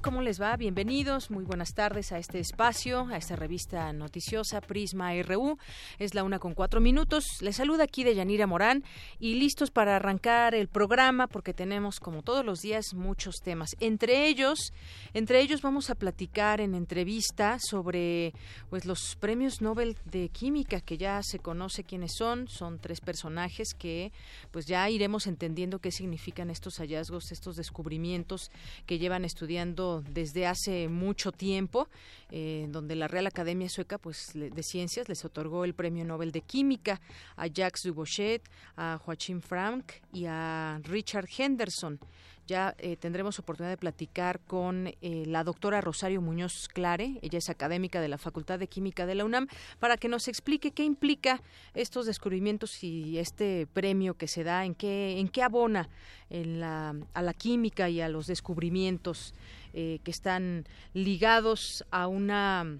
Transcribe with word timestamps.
¿Cómo 0.00 0.22
les 0.22 0.40
va? 0.40 0.56
Bienvenidos, 0.56 1.30
muy 1.30 1.44
buenas 1.44 1.74
tardes 1.74 2.12
a 2.12 2.18
este 2.18 2.38
espacio, 2.38 3.08
a 3.08 3.18
esta 3.18 3.36
revista 3.36 3.92
noticiosa 3.92 4.62
Prisma 4.62 5.12
RU. 5.22 5.58
Es 5.98 6.14
la 6.14 6.24
una 6.24 6.38
con 6.38 6.54
cuatro 6.54 6.80
minutos. 6.80 7.24
Les 7.40 7.56
saluda 7.56 7.84
aquí 7.84 8.02
de 8.02 8.14
Yanira 8.14 8.46
Morán 8.46 8.84
y 9.18 9.34
listos 9.34 9.70
para 9.70 9.96
arrancar 9.96 10.54
el 10.54 10.68
programa 10.68 11.26
porque 11.26 11.52
tenemos, 11.52 12.00
como 12.00 12.22
todos 12.22 12.44
los 12.44 12.60
días, 12.60 12.94
muchos 12.94 13.36
temas. 13.42 13.76
Entre 13.80 14.28
ellos, 14.28 14.72
entre 15.12 15.40
ellos 15.40 15.60
vamos 15.60 15.90
a 15.90 15.94
platicar 15.94 16.62
en 16.62 16.74
entrevista 16.74 17.58
sobre 17.60 18.32
pues 18.70 18.86
los 18.86 19.16
premios 19.16 19.60
Nobel 19.60 19.98
de 20.06 20.30
Química 20.30 20.80
que 20.80 20.96
ya 20.96 21.20
se 21.22 21.38
conoce 21.38 21.84
quiénes 21.84 22.12
son. 22.16 22.48
Son 22.48 22.78
tres 22.78 23.00
personajes 23.00 23.74
que 23.78 24.10
pues 24.52 24.66
ya 24.66 24.88
iremos 24.88 25.26
entendiendo 25.26 25.80
qué 25.80 25.90
significan 25.90 26.48
estos 26.48 26.78
hallazgos, 26.78 27.30
estos 27.30 27.56
descubrimientos 27.56 28.50
que 28.86 28.98
llevan 28.98 29.26
estudiando 29.26 29.81
desde 30.08 30.46
hace 30.46 30.88
mucho 30.88 31.32
tiempo, 31.32 31.88
eh, 32.30 32.66
donde 32.70 32.94
la 32.96 33.08
Real 33.08 33.26
Academia 33.26 33.68
Sueca 33.68 33.98
pues, 33.98 34.30
de 34.34 34.62
Ciencias 34.62 35.08
les 35.08 35.24
otorgó 35.24 35.64
el 35.64 35.74
Premio 35.74 36.04
Nobel 36.04 36.32
de 36.32 36.40
Química 36.40 37.00
a 37.36 37.46
Jacques 37.46 37.82
Dubochet, 37.82 38.42
a 38.76 38.98
Joachim 39.02 39.40
Frank 39.40 39.92
y 40.12 40.26
a 40.26 40.80
Richard 40.84 41.28
Henderson. 41.36 41.98
Ya 42.46 42.74
eh, 42.78 42.96
tendremos 42.96 43.38
oportunidad 43.38 43.72
de 43.72 43.76
platicar 43.76 44.40
con 44.40 44.88
eh, 45.00 45.24
la 45.26 45.44
doctora 45.44 45.80
Rosario 45.80 46.20
Muñoz 46.20 46.68
Clare, 46.68 47.18
ella 47.22 47.38
es 47.38 47.48
académica 47.48 48.00
de 48.00 48.08
la 48.08 48.18
Facultad 48.18 48.58
de 48.58 48.66
Química 48.66 49.06
de 49.06 49.14
la 49.14 49.24
UNAM, 49.24 49.46
para 49.78 49.96
que 49.96 50.08
nos 50.08 50.26
explique 50.26 50.72
qué 50.72 50.84
implica 50.84 51.40
estos 51.74 52.06
descubrimientos 52.06 52.82
y 52.82 53.18
este 53.18 53.66
premio 53.72 54.14
que 54.14 54.26
se 54.26 54.42
da, 54.42 54.64
en 54.64 54.74
qué, 54.74 55.20
en 55.20 55.28
qué 55.28 55.42
abona 55.42 55.88
en 56.30 56.60
la, 56.60 56.96
a 57.14 57.22
la 57.22 57.34
química 57.34 57.88
y 57.88 58.00
a 58.00 58.08
los 58.08 58.26
descubrimientos 58.26 59.34
eh, 59.72 60.00
que 60.02 60.10
están 60.10 60.66
ligados 60.94 61.84
a 61.90 62.06
una 62.06 62.78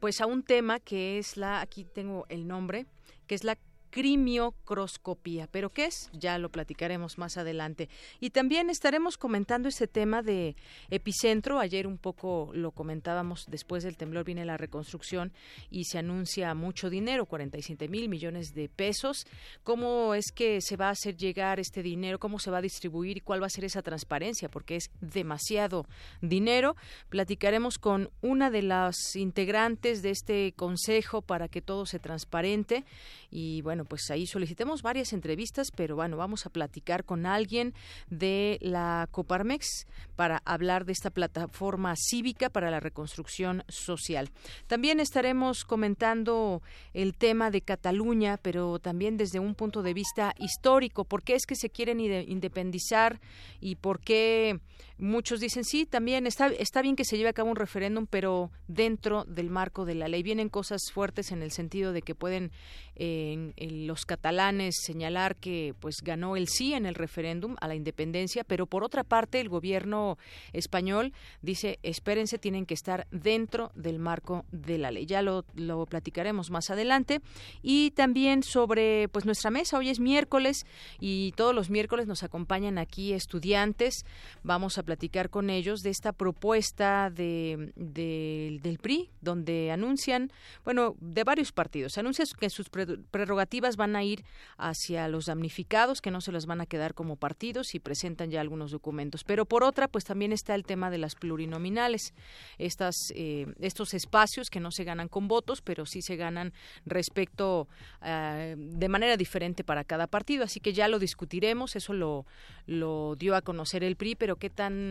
pues 0.00 0.20
a 0.20 0.26
un 0.26 0.42
tema 0.42 0.80
que 0.80 1.18
es 1.18 1.36
la 1.36 1.60
aquí 1.60 1.84
tengo 1.84 2.26
el 2.28 2.48
nombre 2.48 2.86
que 3.28 3.36
es 3.36 3.44
la 3.44 3.56
crimiocroscopía. 3.92 5.46
¿Pero 5.52 5.70
qué 5.70 5.84
es? 5.84 6.10
Ya 6.14 6.38
lo 6.38 6.50
platicaremos 6.50 7.18
más 7.18 7.36
adelante. 7.36 7.88
Y 8.20 8.30
también 8.30 8.70
estaremos 8.70 9.18
comentando 9.18 9.68
ese 9.68 9.86
tema 9.86 10.22
de 10.22 10.56
epicentro. 10.90 11.60
Ayer 11.60 11.86
un 11.86 11.98
poco 11.98 12.50
lo 12.54 12.72
comentábamos, 12.72 13.44
después 13.48 13.84
del 13.84 13.98
temblor 13.98 14.24
viene 14.24 14.46
la 14.46 14.56
reconstrucción 14.56 15.32
y 15.70 15.84
se 15.84 15.98
anuncia 15.98 16.54
mucho 16.54 16.88
dinero, 16.88 17.26
47 17.26 17.86
mil 17.88 18.08
millones 18.08 18.54
de 18.54 18.70
pesos. 18.70 19.26
¿Cómo 19.62 20.14
es 20.14 20.32
que 20.32 20.60
se 20.62 20.76
va 20.76 20.88
a 20.88 20.92
hacer 20.92 21.16
llegar 21.16 21.60
este 21.60 21.82
dinero? 21.82 22.18
¿Cómo 22.18 22.38
se 22.38 22.50
va 22.50 22.58
a 22.58 22.62
distribuir 22.62 23.18
y 23.18 23.20
cuál 23.20 23.42
va 23.42 23.46
a 23.46 23.50
ser 23.50 23.64
esa 23.64 23.82
transparencia? 23.82 24.48
Porque 24.48 24.76
es 24.76 24.90
demasiado 25.02 25.86
dinero. 26.22 26.76
Platicaremos 27.10 27.76
con 27.78 28.10
una 28.22 28.50
de 28.50 28.62
las 28.62 28.96
integrantes 29.16 30.00
de 30.00 30.10
este 30.10 30.54
consejo 30.56 31.20
para 31.20 31.48
que 31.48 31.60
todo 31.60 31.84
se 31.84 31.98
transparente 31.98 32.86
y 33.30 33.60
bueno, 33.62 33.81
pues 33.84 34.10
ahí 34.10 34.26
solicitemos 34.26 34.82
varias 34.82 35.12
entrevistas, 35.12 35.70
pero 35.74 35.96
bueno, 35.96 36.16
vamos 36.16 36.46
a 36.46 36.50
platicar 36.50 37.04
con 37.04 37.26
alguien 37.26 37.74
de 38.08 38.58
la 38.60 39.08
Coparmex 39.10 39.86
para 40.16 40.42
hablar 40.44 40.84
de 40.84 40.92
esta 40.92 41.10
plataforma 41.10 41.94
cívica 41.96 42.50
para 42.50 42.70
la 42.70 42.80
reconstrucción 42.80 43.64
social. 43.68 44.30
También 44.66 45.00
estaremos 45.00 45.64
comentando 45.64 46.62
el 46.92 47.14
tema 47.16 47.50
de 47.50 47.62
Cataluña, 47.62 48.38
pero 48.40 48.78
también 48.78 49.16
desde 49.16 49.38
un 49.38 49.54
punto 49.54 49.82
de 49.82 49.94
vista 49.94 50.34
histórico, 50.38 51.04
por 51.04 51.22
qué 51.22 51.34
es 51.34 51.46
que 51.46 51.56
se 51.56 51.70
quieren 51.70 52.00
independizar 52.00 53.20
y 53.60 53.76
por 53.76 54.00
qué 54.00 54.60
muchos 55.02 55.40
dicen 55.40 55.64
sí, 55.64 55.84
también 55.84 56.28
está, 56.28 56.46
está 56.46 56.80
bien 56.80 56.94
que 56.94 57.04
se 57.04 57.16
lleve 57.16 57.28
a 57.28 57.32
cabo 57.32 57.50
un 57.50 57.56
referéndum, 57.56 58.06
pero 58.06 58.52
dentro 58.68 59.24
del 59.24 59.50
marco 59.50 59.84
de 59.84 59.96
la 59.96 60.06
ley 60.06 60.22
vienen 60.22 60.48
cosas 60.48 60.80
fuertes 60.92 61.32
en 61.32 61.42
el 61.42 61.50
sentido 61.50 61.92
de 61.92 62.02
que 62.02 62.14
pueden 62.14 62.52
eh, 62.94 63.52
los 63.58 64.06
catalanes 64.06 64.76
señalar 64.80 65.34
que 65.36 65.74
pues 65.80 65.96
ganó 66.02 66.36
el 66.36 66.46
sí 66.46 66.72
en 66.72 66.86
el 66.86 66.94
referéndum 66.94 67.56
a 67.60 67.66
la 67.66 67.74
independencia, 67.74 68.44
pero 68.44 68.66
por 68.66 68.84
otra 68.84 69.02
parte 69.02 69.40
el 69.40 69.48
gobierno 69.48 70.18
español 70.52 71.12
dice 71.40 71.80
espérense, 71.82 72.38
tienen 72.38 72.64
que 72.64 72.74
estar 72.74 73.08
dentro 73.10 73.72
del 73.74 73.98
marco 73.98 74.44
de 74.52 74.78
la 74.78 74.92
ley. 74.92 75.06
Ya 75.06 75.20
lo, 75.20 75.44
lo 75.56 75.84
platicaremos 75.86 76.50
más 76.50 76.70
adelante 76.70 77.20
y 77.60 77.90
también 77.90 78.44
sobre 78.44 79.08
pues 79.08 79.24
nuestra 79.24 79.50
mesa. 79.50 79.78
Hoy 79.78 79.88
es 79.88 79.98
miércoles 79.98 80.64
y 81.00 81.32
todos 81.32 81.54
los 81.54 81.70
miércoles 81.70 82.06
nos 82.06 82.22
acompañan 82.22 82.78
aquí 82.78 83.12
estudiantes. 83.12 84.04
Vamos 84.44 84.78
a 84.78 84.84
platicar 84.84 84.91
con 85.30 85.50
ellos 85.50 85.82
de 85.82 85.90
esta 85.90 86.12
propuesta 86.12 87.10
de, 87.10 87.72
del 87.76 88.78
PRI, 88.78 89.10
donde 89.20 89.70
anuncian, 89.70 90.32
bueno, 90.64 90.96
de 91.00 91.24
varios 91.24 91.52
partidos, 91.52 91.98
anuncian 91.98 92.26
que 92.38 92.50
sus 92.50 92.68
prerrogativas 92.68 93.76
van 93.76 93.96
a 93.96 94.02
ir 94.02 94.24
hacia 94.56 95.08
los 95.08 95.26
damnificados, 95.26 96.00
que 96.00 96.10
no 96.10 96.20
se 96.20 96.32
las 96.32 96.46
van 96.46 96.60
a 96.60 96.66
quedar 96.66 96.94
como 96.94 97.16
partidos 97.16 97.74
y 97.74 97.78
presentan 97.78 98.30
ya 98.30 98.40
algunos 98.40 98.70
documentos. 98.70 99.24
Pero 99.24 99.44
por 99.46 99.64
otra, 99.64 99.88
pues 99.88 100.04
también 100.04 100.32
está 100.32 100.54
el 100.54 100.64
tema 100.64 100.90
de 100.90 100.98
las 100.98 101.14
plurinominales, 101.14 102.14
estas, 102.58 103.12
eh, 103.14 103.46
estos 103.60 103.94
espacios 103.94 104.50
que 104.50 104.60
no 104.60 104.70
se 104.70 104.84
ganan 104.84 105.08
con 105.08 105.28
votos, 105.28 105.62
pero 105.62 105.86
sí 105.86 106.02
se 106.02 106.16
ganan 106.16 106.52
respecto 106.86 107.68
eh, 108.02 108.54
de 108.58 108.88
manera 108.88 109.16
diferente 109.16 109.64
para 109.64 109.84
cada 109.84 110.06
partido. 110.06 110.44
Así 110.44 110.60
que 110.60 110.72
ya 110.72 110.88
lo 110.88 110.98
discutiremos, 110.98 111.76
eso 111.76 111.92
lo, 111.92 112.26
lo 112.66 113.16
dio 113.16 113.36
a 113.36 113.42
conocer 113.42 113.84
el 113.84 113.96
PRI, 113.96 114.14
pero 114.14 114.36
qué 114.36 114.50
tan 114.50 114.81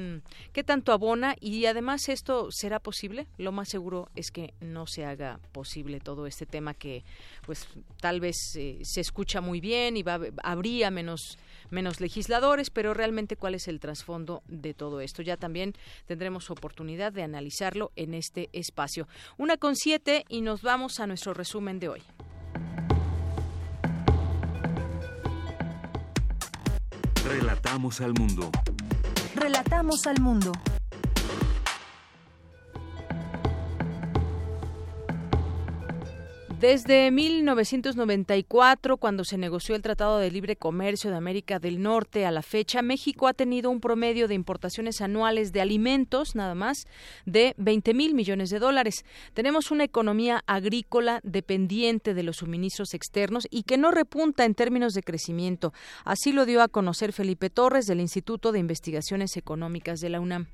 qué 0.54 0.64
tanto 0.64 0.92
abona 0.92 1.36
y 1.40 1.66
además 1.66 2.10
esto 2.10 2.50
será 2.52 2.80
posible. 2.80 3.28
Lo 3.38 3.52
más 3.52 3.70
seguro 3.70 4.10
es 4.16 4.32
que 4.32 4.54
no 4.60 4.88
se 4.88 5.06
haga 5.06 5.40
posible 5.52 6.00
todo 6.00 6.28
este 6.28 6.46
tema 6.46 6.74
que 6.74 7.04
pues 7.46 7.68
tal 8.00 8.20
vez 8.20 8.56
eh, 8.56 8.80
se 8.84 9.02
escucha 9.02 9.42
muy 9.42 9.62
bien 9.62 9.98
y 9.98 10.04
habría 10.44 10.92
menos 10.92 11.38
menos 11.70 12.02
legisladores, 12.02 12.70
pero 12.70 12.94
realmente 12.94 13.36
cuál 13.36 13.56
es 13.56 13.68
el 13.68 13.80
trasfondo 13.80 14.44
de 14.48 14.74
todo 14.74 15.02
esto. 15.02 15.22
Ya 15.22 15.38
también 15.38 15.74
tendremos 16.06 16.52
oportunidad 16.52 17.14
de 17.14 17.24
analizarlo 17.24 17.92
en 17.96 18.14
este 18.14 18.50
espacio. 18.54 19.08
Una 19.38 19.58
con 19.58 19.76
siete 19.76 20.26
y 20.30 20.42
nos 20.42 20.62
vamos 20.62 21.00
a 21.00 21.08
nuestro 21.08 21.34
resumen 21.34 21.80
de 21.80 21.90
hoy. 21.90 22.02
Relatamos 27.26 28.02
al 28.02 28.14
mundo. 28.14 28.52
Relatamos 29.36 30.08
al 30.08 30.20
mundo. 30.20 30.52
Desde 36.62 37.10
1994, 37.10 38.98
cuando 38.98 39.24
se 39.24 39.40
negoció 39.40 39.74
el 39.74 39.82
Tratado 39.82 40.20
de 40.20 40.30
Libre 40.30 40.56
Comercio 40.56 41.10
de 41.10 41.18
América 41.18 41.58
del 41.58 41.82
Norte 41.82 42.24
a 42.28 42.30
la 42.30 42.44
fecha, 42.44 42.84
México 42.84 43.28
ha 43.28 43.34
tenido 43.34 43.72
un 43.72 43.82
promedio 43.82 44.28
de 44.28 44.36
importaciones 44.36 45.02
anuales 45.02 45.54
de 45.54 45.62
alimentos, 45.62 46.36
nada 46.36 46.54
más, 46.54 46.86
de 47.26 47.56
20 47.58 47.96
mil 47.96 48.14
millones 48.14 48.52
de 48.52 48.60
dólares. 48.60 49.06
Tenemos 49.34 49.72
una 49.72 49.86
economía 49.86 50.44
agrícola 50.46 51.20
dependiente 51.24 52.14
de 52.14 52.22
los 52.22 52.38
suministros 52.38 52.94
externos 52.94 53.48
y 53.50 53.64
que 53.64 53.80
no 53.80 53.90
repunta 53.90 54.46
en 54.46 54.54
términos 54.54 54.94
de 54.94 55.02
crecimiento. 55.02 55.74
Así 56.06 56.32
lo 56.32 56.46
dio 56.46 56.62
a 56.62 56.68
conocer 56.68 57.12
Felipe 57.12 57.50
Torres 57.50 57.88
del 57.88 58.02
Instituto 58.02 58.52
de 58.52 58.60
Investigaciones 58.60 59.36
Económicas 59.36 60.00
de 60.00 60.10
la 60.10 60.20
UNAM. 60.20 60.46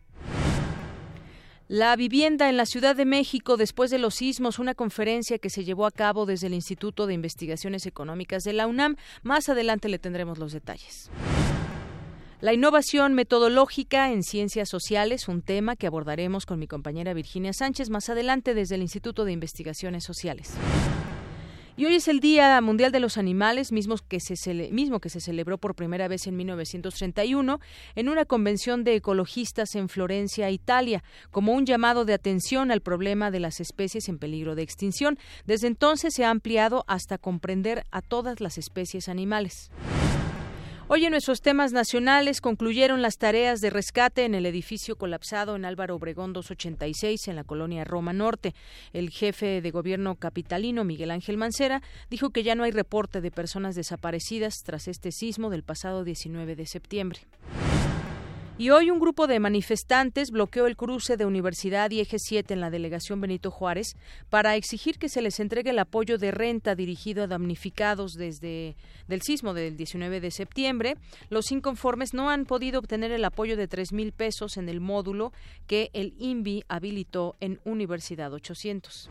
La 1.70 1.98
vivienda 1.98 2.48
en 2.48 2.56
la 2.56 2.66
Ciudad 2.66 2.96
de 2.96 3.04
México 3.04 3.58
después 3.58 3.92
de 3.92 3.98
los 3.98 4.16
sismos, 4.16 4.58
una 4.58 4.74
conferencia 4.74 5.38
que 5.38 5.50
se 5.50 5.66
llevó 5.66 5.86
a 5.86 5.92
cabo 5.92 6.26
desde 6.26 6.48
el 6.48 6.54
Instituto 6.54 7.08
de 7.08 7.14
Investigaciones 7.14 7.86
Económicas 7.86 8.44
de 8.44 8.54
la 8.54 8.68
UNAM. 8.68 8.96
Más 9.22 9.50
adelante 9.50 9.90
le 9.90 10.00
tendremos 10.00 10.38
los 10.38 10.54
detalles. 10.54 11.12
La 12.40 12.54
innovación 12.54 13.16
metodológica 13.16 14.14
en 14.14 14.24
ciencias 14.24 14.70
sociales, 14.70 15.28
un 15.28 15.42
tema 15.42 15.76
que 15.76 15.88
abordaremos 15.88 16.46
con 16.46 16.58
mi 16.58 16.68
compañera 16.68 17.14
Virginia 17.14 17.52
Sánchez 17.52 17.90
más 17.90 18.08
adelante 18.08 18.54
desde 18.54 18.76
el 18.76 18.82
Instituto 18.82 19.26
de 19.26 19.34
Investigaciones 19.34 20.06
Sociales. 20.06 20.54
Y 21.80 21.86
hoy 21.86 21.94
es 21.94 22.08
el 22.08 22.22
Día 22.22 22.60
Mundial 22.60 22.92
de 22.92 23.00
los 23.00 23.20
Animales, 23.20 23.72
mismo 23.72 23.98
que, 24.00 24.20
se 24.20 25.20
celebró 25.22 25.60
por 25.60 25.76
primera 25.76 26.08
vez 26.08 26.26
en 26.26 26.36
1931 26.36 27.60
en 27.94 28.10
una 28.10 28.26
convención 28.26 28.84
de 28.84 28.96
ecologistas 28.96 29.76
en 29.76 29.88
Florencia, 29.88 30.50
Italia, 30.50 31.04
como 31.30 31.54
un 31.54 31.68
llamado 31.68 32.04
de 32.04 32.16
atención 32.16 32.72
al 32.72 32.82
problema 32.82 33.30
de 33.30 33.42
las 33.42 33.60
especies 33.60 34.10
en 34.10 34.18
peligro 34.18 34.56
de 34.56 34.64
extinción. 34.64 35.20
Desde 35.46 35.68
entonces 35.68 36.16
se 36.16 36.26
ha 36.26 36.32
ampliado 36.32 36.84
hasta 36.88 37.20
comprender 37.20 37.84
a 37.92 38.02
todas 38.02 38.42
las 38.42 38.58
especies 38.58 39.08
animales. 39.08 39.70
Hoy 40.90 41.04
en 41.04 41.12
nuestros 41.12 41.42
temas 41.42 41.74
nacionales 41.74 42.40
concluyeron 42.40 43.02
las 43.02 43.18
tareas 43.18 43.60
de 43.60 43.70
rescate 43.70 44.24
en 44.24 44.34
el 44.34 44.46
edificio 44.46 44.96
colapsado 44.96 45.58
en 45.58 45.66
Álvaro 45.66 45.96
Obregón 45.96 46.32
286 46.32 47.28
en 47.28 47.36
la 47.36 47.44
colonia 47.44 47.84
Roma 47.84 48.14
Norte. 48.14 48.56
El 48.94 49.10
jefe 49.10 49.60
de 49.60 49.72
gobierno 49.72 50.16
capitalino, 50.16 50.86
Miguel 50.86 51.12
Ángel 51.12 51.36
Mancera, 51.36 51.82
dijo 52.10 52.30
que 52.30 52.44
ya 52.44 52.56
no 52.56 52.64
hay 52.64 52.72
reporte 52.72 53.20
de 53.20 53.32
personas 53.32 53.76
desaparecidas 53.76 54.64
tras 54.64 54.88
este 54.88 55.12
sismo 55.12 55.50
del 55.50 55.64
pasado 55.64 56.06
19 56.06 56.56
de 56.56 56.66
septiembre. 56.66 57.20
Y 58.60 58.72
hoy 58.72 58.90
un 58.90 59.00
grupo 59.00 59.28
de 59.28 59.40
manifestantes 59.40 60.32
bloqueó 60.32 60.66
el 60.66 60.76
cruce 60.76 61.16
de 61.16 61.28
Universidad 61.28 61.92
y 61.92 62.00
Eje 62.00 62.18
7 62.18 62.56
en 62.56 62.60
la 62.60 62.72
delegación 62.72 63.22
Benito 63.22 63.52
Juárez 63.52 63.96
para 64.32 64.56
exigir 64.56 64.98
que 64.98 65.10
se 65.10 65.22
les 65.22 65.40
entregue 65.40 65.70
el 65.70 65.78
apoyo 65.78 66.18
de 66.18 66.32
renta 66.32 66.74
dirigido 66.74 67.24
a 67.24 67.28
damnificados 67.28 68.14
desde 68.14 68.76
el 69.10 69.22
sismo 69.22 69.54
del 69.54 69.78
19 69.78 70.22
de 70.22 70.32
septiembre. 70.32 70.96
Los 71.30 71.52
inconformes 71.52 72.16
no 72.16 72.32
han 72.32 72.46
podido 72.46 72.80
obtener 72.80 73.12
el 73.12 73.26
apoyo 73.26 73.58
de 73.58 73.68
tres 73.68 73.94
mil 73.94 74.12
pesos 74.12 74.58
en 74.58 74.70
el 74.70 74.82
módulo 74.82 75.34
que 75.68 75.92
el 75.94 76.16
INVI 76.18 76.64
habilitó 76.68 77.36
en 77.40 77.60
Universidad 77.64 78.34
800. 78.34 79.08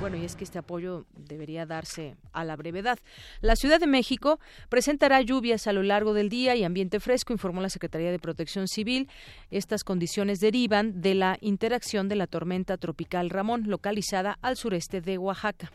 Bueno, 0.00 0.16
y 0.16 0.24
es 0.24 0.34
que 0.34 0.44
este 0.44 0.58
apoyo 0.58 1.04
debería 1.14 1.66
darse 1.66 2.16
a 2.32 2.42
la 2.42 2.56
brevedad. 2.56 2.98
La 3.42 3.54
Ciudad 3.54 3.78
de 3.78 3.86
México 3.86 4.40
presentará 4.70 5.20
lluvias 5.20 5.66
a 5.66 5.74
lo 5.74 5.82
largo 5.82 6.14
del 6.14 6.30
día 6.30 6.56
y 6.56 6.64
ambiente 6.64 7.00
fresco, 7.00 7.34
informó 7.34 7.60
la 7.60 7.68
Secretaría 7.68 8.10
de 8.10 8.18
Protección 8.18 8.66
Civil. 8.66 9.10
Estas 9.50 9.84
condiciones 9.84 10.40
derivan 10.40 11.02
de 11.02 11.14
la 11.14 11.36
interacción 11.42 12.08
de 12.08 12.16
la 12.16 12.26
tormenta 12.26 12.78
tropical 12.78 13.28
Ramón, 13.28 13.64
localizada 13.66 14.38
al 14.40 14.56
sureste 14.56 15.02
de 15.02 15.18
Oaxaca. 15.18 15.70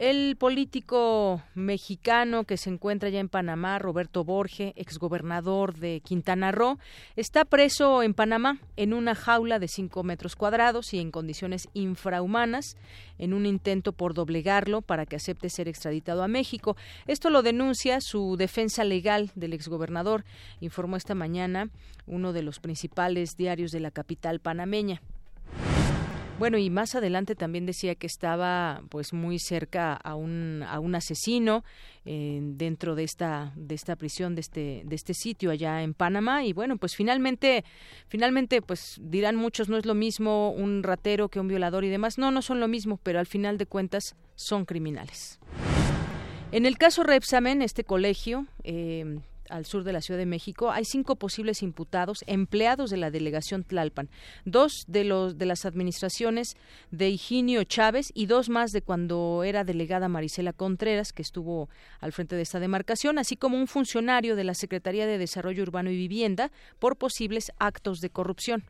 El 0.00 0.34
político 0.34 1.40
mexicano 1.54 2.42
que 2.42 2.56
se 2.56 2.68
encuentra 2.68 3.10
ya 3.10 3.20
en 3.20 3.28
Panamá, 3.28 3.78
Roberto 3.78 4.24
Borge, 4.24 4.72
exgobernador 4.74 5.76
de 5.76 6.00
Quintana 6.04 6.50
Roo, 6.50 6.80
está 7.14 7.44
preso 7.44 8.02
en 8.02 8.12
Panamá 8.12 8.58
en 8.76 8.92
una 8.92 9.14
jaula 9.14 9.60
de 9.60 9.68
cinco 9.68 10.02
metros 10.02 10.34
cuadrados 10.34 10.92
y 10.94 10.98
en 10.98 11.12
condiciones 11.12 11.68
infrahumanas, 11.74 12.76
en 13.18 13.34
un 13.34 13.46
intento 13.46 13.92
por 13.92 14.14
doblegarlo 14.14 14.82
para 14.82 15.06
que 15.06 15.14
acepte 15.14 15.48
ser 15.48 15.68
extraditado 15.68 16.24
a 16.24 16.28
México. 16.28 16.76
Esto 17.06 17.30
lo 17.30 17.42
denuncia 17.42 18.00
su 18.00 18.36
defensa 18.36 18.82
legal 18.82 19.30
del 19.36 19.52
exgobernador, 19.52 20.24
informó 20.60 20.96
esta 20.96 21.14
mañana 21.14 21.70
uno 22.08 22.32
de 22.32 22.42
los 22.42 22.58
principales 22.58 23.36
diarios 23.36 23.70
de 23.70 23.78
la 23.78 23.92
capital 23.92 24.40
panameña. 24.40 25.00
Bueno, 26.36 26.58
y 26.58 26.68
más 26.68 26.96
adelante 26.96 27.36
también 27.36 27.64
decía 27.64 27.94
que 27.94 28.08
estaba 28.08 28.82
pues 28.88 29.12
muy 29.12 29.38
cerca 29.38 29.94
a 29.94 30.16
un, 30.16 30.64
a 30.68 30.80
un 30.80 30.96
asesino 30.96 31.64
eh, 32.04 32.40
dentro 32.42 32.96
de 32.96 33.04
esta 33.04 33.52
de 33.54 33.76
esta 33.76 33.94
prisión 33.94 34.34
de 34.34 34.40
este 34.40 34.82
de 34.84 34.94
este 34.96 35.14
sitio 35.14 35.52
allá 35.52 35.82
en 35.82 35.94
Panamá 35.94 36.44
y 36.44 36.52
bueno, 36.52 36.76
pues 36.76 36.96
finalmente 36.96 37.64
finalmente 38.08 38.62
pues 38.62 38.98
dirán 39.00 39.36
muchos 39.36 39.68
no 39.68 39.76
es 39.76 39.86
lo 39.86 39.94
mismo 39.94 40.50
un 40.50 40.82
ratero 40.82 41.28
que 41.28 41.38
un 41.38 41.46
violador 41.46 41.84
y 41.84 41.88
demás. 41.88 42.18
No, 42.18 42.32
no 42.32 42.42
son 42.42 42.58
lo 42.58 42.66
mismo, 42.66 42.98
pero 43.02 43.20
al 43.20 43.26
final 43.26 43.56
de 43.56 43.66
cuentas 43.66 44.16
son 44.34 44.64
criminales. 44.64 45.38
En 46.50 46.66
el 46.66 46.78
caso 46.78 47.04
Repsamen, 47.04 47.62
este 47.62 47.84
colegio 47.84 48.46
eh, 48.64 49.20
al 49.48 49.66
sur 49.66 49.84
de 49.84 49.92
la 49.92 50.00
Ciudad 50.00 50.18
de 50.18 50.26
México, 50.26 50.70
hay 50.70 50.84
cinco 50.84 51.16
posibles 51.16 51.62
imputados, 51.62 52.24
empleados 52.26 52.90
de 52.90 52.96
la 52.96 53.10
delegación 53.10 53.64
Tlalpan, 53.64 54.08
dos 54.44 54.84
de 54.86 55.04
los 55.04 55.38
de 55.38 55.46
las 55.46 55.64
administraciones 55.64 56.56
de 56.90 57.10
Higinio 57.10 57.64
Chávez 57.64 58.10
y 58.14 58.26
dos 58.26 58.48
más 58.48 58.72
de 58.72 58.82
cuando 58.82 59.42
era 59.44 59.64
delegada 59.64 60.08
Marisela 60.08 60.52
Contreras, 60.52 61.12
que 61.12 61.22
estuvo 61.22 61.68
al 62.00 62.12
frente 62.12 62.36
de 62.36 62.42
esta 62.42 62.60
demarcación, 62.60 63.18
así 63.18 63.36
como 63.36 63.58
un 63.58 63.66
funcionario 63.66 64.36
de 64.36 64.44
la 64.44 64.54
Secretaría 64.54 65.06
de 65.06 65.18
Desarrollo 65.18 65.62
Urbano 65.62 65.90
y 65.90 65.96
Vivienda 65.96 66.50
por 66.78 66.96
posibles 66.96 67.52
actos 67.58 68.00
de 68.00 68.10
corrupción. 68.10 68.64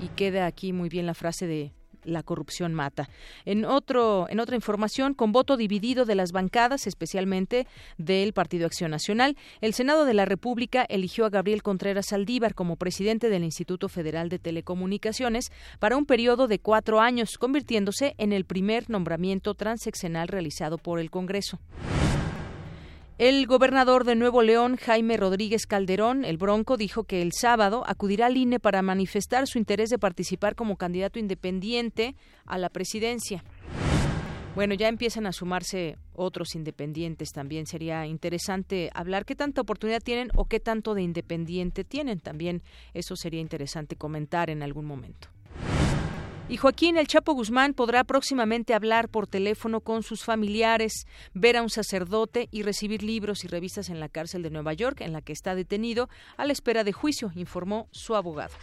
Y 0.00 0.08
queda 0.08 0.46
aquí 0.46 0.72
muy 0.72 0.88
bien 0.88 1.06
la 1.06 1.14
frase 1.14 1.46
de 1.46 1.72
la 2.08 2.22
corrupción 2.22 2.74
mata. 2.74 3.08
En 3.44 3.64
otro 3.64 4.26
en 4.28 4.40
otra 4.40 4.56
información, 4.56 5.14
con 5.14 5.32
voto 5.32 5.56
dividido 5.56 6.04
de 6.04 6.14
las 6.14 6.32
bancadas, 6.32 6.86
especialmente 6.86 7.66
del 7.96 8.32
Partido 8.32 8.66
Acción 8.66 8.90
Nacional, 8.90 9.36
el 9.60 9.74
Senado 9.74 10.04
de 10.04 10.14
la 10.14 10.24
República 10.24 10.84
eligió 10.88 11.26
a 11.26 11.30
Gabriel 11.30 11.62
Contreras 11.62 12.06
Saldívar 12.06 12.54
como 12.54 12.76
presidente 12.76 13.28
del 13.28 13.44
Instituto 13.44 13.88
Federal 13.88 14.28
de 14.28 14.38
Telecomunicaciones 14.38 15.50
para 15.78 15.96
un 15.96 16.06
periodo 16.06 16.48
de 16.48 16.58
cuatro 16.58 17.00
años, 17.00 17.38
convirtiéndose 17.38 18.14
en 18.18 18.32
el 18.32 18.44
primer 18.44 18.90
nombramiento 18.90 19.54
transeccional 19.54 20.28
realizado 20.28 20.78
por 20.78 21.00
el 21.00 21.10
Congreso. 21.10 21.58
El 23.18 23.48
gobernador 23.48 24.04
de 24.04 24.14
Nuevo 24.14 24.42
León, 24.42 24.76
Jaime 24.76 25.16
Rodríguez 25.16 25.66
Calderón, 25.66 26.24
el 26.24 26.36
Bronco, 26.36 26.76
dijo 26.76 27.02
que 27.02 27.20
el 27.20 27.32
sábado 27.32 27.82
acudirá 27.84 28.26
al 28.26 28.36
INE 28.36 28.60
para 28.60 28.80
manifestar 28.80 29.48
su 29.48 29.58
interés 29.58 29.90
de 29.90 29.98
participar 29.98 30.54
como 30.54 30.76
candidato 30.76 31.18
independiente 31.18 32.14
a 32.46 32.58
la 32.58 32.68
presidencia. 32.68 33.42
Bueno, 34.54 34.74
ya 34.74 34.86
empiezan 34.86 35.26
a 35.26 35.32
sumarse 35.32 35.96
otros 36.14 36.54
independientes 36.54 37.30
también. 37.32 37.66
Sería 37.66 38.06
interesante 38.06 38.88
hablar 38.94 39.24
qué 39.24 39.34
tanta 39.34 39.62
oportunidad 39.62 40.00
tienen 40.00 40.28
o 40.36 40.44
qué 40.44 40.60
tanto 40.60 40.94
de 40.94 41.02
independiente 41.02 41.82
tienen. 41.82 42.20
También 42.20 42.62
eso 42.94 43.16
sería 43.16 43.40
interesante 43.40 43.96
comentar 43.96 44.48
en 44.48 44.62
algún 44.62 44.86
momento. 44.86 45.28
Y 46.50 46.56
Joaquín 46.56 46.96
El 46.96 47.06
Chapo 47.06 47.34
Guzmán 47.34 47.74
podrá 47.74 48.04
próximamente 48.04 48.72
hablar 48.72 49.10
por 49.10 49.26
teléfono 49.26 49.80
con 49.80 50.02
sus 50.02 50.24
familiares, 50.24 51.06
ver 51.34 51.58
a 51.58 51.62
un 51.62 51.68
sacerdote 51.68 52.48
y 52.50 52.62
recibir 52.62 53.02
libros 53.02 53.44
y 53.44 53.48
revistas 53.48 53.90
en 53.90 54.00
la 54.00 54.08
cárcel 54.08 54.42
de 54.42 54.50
Nueva 54.50 54.72
York, 54.72 55.02
en 55.02 55.12
la 55.12 55.20
que 55.20 55.34
está 55.34 55.54
detenido 55.54 56.08
a 56.38 56.46
la 56.46 56.54
espera 56.54 56.84
de 56.84 56.92
juicio, 56.92 57.30
informó 57.34 57.86
su 57.92 58.16
abogado. 58.16 58.54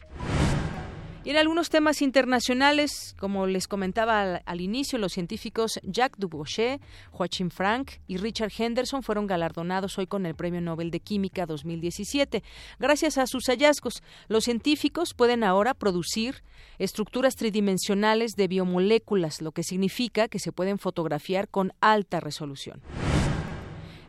Y 1.26 1.32
en 1.32 1.38
algunos 1.38 1.72
temas 1.72 2.04
internacionales, 2.04 3.16
como 3.18 3.48
les 3.48 3.68
comentaba 3.68 4.36
al, 4.46 4.62
inicio, 4.62 5.00
los 5.00 5.14
científicos 5.14 5.80
Jacques 5.82 6.20
Dubochet, 6.20 6.80
Joachim 7.10 7.50
Frank 7.50 7.94
y 8.06 8.18
Richard 8.18 8.52
Henderson 8.56 9.02
fueron 9.02 9.26
galardonados 9.26 9.98
hoy 9.98 10.06
con 10.06 10.28
el 10.28 10.36
Premio 10.36 10.62
Nobel 10.62 10.92
de 10.92 11.00
Química 11.00 11.48
2017. 11.48 12.44
Gracias 12.78 13.18
a 13.18 13.26
sus 13.26 13.46
hallazgos, 13.48 14.04
los 14.28 14.44
científicos 14.44 15.16
pueden 15.16 15.44
ahora 15.44 15.74
producir 15.74 16.44
estructuras 16.78 17.36
tridimensionales 17.36 18.34
de 18.34 18.48
biomoléculas, 18.48 19.42
lo 19.42 19.52
que 19.52 19.64
significa 19.64 20.28
que 20.28 20.38
se 20.38 20.52
pueden 20.52 20.78
fotografiar 20.78 21.50
con 21.50 21.74
alta 21.82 22.20
resolución. 22.20 22.84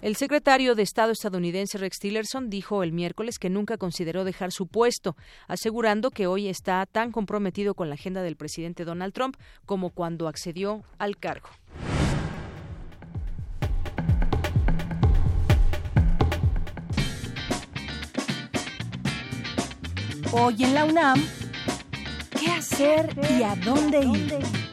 El 0.06 0.14
secretario 0.14 0.76
de 0.76 0.84
Estado 0.84 1.10
estadounidense 1.10 1.78
Rex 1.78 1.98
Tillerson 1.98 2.48
dijo 2.48 2.84
el 2.84 2.92
miércoles 2.92 3.40
que 3.40 3.50
nunca 3.50 3.76
consideró 3.76 4.22
dejar 4.22 4.52
su 4.52 4.68
puesto, 4.68 5.16
asegurando 5.48 6.12
que 6.12 6.28
hoy 6.28 6.46
está 6.46 6.86
tan 6.86 7.10
comprometido 7.10 7.74
con 7.74 7.88
la 7.88 7.96
agenda 7.96 8.22
del 8.22 8.36
presidente 8.36 8.84
Donald 8.84 9.12
Trump 9.12 9.36
como 9.64 9.90
cuando 9.90 10.28
accedió 10.28 10.84
al 10.98 11.16
cargo. 11.16 11.48
Hoy 20.30 20.62
en 20.62 20.72
la 20.72 20.84
UNAM, 20.84 21.20
¿qué 22.38 22.46
hacer 22.52 23.10
y 23.36 23.42
a 23.42 23.56
dónde 23.56 24.04
ir? 24.04 24.65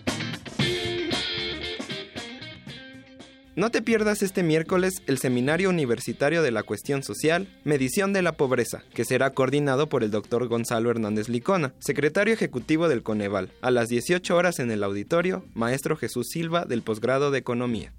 No 3.55 3.69
te 3.69 3.83
pierdas 3.83 4.23
este 4.23 4.41
miércoles 4.41 5.03
el 5.05 5.19
Seminario 5.19 5.69
Universitario 5.69 6.41
de 6.41 6.49
la 6.49 6.63
Cuestión 6.63 7.03
Social, 7.03 7.47
Medición 7.63 8.11
de 8.11 8.23
la 8.23 8.31
Pobreza, 8.31 8.81
que 8.95 9.05
será 9.05 9.35
coordinado 9.35 9.89
por 9.89 10.03
el 10.03 10.09
doctor 10.09 10.47
Gonzalo 10.47 10.89
Hernández 10.89 11.29
Licona, 11.29 11.75
secretario 11.77 12.33
ejecutivo 12.33 12.87
del 12.87 13.03
Coneval, 13.03 13.51
a 13.61 13.69
las 13.69 13.89
18 13.89 14.35
horas 14.35 14.57
en 14.57 14.71
el 14.71 14.83
auditorio, 14.83 15.45
maestro 15.53 15.95
Jesús 15.95 16.29
Silva 16.29 16.65
del 16.65 16.81
posgrado 16.81 17.29
de 17.29 17.37
Economía. 17.37 17.93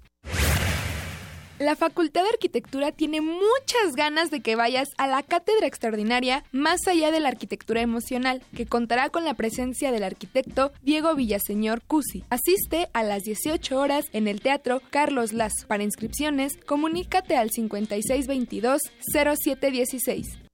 La 1.57 1.77
Facultad 1.77 2.23
de 2.23 2.29
Arquitectura 2.29 2.91
tiene 2.91 3.21
muchas 3.21 3.93
ganas 3.95 4.29
de 4.29 4.41
que 4.41 4.57
vayas 4.57 4.89
a 4.97 5.07
la 5.07 5.23
cátedra 5.23 5.67
extraordinaria 5.67 6.43
Más 6.51 6.85
allá 6.85 7.11
de 7.11 7.21
la 7.21 7.29
arquitectura 7.29 7.81
emocional, 7.81 8.41
que 8.55 8.65
contará 8.65 9.09
con 9.09 9.23
la 9.23 9.35
presencia 9.35 9.93
del 9.93 10.03
arquitecto 10.03 10.73
Diego 10.81 11.15
Villaseñor 11.15 11.81
Cusi. 11.81 12.25
Asiste 12.29 12.89
a 12.91 13.03
las 13.03 13.23
18 13.23 13.79
horas 13.79 14.05
en 14.11 14.27
el 14.27 14.41
Teatro 14.41 14.81
Carlos 14.89 15.31
Lazo. 15.31 15.65
Para 15.67 15.83
inscripciones, 15.83 16.57
comunícate 16.65 17.37
al 17.37 17.51
5622 17.51 18.81
0716. 19.13 20.44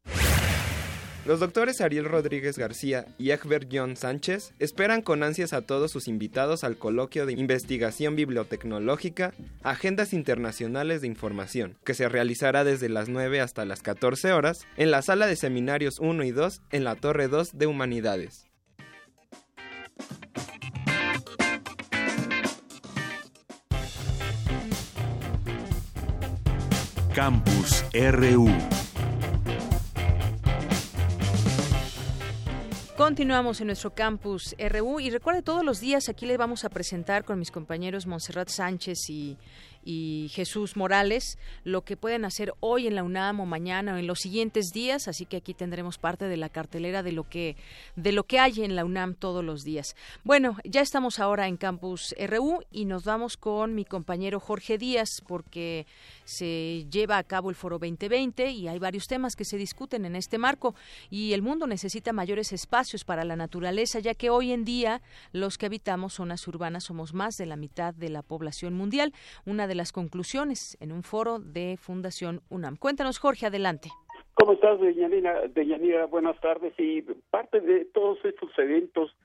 Los 1.23 1.39
doctores 1.39 1.81
Ariel 1.81 2.05
Rodríguez 2.05 2.57
García 2.57 3.05
y 3.19 3.29
Egbert 3.29 3.69
John 3.71 3.95
Sánchez 3.95 4.53
esperan 4.57 5.03
con 5.03 5.21
ansias 5.21 5.53
a 5.53 5.61
todos 5.61 5.91
sus 5.91 6.07
invitados 6.07 6.63
al 6.63 6.77
coloquio 6.77 7.27
de 7.27 7.33
investigación 7.33 8.15
bibliotecnológica 8.15 9.31
Agendas 9.61 10.13
Internacionales 10.13 11.01
de 11.01 11.07
Información, 11.07 11.77
que 11.85 11.93
se 11.93 12.09
realizará 12.09 12.63
desde 12.63 12.89
las 12.89 13.07
9 13.07 13.39
hasta 13.39 13.65
las 13.65 13.83
14 13.83 14.33
horas 14.33 14.65
en 14.77 14.89
la 14.89 15.03
sala 15.03 15.27
de 15.27 15.35
seminarios 15.35 15.99
1 15.99 16.23
y 16.23 16.31
2 16.31 16.63
en 16.71 16.83
la 16.83 16.95
Torre 16.95 17.27
2 17.27 17.55
de 17.55 17.67
Humanidades. 17.67 18.47
Campus 27.13 27.83
RU. 27.93 28.49
Continuamos 33.01 33.59
en 33.59 33.65
nuestro 33.65 33.95
campus 33.95 34.55
RU 34.59 34.99
y 34.99 35.09
recuerde 35.09 35.41
todos 35.41 35.65
los 35.65 35.79
días 35.79 36.07
aquí 36.07 36.27
le 36.27 36.37
vamos 36.37 36.65
a 36.65 36.69
presentar 36.69 37.25
con 37.25 37.39
mis 37.39 37.49
compañeros 37.49 38.05
Montserrat 38.05 38.49
Sánchez 38.49 39.09
y 39.09 39.39
y 39.83 40.29
Jesús 40.33 40.77
Morales 40.77 41.37
lo 41.63 41.81
que 41.81 41.97
pueden 41.97 42.25
hacer 42.25 42.53
hoy 42.59 42.87
en 42.87 42.95
la 42.95 43.03
UNAM 43.03 43.39
o 43.39 43.45
mañana 43.45 43.95
o 43.95 43.97
en 43.97 44.07
los 44.07 44.19
siguientes 44.19 44.71
días, 44.73 45.07
así 45.07 45.25
que 45.25 45.37
aquí 45.37 45.53
tendremos 45.53 45.97
parte 45.97 46.25
de 46.25 46.37
la 46.37 46.49
cartelera 46.49 47.03
de 47.03 47.11
lo 47.11 47.27
que 47.27 47.55
de 47.95 48.11
lo 48.11 48.23
que 48.23 48.39
hay 48.39 48.63
en 48.63 48.75
la 48.75 48.85
UNAM 48.85 49.15
todos 49.15 49.43
los 49.43 49.63
días. 49.63 49.95
Bueno, 50.23 50.57
ya 50.63 50.81
estamos 50.81 51.19
ahora 51.19 51.47
en 51.47 51.57
Campus 51.57 52.15
RU 52.27 52.61
y 52.71 52.85
nos 52.85 53.03
vamos 53.03 53.37
con 53.37 53.75
mi 53.75 53.85
compañero 53.85 54.39
Jorge 54.39 54.77
Díaz 54.77 55.21
porque 55.27 55.85
se 56.23 56.85
lleva 56.89 57.17
a 57.17 57.23
cabo 57.23 57.49
el 57.49 57.55
Foro 57.55 57.77
2020 57.79 58.51
y 58.51 58.67
hay 58.67 58.79
varios 58.79 59.07
temas 59.07 59.35
que 59.35 59.45
se 59.45 59.57
discuten 59.57 60.05
en 60.05 60.15
este 60.15 60.37
marco 60.37 60.75
y 61.09 61.33
el 61.33 61.41
mundo 61.41 61.67
necesita 61.67 62.13
mayores 62.13 62.53
espacios 62.53 63.03
para 63.03 63.25
la 63.25 63.35
naturaleza, 63.35 63.99
ya 63.99 64.13
que 64.13 64.29
hoy 64.29 64.51
en 64.51 64.63
día 64.63 65.01
los 65.31 65.57
que 65.57 65.65
habitamos 65.65 66.13
zonas 66.13 66.47
urbanas 66.47 66.85
somos 66.85 67.13
más 67.13 67.35
de 67.37 67.45
la 67.45 67.55
mitad 67.55 67.93
de 67.93 68.09
la 68.09 68.21
población 68.21 68.73
mundial. 68.73 69.13
Una 69.45 69.67
las 69.75 69.91
conclusiones 69.91 70.77
en 70.79 70.91
un 70.91 71.03
foro 71.03 71.39
de 71.39 71.77
Fundación 71.77 72.41
UNAM. 72.49 72.77
Cuéntanos, 72.77 73.19
Jorge, 73.19 73.45
adelante. 73.45 73.89
¿Cómo 74.33 74.53
estás, 74.53 74.79
Deyanira? 74.79 75.47
Deyanira, 75.47 76.05
buenas 76.05 76.39
tardes. 76.39 76.73
Y 76.77 77.01
parte 77.29 77.59
de 77.59 77.85
todos 77.85 78.23
estos 78.23 78.49
eventos, 78.57 79.15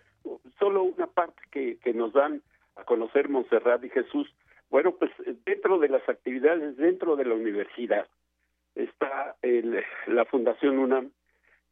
solo 0.59 0.83
una 0.83 1.07
parte 1.07 1.41
que, 1.50 1.79
que 1.79 1.95
nos 1.95 2.12
dan 2.12 2.43
a 2.76 2.85
conocer 2.85 3.29
Montserrat 3.29 3.85
y 3.85 3.91
Jesús, 3.91 4.29
bueno, 4.71 4.93
pues 4.93 5.11
dentro 5.45 5.79
de 5.79 5.88
las 5.88 6.07
actividades, 6.09 6.76
dentro 6.76 7.17
de 7.17 7.25
la 7.25 7.35
universidad, 7.35 8.07
está 8.75 9.37
el, 9.43 9.83
la 10.07 10.25
Fundación 10.26 10.79
UNAM, 10.79 11.11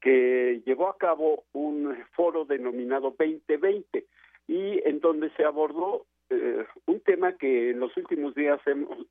que 0.01 0.63
llevó 0.65 0.89
a 0.89 0.99
cabo 0.99 1.45
un 1.53 1.97
foro 2.13 2.45
denominado 2.45 3.15
2020 3.19 4.07
y 4.49 4.81
en 4.87 5.01
donde 5.01 5.31
se 5.31 5.45
abordó 5.45 6.07
eh, 6.31 6.65
un 6.87 7.01
tema 7.01 7.33
que 7.33 7.71
en 7.71 7.81
los 7.81 7.97
últimos 7.97 8.35
días 8.35 8.61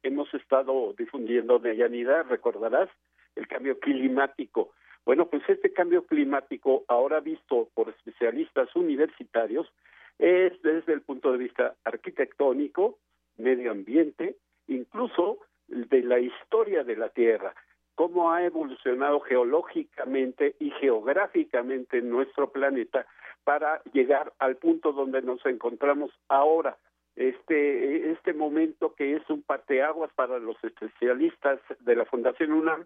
hemos, 0.03 0.33
estado 0.33 0.93
difundiendo 0.97 1.59
de 1.59 1.75
Yanida, 1.75 2.23
recordarás, 2.23 2.89
el 3.35 3.47
cambio 3.47 3.79
climático. 3.79 4.71
Bueno, 5.05 5.27
pues 5.27 5.43
este 5.47 5.73
cambio 5.73 6.05
climático, 6.05 6.85
ahora 6.87 7.19
visto 7.19 7.69
por 7.73 7.89
especialistas 7.89 8.75
universitarios, 8.75 9.71
es 10.19 10.61
desde 10.61 10.93
el 10.93 11.01
punto 11.01 11.31
de 11.31 11.37
vista 11.37 11.75
arquitectónico, 11.83 12.99
medio 13.37 13.71
ambiente, 13.71 14.37
incluso 14.67 15.39
de 15.67 16.03
la 16.03 16.19
historia 16.19 16.83
de 16.83 16.95
la 16.95 17.09
Tierra, 17.09 17.53
cómo 17.95 18.31
ha 18.31 18.43
evolucionado 18.43 19.19
geológicamente 19.21 20.55
y 20.59 20.71
geográficamente 20.71 22.01
nuestro 22.01 22.51
planeta 22.51 23.05
para 23.43 23.81
llegar 23.91 24.33
al 24.39 24.55
punto 24.57 24.93
donde 24.93 25.21
nos 25.21 25.45
encontramos 25.45 26.11
ahora, 26.29 26.77
este, 27.15 28.11
este 28.11 28.33
momento 28.33 28.93
que 28.95 29.15
es 29.15 29.29
un 29.29 29.43
parteaguas 29.43 30.11
para 30.13 30.39
los 30.39 30.61
especialistas 30.63 31.59
de 31.79 31.95
la 31.95 32.05
Fundación 32.05 32.51
UNAM, 32.51 32.85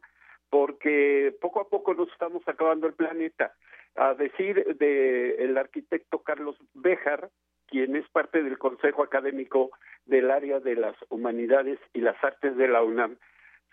porque 0.50 1.36
poco 1.42 1.62
a 1.62 1.70
poco 1.70 1.94
nos 1.94 2.10
estamos 2.12 2.42
acabando 2.48 2.88
el 2.88 2.94
planeta. 2.94 3.54
A 3.96 4.14
decir 4.14 4.64
del 4.78 5.40
el 5.40 5.58
arquitecto 5.58 6.20
Carlos 6.20 6.56
Béjar, 6.74 7.30
quien 7.68 7.96
es 7.96 8.08
parte 8.10 8.44
del 8.44 8.58
Consejo 8.58 9.04
Académico 9.04 9.72
del 10.06 10.32
área 10.32 10.60
de 10.60 10.76
las 10.76 10.96
humanidades 11.10 11.80
y 11.94 12.02
las 12.02 12.22
artes 12.24 12.56
de 12.56 12.68
la 12.68 12.84
UNAM, 12.84 13.18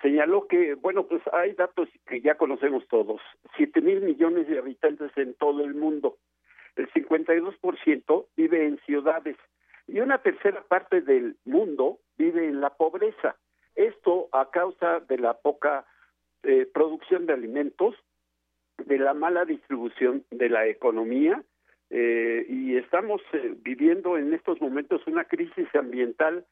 señaló 0.03 0.49
que, 0.49 0.75
bueno, 0.75 1.07
pues 1.07 1.23
hay 1.33 1.53
datos 1.53 1.89
que 2.07 2.21
ya 2.21 2.37
conocemos 2.37 2.87
todos, 2.89 3.21
siete 3.57 3.81
mil 3.81 4.01
millones 4.01 4.49
de 4.49 4.59
habitantes 4.59 5.11
en 5.17 5.35
todo 5.35 5.63
el 5.63 5.75
mundo, 5.75 6.17
el 6.77 6.91
52% 6.93 8.27
vive 8.37 8.67
en 8.67 8.79
ciudades, 8.81 9.37
y 9.87 10.01
una 10.01 10.19
tercera 10.19 10.63
parte 10.63 11.01
del 11.01 11.37
mundo 11.45 11.99
vive 12.17 12.47
en 12.47 12.61
la 12.61 12.71
pobreza. 12.71 13.37
Esto 13.75 14.29
a 14.33 14.51
causa 14.51 15.01
de 15.01 15.19
la 15.19 15.35
poca 15.35 15.85
eh, 16.43 16.67
producción 16.73 17.27
de 17.27 17.33
alimentos, 17.33 17.95
de 18.79 18.99
la 18.99 19.15
mala 19.15 19.45
distribución 19.45 20.25
de 20.31 20.49
la 20.49 20.67
economía 20.67 21.43
eh, 21.91 22.47
y 22.49 22.77
estamos 22.77 23.21
eh, 23.33 23.55
viviendo 23.59 24.19
en 24.19 24.33
estos 24.35 24.61
momentos 24.61 25.07
una 25.07 25.25
crisis 25.25 25.69
ambiental 25.75 26.45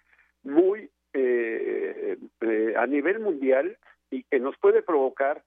muy 0.43 0.91
a 1.15 2.87
nivel 2.87 3.21
mundial 3.21 3.77
y 4.11 4.23
que 4.25 4.41
nos 4.41 4.57
puede 4.57 4.83
provocar 4.83 5.43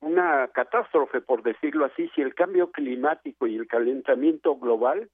una 0.00 0.48
catástrofe, 0.48 1.20
por 1.20 1.44
decirlo 1.44 1.84
así, 1.84 2.10
si 2.16 2.20
el 2.20 2.34
cambio 2.34 2.72
climático 2.72 3.46
y 3.46 3.54
el 3.54 3.68
calentamiento 3.68 4.56
global 4.56 5.08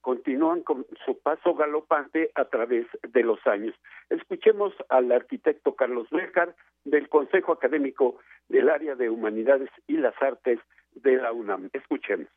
continúan 0.00 0.62
con 0.62 0.86
su 1.04 1.18
paso 1.18 1.54
galopante 1.54 2.30
a 2.34 2.46
través 2.46 2.86
de 3.12 3.22
los 3.22 3.38
años. 3.46 3.74
Escuchemos 4.08 4.72
al 4.88 5.12
arquitecto 5.12 5.74
Carlos 5.74 6.08
Béjar 6.10 6.54
del 6.84 7.08
Consejo 7.08 7.52
Académico 7.52 8.16
del 8.48 8.68
Área 8.68 8.94
de 8.94 9.10
Humanidades 9.10 9.70
y 9.86 9.96
las 9.96 10.14
Artes 10.20 10.58
de 10.94 11.16
la 11.16 11.32
UNAM. 11.32 11.70
Escuchemos. 11.72 12.28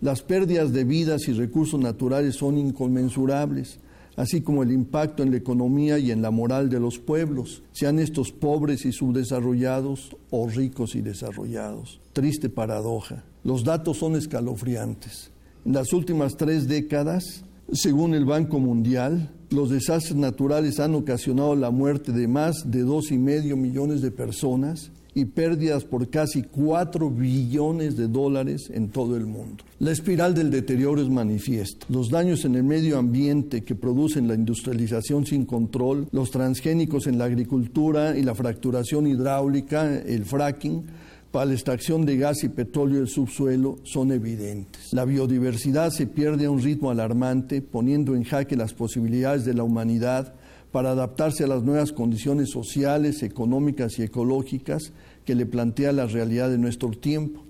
Las 0.00 0.22
pérdidas 0.22 0.72
de 0.72 0.84
vidas 0.84 1.28
y 1.28 1.34
recursos 1.34 1.78
naturales 1.78 2.36
son 2.36 2.56
inconmensurables, 2.56 3.80
así 4.16 4.42
como 4.42 4.62
el 4.62 4.72
impacto 4.72 5.22
en 5.22 5.30
la 5.30 5.36
economía 5.36 5.98
y 5.98 6.10
en 6.10 6.22
la 6.22 6.30
moral 6.30 6.70
de 6.70 6.80
los 6.80 6.98
pueblos, 6.98 7.62
sean 7.72 7.98
estos 7.98 8.32
pobres 8.32 8.86
y 8.86 8.92
subdesarrollados 8.92 10.16
o 10.30 10.48
ricos 10.48 10.94
y 10.94 11.02
desarrollados. 11.02 12.00
Triste 12.14 12.48
paradoja. 12.48 13.24
Los 13.44 13.64
datos 13.64 13.98
son 13.98 14.16
escalofriantes. 14.16 15.32
En 15.64 15.74
las 15.74 15.92
últimas 15.92 16.36
tres 16.36 16.68
décadas, 16.68 17.44
según 17.72 18.14
el 18.14 18.24
Banco 18.24 18.58
Mundial, 18.58 19.30
los 19.50 19.68
desastres 19.68 20.16
naturales 20.16 20.80
han 20.80 20.94
ocasionado 20.94 21.54
la 21.54 21.70
muerte 21.70 22.12
de 22.12 22.28
más 22.28 22.70
de 22.70 22.80
dos 22.80 23.10
y 23.10 23.18
medio 23.18 23.56
millones 23.56 24.00
de 24.00 24.10
personas 24.10 24.90
y 25.14 25.26
pérdidas 25.26 25.84
por 25.84 26.08
casi 26.08 26.42
cuatro 26.42 27.10
billones 27.10 27.96
de 27.96 28.08
dólares 28.08 28.70
en 28.72 28.88
todo 28.88 29.16
el 29.16 29.26
mundo. 29.26 29.64
La 29.80 29.90
espiral 29.90 30.34
del 30.34 30.50
deterioro 30.50 31.02
es 31.02 31.08
manifiesta. 31.08 31.84
Los 31.88 32.10
daños 32.10 32.44
en 32.44 32.54
el 32.54 32.64
medio 32.64 32.96
ambiente 32.96 33.62
que 33.62 33.74
producen 33.74 34.28
la 34.28 34.34
industrialización 34.34 35.26
sin 35.26 35.44
control, 35.44 36.06
los 36.12 36.30
transgénicos 36.30 37.06
en 37.06 37.18
la 37.18 37.24
agricultura 37.24 38.16
y 38.16 38.22
la 38.22 38.34
fracturación 38.34 39.06
hidráulica, 39.06 40.00
el 40.00 40.24
fracking, 40.24 40.84
para 41.32 41.46
la 41.46 41.52
extracción 41.52 42.04
de 42.04 42.16
gas 42.16 42.42
y 42.42 42.48
petróleo 42.48 42.98
del 42.98 43.08
subsuelo 43.08 43.76
son 43.84 44.10
evidentes. 44.10 44.92
La 44.92 45.04
biodiversidad 45.04 45.90
se 45.90 46.06
pierde 46.06 46.46
a 46.46 46.50
un 46.50 46.62
ritmo 46.62 46.90
alarmante, 46.90 47.62
poniendo 47.62 48.14
en 48.14 48.24
jaque 48.24 48.56
las 48.56 48.74
posibilidades 48.74 49.44
de 49.44 49.54
la 49.54 49.62
humanidad 49.62 50.34
para 50.72 50.90
adaptarse 50.90 51.44
a 51.44 51.48
las 51.48 51.62
nuevas 51.62 51.92
condiciones 51.92 52.50
sociales, 52.50 53.22
económicas 53.22 53.98
y 53.98 54.04
ecológicas 54.04 54.92
que 55.24 55.34
le 55.34 55.46
plantea 55.46 55.92
la 55.92 56.06
realidad 56.06 56.50
de 56.50 56.58
nuestro 56.58 56.90
tiempo. 56.90 57.44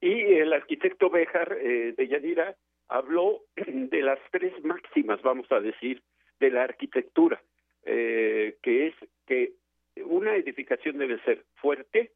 Y 0.00 0.10
el 0.10 0.52
arquitecto 0.52 1.10
Béjar 1.10 1.56
eh, 1.60 1.94
de 1.96 2.08
Yadira 2.08 2.56
habló 2.88 3.42
de 3.56 4.02
las 4.02 4.18
tres 4.30 4.52
máximas, 4.64 5.20
vamos 5.22 5.46
a 5.50 5.60
decir, 5.60 6.02
de 6.38 6.50
la 6.50 6.64
arquitectura, 6.64 7.42
eh, 7.84 8.56
que 8.62 8.88
es 8.88 8.94
que 9.26 9.52
una 10.04 10.36
edificación 10.36 10.98
debe 10.98 11.20
ser 11.22 11.44
fuerte, 11.56 12.12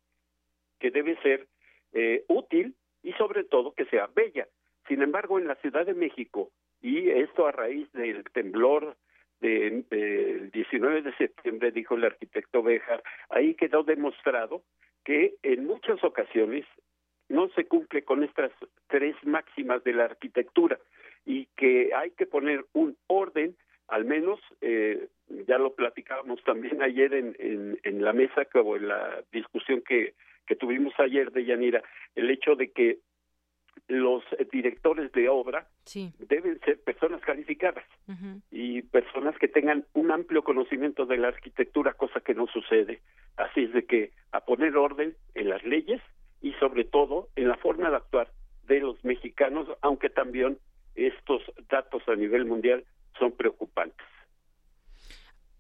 que 0.78 0.90
debe 0.90 1.16
ser 1.23 1.47
eh, 1.92 2.25
útil 2.28 2.75
y 3.02 3.12
sobre 3.12 3.45
todo 3.45 3.73
que 3.73 3.87
sea 3.87 4.09
bella. 4.14 4.47
Sin 4.88 5.02
embargo, 5.02 5.38
en 5.38 5.47
la 5.47 5.56
Ciudad 5.56 5.87
de 5.87 5.95
México, 5.95 6.50
y 6.80 7.11
esto 7.11 7.47
a 7.47 7.52
raíz 7.52 7.90
del 7.92 8.25
temblor 8.33 8.97
del 9.40 9.85
18 9.88 10.50
19 10.52 11.02
de 11.02 11.16
septiembre, 11.16 11.71
dijo 11.71 11.95
el 11.95 12.04
arquitecto 12.04 12.62
Bejar, 12.62 13.02
ahí 13.28 13.54
quedó 13.54 13.83
demostrado 13.83 14.62
que 15.04 15.35
en 15.42 15.66
muchas 15.66 16.02
ocasiones 16.02 16.64
no 17.28 17.49
se 17.50 17.66
cumple 17.66 18.02
con 18.02 18.23
estas 18.23 18.52
tres 18.88 19.14
máximas 19.25 19.83
de 19.85 19.92
la 19.92 20.04
arquitectura 20.04 20.78
y 21.25 21.47
que 21.56 21.92
hay 21.95 22.11
que 22.12 22.26
poner 22.26 22.64
un 22.73 22.97
orden, 23.09 23.56
al 23.88 24.04
menos, 24.04 24.40
eh, 24.61 25.09
ya 25.47 25.59
lo 25.59 25.75
platicábamos 25.75 26.42
también 26.45 26.83
ayer 26.83 27.14
en, 27.14 27.37
en, 27.38 27.78
en 27.83 28.04
la 28.04 28.12
mesa 28.12 28.47
o 28.54 28.76
en 28.76 28.88
la 28.88 29.23
discusión 29.33 29.83
que, 29.83 30.14
que 30.46 30.56
tuvimos 30.56 30.94
ayer 30.98 31.30
de 31.32 31.44
Yanira, 31.44 31.82
el 32.14 32.30
hecho 32.30 32.54
de 32.54 32.72
que 32.72 32.98
los 33.88 34.24
directores 34.50 35.12
de 35.12 35.28
obra 35.28 35.68
deben 36.18 36.58
ser 36.60 36.80
personas 36.82 37.20
calificadas 37.20 37.84
y 38.50 38.82
personas 38.82 39.36
que 39.38 39.48
tengan 39.48 39.84
un 39.92 40.10
amplio 40.10 40.42
conocimiento 40.42 41.06
de 41.06 41.18
la 41.18 41.28
arquitectura, 41.28 41.92
cosa 41.92 42.20
que 42.20 42.34
no 42.34 42.46
sucede. 42.46 43.00
Así 43.36 43.64
es 43.64 43.72
de 43.72 43.84
que 43.84 44.12
a 44.32 44.40
poner 44.40 44.76
orden 44.76 45.14
en 45.34 45.50
las 45.50 45.62
leyes 45.64 46.00
y 46.40 46.52
sobre 46.54 46.84
todo 46.84 47.28
en 47.36 47.48
la 47.48 47.56
forma 47.56 47.90
de 47.90 47.96
actuar 47.96 48.30
de 48.66 48.80
los 48.80 49.04
mexicanos, 49.04 49.68
aunque 49.82 50.10
también 50.10 50.58
estos 50.94 51.42
datos 51.68 52.02
a 52.08 52.16
nivel 52.16 52.46
mundial 52.46 52.84
son 53.18 53.32
preocupantes. 53.32 54.06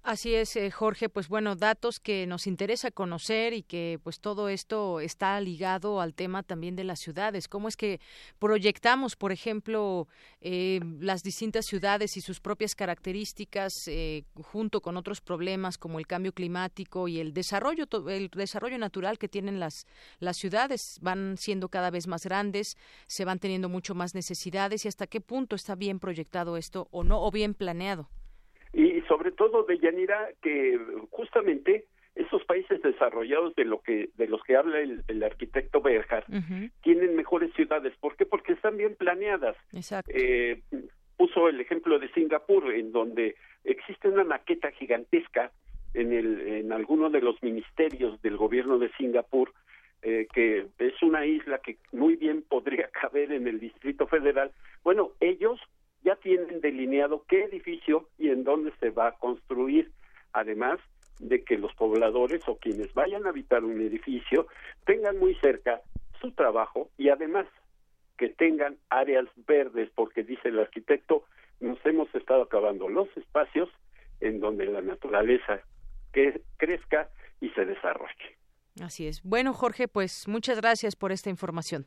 Así 0.06 0.36
es, 0.36 0.54
eh, 0.54 0.70
Jorge, 0.70 1.08
pues 1.08 1.26
bueno, 1.26 1.56
datos 1.56 1.98
que 1.98 2.28
nos 2.28 2.46
interesa 2.46 2.92
conocer 2.92 3.52
y 3.52 3.64
que 3.64 3.98
pues 4.04 4.20
todo 4.20 4.48
esto 4.48 5.00
está 5.00 5.40
ligado 5.40 6.00
al 6.00 6.14
tema 6.14 6.44
también 6.44 6.76
de 6.76 6.84
las 6.84 7.00
ciudades. 7.00 7.48
¿Cómo 7.48 7.66
es 7.66 7.76
que 7.76 7.98
proyectamos, 8.38 9.16
por 9.16 9.32
ejemplo, 9.32 10.06
eh, 10.40 10.78
las 11.00 11.24
distintas 11.24 11.66
ciudades 11.66 12.16
y 12.16 12.20
sus 12.20 12.38
propias 12.38 12.76
características 12.76 13.72
eh, 13.88 14.22
junto 14.44 14.80
con 14.80 14.96
otros 14.96 15.20
problemas 15.20 15.76
como 15.76 15.98
el 15.98 16.06
cambio 16.06 16.32
climático 16.32 17.08
y 17.08 17.18
el 17.18 17.34
desarrollo, 17.34 17.86
el 18.08 18.28
desarrollo 18.28 18.78
natural 18.78 19.18
que 19.18 19.28
tienen 19.28 19.58
las, 19.58 19.88
las 20.20 20.36
ciudades? 20.36 21.00
Van 21.02 21.34
siendo 21.36 21.68
cada 21.68 21.90
vez 21.90 22.06
más 22.06 22.22
grandes, 22.22 22.76
se 23.08 23.24
van 23.24 23.40
teniendo 23.40 23.68
mucho 23.68 23.96
más 23.96 24.14
necesidades 24.14 24.84
y 24.84 24.88
hasta 24.88 25.08
qué 25.08 25.20
punto 25.20 25.56
está 25.56 25.74
bien 25.74 25.98
proyectado 25.98 26.56
esto 26.56 26.86
o 26.92 27.02
no, 27.02 27.20
o 27.20 27.32
bien 27.32 27.54
planeado 27.54 28.08
sobre 29.08 29.32
todo 29.32 29.64
de 29.64 29.78
Yanira 29.78 30.28
que 30.42 30.78
justamente 31.10 31.86
esos 32.16 32.42
países 32.44 32.80
desarrollados 32.82 33.54
de 33.54 33.64
lo 33.64 33.80
que 33.82 34.08
de 34.16 34.26
los 34.26 34.42
que 34.42 34.56
habla 34.56 34.80
el, 34.80 35.22
arquitecto 35.22 35.82
Berger 35.82 36.24
tienen 36.82 37.14
mejores 37.14 37.52
ciudades. 37.54 37.92
¿por 38.00 38.16
qué? 38.16 38.24
porque 38.24 38.54
están 38.54 38.76
bien 38.76 38.96
planeadas. 38.96 39.56
Eh, 40.08 40.62
puso 41.16 41.48
el 41.48 41.60
ejemplo 41.60 41.98
de 41.98 42.10
Singapur 42.12 42.72
en 42.74 42.92
donde 42.92 43.36
existe 43.64 44.08
una 44.08 44.24
maqueta 44.24 44.70
gigantesca 44.72 45.52
en 45.92 46.12
el 46.12 46.40
en 46.48 46.72
alguno 46.72 47.10
de 47.10 47.20
los 47.20 47.42
ministerios 47.42 48.20
del 48.22 48.36
gobierno 48.36 48.78
de 48.78 48.90
Singapur 48.96 49.52
eh, 50.02 50.26
que 50.32 50.66
es 50.78 51.02
una 51.02 51.26
isla 51.26 51.58
que 51.58 51.78
muy 51.92 52.16
bien 52.16 52.42
podría 52.42 52.88
caber 53.00 53.32
en 53.32 53.46
el 53.46 53.60
Distrito 53.60 54.06
Federal. 54.06 54.52
Bueno 54.82 55.12
ellos 55.20 55.60
ya 56.02 56.16
tienen 56.16 56.60
delineado 56.60 57.24
qué 57.28 57.44
edificio 57.44 58.08
y 58.18 58.30
en 58.30 58.44
dónde 58.44 58.72
se 58.80 58.90
va 58.90 59.08
a 59.08 59.12
construir, 59.12 59.90
además 60.32 60.78
de 61.18 61.42
que 61.44 61.56
los 61.56 61.74
pobladores 61.74 62.46
o 62.46 62.56
quienes 62.56 62.92
vayan 62.94 63.26
a 63.26 63.30
habitar 63.30 63.64
un 63.64 63.80
edificio 63.80 64.46
tengan 64.84 65.18
muy 65.18 65.34
cerca 65.36 65.80
su 66.20 66.32
trabajo 66.32 66.90
y 66.98 67.08
además 67.08 67.46
que 68.16 68.28
tengan 68.28 68.76
áreas 68.88 69.26
verdes, 69.46 69.90
porque 69.94 70.22
dice 70.22 70.48
el 70.48 70.58
arquitecto, 70.58 71.24
nos 71.60 71.78
hemos 71.84 72.14
estado 72.14 72.42
acabando 72.42 72.88
los 72.88 73.14
espacios 73.16 73.68
en 74.20 74.40
donde 74.40 74.66
la 74.66 74.80
naturaleza 74.80 75.60
que 76.12 76.40
crezca 76.56 77.10
y 77.40 77.50
se 77.50 77.64
desarrolle. 77.64 78.36
Así 78.82 79.06
es. 79.06 79.22
Bueno, 79.22 79.52
Jorge, 79.52 79.88
pues 79.88 80.28
muchas 80.28 80.60
gracias 80.60 80.96
por 80.96 81.12
esta 81.12 81.30
información. 81.30 81.86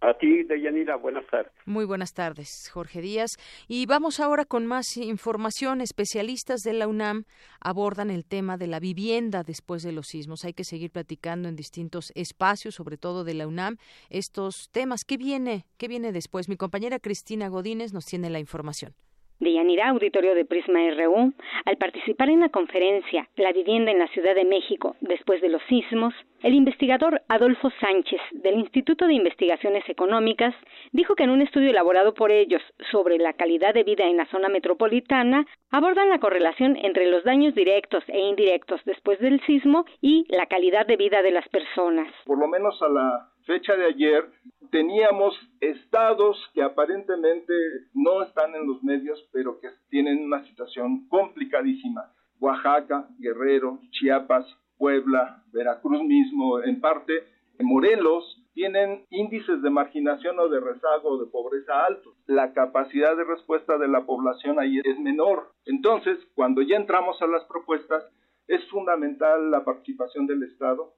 A 0.00 0.14
ti, 0.14 0.42
Deyanira, 0.42 0.96
buenas 0.96 1.26
tardes. 1.26 1.52
Muy 1.64 1.84
buenas 1.84 2.12
tardes, 2.12 2.68
Jorge 2.72 3.00
Díaz. 3.00 3.30
Y 3.68 3.86
vamos 3.86 4.20
ahora 4.20 4.44
con 4.44 4.66
más 4.66 4.96
información. 4.96 5.80
Especialistas 5.80 6.60
de 6.60 6.74
la 6.74 6.88
UNAM 6.88 7.24
abordan 7.60 8.10
el 8.10 8.24
tema 8.24 8.56
de 8.56 8.66
la 8.66 8.80
vivienda 8.80 9.42
después 9.42 9.82
de 9.82 9.92
los 9.92 10.06
sismos. 10.08 10.44
Hay 10.44 10.52
que 10.52 10.64
seguir 10.64 10.90
platicando 10.90 11.48
en 11.48 11.56
distintos 11.56 12.12
espacios, 12.14 12.74
sobre 12.74 12.98
todo 12.98 13.24
de 13.24 13.34
la 13.34 13.46
UNAM, 13.46 13.76
estos 14.10 14.68
temas. 14.70 15.04
¿Qué 15.04 15.16
viene? 15.16 15.64
¿Qué 15.78 15.88
viene 15.88 16.12
después? 16.12 16.48
Mi 16.48 16.56
compañera 16.56 16.98
Cristina 16.98 17.48
Godínez 17.48 17.92
nos 17.92 18.04
tiene 18.04 18.30
la 18.30 18.40
información 18.40 18.94
de 19.40 19.52
Yanira 19.52 19.88
Auditorio 19.88 20.34
de 20.34 20.44
Prisma 20.44 20.80
RU, 20.96 21.32
al 21.64 21.76
participar 21.76 22.30
en 22.30 22.40
la 22.40 22.48
conferencia 22.48 23.28
La 23.36 23.52
vivienda 23.52 23.90
en 23.90 23.98
la 23.98 24.08
Ciudad 24.08 24.34
de 24.34 24.44
México 24.44 24.96
después 25.00 25.40
de 25.40 25.48
los 25.48 25.62
sismos, 25.68 26.14
el 26.42 26.54
investigador 26.54 27.22
Adolfo 27.28 27.70
Sánchez 27.80 28.20
del 28.32 28.58
Instituto 28.58 29.06
de 29.06 29.14
Investigaciones 29.14 29.88
Económicas 29.88 30.54
dijo 30.92 31.14
que 31.14 31.24
en 31.24 31.30
un 31.30 31.42
estudio 31.42 31.70
elaborado 31.70 32.14
por 32.14 32.30
ellos 32.30 32.62
sobre 32.90 33.18
la 33.18 33.32
calidad 33.32 33.74
de 33.74 33.84
vida 33.84 34.04
en 34.04 34.16
la 34.16 34.26
zona 34.26 34.48
metropolitana 34.48 35.46
abordan 35.70 36.10
la 36.10 36.20
correlación 36.20 36.76
entre 36.76 37.06
los 37.06 37.24
daños 37.24 37.54
directos 37.54 38.04
e 38.08 38.20
indirectos 38.20 38.80
después 38.84 39.18
del 39.20 39.40
sismo 39.46 39.84
y 40.00 40.26
la 40.28 40.46
calidad 40.46 40.86
de 40.86 40.96
vida 40.96 41.22
de 41.22 41.30
las 41.30 41.48
personas. 41.48 42.08
Por 42.24 42.38
lo 42.38 42.48
menos 42.48 42.80
a 42.82 42.88
la 42.88 43.33
fecha 43.44 43.76
de 43.76 43.86
ayer 43.86 44.24
teníamos 44.70 45.34
estados 45.60 46.36
que 46.52 46.62
aparentemente 46.62 47.54
no 47.94 48.22
están 48.22 48.54
en 48.54 48.66
los 48.66 48.82
medios, 48.82 49.22
pero 49.32 49.60
que 49.60 49.68
tienen 49.88 50.24
una 50.24 50.44
situación 50.44 51.08
complicadísima. 51.08 52.12
Oaxaca, 52.40 53.08
Guerrero, 53.18 53.78
Chiapas, 53.90 54.46
Puebla, 54.76 55.42
Veracruz 55.52 56.02
mismo, 56.02 56.60
en 56.60 56.80
parte, 56.80 57.24
Morelos, 57.60 58.40
tienen 58.52 59.04
índices 59.10 59.62
de 59.62 59.70
marginación 59.70 60.38
o 60.38 60.48
de 60.48 60.60
rezago 60.60 61.10
o 61.10 61.24
de 61.24 61.30
pobreza 61.30 61.84
altos. 61.84 62.14
La 62.26 62.52
capacidad 62.52 63.16
de 63.16 63.24
respuesta 63.24 63.78
de 63.78 63.88
la 63.88 64.04
población 64.04 64.58
ahí 64.58 64.80
es 64.82 64.98
menor. 64.98 65.52
Entonces, 65.66 66.18
cuando 66.34 66.62
ya 66.62 66.76
entramos 66.76 67.20
a 67.22 67.26
las 67.26 67.44
propuestas, 67.44 68.04
es 68.48 68.64
fundamental 68.68 69.50
la 69.50 69.64
participación 69.64 70.26
del 70.26 70.42
Estado 70.42 70.92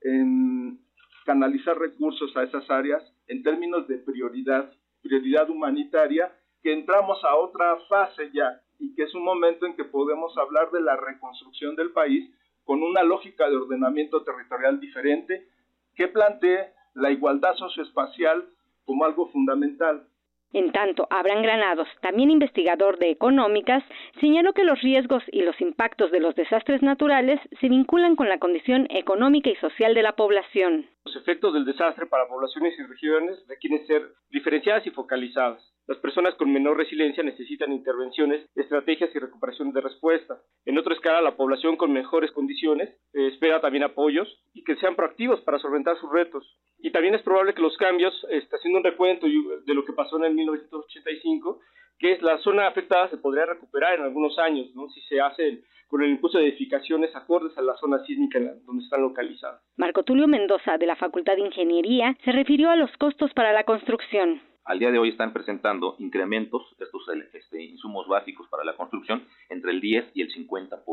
en 0.00 0.80
canalizar 1.28 1.78
recursos 1.78 2.34
a 2.38 2.42
esas 2.44 2.70
áreas 2.70 3.02
en 3.26 3.42
términos 3.42 3.86
de 3.86 3.98
prioridad, 3.98 4.72
prioridad 5.02 5.50
humanitaria, 5.50 6.32
que 6.62 6.72
entramos 6.72 7.22
a 7.22 7.36
otra 7.36 7.76
fase 7.86 8.30
ya 8.32 8.62
y 8.78 8.94
que 8.94 9.02
es 9.02 9.14
un 9.14 9.24
momento 9.24 9.66
en 9.66 9.76
que 9.76 9.84
podemos 9.84 10.32
hablar 10.38 10.70
de 10.70 10.80
la 10.80 10.96
reconstrucción 10.96 11.76
del 11.76 11.90
país 11.90 12.34
con 12.64 12.82
una 12.82 13.02
lógica 13.02 13.46
de 13.46 13.56
ordenamiento 13.56 14.22
territorial 14.24 14.80
diferente 14.80 15.46
que 15.94 16.08
plantee 16.08 16.72
la 16.94 17.10
igualdad 17.10 17.54
socioespacial 17.56 18.48
como 18.86 19.04
algo 19.04 19.28
fundamental. 19.28 20.08
En 20.52 20.72
tanto, 20.72 21.06
Abraham 21.10 21.42
Granados, 21.42 21.88
también 22.00 22.30
investigador 22.30 22.98
de 22.98 23.10
económicas, 23.10 23.84
señaló 24.20 24.54
que 24.54 24.64
los 24.64 24.80
riesgos 24.80 25.22
y 25.30 25.42
los 25.42 25.60
impactos 25.60 26.10
de 26.10 26.20
los 26.20 26.34
desastres 26.34 26.82
naturales 26.82 27.38
se 27.60 27.68
vinculan 27.68 28.16
con 28.16 28.28
la 28.28 28.38
condición 28.38 28.86
económica 28.90 29.50
y 29.50 29.56
social 29.56 29.94
de 29.94 30.02
la 30.02 30.16
población. 30.16 30.86
Los 31.04 31.16
efectos 31.16 31.52
del 31.52 31.66
desastre 31.66 32.06
para 32.06 32.28
poblaciones 32.28 32.78
y 32.78 32.82
regiones 32.84 33.44
requieren 33.46 33.86
ser 33.86 34.02
diferenciadas 34.30 34.86
y 34.86 34.90
focalizadas. 34.90 35.62
Las 35.88 35.96
personas 36.00 36.34
con 36.34 36.52
menor 36.52 36.76
resiliencia 36.76 37.22
necesitan 37.22 37.72
intervenciones, 37.72 38.46
estrategias 38.54 39.08
y 39.14 39.18
recuperación 39.18 39.72
de 39.72 39.80
respuesta. 39.80 40.38
En 40.66 40.76
otra 40.76 40.92
escala, 40.92 41.22
la 41.22 41.34
población 41.34 41.78
con 41.78 41.94
mejores 41.94 42.30
condiciones 42.32 42.90
eh, 43.14 43.28
espera 43.28 43.62
también 43.62 43.84
apoyos 43.84 44.28
y 44.52 44.62
que 44.64 44.76
sean 44.76 44.96
proactivos 44.96 45.40
para 45.40 45.58
solventar 45.58 45.98
sus 45.98 46.12
retos. 46.12 46.44
Y 46.78 46.90
también 46.90 47.14
es 47.14 47.22
probable 47.22 47.54
que 47.54 47.62
los 47.62 47.74
cambios, 47.78 48.12
está 48.28 48.58
haciendo 48.58 48.80
un 48.80 48.84
recuento 48.84 49.26
de 49.26 49.74
lo 49.74 49.82
que 49.86 49.94
pasó 49.94 50.18
en 50.18 50.24
el 50.24 50.34
1985, 50.34 51.58
que 51.98 52.12
es 52.12 52.20
la 52.20 52.36
zona 52.40 52.66
afectada 52.68 53.08
se 53.08 53.16
podría 53.16 53.46
recuperar 53.46 53.98
en 53.98 54.04
algunos 54.04 54.38
años, 54.38 54.66
¿no? 54.74 54.90
si 54.90 55.00
se 55.08 55.18
hace 55.22 55.62
con 55.88 56.02
el 56.02 56.10
impulso 56.10 56.36
de 56.36 56.48
edificaciones 56.48 57.16
acordes 57.16 57.56
a 57.56 57.62
la 57.62 57.74
zona 57.78 58.04
sísmica 58.04 58.38
donde 58.66 58.84
están 58.84 59.00
localizadas. 59.00 59.62
Marco 59.78 60.02
Tulio 60.02 60.28
Mendoza, 60.28 60.76
de 60.76 60.84
la 60.84 60.96
Facultad 60.96 61.36
de 61.36 61.46
Ingeniería, 61.46 62.14
se 62.26 62.32
refirió 62.32 62.68
a 62.68 62.76
los 62.76 62.94
costos 62.98 63.32
para 63.32 63.54
la 63.54 63.64
construcción 63.64 64.42
al 64.68 64.78
día 64.78 64.90
de 64.90 64.98
hoy 64.98 65.08
están 65.08 65.32
presentando 65.32 65.96
incrementos 65.98 66.62
estos 66.78 67.02
este, 67.32 67.62
insumos 67.62 68.06
básicos 68.06 68.46
para 68.48 68.64
la 68.64 68.76
construcción 68.76 69.26
entre 69.48 69.70
el 69.70 69.80
10 69.80 70.10
y 70.12 70.20
el 70.20 70.30
50%. 70.30 70.84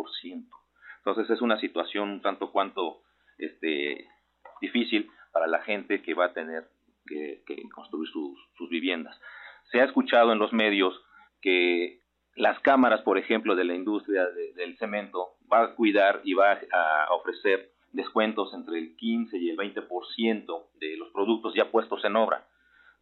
Entonces 0.99 1.29
es 1.29 1.41
una 1.41 1.59
situación 1.59 2.21
tanto 2.21 2.51
cuanto 2.53 3.01
este, 3.38 4.07
difícil 4.61 5.11
para 5.33 5.47
la 5.47 5.61
gente 5.61 6.01
que 6.01 6.13
va 6.13 6.27
a 6.27 6.33
tener 6.33 6.69
que, 7.05 7.43
construir 7.73 8.09
sus, 8.09 8.69
viviendas. 8.69 9.19
Se 9.71 9.81
ha 9.81 9.83
escuchado 9.83 10.31
en 10.31 10.39
los 10.39 10.53
medios 10.53 10.95
que 11.41 11.99
las 12.38 12.57
cámaras, 12.61 13.01
por 13.01 13.17
ejemplo, 13.17 13.57
de 13.57 13.65
la 13.65 13.75
industria 13.75 14.25
del 14.55 14.77
cemento 14.77 15.35
va 15.51 15.63
a 15.63 15.75
cuidar 15.75 16.21
y 16.23 16.33
va 16.33 16.53
a 16.71 17.13
ofrecer 17.13 17.73
descuentos 17.91 18.53
entre 18.53 18.79
el 18.79 18.95
15 18.95 19.38
y 19.38 19.49
el 19.49 19.57
20% 19.57 20.63
de 20.79 20.97
los 20.97 21.09
productos 21.11 21.53
ya 21.53 21.69
puestos 21.69 22.05
en 22.05 22.15
obra 22.15 22.47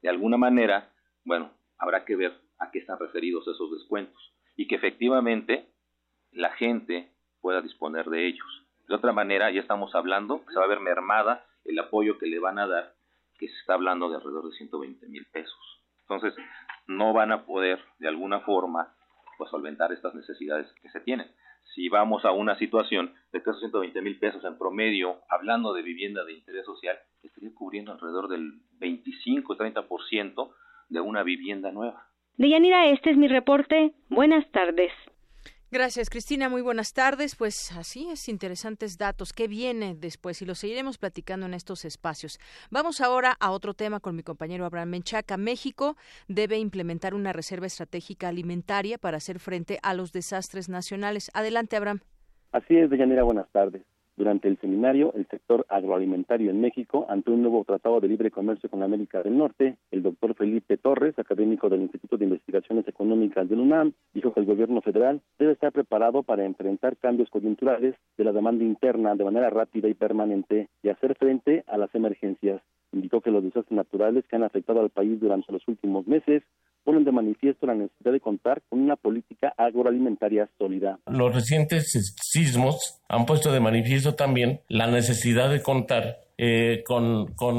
de 0.04 0.10
alguna 0.10 0.38
manera, 0.38 0.92
bueno, 1.24 1.52
habrá 1.78 2.04
que 2.04 2.18
ver 2.18 2.34
a 2.60 2.70
qué 2.72 2.80
están 2.80 3.00
referidos 3.00 3.48
esos 3.48 3.72
descuentos 3.72 4.34
y 4.58 4.68
que 4.68 4.76
efectivamente 4.76 5.66
la 6.32 6.52
gente 6.52 7.10
pueda 7.42 7.62
disponer 7.62 8.10
de 8.10 8.28
ellos. 8.28 8.68
De 8.88 8.96
otra 8.96 9.14
manera, 9.14 9.50
ya 9.50 9.62
estamos 9.62 9.96
hablando, 9.96 10.44
se 10.50 10.60
va 10.60 10.66
a 10.66 10.68
ver 10.68 10.82
mermada 10.82 11.46
el 11.64 11.80
apoyo 11.80 12.18
que 12.18 12.28
le 12.28 12.40
van 12.40 12.60
a 12.60 12.68
dar, 12.68 12.94
que 13.40 13.48
se 13.48 13.56
está 13.60 13.76
hablando 13.76 14.10
de 14.10 14.18
alrededor 14.18 14.46
de 14.50 14.58
120 14.58 15.08
mil 15.08 15.26
pesos. 15.32 15.82
Entonces, 16.02 16.36
no 16.86 17.14
van 17.14 17.32
a 17.32 17.46
poder, 17.46 17.80
de 18.00 18.10
alguna 18.10 18.42
forma, 18.42 18.94
pues 19.38 19.50
solventar 19.50 19.94
estas 19.94 20.14
necesidades 20.14 20.70
que 20.82 20.90
se 20.90 21.00
tienen. 21.00 21.32
Si 21.74 21.90
vamos 21.90 22.24
a 22.26 22.32
una 22.32 22.58
situación 22.58 23.14
de 23.32 23.40
esos 23.40 23.60
120 23.60 24.02
mil 24.02 24.20
pesos 24.20 24.44
en 24.46 24.58
promedio, 24.58 25.22
hablando 25.30 25.74
de 25.74 25.82
vivienda 25.82 26.24
de 26.24 26.34
interés 26.34 26.66
social, 26.66 26.98
estaría 27.24 27.54
cubriendo 27.54 27.92
alrededor 27.92 28.28
del 28.28 28.62
25-30% 28.80 30.54
de 30.90 31.00
una 31.00 31.24
vivienda 31.24 31.72
nueva. 31.72 32.08
Deyanira, 32.38 32.88
este 32.88 33.12
es 33.12 33.18
mi 33.18 33.28
reporte. 33.28 33.94
Buenas 34.10 34.50
tardes. 34.52 34.92
Gracias, 35.74 36.12
Cristina. 36.12 36.50
Muy 36.50 36.62
buenas 36.62 36.94
tardes. 36.94 37.36
Pues 37.36 37.76
así 37.76 38.08
es, 38.12 38.30
interesantes 38.30 39.00
datos. 39.00 39.34
¿Qué 39.34 39.48
viene 39.48 39.96
después? 39.96 40.40
Y 40.44 40.46
lo 40.46 40.54
seguiremos 40.54 41.00
platicando 41.00 41.48
en 41.48 41.56
estos 41.56 41.84
espacios. 41.84 42.38
Vamos 42.70 43.02
ahora 43.02 43.36
a 43.40 43.50
otro 43.50 43.74
tema 43.74 44.00
con 44.00 44.16
mi 44.16 44.22
compañero 44.22 44.66
Abraham 44.66 44.90
Menchaca. 44.90 45.36
México 45.36 45.96
debe 46.28 46.60
implementar 46.60 47.16
una 47.16 47.34
reserva 47.34 47.66
estratégica 47.66 48.28
alimentaria 48.28 49.00
para 49.00 49.18
hacer 49.18 49.40
frente 49.40 49.80
a 49.82 49.96
los 49.96 50.12
desastres 50.12 50.70
nacionales. 50.70 51.32
Adelante, 51.34 51.76
Abraham. 51.76 52.02
Así 52.52 52.78
es, 52.78 52.92
Deyanira. 52.92 53.24
Buenas 53.24 53.50
tardes. 53.52 53.82
Durante 54.16 54.48
el 54.48 54.58
seminario, 54.60 55.12
el 55.16 55.26
sector 55.28 55.66
agroalimentario 55.70 56.52
en 56.52 56.62
México, 56.62 57.06
ante 57.10 57.32
un 57.32 57.42
nuevo 57.42 57.64
tratado 57.64 58.00
de 58.00 58.08
libre 58.08 58.30
comercio 58.30 58.70
con 58.70 58.84
América 58.84 59.24
del 59.24 59.38
Norte, 59.38 59.78
el 59.90 60.04
doctor 60.04 60.36
Felipe 60.36 60.78
Torres, 60.78 61.18
académico 61.18 61.68
del 61.68 61.82
Instituto 61.82 62.18
de 62.18 62.26
Investigaciones 62.26 62.88
Económicas 62.88 63.50
del 63.50 63.60
UNAM, 63.60 63.94
dijo 64.14 64.34
que 64.34 64.40
el 64.40 64.46
gobierno 64.46 64.82
federal 64.82 65.22
debe 65.40 65.54
estar 65.54 65.72
preparado 65.72 66.22
para 66.22 66.46
enfrentar 66.46 66.96
cambios 66.98 67.30
coyunturales 67.30 67.96
de 68.18 68.24
la 68.24 68.32
demanda 68.32 68.64
interna 68.64 69.16
de 69.16 69.24
manera 69.24 69.50
rápida 69.50 69.88
y 69.88 69.96
permanente 69.96 70.70
y 70.84 70.90
hacer 70.90 71.16
frente 71.16 71.64
a 71.68 71.78
las 71.78 71.94
emergencias. 71.96 72.62
Indicó 72.94 73.22
que 73.22 73.32
los 73.32 73.44
desastres 73.44 73.76
naturales 73.76 74.24
que 74.30 74.36
han 74.36 74.44
afectado 74.44 74.82
al 74.82 74.90
país 74.90 75.20
durante 75.20 75.52
los 75.52 75.68
últimos 75.68 76.08
meses 76.08 76.44
ponen 76.84 77.04
de 77.04 77.12
manifiesto 77.12 77.66
la 77.66 77.76
necesidad 77.76 78.12
de 78.12 78.20
contar 78.20 78.62
con 78.70 78.80
una 78.80 78.96
política 78.96 79.54
agroalimentaria 79.58 80.50
sólida. 80.58 81.00
Los 81.08 81.34
recientes 81.34 82.16
sismos 82.22 83.02
han 83.08 83.26
puesto 83.26 83.52
de 83.52 83.60
manifiesto 83.60 84.16
también 84.16 84.60
la 84.68 84.88
necesidad 84.88 85.50
de 85.50 85.62
contar 85.62 86.20
eh, 86.38 86.84
con, 86.86 87.34
con 87.36 87.56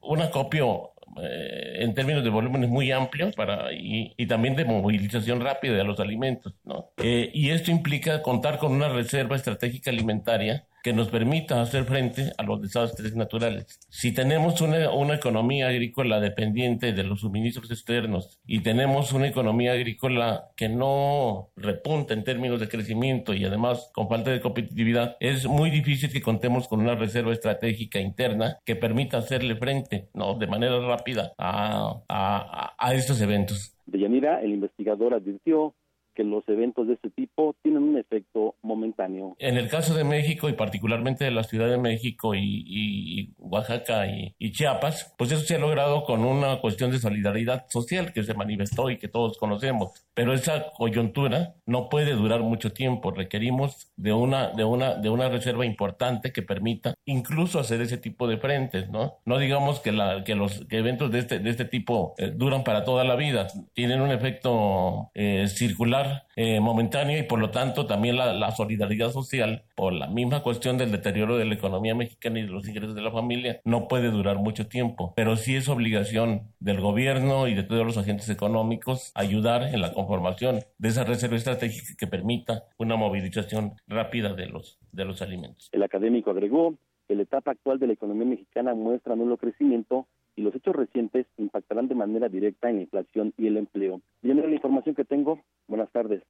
un 0.00 0.20
acopio 0.20 0.90
eh, 1.20 1.82
en 1.82 1.94
términos 1.94 2.22
de 2.22 2.30
volúmenes 2.30 2.70
muy 2.70 2.92
amplios 2.92 3.34
para, 3.34 3.72
y, 3.72 4.14
también 4.26 4.54
de 4.54 4.64
movilización 4.64 5.40
rápida 5.40 5.74
de 5.74 5.84
los 5.84 5.98
alimentos. 5.98 6.54
¿no? 6.64 6.90
Eh, 6.98 7.30
y 7.34 7.50
esto 7.50 7.70
implica 7.70 8.22
contar 8.22 8.58
con 8.58 8.72
una 8.72 8.88
reserva 8.88 9.36
estratégica 9.36 9.90
alimentaria 9.90 10.66
que 10.82 10.92
nos 10.92 11.08
permita 11.08 11.60
hacer 11.60 11.84
frente 11.84 12.32
a 12.36 12.42
los 12.42 12.60
desastres 12.60 13.14
naturales. 13.14 13.78
Si 13.88 14.12
tenemos 14.12 14.60
una, 14.60 14.92
una, 14.92 15.14
economía 15.14 15.68
agrícola 15.68 16.20
dependiente 16.20 16.92
de 16.92 17.04
los 17.04 17.20
suministros 17.20 17.70
externos 17.70 18.40
y 18.46 18.62
tenemos 18.62 19.12
una 19.12 19.28
economía 19.28 19.72
agrícola 19.72 20.44
que 20.56 20.68
no 20.68 21.50
repunta 21.56 22.14
en 22.14 22.24
términos 22.24 22.60
de 22.60 22.68
crecimiento 22.68 23.34
y 23.34 23.44
además 23.44 23.90
con 23.92 24.08
falta 24.08 24.30
de 24.30 24.40
competitividad, 24.40 25.16
es 25.20 25.46
muy 25.46 25.70
difícil 25.70 26.12
que 26.12 26.22
contemos 26.22 26.68
con 26.68 26.80
una 26.80 26.94
reserva 26.94 27.32
estratégica 27.32 28.00
interna 28.00 28.58
que 28.64 28.76
permita 28.76 29.18
hacerle 29.18 29.56
frente 29.56 30.08
¿no? 30.14 30.34
de 30.38 30.46
manera 30.46 30.78
rápida 30.80 31.32
a, 31.38 32.00
a, 32.08 32.74
a 32.78 32.94
estos 32.94 33.20
eventos. 33.20 33.76
De 33.86 33.98
Yanira, 33.98 34.40
el 34.40 34.52
investigador 34.52 35.14
advirtió 35.14 35.74
que 36.14 36.24
los 36.24 36.46
eventos 36.48 36.86
de 36.86 36.94
este 36.94 37.10
tipo 37.10 37.54
tienen 37.62 37.82
un 37.82 37.96
efecto 37.96 38.54
momentáneo. 38.62 38.89
En 39.38 39.56
el 39.56 39.68
caso 39.68 39.94
de 39.94 40.04
México 40.04 40.48
y 40.48 40.52
particularmente 40.52 41.24
de 41.24 41.30
la 41.30 41.44
Ciudad 41.44 41.68
de 41.68 41.78
México 41.78 42.34
y, 42.34 43.32
Oaxaca 43.50 44.06
y, 44.06 44.52
Chiapas, 44.52 45.14
pues 45.18 45.32
eso 45.32 45.44
se 45.44 45.56
ha 45.56 45.58
logrado 45.58 46.04
con 46.04 46.24
una 46.24 46.60
cuestión 46.60 46.90
de 46.90 46.98
solidaridad 46.98 47.66
social 47.68 48.12
que 48.12 48.24
se 48.24 48.34
manifestó 48.34 48.90
y 48.90 48.98
que 48.98 49.08
todos 49.08 49.38
conocemos. 49.38 49.92
Pero 50.14 50.32
esa 50.32 50.70
coyuntura 50.76 51.54
no 51.66 51.88
puede 51.88 52.12
durar 52.12 52.40
mucho 52.40 52.72
tiempo. 52.72 53.10
Requerimos 53.10 53.90
de 53.96 54.12
una, 54.12 54.48
de 54.48 54.64
una, 54.64 54.94
de 54.94 55.08
una 55.08 55.28
reserva 55.28 55.66
importante 55.66 56.32
que 56.32 56.42
permita 56.42 56.94
incluso 57.04 57.58
hacer 57.58 57.80
ese 57.80 57.98
tipo 57.98 58.28
de 58.28 58.38
frentes, 58.38 58.88
¿no? 58.90 59.18
No 59.24 59.38
digamos 59.38 59.80
que, 59.80 59.92
la, 59.92 60.24
que 60.24 60.34
los 60.34 60.66
eventos 60.70 61.10
de 61.10 61.20
este, 61.20 61.38
de 61.38 61.50
este 61.50 61.64
tipo 61.64 62.14
eh, 62.18 62.32
duran 62.34 62.64
para 62.64 62.84
toda 62.84 63.04
la 63.04 63.16
vida. 63.16 63.46
Tienen 63.72 64.00
un 64.00 64.10
efecto 64.10 65.10
eh, 65.14 65.46
circular 65.48 66.26
eh, 66.36 66.60
momentáneo 66.60 67.18
y 67.18 67.22
por 67.22 67.38
lo 67.38 67.50
tanto 67.50 67.86
también 67.86 68.16
la, 68.16 68.50
solidaridad 68.52 69.12
social 69.12 69.64
por 69.74 69.92
la 69.92 70.06
misma 70.06 70.42
cuestión 70.42 70.76
del 70.78 70.90
deterioro 70.90 71.36
de 71.36 71.44
la 71.44 71.54
economía 71.54 71.94
mexicana 71.94 72.38
y 72.38 72.42
de 72.42 72.48
los 72.48 72.66
ingresos 72.66 72.94
de 72.94 73.02
la 73.02 73.10
familia 73.10 73.39
no 73.64 73.88
puede 73.88 74.10
durar 74.10 74.38
mucho 74.38 74.68
tiempo, 74.68 75.12
pero 75.16 75.36
sí 75.36 75.56
es 75.56 75.68
obligación 75.68 76.42
del 76.60 76.80
gobierno 76.80 77.48
y 77.48 77.54
de 77.54 77.62
todos 77.62 77.86
los 77.86 77.98
agentes 77.98 78.28
económicos 78.28 79.12
ayudar 79.14 79.62
en 79.74 79.80
la 79.80 79.92
conformación 79.92 80.60
de 80.78 80.88
esa 80.88 81.04
reserva 81.04 81.36
estratégica 81.36 81.94
que 81.98 82.06
permita 82.06 82.64
una 82.78 82.96
movilización 82.96 83.72
rápida 83.86 84.34
de 84.34 84.46
los, 84.46 84.78
de 84.92 85.04
los 85.04 85.22
alimentos. 85.22 85.68
El 85.72 85.82
académico 85.82 86.30
agregó 86.30 86.74
que 87.08 87.14
la 87.14 87.22
etapa 87.22 87.50
actual 87.50 87.78
de 87.78 87.88
la 87.88 87.94
economía 87.94 88.26
mexicana 88.26 88.74
muestra 88.74 89.16
nulo 89.16 89.36
crecimiento 89.36 90.06
y 90.36 90.42
los 90.42 90.54
hechos 90.54 90.76
recientes 90.76 91.26
impactarán 91.38 91.88
de 91.88 91.94
manera 91.94 92.28
directa 92.28 92.70
en 92.70 92.76
la 92.76 92.82
inflación 92.82 93.34
y 93.36 93.46
el 93.46 93.56
empleo. 93.56 94.00
Viene 94.22 94.46
la 94.46 94.54
información 94.54 94.94
que 94.94 95.04
tengo. 95.04 95.40
Buenas 95.66 95.90
tardes. 95.90 96.22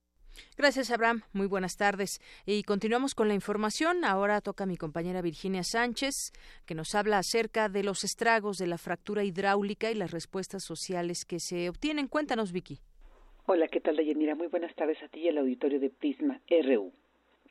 Gracias, 0.56 0.90
Abraham. 0.90 1.22
Muy 1.32 1.46
buenas 1.46 1.76
tardes. 1.76 2.20
Y 2.46 2.62
continuamos 2.62 3.14
con 3.14 3.28
la 3.28 3.34
información. 3.34 4.04
Ahora 4.04 4.40
toca 4.40 4.64
a 4.64 4.66
mi 4.66 4.76
compañera 4.76 5.22
Virginia 5.22 5.62
Sánchez, 5.62 6.32
que 6.66 6.74
nos 6.74 6.94
habla 6.94 7.18
acerca 7.18 7.68
de 7.68 7.82
los 7.82 8.04
estragos 8.04 8.58
de 8.58 8.66
la 8.66 8.78
fractura 8.78 9.24
hidráulica 9.24 9.90
y 9.90 9.94
las 9.94 10.10
respuestas 10.10 10.64
sociales 10.64 11.24
que 11.24 11.40
se 11.40 11.68
obtienen. 11.68 12.08
Cuéntanos, 12.08 12.52
Vicky. 12.52 12.78
Hola, 13.46 13.68
¿qué 13.68 13.80
tal, 13.80 13.96
Dayanira? 13.96 14.34
Muy 14.34 14.46
buenas 14.46 14.74
tardes 14.74 15.02
a 15.02 15.08
ti 15.08 15.20
y 15.20 15.28
al 15.28 15.38
auditorio 15.38 15.80
de 15.80 15.90
Prisma 15.90 16.40
RU. 16.48 16.92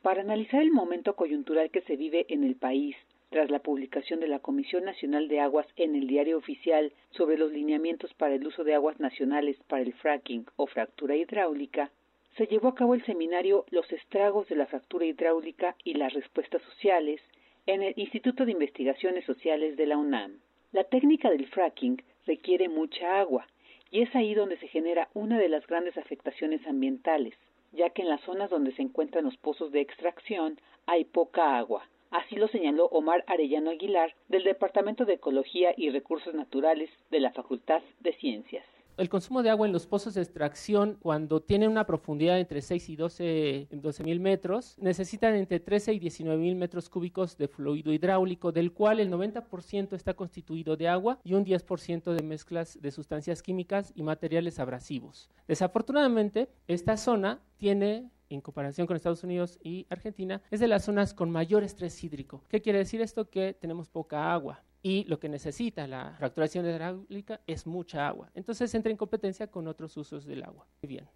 Para 0.01 0.21
analizar 0.21 0.61
el 0.61 0.71
momento 0.71 1.15
coyuntural 1.15 1.71
que 1.71 1.81
se 1.81 1.97
vive 1.97 2.25
en 2.29 2.43
el 2.43 2.55
país 2.55 2.95
tras 3.29 3.51
la 3.51 3.59
publicación 3.59 4.19
de 4.19 4.27
la 4.27 4.39
Comisión 4.39 4.85
Nacional 4.85 5.27
de 5.27 5.39
Aguas 5.39 5.67
en 5.75 5.95
el 5.95 6.07
Diario 6.07 6.37
Oficial 6.37 6.93
sobre 7.11 7.37
los 7.37 7.51
lineamientos 7.51 8.13
para 8.15 8.35
el 8.35 8.47
uso 8.47 8.63
de 8.63 8.73
aguas 8.73 8.99
nacionales 8.99 9.57
para 9.67 9.83
el 9.83 9.93
fracking 9.93 10.45
o 10.55 10.67
fractura 10.67 11.15
hidráulica, 11.15 11.91
se 12.39 12.47
llevó 12.47 12.69
a 12.69 12.75
cabo 12.75 12.93
el 12.93 13.03
seminario 13.03 13.65
Los 13.69 13.91
estragos 13.91 14.47
de 14.47 14.55
la 14.55 14.65
fractura 14.65 15.05
hidráulica 15.05 15.75
y 15.83 15.95
las 15.95 16.13
respuestas 16.13 16.61
sociales 16.61 17.19
en 17.65 17.83
el 17.83 17.93
Instituto 17.97 18.45
de 18.45 18.53
Investigaciones 18.53 19.25
Sociales 19.25 19.75
de 19.75 19.85
la 19.85 19.97
UNAM. 19.97 20.39
La 20.71 20.85
técnica 20.85 21.29
del 21.29 21.47
fracking 21.47 22.01
requiere 22.25 22.69
mucha 22.69 23.19
agua 23.19 23.45
y 23.91 24.03
es 24.03 24.15
ahí 24.15 24.35
donde 24.35 24.55
se 24.55 24.69
genera 24.69 25.09
una 25.13 25.37
de 25.37 25.49
las 25.49 25.67
grandes 25.67 25.97
afectaciones 25.97 26.65
ambientales, 26.65 27.35
ya 27.73 27.89
que 27.89 28.03
en 28.03 28.09
las 28.09 28.21
zonas 28.21 28.49
donde 28.49 28.71
se 28.71 28.83
encuentran 28.83 29.25
los 29.25 29.35
pozos 29.35 29.73
de 29.73 29.81
extracción 29.81 30.61
hay 30.85 31.03
poca 31.03 31.57
agua, 31.57 31.89
Así 32.09 32.37
lo 32.37 32.47
señaló 32.47 32.85
Omar 32.85 33.25
Arellano 33.27 33.69
Aguilar 33.69 34.15
del 34.29 34.45
Departamento 34.45 35.03
de 35.03 35.15
Ecología 35.15 35.73
y 35.75 35.89
Recursos 35.89 36.33
Naturales 36.33 36.89
de 37.11 37.19
la 37.19 37.31
Facultad 37.31 37.83
de 37.99 38.13
Ciencias. 38.13 38.65
El 38.99 39.07
consumo 39.07 39.43
de 39.43 39.49
agua 39.49 39.65
en 39.65 39.71
los 39.71 39.87
pozos 39.87 40.13
de 40.13 40.21
extracción, 40.21 40.97
cuando 40.99 41.41
tienen 41.41 41.71
una 41.71 41.85
profundidad 41.85 42.37
entre 42.37 42.61
6 42.61 42.89
y 42.89 42.95
12 42.97 43.67
mil 44.03 44.19
metros, 44.19 44.75
necesitan 44.77 45.35
entre 45.35 45.61
13 45.61 45.93
y 45.93 45.99
19 45.99 46.37
mil 46.37 46.55
metros 46.57 46.89
cúbicos 46.89 47.37
de 47.37 47.47
fluido 47.47 47.93
hidráulico, 47.93 48.51
del 48.51 48.73
cual 48.73 48.99
el 48.99 49.09
90% 49.09 49.93
está 49.93 50.15
constituido 50.15 50.75
de 50.75 50.89
agua 50.89 51.17
y 51.23 51.33
un 51.33 51.45
10% 51.45 52.13
de 52.13 52.23
mezclas 52.23 52.77
de 52.81 52.91
sustancias 52.91 53.41
químicas 53.41 53.93
y 53.95 54.03
materiales 54.03 54.59
abrasivos. 54.59 55.29
Desafortunadamente, 55.47 56.49
esta 56.67 56.97
zona 56.97 57.39
tiene 57.55 58.11
en 58.29 58.41
comparación 58.41 58.85
con 58.85 58.97
Estados 58.97 59.23
Unidos 59.23 59.59
y 59.63 59.87
Argentina, 59.89 60.41
es 60.51 60.59
de 60.59 60.67
las 60.67 60.83
zonas 60.83 61.13
con 61.13 61.31
mayor 61.31 61.63
estrés 61.63 62.03
hídrico. 62.03 62.43
¿Qué 62.49 62.61
quiere 62.61 62.79
decir 62.79 62.99
esto? 62.99 63.29
Que 63.29 63.53
tenemos 63.53 63.87
poca 63.87 64.33
agua 64.33 64.61
y 64.81 65.05
lo 65.05 65.19
que 65.19 65.29
necesita 65.29 65.87
la 65.87 66.15
fracturación 66.17 66.65
hidráulica 66.65 67.41
es 67.47 67.67
mucha 67.67 68.07
agua. 68.07 68.29
Entonces 68.33 68.73
entra 68.73 68.91
en 68.91 68.97
competencia 68.97 69.47
con 69.47 69.67
otros 69.67 69.95
usos 69.97 70.25
del 70.25 70.43
agua. 70.43 70.67
Muy 70.81 70.89
bien. 70.89 71.07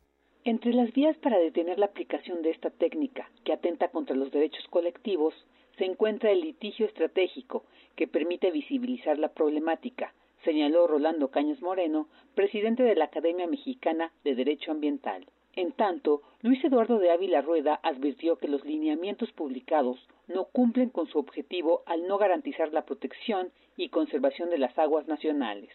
Entre 0.45 0.73
las 0.73 0.91
vías 0.91 1.15
para 1.17 1.39
detener 1.39 1.79
la 1.79 1.85
aplicación 1.85 2.41
de 2.41 2.49
esta 2.49 2.69
técnica, 2.69 3.29
que 3.45 3.53
atenta 3.53 3.87
contra 3.89 4.15
los 4.15 4.31
derechos 4.31 4.65
colectivos, 4.69 5.33
se 5.77 5.85
encuentra 5.85 6.31
el 6.31 6.41
litigio 6.41 6.85
estratégico, 6.85 7.63
que 7.95 8.07
permite 8.07 8.51
visibilizar 8.51 9.17
la 9.17 9.29
problemática, 9.29 10.13
señaló 10.43 10.85
Rolando 10.85 11.29
Cañas 11.29 11.61
Moreno, 11.61 12.09
presidente 12.35 12.83
de 12.83 12.95
la 12.95 13.05
Academia 13.05 13.47
Mexicana 13.47 14.11
de 14.25 14.35
Derecho 14.35 14.71
Ambiental. 14.71 15.25
En 15.55 15.71
tanto, 15.71 16.23
Luis 16.41 16.63
Eduardo 16.65 16.99
de 16.99 17.11
Ávila 17.11 17.41
Rueda 17.41 17.79
advirtió 17.83 18.37
que 18.37 18.47
los 18.47 18.65
lineamientos 18.65 19.31
publicados 19.31 19.97
no 20.27 20.45
cumplen 20.45 20.89
con 20.89 21.07
su 21.07 21.19
objetivo 21.19 21.83
al 21.85 22.07
no 22.07 22.17
garantizar 22.17 22.71
la 22.73 22.85
protección 22.85 23.51
y 23.77 23.89
conservación 23.89 24.49
de 24.49 24.57
las 24.57 24.77
aguas 24.77 25.07
nacionales. 25.07 25.69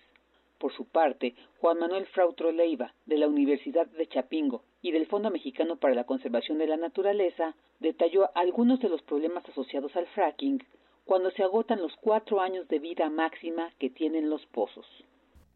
Por 0.59 0.73
su 0.73 0.87
parte, 0.87 1.35
Juan 1.61 1.79
Manuel 1.79 2.07
Frautro 2.07 2.51
Leiva, 2.51 2.93
de 3.07 3.17
la 3.17 3.29
Universidad 3.29 3.87
de 3.87 4.09
Chapingo, 4.09 4.63
y 4.83 4.91
del 4.91 5.07
Fondo 5.07 5.31
Mexicano 5.31 5.77
para 5.77 5.95
la 5.95 6.05
Conservación 6.05 6.59
de 6.59 6.67
la 6.67 6.77
Naturaleza, 6.77 7.55
detalló 7.81 8.29
algunos 8.35 8.81
de 8.81 8.89
los 8.89 9.03
problemas 9.03 9.49
asociados 9.49 9.95
al 9.97 10.07
fracking 10.09 10.63
cuando 11.05 11.31
se 11.31 11.43
agotan 11.43 11.81
los 11.81 11.93
cuatro 12.01 12.41
años 12.41 12.69
de 12.69 12.81
vida 12.81 13.09
máxima 13.09 13.73
que 13.79 13.89
tienen 13.89 14.29
los 14.29 14.45
pozos. 14.47 14.87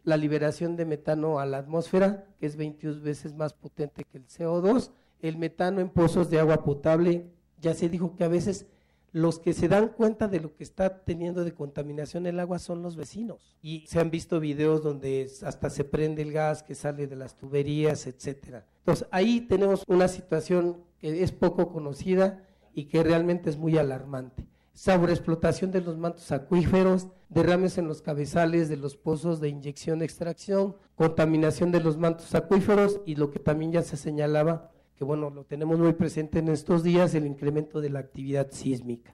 La 0.05 0.17
liberación 0.17 0.77
de 0.77 0.85
metano 0.85 1.39
a 1.39 1.47
la 1.47 1.59
atmósfera, 1.59 2.27
que 2.41 2.47
es 2.47 2.57
22 2.57 3.03
veces 3.03 3.35
más 3.35 3.53
potente 3.55 4.05
que 4.05 4.19
el 4.19 4.27
CO2. 4.27 4.93
El 5.21 5.37
metano 5.37 5.81
en 5.81 5.91
pozos 5.91 6.31
de 6.31 6.41
agua 6.41 6.65
potable, 6.65 7.31
ya 7.61 7.75
se 7.75 7.89
dijo 7.89 8.17
que 8.17 8.25
a 8.25 8.29
veces 8.29 8.67
los 9.13 9.39
que 9.39 9.53
se 9.53 9.69
dan 9.69 9.89
cuenta 9.89 10.27
de 10.27 10.41
lo 10.41 10.55
que 10.57 10.65
está 10.65 11.05
teniendo 11.05 11.45
de 11.45 11.53
contaminación 11.53 12.27
el 12.27 12.41
agua 12.41 12.59
son 12.59 12.83
los 12.83 12.97
vecinos. 12.97 13.57
Y 13.61 13.87
se 13.87 14.01
han 14.01 14.11
visto 14.11 14.41
videos 14.41 14.83
donde 14.83 15.31
hasta 15.45 15.69
se 15.69 15.85
prende 15.85 16.23
el 16.23 16.33
gas 16.33 16.63
que 16.63 16.75
sale 16.75 17.07
de 17.07 17.17
las 17.17 17.37
tuberías, 17.37 18.07
etcétera. 18.07 18.67
Entonces, 18.79 19.07
ahí 19.11 19.43
tenemos 19.43 19.85
una 19.87 20.09
situación 20.09 20.83
que 20.99 21.23
es 21.23 21.31
poco 21.31 21.71
conocida 21.71 22.43
y 22.75 22.87
que 22.87 23.03
realmente 23.03 23.51
es 23.51 23.59
muy 23.59 23.77
alarmante. 23.77 24.47
Sobreexplotación 24.73 25.71
de 25.71 25.83
los 25.83 25.99
mantos 25.99 26.33
acuíferos, 26.33 27.09
derrames 27.29 27.77
en 27.77 27.89
los 27.89 28.01
cabezales 28.01 28.71
de 28.71 28.79
los 28.79 28.97
pozos 28.97 29.41
de 29.41 29.51
inyección-extracción, 29.51 30.77
contaminación 30.95 31.71
de 31.71 31.81
los 31.81 31.99
mantos 31.99 32.35
acuíferos 32.35 33.01
y 33.05 33.17
lo 33.17 33.31
que 33.31 33.39
también 33.39 33.73
ya 33.73 33.83
se 33.83 33.99
señalaba, 33.99 34.73
que 35.03 35.07
bueno, 35.07 35.31
lo 35.31 35.43
tenemos 35.43 35.81
muy 35.81 35.95
presente 35.95 36.39
en 36.39 36.47
estos 36.47 36.85
días, 36.85 37.17
el 37.17 37.27
incremento 37.27 37.81
de 37.81 37.91
la 37.91 37.99
actividad 37.99 38.53
sísmica. 38.53 39.13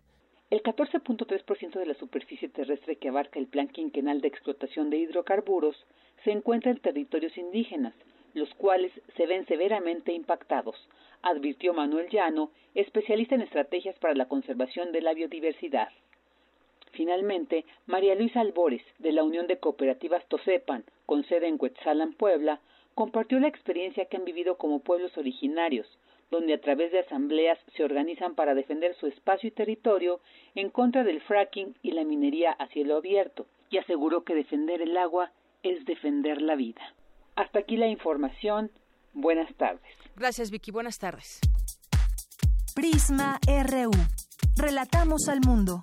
El 0.51 0.62
14.3% 0.62 1.79
de 1.79 1.87
la 1.87 1.94
superficie 1.94 2.51
terrestre 2.51 2.96
que 2.96 3.09
abarca 3.09 3.38
el 3.38 3.46
plan 3.46 3.68
quinquenal 3.68 4.20
de 4.20 4.29
explotación 4.29 4.90
de 4.90 4.98
hidrocarburos 4.98 5.87
se 6.24 6.33
encuentra 6.33 6.72
en 6.72 6.81
territorios 6.81 7.38
indígenas, 7.38 7.94
los 8.35 8.53
cuales 8.57 8.92
se 9.16 9.27
ven 9.27 9.46
severamente 9.46 10.12
impactados, 10.12 10.77
advirtió 11.22 11.72
Manuel 11.72 12.11
Llano, 12.11 12.51
especialista 12.74 13.35
en 13.35 13.40
estrategias 13.40 13.98
para 13.98 14.12
la 14.12 14.29
conservación 14.29 14.92
de 14.92 15.01
la 15.01 15.14
biodiversidad. 15.14 15.88
Finalmente, 16.92 17.64
María 17.87 18.14
Luisa 18.14 18.42
Albores, 18.42 18.83
de 18.98 19.12
la 19.12 19.24
Unión 19.24 19.46
de 19.46 19.57
Cooperativas 19.57 20.27
Tosepan, 20.29 20.85
con 21.07 21.24
sede 21.24 21.48
en 21.48 21.57
Cuetzalan, 21.57 22.12
Puebla, 22.12 22.61
compartió 22.98 23.38
la 23.38 23.46
experiencia 23.46 24.06
que 24.06 24.16
han 24.16 24.24
vivido 24.24 24.58
como 24.58 24.80
pueblos 24.80 25.16
originarios, 25.16 25.87
donde 26.32 26.52
a 26.52 26.61
través 26.61 26.90
de 26.90 26.98
asambleas 26.98 27.56
se 27.76 27.84
organizan 27.84 28.34
para 28.34 28.56
defender 28.56 28.96
su 28.96 29.06
espacio 29.06 29.46
y 29.46 29.52
territorio 29.52 30.20
en 30.56 30.68
contra 30.68 31.04
del 31.04 31.20
fracking 31.20 31.76
y 31.80 31.92
la 31.92 32.02
minería 32.02 32.50
a 32.50 32.66
cielo 32.66 32.96
abierto, 32.96 33.46
y 33.70 33.78
aseguró 33.78 34.24
que 34.24 34.34
defender 34.34 34.82
el 34.82 34.96
agua 34.96 35.30
es 35.62 35.84
defender 35.84 36.42
la 36.42 36.56
vida. 36.56 36.82
Hasta 37.37 37.61
aquí 37.61 37.76
la 37.76 37.87
información. 37.87 38.72
Buenas 39.12 39.54
tardes. 39.54 39.94
Gracias, 40.16 40.50
Vicky. 40.50 40.72
Buenas 40.72 40.98
tardes. 40.98 41.38
Prisma 42.74 43.38
RU. 43.46 43.92
Relatamos 44.56 45.28
al 45.28 45.38
mundo. 45.46 45.82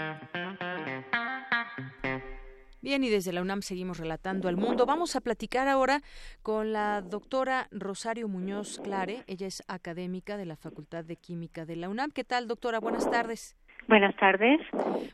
Bien, 2.81 3.03
y 3.03 3.09
desde 3.09 3.31
la 3.31 3.41
UNAM 3.43 3.61
seguimos 3.61 3.99
relatando 3.99 4.47
al 4.47 4.57
mundo. 4.57 4.87
Vamos 4.87 5.15
a 5.15 5.21
platicar 5.21 5.67
ahora 5.67 6.01
con 6.41 6.73
la 6.73 7.01
doctora 7.01 7.67
Rosario 7.69 8.27
Muñoz 8.27 8.79
Clare. 8.83 9.23
Ella 9.27 9.45
es 9.45 9.61
académica 9.67 10.35
de 10.35 10.45
la 10.45 10.55
Facultad 10.55 11.05
de 11.05 11.15
Química 11.15 11.65
de 11.65 11.75
la 11.75 11.89
UNAM. 11.89 12.09
¿Qué 12.09 12.23
tal, 12.23 12.47
doctora? 12.47 12.79
Buenas 12.79 13.09
tardes. 13.11 13.55
Buenas 13.87 14.15
tardes. 14.15 14.59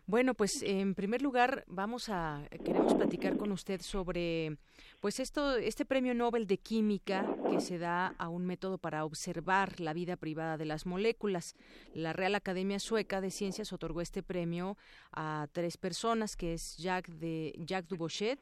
Bueno, 0.06 0.34
pues 0.34 0.62
en 0.62 0.94
primer 0.94 1.22
lugar 1.22 1.64
vamos 1.68 2.10
a 2.10 2.44
queremos 2.64 2.94
platicar 2.94 3.38
con 3.38 3.52
usted 3.52 3.82
sobre 3.82 4.58
pues 5.00 5.20
esto 5.20 5.56
este 5.58 5.86
Premio 5.86 6.14
Nobel 6.14 6.48
de 6.48 6.58
Química 6.58 7.26
que 7.50 7.60
se 7.62 7.78
da 7.78 8.14
a 8.18 8.30
un 8.30 8.46
método 8.46 8.78
para 8.78 9.06
observar 9.06 9.80
la 9.80 9.94
vida 9.94 10.18
privada 10.18 10.58
de 10.58 10.66
las 10.66 10.86
moléculas. 10.86 11.56
La 11.94 12.14
Real 12.14 12.36
Academia 12.36 12.80
Sueca 12.80 13.22
de 13.22 13.32
Ciencias 13.32 13.74
otorgó 13.74 14.02
este 14.02 14.22
premio 14.22 14.78
a 15.12 15.48
tres 15.52 15.78
personas, 15.78 16.36
que 16.36 16.54
es 16.54 16.78
Jacques 16.78 17.20
de 17.20 17.54
Jacques 17.58 17.88
Dubochet, 17.88 18.40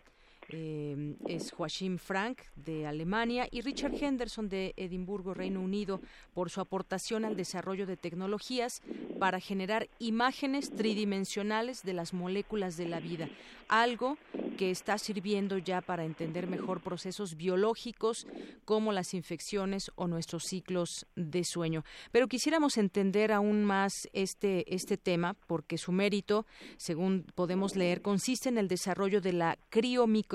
eh, 0.50 1.16
es 1.28 1.52
Joachim 1.52 1.98
Frank 1.98 2.42
de 2.56 2.86
Alemania 2.86 3.48
y 3.52 3.62
Richard 3.62 3.94
Henderson 3.96 4.50
de 4.50 4.74
Edimburgo, 4.78 5.34
Reino 5.34 5.62
Unido, 5.62 6.02
por 6.34 6.50
su 6.50 6.62
aportación 6.62 7.26
al 7.26 7.36
desarrollo 7.36 7.86
de 7.86 7.98
tecnologías 7.98 8.82
para 9.20 9.40
generar 9.40 9.88
imágenes 10.00 10.72
tridimensionales 10.72 11.84
de 11.84 11.94
las 11.94 12.14
moléculas 12.14 12.78
de 12.78 12.88
la 12.88 13.00
vida, 13.00 13.30
algo 13.68 14.18
que 14.58 14.72
está 14.72 14.98
sirviendo 14.98 15.58
ya 15.58 15.82
para 15.82 16.06
entender 16.06 16.48
mejor 16.48 16.82
procesos 16.82 17.36
biológicos 17.36 18.28
como 18.64 18.94
las 18.94 19.14
infecciones 19.14 19.92
o 19.96 20.08
nuestros 20.08 20.44
ciclos 20.44 21.06
de 21.16 21.44
sueño. 21.44 21.84
Pero 22.12 22.28
quisiéramos 22.28 22.78
entender 22.78 23.32
aún 23.32 23.66
más 23.66 23.94
este, 24.14 24.74
este 24.74 24.98
tema 24.98 25.36
porque 25.48 25.78
su 25.78 25.92
mérito, 25.92 26.46
según 26.78 27.26
podemos 27.36 27.76
leer, 27.76 28.02
consiste 28.02 28.50
en 28.50 28.58
el 28.58 28.68
desarrollo 28.68 29.22
de 29.22 29.34
la 29.34 29.58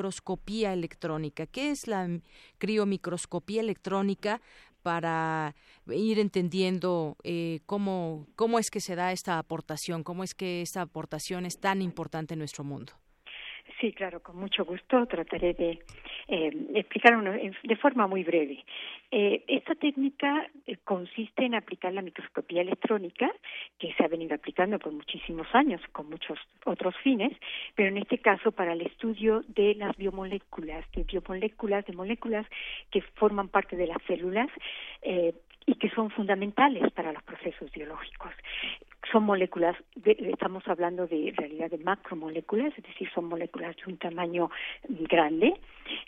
criomicroscopía 0.00 0.72
electrónica. 0.72 1.46
¿Qué 1.46 1.70
es 1.70 1.86
la 1.86 2.08
criomicroscopía 2.58 3.60
electrónica? 3.60 4.40
para 4.82 5.54
ir 5.88 6.18
entendiendo 6.18 7.18
eh, 7.22 7.60
cómo, 7.66 8.26
cómo 8.34 8.58
es 8.58 8.70
que 8.70 8.80
se 8.80 8.94
da 8.94 9.12
esta 9.12 9.38
aportación, 9.38 10.02
cómo 10.02 10.24
es 10.24 10.34
que 10.34 10.62
esta 10.62 10.80
aportación 10.80 11.44
es 11.44 11.60
tan 11.60 11.82
importante 11.82 12.32
en 12.32 12.38
nuestro 12.38 12.64
mundo. 12.64 12.94
Sí, 13.80 13.92
claro, 13.92 14.20
con 14.20 14.36
mucho 14.36 14.66
gusto 14.66 15.06
trataré 15.06 15.54
de 15.54 15.78
eh, 16.28 16.50
explicarlo 16.74 17.32
de 17.32 17.76
forma 17.76 18.06
muy 18.06 18.24
breve. 18.24 18.62
Eh, 19.10 19.42
esta 19.48 19.74
técnica 19.74 20.46
eh, 20.66 20.76
consiste 20.84 21.46
en 21.46 21.54
aplicar 21.54 21.94
la 21.94 22.02
microscopía 22.02 22.60
electrónica, 22.60 23.32
que 23.78 23.94
se 23.94 24.04
ha 24.04 24.08
venido 24.08 24.34
aplicando 24.34 24.78
por 24.78 24.92
muchísimos 24.92 25.46
años 25.54 25.80
con 25.92 26.10
muchos 26.10 26.38
otros 26.66 26.94
fines, 27.02 27.32
pero 27.74 27.88
en 27.88 27.96
este 27.96 28.18
caso 28.18 28.52
para 28.52 28.74
el 28.74 28.82
estudio 28.82 29.42
de 29.48 29.74
las 29.76 29.96
biomoléculas, 29.96 30.84
de 30.92 31.04
biomoléculas, 31.04 31.86
de 31.86 31.94
moléculas 31.94 32.46
que 32.90 33.00
forman 33.00 33.48
parte 33.48 33.76
de 33.76 33.86
las 33.86 34.02
células 34.06 34.48
eh, 35.00 35.32
y 35.64 35.74
que 35.76 35.88
son 35.90 36.10
fundamentales 36.10 36.92
para 36.92 37.12
los 37.12 37.22
procesos 37.22 37.72
biológicos 37.72 38.32
son 39.10 39.24
moléculas, 39.24 39.76
estamos 40.04 40.66
hablando 40.66 41.06
de 41.06 41.32
realidad 41.36 41.70
de 41.70 41.78
macromoléculas, 41.78 42.72
es 42.76 42.84
decir, 42.84 43.08
son 43.14 43.26
moléculas 43.26 43.76
de 43.76 43.92
un 43.92 43.98
tamaño 43.98 44.50
grande 44.88 45.54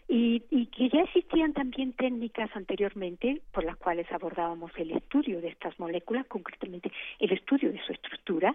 y, 0.09 0.43
y 0.51 0.67
que 0.67 0.89
ya 0.89 1.03
existían 1.03 1.53
también 1.53 1.93
técnicas 1.95 2.51
anteriormente 2.55 3.41
por 3.53 3.65
las 3.65 3.77
cuales 3.77 4.11
abordábamos 4.13 4.71
el 4.77 4.93
estudio 4.93 5.41
de 5.41 5.49
estas 5.49 5.79
moléculas, 5.79 6.27
concretamente 6.27 6.93
el 7.19 7.33
estudio 7.33 7.73
de 7.73 7.81
su 7.85 7.93
estructura, 7.93 8.55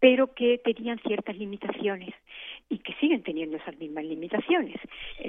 pero 0.00 0.34
que 0.34 0.58
tenían 0.58 0.98
ciertas 1.00 1.36
limitaciones 1.36 2.14
y 2.70 2.78
que 2.78 2.94
siguen 2.94 3.22
teniendo 3.22 3.56
esas 3.56 3.76
mismas 3.78 4.04
limitaciones. 4.04 4.76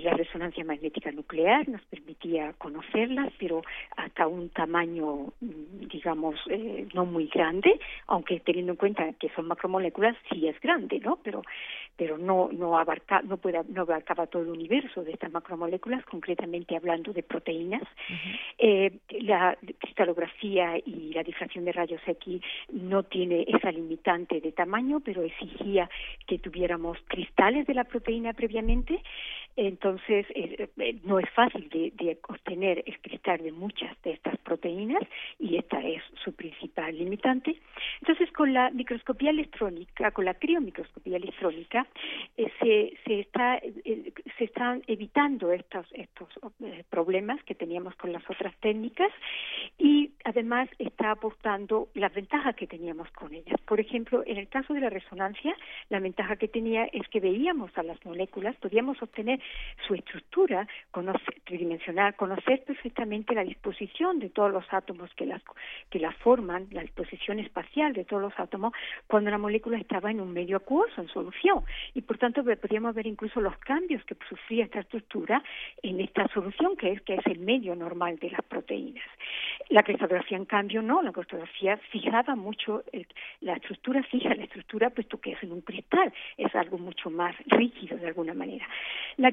La 0.04 0.14
resonancia 0.14 0.64
magnética 0.64 1.12
nuclear 1.12 1.68
nos 1.68 1.82
permitía 1.86 2.54
conocerlas, 2.54 3.34
pero 3.38 3.62
hasta 3.98 4.28
un 4.28 4.50
tamaño, 4.50 5.34
mm, 5.42 5.88
digamos, 5.90 6.40
eh, 6.50 6.88
no 6.94 7.06
muy 7.06 7.28
grande, 7.28 7.80
aunque 8.08 8.40
teniendo 8.40 8.74
en 8.74 8.78
cuenta 8.78 9.14
que 9.14 9.30
son 9.30 9.48
macromoléculas, 9.48 10.16
sí 10.32 10.48
es 10.48 10.60
grande, 10.62 11.00
¿no? 11.00 11.20
Pero, 11.24 11.42
pero 11.98 12.18
no, 12.18 12.50
no, 12.52 12.78
abarca, 12.78 13.22
no, 13.24 13.38
puede, 13.38 13.62
no 13.70 13.82
abarcaba 13.82 14.28
todo 14.28 14.44
el 14.44 14.50
universo 14.50 15.04
de 15.04 15.12
estas 15.12 15.32
macromoléculas, 15.32 16.06
concretamente 16.06 16.78
hablando 16.78 17.12
de 17.12 17.24
proteínas. 17.24 17.84
eh, 18.58 18.92
la 19.22 19.58
cristalografía 19.80 20.78
y 20.78 21.12
la 21.14 21.24
difracción 21.24 21.66
de 21.66 21.72
rayos 21.72 22.02
X 22.06 22.42
no 22.72 23.04
tiene 23.04 23.46
esa 23.48 23.72
limitante 23.72 24.40
de 24.40 24.52
tamaño, 24.62 25.00
pero 25.00 25.24
exigía 25.24 25.90
que 26.28 26.38
tuviéramos 26.38 26.96
cristales 27.08 27.66
de 27.66 27.74
la 27.74 27.84
proteína 27.84 28.34
previamente 28.34 29.02
Entonces, 29.56 30.26
eh, 30.34 30.70
eh, 30.78 31.00
no 31.04 31.20
es 31.20 31.30
fácil 31.32 31.68
de, 31.70 32.18
obtener 32.28 32.84
el 32.86 33.00
cristal 33.02 33.42
de 33.44 33.52
muchas 33.52 34.02
de 34.04 34.12
estas 34.12 34.38
proteínas 34.40 35.02
y 35.40 35.58
esta 35.58 35.80
es 35.82 36.02
su 36.24 36.34
principal 36.34 36.98
limitante. 36.98 37.60
Entonces, 38.00 38.32
con 38.32 38.54
la 38.54 38.70
microscopía 38.72 39.32
electrónica, 39.32 40.12
con 40.12 40.26
la 40.26 40.34
criomicroscopía 40.36 41.18
electrónica, 41.18 41.86
eh, 42.38 42.52
se, 42.60 42.98
se, 43.06 43.20
está, 43.20 43.60
se 44.38 44.44
están 44.44 44.84
evitando 44.88 45.52
estos, 45.52 45.86
estos 45.94 46.30
problemas 46.90 47.44
que 47.44 47.56
teníamos 47.56 47.96
con 47.96 48.14
las 48.14 48.24
otras 48.30 48.56
técnicas 48.58 49.12
y 49.78 50.12
además 50.24 50.70
está 50.80 51.12
aportando 51.12 51.90
las 51.94 52.14
ventajas 52.14 52.56
que 52.56 52.68
teníamos 52.68 53.10
con 53.12 53.34
ellas. 53.34 53.60
Por 53.66 53.80
ejemplo, 53.80 54.24
en 54.26 54.38
el 54.38 54.48
caso 54.48 54.74
de 54.74 54.80
la 54.80 54.90
resonancia, 54.90 55.56
la 55.90 56.00
ventaja 56.00 56.36
que 56.36 56.48
tenía 56.48 56.86
es 56.86 57.08
que 57.10 57.20
veíamos 57.20 57.72
a 57.78 57.84
las 57.84 58.04
moléculas, 58.06 58.56
podíamos 58.58 59.02
obtener 59.02 59.41
su 59.88 59.96
estructura 59.96 60.68
tridimensional, 61.46 62.16
conocer 62.16 62.64
perfectamente 62.64 63.34
la 63.34 63.44
disposición 63.44 64.20
de 64.20 64.30
todos 64.30 64.52
los 64.52 64.66
átomos 64.72 65.10
que 65.16 65.26
las, 65.26 65.42
que 65.90 66.00
la 66.00 66.12
forman, 66.14 66.68
la 66.72 66.82
disposición 66.82 67.40
espacial 67.40 67.94
de 67.94 68.06
todos 68.06 68.22
los 68.22 68.34
átomos, 68.38 68.74
cuando 69.08 69.32
la 69.32 69.38
molécula 69.38 69.78
estaba 69.78 70.12
en 70.12 70.22
un 70.22 70.32
medio 70.32 70.58
acuoso, 70.58 71.02
en 71.02 71.08
solución. 71.08 71.64
Y 71.94 72.02
por 72.02 72.18
tanto 72.18 72.44
podíamos 72.44 72.96
ver 72.96 73.08
incluso 73.08 73.42
los 73.42 73.58
cambios 73.58 74.04
que 74.06 74.16
sufría 74.30 74.66
esta 74.66 74.80
estructura 74.80 75.44
en 75.82 76.00
esta 76.00 76.28
solución, 76.30 76.76
que 76.78 76.92
es, 76.92 77.02
que 77.02 77.16
es 77.16 77.26
el 77.26 77.40
medio 77.40 77.76
normal 77.76 78.18
de 78.20 78.32
las 78.32 78.42
proteínas. 78.44 79.06
La 79.70 79.84
cristalografía, 79.84 80.38
en 80.38 80.46
cambio, 80.46 80.82
no. 80.82 81.02
La 81.02 81.12
cristalografía 81.12 81.78
fijaba 81.92 82.36
mucho 82.36 82.84
la 83.42 83.54
estructura, 83.54 84.04
fija 84.04 84.34
la 84.36 84.44
estructura, 84.44 84.90
puesto 84.90 85.20
que 85.20 85.34
es 85.34 85.44
en 85.44 85.52
un 85.52 85.62
cristal. 85.62 86.14
Es 86.38 86.54
algo 86.56 86.78
mucho 86.78 87.10
más 87.10 87.36
rígido, 87.48 87.98
de 87.98 88.08
alguna 88.08 88.34
manera. 88.34 88.68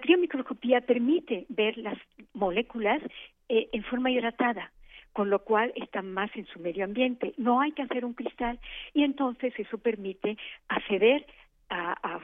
Criomicroscopía 0.01 0.81
permite 0.81 1.47
ver 1.49 1.77
las 1.79 1.99
moléculas 2.35 3.03
eh, 3.49 3.69
en 3.73 3.83
forma 3.85 4.11
hidratada 4.11 4.73
con 5.13 5.31
lo 5.31 5.41
cual 5.41 5.73
están 5.75 6.13
más 6.13 6.31
en 6.37 6.47
su 6.47 6.61
medio 6.61 6.85
ambiente. 6.85 7.33
No 7.39 7.61
hay 7.61 7.73
que 7.73 7.83
hacer 7.83 8.05
un 8.05 8.15
cristal 8.15 8.61
y 8.95 9.03
entonces 9.03 9.53
eso 9.59 9.79
permite 9.79 10.37
acceder 10.69 11.27
a 11.71 12.21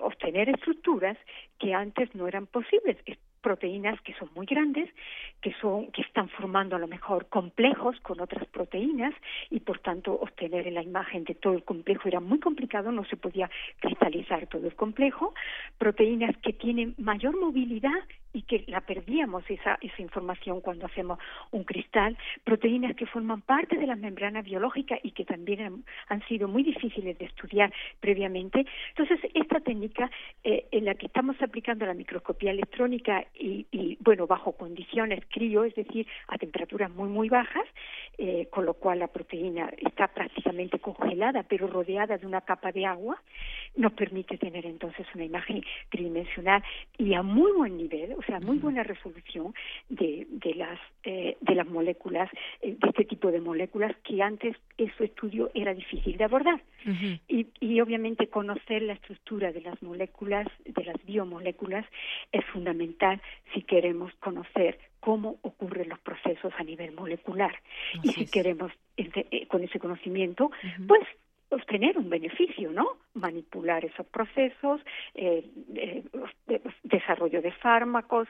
obtener 0.00 0.48
estructuras 0.48 1.16
que 1.58 1.74
antes 1.74 2.12
no 2.14 2.26
eran 2.26 2.46
posibles 2.46 2.96
proteínas 3.42 4.00
que 4.02 4.14
son 4.14 4.30
muy 4.34 4.46
grandes, 4.46 4.88
que 5.42 5.52
son 5.60 5.90
que 5.92 6.02
están 6.02 6.28
formando 6.30 6.76
a 6.76 6.78
lo 6.78 6.86
mejor 6.86 7.26
complejos 7.28 7.98
con 8.00 8.20
otras 8.20 8.46
proteínas 8.48 9.12
y 9.50 9.60
por 9.60 9.80
tanto 9.80 10.12
obtener 10.14 10.66
en 10.66 10.74
la 10.74 10.82
imagen 10.82 11.24
de 11.24 11.34
todo 11.34 11.52
el 11.52 11.64
complejo 11.64 12.08
era 12.08 12.20
muy 12.20 12.38
complicado, 12.38 12.92
no 12.92 13.04
se 13.04 13.16
podía 13.16 13.50
cristalizar 13.80 14.46
todo 14.46 14.66
el 14.66 14.74
complejo, 14.74 15.34
proteínas 15.78 16.36
que 16.38 16.52
tienen 16.52 16.94
mayor 16.96 17.38
movilidad 17.38 18.00
y 18.32 18.42
que 18.42 18.64
la 18.66 18.80
perdíamos 18.80 19.44
esa, 19.50 19.78
esa 19.80 20.02
información 20.02 20.60
cuando 20.60 20.86
hacemos 20.86 21.18
un 21.50 21.64
cristal, 21.64 22.16
proteínas 22.44 22.96
que 22.96 23.06
forman 23.06 23.42
parte 23.42 23.76
de 23.76 23.86
la 23.86 23.96
membrana 23.96 24.42
biológica 24.42 24.98
y 25.02 25.12
que 25.12 25.24
también 25.24 25.84
han, 26.08 26.22
sido 26.28 26.46
muy 26.46 26.62
difíciles 26.62 27.18
de 27.18 27.24
estudiar 27.24 27.72
previamente. 28.00 28.64
Entonces, 28.90 29.18
esta 29.34 29.60
técnica 29.60 30.10
eh, 30.44 30.66
en 30.70 30.84
la 30.84 30.94
que 30.94 31.06
estamos 31.06 31.40
aplicando 31.42 31.84
la 31.84 31.94
microscopía 31.94 32.52
electrónica 32.52 33.24
y, 33.34 33.98
bueno, 34.00 34.26
bajo 34.26 34.52
condiciones 34.52 35.24
crío, 35.28 35.64
es 35.64 35.74
decir, 35.74 36.06
a 36.28 36.38
temperaturas 36.38 36.90
muy, 36.90 37.08
muy 37.08 37.28
bajas, 37.28 37.66
eh, 38.18 38.46
con 38.50 38.66
lo 38.66 38.74
cual 38.74 39.00
la 39.00 39.08
proteína 39.08 39.70
está 39.78 40.08
prácticamente 40.08 40.78
congelada, 40.78 41.42
pero 41.42 41.66
rodeada 41.66 42.18
de 42.18 42.26
una 42.26 42.40
capa 42.42 42.70
de 42.70 42.86
agua, 42.86 43.20
nos 43.76 43.92
permite 43.92 44.38
tener 44.38 44.66
entonces 44.66 45.06
una 45.14 45.24
imagen 45.24 45.64
tridimensional 45.90 46.62
y 46.98 47.14
a 47.14 47.22
muy 47.22 47.52
buen 47.52 47.76
nivel, 47.76 48.14
o 48.22 48.26
sea, 48.26 48.40
muy 48.40 48.58
buena 48.58 48.82
resolución 48.82 49.54
de, 49.88 50.26
de 50.30 50.54
las 50.54 50.78
eh, 51.04 51.36
de 51.40 51.54
las 51.54 51.66
moléculas, 51.66 52.30
eh, 52.60 52.76
de 52.78 52.88
este 52.88 53.04
tipo 53.04 53.30
de 53.32 53.40
moléculas 53.40 53.94
que 54.04 54.22
antes 54.22 54.56
en 54.78 54.92
su 54.96 55.04
estudio 55.04 55.50
era 55.54 55.74
difícil 55.74 56.16
de 56.16 56.24
abordar. 56.24 56.62
y, 57.28 57.46
y 57.60 57.80
obviamente 57.80 58.28
conocer 58.28 58.82
la 58.82 58.94
estructura 58.94 59.52
de 59.52 59.60
las 59.60 59.80
moléculas, 59.82 60.46
de 60.64 60.84
las 60.84 61.04
biomoléculas, 61.04 61.84
es 62.30 62.44
fundamental 62.46 63.20
si 63.52 63.62
queremos 63.62 64.12
conocer 64.20 64.78
cómo 65.00 65.38
ocurren 65.42 65.88
los 65.88 65.98
procesos 65.98 66.52
a 66.56 66.62
nivel 66.62 66.92
molecular. 66.92 67.52
y 68.02 68.08
si 68.10 68.26
queremos, 68.26 68.72
eh, 68.96 69.46
con 69.48 69.64
ese 69.64 69.80
conocimiento, 69.80 70.50
pues 70.86 71.02
obtener 71.52 71.98
un 71.98 72.08
beneficio, 72.08 72.70
¿no? 72.72 72.86
Manipular 73.14 73.84
esos 73.84 74.06
procesos, 74.06 74.80
eh, 75.14 75.48
eh, 75.74 76.02
desarrollo 76.82 77.42
de 77.42 77.52
fármacos, 77.52 78.28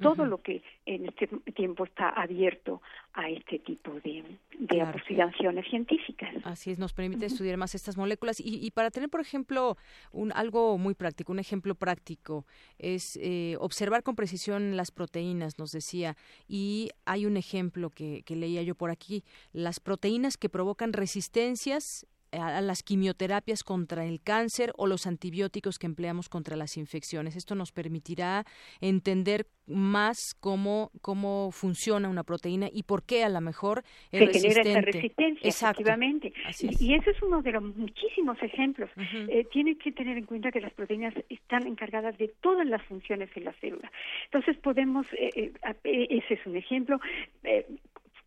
todo 0.00 0.24
lo 0.24 0.38
que 0.38 0.62
en 0.86 1.06
este 1.06 1.26
tiempo 1.54 1.84
está 1.84 2.08
abierto 2.08 2.80
a 3.12 3.28
este 3.28 3.58
tipo 3.58 3.92
de, 4.02 4.24
de 4.58 5.62
científicas. 5.68 6.34
Así 6.44 6.70
es, 6.70 6.78
nos 6.78 6.92
permite 6.92 7.26
estudiar 7.26 7.56
más 7.56 7.74
estas 7.74 7.96
moléculas. 7.96 8.40
Y, 8.40 8.64
y, 8.64 8.70
para 8.70 8.90
tener, 8.90 9.08
por 9.08 9.20
ejemplo, 9.20 9.76
un, 10.12 10.32
algo 10.32 10.78
muy 10.78 10.94
práctico, 10.94 11.32
un 11.32 11.38
ejemplo 11.38 11.74
práctico, 11.74 12.46
es 12.78 13.18
eh, 13.20 13.56
observar 13.58 14.02
con 14.02 14.16
precisión 14.16 14.76
las 14.76 14.90
proteínas, 14.90 15.58
nos 15.58 15.72
decía, 15.72 16.16
y 16.48 16.90
hay 17.04 17.26
un 17.26 17.36
ejemplo 17.36 17.90
que, 17.90 18.22
que 18.24 18.36
leía 18.36 18.62
yo 18.62 18.74
por 18.74 18.90
aquí, 18.90 19.24
las 19.52 19.80
proteínas 19.80 20.36
que 20.36 20.48
provocan 20.48 20.92
resistencias 20.92 22.06
a 22.32 22.60
las 22.60 22.82
quimioterapias 22.82 23.62
contra 23.62 24.04
el 24.04 24.20
cáncer 24.20 24.72
o 24.76 24.86
los 24.86 25.06
antibióticos 25.06 25.78
que 25.78 25.86
empleamos 25.86 26.28
contra 26.28 26.56
las 26.56 26.76
infecciones. 26.76 27.36
Esto 27.36 27.54
nos 27.54 27.72
permitirá 27.72 28.44
entender 28.80 29.46
más 29.66 30.34
cómo, 30.40 30.90
cómo 31.00 31.50
funciona 31.52 32.08
una 32.08 32.24
proteína 32.24 32.68
y 32.72 32.82
por 32.82 33.04
qué 33.04 33.24
a 33.24 33.28
lo 33.28 33.40
mejor 33.40 33.84
es 34.10 34.32
Se 34.32 34.40
genera 34.40 34.62
esa 34.62 34.80
resistencia, 34.80 35.48
efectivamente. 35.48 36.32
Y, 36.60 36.94
ese 36.94 37.10
es 37.10 37.22
uno 37.22 37.40
de 37.42 37.52
los 37.52 37.62
muchísimos 37.62 38.36
ejemplos. 38.42 38.90
Eh, 38.96 39.46
tiene 39.52 39.76
que 39.76 39.92
tener 39.92 40.18
en 40.18 40.26
cuenta 40.26 40.50
que 40.50 40.60
las 40.60 40.72
proteínas 40.72 41.14
están 41.28 41.66
encargadas 41.66 42.18
de 42.18 42.28
todas 42.40 42.66
las 42.66 42.82
funciones 42.84 43.30
en 43.36 43.44
la 43.44 43.52
célula. 43.54 43.90
Entonces 44.24 44.56
podemos, 44.58 45.06
eh, 45.12 45.52
eh, 45.84 46.06
ese 46.10 46.34
es 46.34 46.46
un 46.46 46.56
ejemplo, 46.56 46.98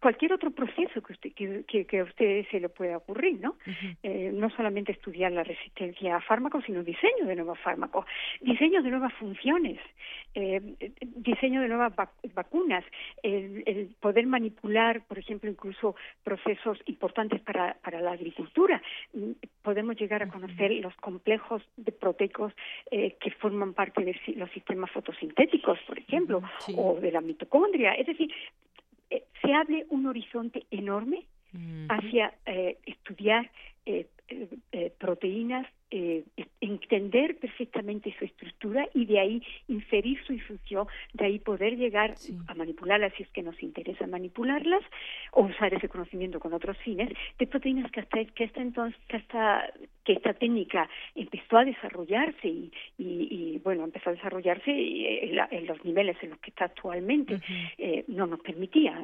cualquier 0.04 0.34
otro 0.34 0.52
proceso 0.52 1.02
que, 1.02 1.13
usted, 1.13 1.32
que, 1.34 1.86
que, 1.86 2.00
a 2.02 2.04
usted 2.04 2.46
se 2.52 2.60
le 2.60 2.68
pueda 2.68 2.98
ocurrir, 2.98 3.39
¿no? 3.39 3.56
eh, 4.04 4.32
no 4.34 4.50
solamente 4.50 4.92
estudiar 4.92 5.32
la 5.32 5.46
resistencia 5.46 6.18
a 6.18 6.22
fármacos, 6.22 6.66
sino 6.66 6.84
diseño 6.84 7.26
de 7.26 7.38
nuevos 7.38 7.58
fármacos, 7.60 8.06
diseño 8.42 8.84
de 8.84 8.89
nuevas 8.89 9.13
funciones, 9.13 9.80
eh, 10.36 10.60
diseño 11.00 11.62
de 11.62 11.70
nuevas 11.70 11.94
vacunas, 12.34 12.84
el, 13.24 13.63
el, 13.66 13.96
poder 14.02 14.28
manipular, 14.28 15.06
por 15.08 15.20
ejemplo, 15.20 15.50
incluso 15.50 15.96
procesos 16.22 16.78
importantes 16.88 17.39
para, 17.39 17.76
para 17.76 18.02
la 18.02 18.12
agricultura. 18.12 18.82
Podemos 19.62 19.96
llegar 19.96 20.22
a 20.22 20.28
conocer 20.28 20.70
los 20.82 20.94
complejos 20.98 21.62
de 21.78 21.94
proteicos 21.94 22.52
eh, 22.92 23.16
que 23.22 23.32
forman 23.32 23.74
parte 23.74 24.04
de 24.04 24.20
los 24.36 24.52
sistemas 24.52 24.92
fotosintéticos, 24.92 25.80
por 25.88 25.98
ejemplo, 25.98 26.42
o 26.76 27.00
de 27.00 27.10
la 27.10 27.22
mitocondria. 27.22 27.94
Es 27.94 28.08
decir, 28.08 28.30
eh, 29.13 29.23
se 29.41 29.54
abre 29.54 29.86
un 29.89 30.08
horizonte 30.08 30.65
enorme 30.71 31.26
hacia 31.88 32.34
eh, 32.47 32.80
estudiar 32.88 33.52
eh, 33.86 34.08
proteínas 34.97 35.67
eh, 35.95 36.23
entender 36.60 37.38
perfectamente 37.38 38.15
su 38.17 38.26
estructura 38.26 38.89
y 38.95 39.06
de 39.06 39.19
ahí 39.19 39.43
inferir 39.67 40.17
su 40.26 40.36
función, 40.39 40.88
de 41.13 41.26
ahí 41.26 41.38
poder 41.38 41.78
llegar 41.78 42.15
a 42.47 42.56
manipularlas 42.56 43.13
si 43.15 43.21
es 43.21 43.30
que 43.30 43.43
nos 43.43 43.62
interesa 43.62 44.08
manipularlas 44.08 44.82
o 45.34 45.43
usar 45.43 45.71
ese 45.76 45.89
conocimiento 45.89 46.39
con 46.39 46.52
otros 46.52 46.78
fines 46.78 47.13
de 47.38 47.45
proteínas 47.45 47.91
que 47.91 47.99
hasta 47.99 48.26
que 48.26 48.45
hasta 48.45 48.62
entonces 48.63 48.99
que 49.08 49.17
hasta 49.17 49.71
que 50.04 50.13
esta 50.13 50.34
técnica 50.34 50.89
empezó 51.16 51.58
a 51.58 51.66
desarrollarse 51.66 52.48
y, 52.48 52.72
y, 52.98 53.60
bueno 53.63 53.84
empezó 53.84 54.10
a 54.10 54.13
desarrollarse 54.13 54.72
eh, 54.72 55.32
en, 55.52 55.68
los 55.68 55.84
niveles 55.86 56.18
en 56.22 56.32
los 56.32 56.39
que 56.39 56.50
está 56.50 56.66
actualmente 56.66 57.39
eh, 57.78 58.04
no 58.08 58.28
nos 58.28 58.39
permitía. 58.42 59.00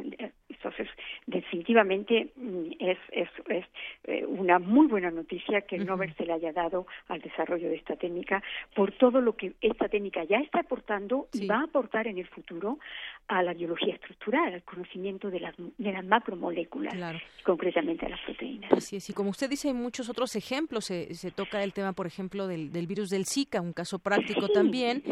Entonces 0.50 0.88
definitivamente 1.26 2.30
mm, 2.36 2.72
es 2.80 2.98
es, 3.12 3.30
es 3.48 3.66
eh, 4.06 4.26
una 4.26 4.60
muy 4.60 4.88
buena 4.88 5.12
noticia 5.12 5.62
que 5.62 5.78
el 5.78 5.86
Nobel 5.86 6.14
se 6.16 6.26
le 6.26 6.34
haya 6.34 6.52
dado 6.52 6.86
al 7.08 7.22
desarrollo 7.22 7.70
de 7.70 7.76
esta 7.76 7.96
técnica 7.96 8.44
por 8.76 8.92
todo 8.94 9.22
lo 9.22 9.36
que 9.36 9.54
esta 9.62 9.88
técnica 9.88 10.24
ya 10.24 10.38
está 10.38 10.60
aportando 10.62 11.28
y 11.34 11.48
va 11.48 11.60
a 11.60 11.64
aportar 11.64 12.08
en 12.08 12.18
el 12.18 12.28
futuro 12.28 12.80
a 13.28 13.44
la 13.44 13.54
biología 13.54 13.94
estructural, 13.94 14.54
al 14.54 14.64
conocimiento 14.64 15.30
de 15.30 15.40
las, 15.40 15.56
de 15.58 15.92
las 15.94 16.04
macromoléculas, 16.04 16.96
concretamente 17.44 18.06
a 18.08 18.10
las 18.10 18.20
proteínas. 18.22 18.72
Así 18.74 18.96
es, 18.96 19.10
y 19.10 19.14
como 19.14 19.30
usted 19.30 19.50
dice, 19.50 19.68
hay 19.68 19.74
muchos 19.76 20.10
otros 20.10 20.36
ejemplos. 20.36 20.89
Se, 20.90 21.14
se 21.14 21.30
toca 21.30 21.64
el 21.64 21.72
tema, 21.72 21.94
por 21.94 22.08
ejemplo, 22.08 22.48
del, 22.48 22.72
del, 22.72 22.88
virus 22.88 23.10
del 23.10 23.28
Zika, 23.28 23.62
un 23.62 23.74
caso 23.74 24.00
práctico 24.00 24.48
también, 24.50 25.04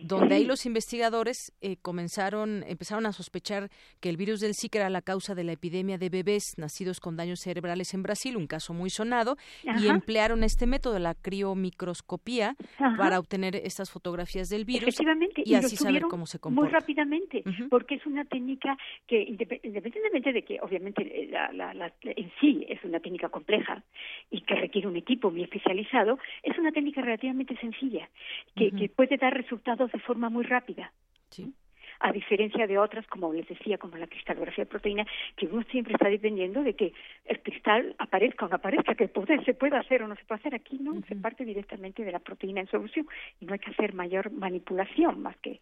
donde 0.00 0.36
ahí 0.36 0.46
los 0.46 0.64
investigadores 0.64 1.52
eh, 1.60 1.76
comenzaron, 1.76 2.64
empezaron 2.66 3.04
a 3.04 3.12
sospechar 3.12 3.68
que 4.00 4.08
el 4.08 4.16
virus 4.16 4.40
del 4.40 4.54
Zika 4.54 4.78
era 4.78 4.88
la 4.88 5.02
causa 5.02 5.34
de 5.34 5.44
la 5.44 5.52
epidemia 5.52 5.98
de 5.98 6.08
bebés 6.08 6.54
nacidos 6.56 7.00
con 7.00 7.16
daños 7.16 7.40
cerebrales 7.40 7.92
en 7.92 8.02
Brasil, 8.02 8.34
un 8.34 8.46
caso 8.46 8.72
muy 8.72 8.88
sonado, 8.88 9.36
y 9.62 9.88
emplearon 9.88 10.42
este 10.42 10.66
método, 10.66 10.98
la 10.98 11.12
criomicroscopía, 11.14 12.56
para 12.96 13.18
obtener 13.18 13.56
estas 13.56 13.90
fotografías 13.90 14.48
del 14.48 14.64
virus 14.64 14.98
y, 15.44 15.54
así 15.54 15.76
saber 15.76 16.04
cómo 16.04 16.24
se 16.24 16.38
comporta. 16.38 16.70
Muy 16.70 16.72
rápidamente 16.72 17.44
porque 17.68 17.96
es 17.96 18.06
una 18.06 18.24
técnica 18.24 18.78
que, 19.06 19.22
independientemente 19.22 20.32
de 20.32 20.42
que 20.42 20.58
obviamente 20.62 21.02
eh, 21.02 21.28
la, 21.30 21.92
en 22.02 22.32
sí 22.40 22.64
es 22.68 22.82
una 22.84 23.00
técnica 23.00 23.28
compleja 23.28 23.82
y 24.30 24.40
que 24.40 24.54
requiere 24.54 24.88
un 24.88 24.96
equipo 24.96 25.25
muy 25.30 25.42
especializado, 25.42 26.18
es 26.42 26.56
una 26.58 26.72
técnica 26.72 27.00
relativamente 27.00 27.56
sencilla, 27.56 28.08
que, 28.54 28.70
que 28.72 28.88
puede 28.88 29.16
dar 29.16 29.34
resultados 29.34 29.90
de 29.92 29.98
forma 30.00 30.30
muy 30.30 30.44
rápida. 30.44 30.92
Sí 31.30 31.52
a 32.00 32.12
diferencia 32.12 32.66
de 32.66 32.78
otras, 32.78 33.06
como 33.06 33.32
les 33.32 33.48
decía, 33.48 33.78
como 33.78 33.96
la 33.96 34.06
cristalografía 34.06 34.64
de 34.64 34.70
proteína, 34.70 35.06
que 35.36 35.46
uno 35.46 35.62
siempre 35.70 35.94
está 35.94 36.08
dependiendo 36.08 36.62
de 36.62 36.74
que 36.74 36.92
el 37.24 37.40
cristal 37.40 37.94
aparezca 37.98 38.46
o 38.46 38.48
no 38.48 38.56
aparezca, 38.56 38.94
que 38.94 39.08
poder, 39.08 39.44
se 39.44 39.54
pueda 39.54 39.78
hacer 39.78 40.02
o 40.02 40.08
no 40.08 40.16
se 40.16 40.24
puede 40.24 40.40
hacer. 40.40 40.54
Aquí 40.54 40.78
no, 40.80 41.00
se 41.08 41.16
parte 41.16 41.44
directamente 41.44 42.04
de 42.04 42.12
la 42.12 42.18
proteína 42.18 42.60
en 42.60 42.68
solución 42.68 43.06
y 43.40 43.46
no 43.46 43.52
hay 43.52 43.58
que 43.58 43.70
hacer 43.70 43.94
mayor 43.94 44.30
manipulación 44.30 45.20
más 45.20 45.36
que, 45.38 45.60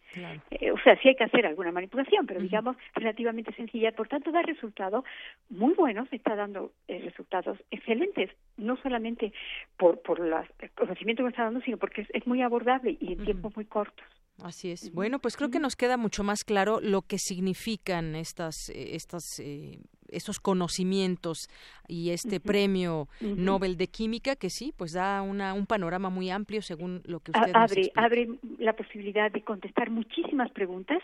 eh, 0.51 0.71
o 0.71 0.79
sea, 0.79 0.97
sí 1.01 1.09
hay 1.09 1.15
que 1.15 1.23
hacer 1.23 1.45
alguna 1.45 1.71
manipulación, 1.71 2.25
pero 2.25 2.39
digamos 2.39 2.77
relativamente 2.93 3.53
sencilla, 3.53 3.91
por 3.91 4.07
tanto 4.07 4.31
da 4.31 4.41
resultados 4.41 5.03
muy 5.49 5.73
buenos, 5.73 6.11
está 6.11 6.35
dando 6.35 6.71
eh, 6.87 7.01
resultados 7.03 7.57
excelentes, 7.71 8.31
no 8.57 8.77
solamente 8.77 9.33
por, 9.77 10.01
por 10.01 10.19
los, 10.19 10.45
el 10.59 10.71
conocimiento 10.71 11.23
que 11.23 11.29
está 11.29 11.43
dando, 11.43 11.61
sino 11.61 11.77
porque 11.77 12.01
es, 12.01 12.07
es 12.13 12.27
muy 12.27 12.41
abordable 12.41 12.97
y 12.99 13.13
en 13.13 13.25
tiempos 13.25 13.55
muy 13.55 13.65
cortos. 13.65 14.05
Así 14.43 14.71
es. 14.71 14.91
Bueno, 14.91 15.19
pues 15.19 15.37
creo 15.37 15.49
que 15.49 15.59
nos 15.59 15.75
queda 15.75 15.97
mucho 15.97 16.23
más 16.23 16.43
claro 16.43 16.79
lo 16.81 17.01
que 17.01 17.17
significan 17.17 18.15
estas, 18.15 18.69
eh, 18.69 18.95
estas 18.95 19.23
eh, 19.39 19.79
estos 20.09 20.39
conocimientos 20.39 21.49
y 21.87 22.11
este 22.11 22.39
premio 22.39 23.07
Nobel 23.21 23.77
de 23.77 23.87
Química 23.87 24.35
que 24.35 24.49
sí, 24.49 24.73
pues 24.75 24.93
da 24.93 25.21
una, 25.21 25.53
un 25.53 25.65
panorama 25.65 26.09
muy 26.09 26.29
amplio 26.29 26.61
según 26.61 27.01
lo 27.05 27.19
que 27.19 27.31
usted 27.31 27.51
abre, 27.53 27.91
abre 27.95 28.27
la 28.59 28.73
posibilidad 28.73 29.31
de 29.31 29.43
contestar 29.43 29.89
muchísimas 29.89 30.51
preguntas 30.51 31.01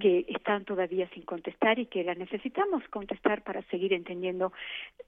que 0.00 0.24
están 0.28 0.64
todavía 0.64 1.08
sin 1.14 1.22
contestar 1.22 1.78
y 1.78 1.86
que 1.86 2.04
las 2.04 2.16
necesitamos 2.18 2.82
contestar 2.90 3.42
para 3.42 3.62
seguir 3.70 3.92
entendiendo 3.92 4.52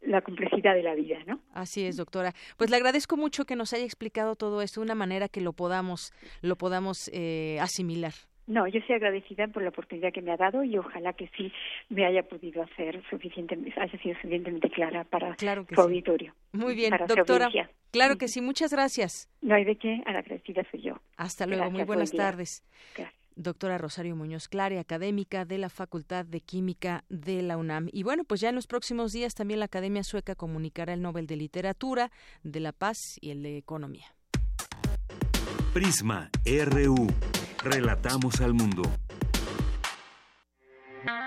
la 0.02 0.20
complejidad 0.22 0.74
de 0.74 0.82
la 0.82 0.94
vida, 0.94 1.18
¿no? 1.26 1.40
Así 1.52 1.84
es, 1.84 1.96
doctora. 1.96 2.32
Pues 2.56 2.70
le 2.70 2.76
agradezco 2.76 3.16
mucho 3.16 3.44
que 3.44 3.56
nos 3.56 3.72
haya 3.72 3.84
explicado 3.84 4.36
todo 4.36 4.62
esto 4.62 4.80
de 4.80 4.84
una 4.84 4.94
manera 4.94 5.28
que 5.28 5.40
lo 5.40 5.52
podamos 5.52 6.12
lo 6.42 6.56
podamos 6.56 7.10
eh, 7.12 7.58
asimilar. 7.60 8.12
No, 8.46 8.68
yo 8.68 8.80
soy 8.86 8.96
agradecida 8.96 9.48
por 9.48 9.62
la 9.62 9.70
oportunidad 9.70 10.12
que 10.12 10.20
me 10.20 10.32
ha 10.32 10.36
dado 10.36 10.64
y 10.64 10.76
ojalá 10.76 11.14
que 11.14 11.30
sí 11.36 11.52
me 11.88 12.04
haya 12.04 12.22
podido 12.24 12.62
hacer 12.62 13.02
suficiente, 13.08 13.56
haya 13.76 13.98
sido 14.00 14.14
suficientemente 14.16 14.70
clara 14.70 15.04
para 15.04 15.34
claro 15.36 15.66
su 15.72 15.80
auditorio. 15.80 16.34
Muy 16.52 16.74
bien, 16.74 16.92
doctora. 17.08 17.48
Claro 17.90 18.16
que 18.18 18.28
sí, 18.28 18.40
muchas 18.40 18.72
gracias. 18.72 19.30
No 19.40 19.54
hay 19.54 19.64
de 19.64 19.76
qué, 19.76 20.02
agradecida 20.04 20.62
soy 20.70 20.82
yo. 20.82 21.00
Hasta 21.16 21.46
luego, 21.46 21.70
muy 21.70 21.84
buenas 21.84 22.12
tardes. 22.12 22.62
Doctora 23.36 23.78
Rosario 23.78 24.14
Muñoz 24.14 24.48
Clare, 24.48 24.78
académica 24.78 25.44
de 25.44 25.58
la 25.58 25.68
Facultad 25.68 26.24
de 26.24 26.40
Química 26.40 27.04
de 27.08 27.42
la 27.42 27.56
UNAM. 27.56 27.88
Y 27.92 28.04
bueno, 28.04 28.22
pues 28.24 28.40
ya 28.40 28.50
en 28.50 28.54
los 28.54 28.66
próximos 28.66 29.12
días 29.12 29.34
también 29.34 29.58
la 29.58 29.66
Academia 29.66 30.04
Sueca 30.04 30.36
comunicará 30.36 30.92
el 30.92 31.02
Nobel 31.02 31.26
de 31.26 31.36
Literatura, 31.36 32.12
de 32.44 32.60
la 32.60 32.72
Paz 32.72 33.18
y 33.20 33.30
el 33.30 33.42
de 33.42 33.56
Economía. 33.56 34.06
Prisma 35.72 36.30
RU. 36.46 37.08
Relatamos 37.64 38.42
al 38.42 38.52
mundo. 38.52 38.82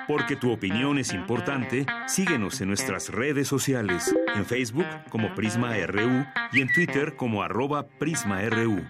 Porque 0.08 0.36
tu 0.36 0.52
opinión 0.52 1.00
es 1.00 1.12
importante, 1.12 1.88
síguenos 2.06 2.62
en 2.62 2.68
nuestras 2.68 3.10
redes 3.10 3.48
sociales, 3.48 4.16
en 4.36 4.46
Facebook 4.46 4.86
como 5.10 5.34
Prisma 5.34 5.76
RU 5.88 6.26
y 6.54 6.62
en 6.62 6.72
Twitter 6.72 7.16
como 7.16 7.42
arroba 7.42 7.88
PrismaRU. 7.88 8.88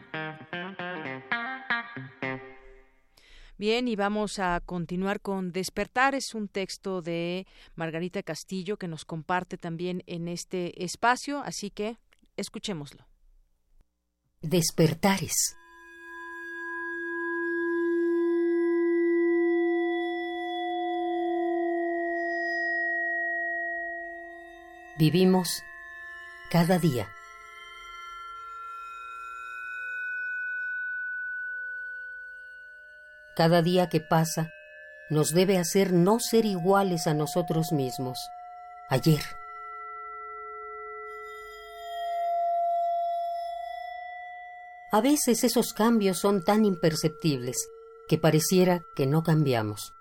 Bien, 3.58 3.88
y 3.88 3.96
vamos 3.96 4.40
a 4.40 4.60
continuar 4.60 5.22
con 5.22 5.54
Despertar. 5.54 6.16
Es 6.16 6.36
un 6.36 6.50
texto 6.50 7.02
de 7.02 7.48
Margarita 7.76 8.24
Castillo 8.24 8.76
que 8.76 8.90
nos 8.90 9.06
comparte 9.06 9.58
también 9.58 10.04
en 10.06 10.28
este 10.28 10.84
espacio, 10.84 11.40
así 11.40 11.70
que 11.70 11.98
escuchémoslo. 12.36 13.08
Despertares 14.42 15.56
Vivimos 25.00 25.64
cada 26.50 26.80
día. 26.80 27.08
Cada 33.36 33.62
día 33.62 33.90
que 33.90 34.00
pasa 34.00 34.52
nos 35.12 35.36
debe 35.36 35.60
hacer 35.60 35.94
no 35.94 36.20
ser 36.20 36.46
iguales 36.46 37.06
a 37.06 37.14
nosotros 37.14 37.72
mismos. 37.72 38.18
Ayer. 38.90 39.22
A 44.92 45.00
veces 45.02 45.44
esos 45.44 45.74
cambios 45.74 46.18
son 46.18 46.44
tan 46.44 46.66
imperceptibles 46.66 47.58
que 48.10 48.18
pareciera 48.18 48.82
que 48.96 49.06
no 49.06 49.22
cambiamos. 49.22 49.94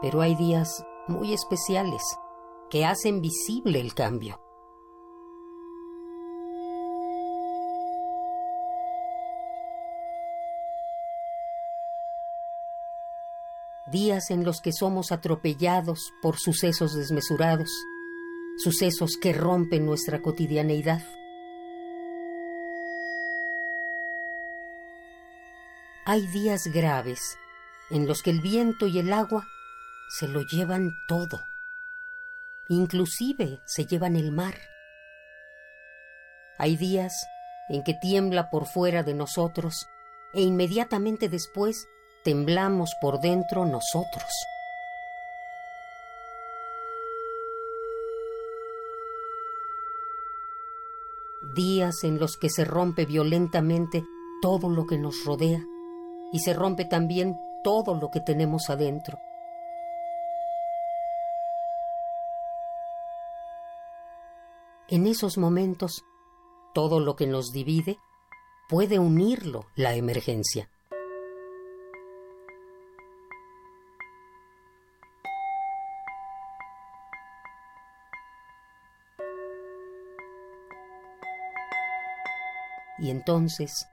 Pero 0.00 0.20
hay 0.20 0.34
días 0.34 0.84
muy 1.08 1.32
especiales 1.32 2.02
que 2.70 2.84
hacen 2.84 3.20
visible 3.20 3.80
el 3.80 3.94
cambio. 3.94 4.40
Días 13.86 14.30
en 14.30 14.44
los 14.44 14.60
que 14.60 14.72
somos 14.72 15.12
atropellados 15.12 16.12
por 16.20 16.36
sucesos 16.36 16.94
desmesurados, 16.94 17.70
sucesos 18.58 19.16
que 19.20 19.32
rompen 19.32 19.86
nuestra 19.86 20.20
cotidianeidad. 20.20 21.02
Hay 26.04 26.26
días 26.26 26.66
graves 26.66 27.38
en 27.90 28.06
los 28.06 28.22
que 28.22 28.30
el 28.30 28.42
viento 28.42 28.86
y 28.86 28.98
el 28.98 29.10
agua 29.12 29.46
se 30.08 30.26
lo 30.26 30.42
llevan 30.42 30.92
todo. 31.06 31.44
Inclusive 32.68 33.60
se 33.64 33.86
llevan 33.86 34.16
el 34.16 34.32
mar. 34.32 34.54
Hay 36.58 36.76
días 36.76 37.26
en 37.68 37.82
que 37.84 37.94
tiembla 37.94 38.50
por 38.50 38.66
fuera 38.66 39.02
de 39.02 39.14
nosotros 39.14 39.86
e 40.32 40.42
inmediatamente 40.42 41.28
después 41.28 41.88
temblamos 42.24 42.94
por 43.00 43.20
dentro 43.20 43.64
nosotros. 43.64 44.30
Días 51.54 52.04
en 52.04 52.18
los 52.18 52.36
que 52.36 52.50
se 52.50 52.64
rompe 52.64 53.06
violentamente 53.06 54.04
todo 54.42 54.68
lo 54.68 54.86
que 54.86 54.98
nos 54.98 55.24
rodea 55.24 55.64
y 56.32 56.40
se 56.40 56.52
rompe 56.52 56.84
también 56.84 57.36
todo 57.64 57.94
lo 57.94 58.10
que 58.10 58.20
tenemos 58.20 58.70
adentro. 58.70 59.18
En 64.90 65.06
esos 65.06 65.36
momentos, 65.36 66.04
todo 66.72 66.98
lo 67.00 67.14
que 67.14 67.26
nos 67.26 67.52
divide 67.52 67.98
puede 68.68 68.98
unirlo 68.98 69.66
la 69.74 69.94
emergencia. 69.94 70.70
Y 82.98 83.10
entonces, 83.10 83.86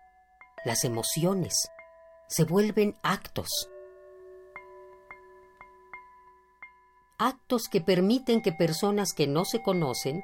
las 0.64 0.84
emociones 0.84 1.54
se 2.28 2.46
vuelven 2.46 2.96
actos. 3.04 3.70
actos 7.18 7.70
que 7.70 7.82
permiten 7.82 8.42
que 8.42 8.52
personas 8.52 9.14
que 9.14 9.28
no 9.28 9.46
se 9.46 9.62
conocen 9.62 10.24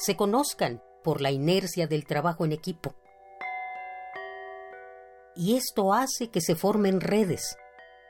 se 0.00 0.16
conozcan 0.16 0.82
por 1.04 1.20
la 1.20 1.30
inercia 1.30 1.86
del 1.86 2.06
trabajo 2.06 2.46
en 2.46 2.52
equipo. 2.52 2.94
Y 5.36 5.56
esto 5.56 5.92
hace 5.92 6.30
que 6.30 6.40
se 6.40 6.56
formen 6.56 7.00
redes, 7.00 7.56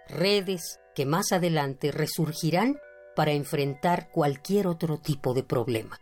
redes 0.08 0.78
que 0.94 1.04
más 1.04 1.32
adelante 1.32 1.90
resurgirán 1.90 2.78
para 3.16 3.32
enfrentar 3.32 4.10
cualquier 4.12 4.68
otro 4.68 4.98
tipo 4.98 5.34
de 5.34 5.42
problema. 5.42 5.98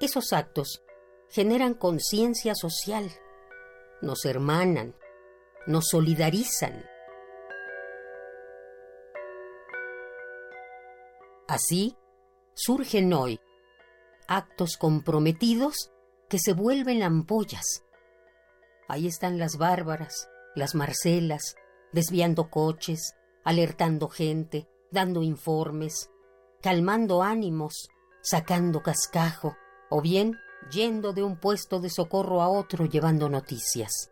Esos 0.00 0.32
actos 0.32 0.82
generan 1.30 1.74
conciencia 1.74 2.54
social, 2.54 3.08
nos 4.02 4.24
hermanan, 4.24 4.96
nos 5.66 5.86
solidarizan. 5.90 6.84
Así, 11.48 11.96
surgen 12.56 13.12
hoy 13.12 13.38
actos 14.26 14.76
comprometidos 14.78 15.92
que 16.28 16.38
se 16.38 16.54
vuelven 16.54 17.02
ampollas. 17.02 17.84
Ahí 18.88 19.06
están 19.06 19.38
las 19.38 19.58
bárbaras, 19.58 20.28
las 20.54 20.74
marcelas, 20.74 21.54
desviando 21.92 22.50
coches, 22.50 23.14
alertando 23.44 24.08
gente, 24.08 24.68
dando 24.90 25.22
informes, 25.22 26.10
calmando 26.62 27.22
ánimos, 27.22 27.88
sacando 28.22 28.82
cascajo, 28.82 29.54
o 29.90 30.00
bien 30.00 30.36
yendo 30.72 31.12
de 31.12 31.22
un 31.22 31.38
puesto 31.38 31.78
de 31.78 31.90
socorro 31.90 32.40
a 32.40 32.48
otro 32.48 32.86
llevando 32.86 33.28
noticias. 33.28 34.10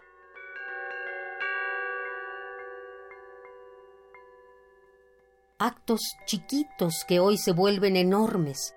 Actos 5.58 6.00
chiquitos 6.26 7.04
que 7.06 7.20
hoy 7.20 7.38
se 7.38 7.52
vuelven 7.52 7.96
enormes. 7.96 8.74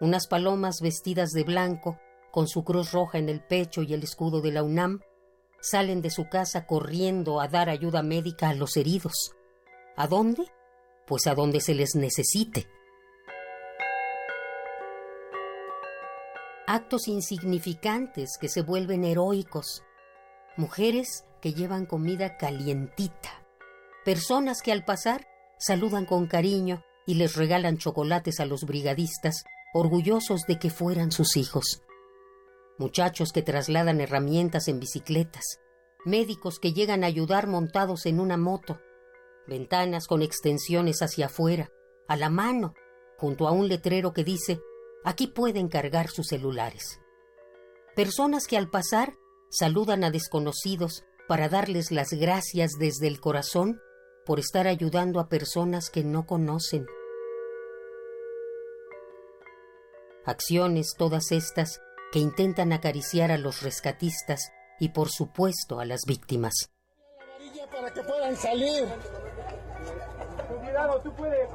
Unas 0.00 0.28
palomas 0.28 0.80
vestidas 0.80 1.30
de 1.30 1.42
blanco, 1.42 1.98
con 2.30 2.46
su 2.46 2.62
cruz 2.62 2.92
roja 2.92 3.18
en 3.18 3.28
el 3.28 3.44
pecho 3.44 3.82
y 3.82 3.92
el 3.92 4.04
escudo 4.04 4.40
de 4.40 4.52
la 4.52 4.62
UNAM, 4.62 5.00
salen 5.60 6.02
de 6.02 6.10
su 6.10 6.28
casa 6.28 6.64
corriendo 6.66 7.40
a 7.40 7.48
dar 7.48 7.68
ayuda 7.68 8.02
médica 8.02 8.50
a 8.50 8.54
los 8.54 8.76
heridos. 8.76 9.32
¿A 9.96 10.06
dónde? 10.06 10.44
Pues 11.06 11.26
a 11.26 11.34
donde 11.34 11.60
se 11.60 11.74
les 11.74 11.96
necesite. 11.96 12.68
actos 16.68 17.06
insignificantes 17.06 18.38
que 18.40 18.48
se 18.48 18.60
vuelven 18.60 19.04
heroicos, 19.04 19.84
mujeres 20.56 21.24
que 21.40 21.54
llevan 21.54 21.86
comida 21.86 22.36
calientita, 22.36 23.46
personas 24.04 24.62
que 24.62 24.72
al 24.72 24.84
pasar 24.84 25.26
saludan 25.58 26.06
con 26.06 26.26
cariño 26.26 26.82
y 27.06 27.14
les 27.14 27.36
regalan 27.36 27.78
chocolates 27.78 28.40
a 28.40 28.46
los 28.46 28.64
brigadistas, 28.64 29.44
orgullosos 29.74 30.42
de 30.46 30.58
que 30.58 30.70
fueran 30.70 31.12
sus 31.12 31.36
hijos, 31.36 31.82
muchachos 32.78 33.32
que 33.32 33.42
trasladan 33.42 34.00
herramientas 34.00 34.68
en 34.68 34.80
bicicletas, 34.80 35.60
médicos 36.04 36.58
que 36.58 36.72
llegan 36.72 37.04
a 37.04 37.08
ayudar 37.08 37.46
montados 37.46 38.06
en 38.06 38.20
una 38.20 38.36
moto, 38.36 38.80
ventanas 39.46 40.06
con 40.06 40.22
extensiones 40.22 41.02
hacia 41.02 41.26
afuera, 41.26 41.70
a 42.08 42.16
la 42.16 42.30
mano, 42.30 42.74
junto 43.18 43.48
a 43.48 43.52
un 43.52 43.68
letrero 43.68 44.12
que 44.12 44.24
dice 44.24 44.60
Aquí 45.06 45.28
pueden 45.28 45.68
cargar 45.68 46.08
sus 46.08 46.26
celulares. 46.26 47.00
Personas 47.94 48.48
que 48.48 48.56
al 48.56 48.68
pasar 48.68 49.14
saludan 49.50 50.02
a 50.02 50.10
desconocidos 50.10 51.04
para 51.28 51.48
darles 51.48 51.92
las 51.92 52.10
gracias 52.10 52.72
desde 52.72 53.06
el 53.06 53.20
corazón 53.20 53.80
por 54.26 54.38
estar 54.40 54.66
ayudando 54.66 55.20
a 55.20 55.28
personas 55.28 55.88
que 55.88 56.04
no 56.04 56.26
conocen. 56.26 56.86
Acciones 60.24 60.94
todas 60.98 61.32
estas 61.32 61.80
que 62.12 62.18
intentan 62.18 62.72
acariciar 62.72 63.30
a 63.30 63.38
los 63.38 63.62
rescatistas 63.62 64.52
y 64.80 64.90
por 64.90 65.08
supuesto 65.08 65.80
a 65.80 65.84
las 65.84 66.02
víctimas. 66.06 66.70
para 67.72 67.92
que 67.92 68.02
puedan 68.02 68.36
salir. 68.36 68.84
Cuidado, 70.60 71.00
tú 71.02 71.14
puedes 71.14 71.48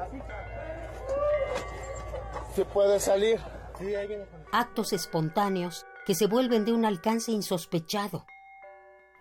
se 2.55 2.65
puede 2.65 2.99
salir. 2.99 3.39
Actos 4.51 4.93
espontáneos 4.93 5.85
que 6.05 6.15
se 6.15 6.27
vuelven 6.27 6.65
de 6.65 6.73
un 6.73 6.85
alcance 6.85 7.31
insospechado. 7.31 8.25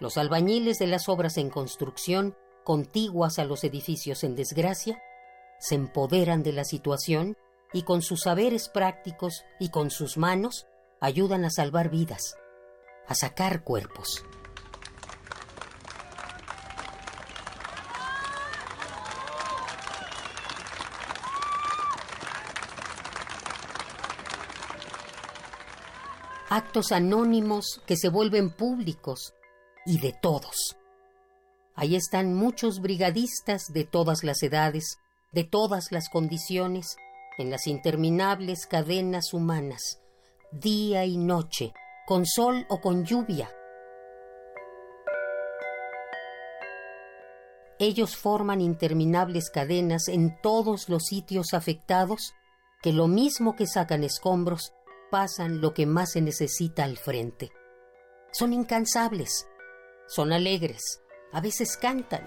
Los 0.00 0.16
albañiles 0.16 0.78
de 0.78 0.86
las 0.86 1.08
obras 1.08 1.36
en 1.36 1.50
construcción, 1.50 2.36
contiguas 2.64 3.38
a 3.38 3.44
los 3.44 3.64
edificios 3.64 4.24
en 4.24 4.36
desgracia, 4.36 5.02
se 5.58 5.74
empoderan 5.74 6.42
de 6.42 6.52
la 6.52 6.64
situación 6.64 7.36
y 7.72 7.82
con 7.82 8.02
sus 8.02 8.22
saberes 8.22 8.68
prácticos 8.68 9.44
y 9.58 9.70
con 9.70 9.90
sus 9.90 10.16
manos 10.16 10.66
ayudan 11.00 11.44
a 11.44 11.50
salvar 11.50 11.90
vidas, 11.90 12.36
a 13.06 13.14
sacar 13.14 13.62
cuerpos. 13.64 14.24
actos 26.50 26.90
anónimos 26.90 27.80
que 27.86 27.96
se 27.96 28.08
vuelven 28.08 28.50
públicos 28.50 29.34
y 29.86 29.98
de 30.00 30.12
todos. 30.20 30.76
Ahí 31.80 31.96
están 31.96 32.34
muchos 32.34 32.82
brigadistas 32.82 33.72
de 33.72 33.84
todas 33.84 34.22
las 34.22 34.42
edades, 34.42 34.98
de 35.32 35.44
todas 35.44 35.92
las 35.92 36.10
condiciones, 36.10 36.98
en 37.38 37.50
las 37.50 37.66
interminables 37.66 38.66
cadenas 38.66 39.32
humanas, 39.32 39.98
día 40.52 41.06
y 41.06 41.16
noche, 41.16 41.72
con 42.06 42.26
sol 42.26 42.66
o 42.68 42.82
con 42.82 43.06
lluvia. 43.06 43.50
Ellos 47.78 48.14
forman 48.14 48.60
interminables 48.60 49.48
cadenas 49.48 50.08
en 50.08 50.38
todos 50.42 50.90
los 50.90 51.04
sitios 51.04 51.54
afectados 51.54 52.34
que 52.82 52.92
lo 52.92 53.08
mismo 53.08 53.56
que 53.56 53.66
sacan 53.66 54.04
escombros, 54.04 54.74
pasan 55.10 55.62
lo 55.62 55.72
que 55.72 55.86
más 55.86 56.12
se 56.12 56.20
necesita 56.20 56.84
al 56.84 56.98
frente. 56.98 57.50
Son 58.32 58.52
incansables, 58.52 59.46
son 60.08 60.34
alegres, 60.34 61.00
a 61.32 61.40
veces 61.40 61.76
cantan. 61.76 62.24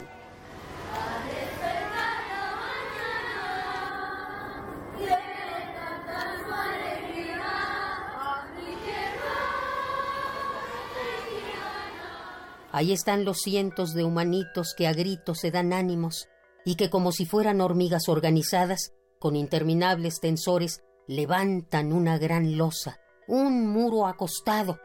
Ahí 12.76 12.92
están 12.92 13.24
los 13.24 13.38
cientos 13.38 13.94
de 13.94 14.04
humanitos 14.04 14.74
que 14.76 14.88
a 14.88 14.94
gritos 14.94 15.40
se 15.40 15.52
dan 15.52 15.74
ánimos 15.74 16.28
y 16.66 16.74
que 16.74 16.90
como 16.90 17.12
si 17.12 17.28
fueran 17.28 17.62
hormigas 17.62 18.10
organizadas, 18.10 18.94
con 19.20 19.36
interminables 19.36 20.20
tensores, 20.20 20.84
levantan 21.08 21.94
una 21.94 22.18
gran 22.18 22.58
losa, 22.58 23.00
un 23.28 23.68
muro 23.68 24.08
acostado, 24.08 24.80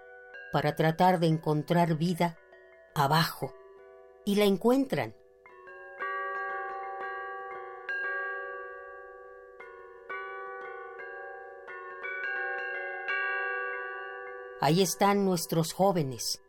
para 0.53 0.77
tratar 0.77 1.19
de 1.19 1.29
encontrar 1.29 1.97
vida 1.97 2.37
abajo. 2.95 3.55
Y 4.29 4.35
la 4.35 4.45
encuentran. 4.45 5.15
Ahí 14.61 14.83
están 14.83 15.25
nuestros 15.25 15.73
jóvenes, 15.73 16.43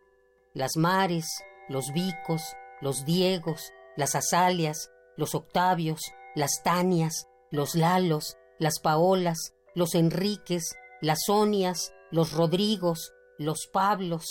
las 0.53 0.75
Mares, 0.75 1.25
los 1.69 1.93
Vicos, 1.93 2.41
los 2.82 3.05
Diegos, 3.05 3.71
las 3.95 4.13
Azalias, 4.13 4.91
los 5.15 5.34
Octavios, 5.34 6.01
las 6.36 6.61
Tanias, 6.65 7.30
los 7.49 7.75
Lalos, 7.75 8.36
las 8.57 8.82
Paolas, 8.82 9.53
los 9.73 9.95
Enriques, 9.95 10.75
las 10.99 11.19
Sonias, 11.25 11.93
los 12.11 12.34
Rodrigos, 12.34 13.13
los 13.38 13.69
Pablos, 13.71 14.25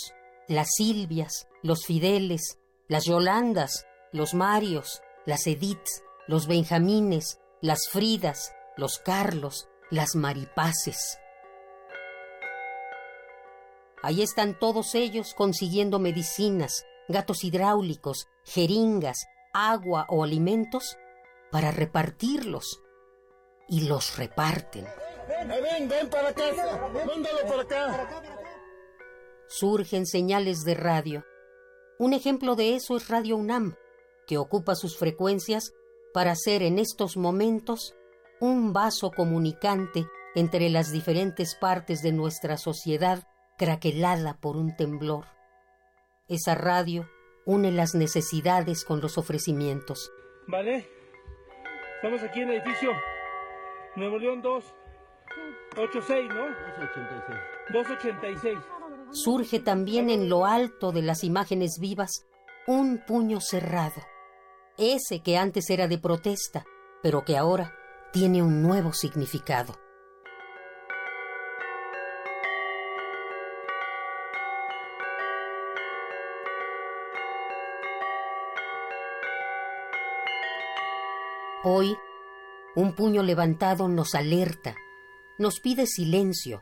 las 0.47 0.67
Silvias, 0.77 1.47
los 1.63 1.87
Fideles, 1.87 2.59
las 2.89 3.05
Yolandas, 3.05 3.85
los 4.11 4.33
Marios, 4.33 5.03
las 5.25 5.45
Ediths, 5.45 6.03
los 6.27 6.47
Benjamines, 6.47 7.39
las 7.61 7.87
Fridas, 7.87 8.51
los 8.77 8.97
Carlos, 8.97 9.69
las 9.91 10.15
Maripaces. 10.15 11.19
Ahí 14.01 14.23
están 14.23 14.57
todos 14.57 14.95
ellos 14.95 15.35
consiguiendo 15.35 15.99
medicinas, 15.99 16.83
gatos 17.07 17.43
hidráulicos, 17.43 18.27
jeringas, 18.43 19.17
agua 19.53 20.07
o 20.09 20.23
alimentos 20.23 20.97
para 21.51 21.69
repartirlos. 21.71 22.81
Y 23.67 23.81
los 23.81 24.17
reparten. 24.17 24.87
Ven, 25.27 25.87
ven 25.87 26.09
para 26.09 26.29
acá. 26.29 26.43
Mándalo 27.05 27.41
para 27.47 27.61
acá. 27.61 28.09
Surgen 29.47 30.07
señales 30.07 30.63
de 30.63 30.73
radio. 30.73 31.23
Un 31.99 32.13
ejemplo 32.13 32.55
de 32.55 32.75
eso 32.75 32.95
es 32.95 33.09
Radio 33.09 33.35
UNAM, 33.35 33.75
que 34.25 34.37
ocupa 34.37 34.75
sus 34.75 34.97
frecuencias 34.97 35.73
para 36.13 36.33
ser 36.33 36.63
en 36.63 36.79
estos 36.79 37.17
momentos 37.17 37.93
un 38.39 38.71
vaso 38.71 39.11
comunicante 39.11 40.07
entre 40.33 40.69
las 40.69 40.93
diferentes 40.93 41.55
partes 41.55 42.01
de 42.01 42.13
nuestra 42.13 42.55
sociedad 42.55 43.27
craquelada 43.57 44.37
por 44.39 44.55
un 44.55 44.77
temblor. 44.77 45.25
Esa 46.29 46.55
radio 46.55 47.05
une 47.45 47.69
las 47.69 47.95
necesidades 47.95 48.85
con 48.85 49.01
los 49.01 49.17
ofrecimientos. 49.17 50.09
Vale, 50.47 50.89
estamos 51.97 52.23
aquí 52.23 52.39
en 52.39 52.51
el 52.51 52.61
edificio 52.61 52.91
Nuevo 53.97 54.17
León 54.17 54.41
2, 54.41 54.73
86, 55.75 56.29
¿no? 56.29 56.45
286. 56.45 57.39
286. 57.73 58.78
Surge 59.11 59.59
también 59.59 60.09
en 60.09 60.29
lo 60.29 60.45
alto 60.45 60.91
de 60.91 61.01
las 61.01 61.23
imágenes 61.23 61.79
vivas 61.79 62.27
un 62.67 63.03
puño 63.07 63.41
cerrado, 63.41 64.01
ese 64.77 65.21
que 65.23 65.37
antes 65.37 65.71
era 65.71 65.87
de 65.87 65.97
protesta, 65.97 66.65
pero 67.01 67.25
que 67.25 67.35
ahora 67.35 67.73
tiene 68.13 68.43
un 68.43 68.61
nuevo 68.61 68.93
significado. 68.93 69.73
Hoy, 81.63 81.97
un 82.75 82.93
puño 82.93 83.23
levantado 83.23 83.87
nos 83.89 84.13
alerta, 84.13 84.75
nos 85.39 85.59
pide 85.59 85.87
silencio, 85.87 86.61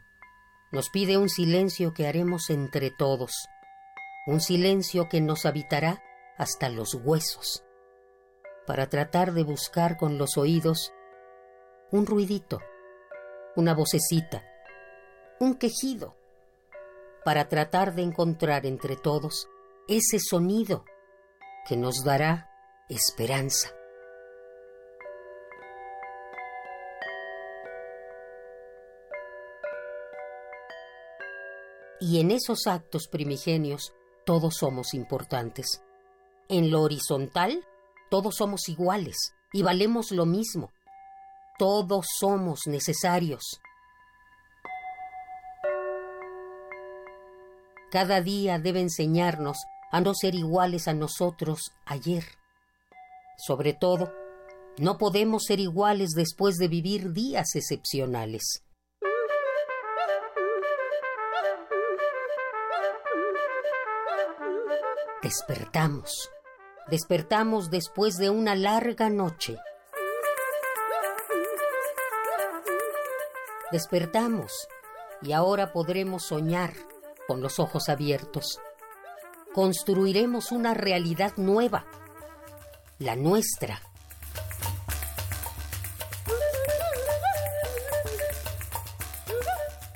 nos 0.71 0.89
pide 0.89 1.17
un 1.17 1.29
silencio 1.29 1.93
que 1.93 2.07
haremos 2.07 2.49
entre 2.49 2.91
todos, 2.91 3.31
un 4.25 4.41
silencio 4.41 5.07
que 5.09 5.21
nos 5.21 5.45
habitará 5.45 6.01
hasta 6.37 6.69
los 6.69 6.93
huesos, 6.93 7.63
para 8.65 8.89
tratar 8.89 9.33
de 9.33 9.43
buscar 9.43 9.97
con 9.97 10.17
los 10.17 10.37
oídos 10.37 10.91
un 11.91 12.05
ruidito, 12.05 12.59
una 13.55 13.73
vocecita, 13.73 14.43
un 15.39 15.55
quejido, 15.55 16.17
para 17.23 17.47
tratar 17.47 17.95
de 17.95 18.03
encontrar 18.03 18.65
entre 18.65 18.97
todos 18.97 19.47
ese 19.87 20.19
sonido 20.19 20.83
que 21.67 21.77
nos 21.77 22.03
dará 22.03 22.49
esperanza. 22.89 23.76
Y 31.99 32.19
en 32.19 32.31
esos 32.31 32.67
actos 32.67 33.07
primigenios 33.07 33.93
todos 34.25 34.57
somos 34.57 34.93
importantes. 34.93 35.81
En 36.49 36.69
lo 36.69 36.81
horizontal, 36.81 37.65
todos 38.09 38.35
somos 38.35 38.69
iguales 38.69 39.33
y 39.51 39.63
valemos 39.63 40.11
lo 40.11 40.25
mismo. 40.25 40.71
Todos 41.57 42.05
somos 42.19 42.61
necesarios. 42.67 43.59
Cada 47.89 48.21
día 48.21 48.59
debe 48.59 48.81
enseñarnos 48.81 49.57
a 49.91 50.01
no 50.01 50.13
ser 50.13 50.35
iguales 50.35 50.87
a 50.87 50.93
nosotros 50.93 51.71
ayer. 51.85 52.23
Sobre 53.37 53.73
todo, 53.73 54.13
no 54.77 54.97
podemos 54.97 55.45
ser 55.45 55.59
iguales 55.59 56.11
después 56.11 56.57
de 56.57 56.67
vivir 56.67 57.13
días 57.13 57.55
excepcionales. 57.55 58.63
Despertamos. 65.23 66.29
Despertamos 66.91 67.71
después 67.71 68.17
de 68.17 68.29
una 68.29 68.55
larga 68.55 69.09
noche. 69.09 69.57
Despertamos 73.71 74.67
y 75.23 75.31
ahora 75.31 75.73
podremos 75.73 76.21
soñar 76.21 76.73
con 77.27 77.41
los 77.41 77.57
ojos 77.57 77.89
abiertos. 77.89 78.59
Construiremos 79.55 80.51
una 80.51 80.75
realidad 80.75 81.33
nueva, 81.37 81.87
la 82.99 83.15
nuestra. 83.15 83.81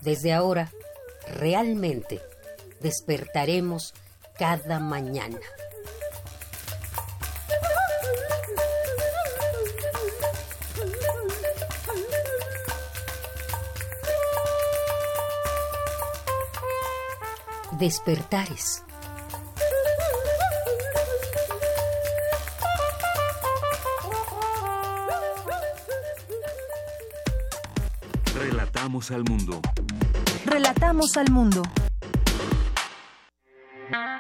Desde 0.02 0.34
ahora, 0.34 0.72
realmente, 1.28 2.24
despertaremos 2.80 3.94
cada 4.42 4.80
mañana. 4.80 5.38
Despertares. 17.74 18.84
Relatamos 28.34 29.12
al 29.12 29.24
mundo. 29.24 29.62
Relatamos 30.48 31.16
al 31.18 31.30
mundo. 31.30 31.62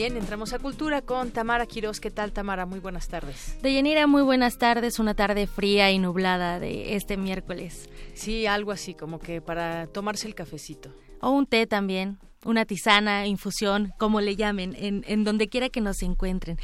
Bien, 0.00 0.16
entramos 0.16 0.54
a 0.54 0.58
Cultura 0.58 1.02
con 1.02 1.30
Tamara 1.30 1.66
Quiroz. 1.66 2.00
¿Qué 2.00 2.10
tal, 2.10 2.32
Tamara? 2.32 2.64
Muy 2.64 2.80
buenas 2.80 3.08
tardes. 3.08 3.58
Deyanira, 3.60 4.06
muy 4.06 4.22
buenas 4.22 4.56
tardes. 4.56 4.98
Una 4.98 5.12
tarde 5.12 5.46
fría 5.46 5.90
y 5.90 5.98
nublada 5.98 6.58
de 6.58 6.96
este 6.96 7.18
miércoles. 7.18 7.90
Sí, 8.14 8.46
algo 8.46 8.72
así, 8.72 8.94
como 8.94 9.18
que 9.18 9.42
para 9.42 9.88
tomarse 9.88 10.26
el 10.26 10.34
cafecito. 10.34 10.90
O 11.20 11.28
un 11.32 11.44
té 11.44 11.66
también 11.66 12.18
una 12.44 12.64
tisana, 12.64 13.26
infusión, 13.26 13.92
como 13.98 14.20
le 14.20 14.36
llamen, 14.36 14.74
en, 14.78 15.04
en 15.06 15.24
donde 15.24 15.48
quiera 15.48 15.68
que 15.68 15.80
nos 15.80 16.02
encuentren, 16.02 16.58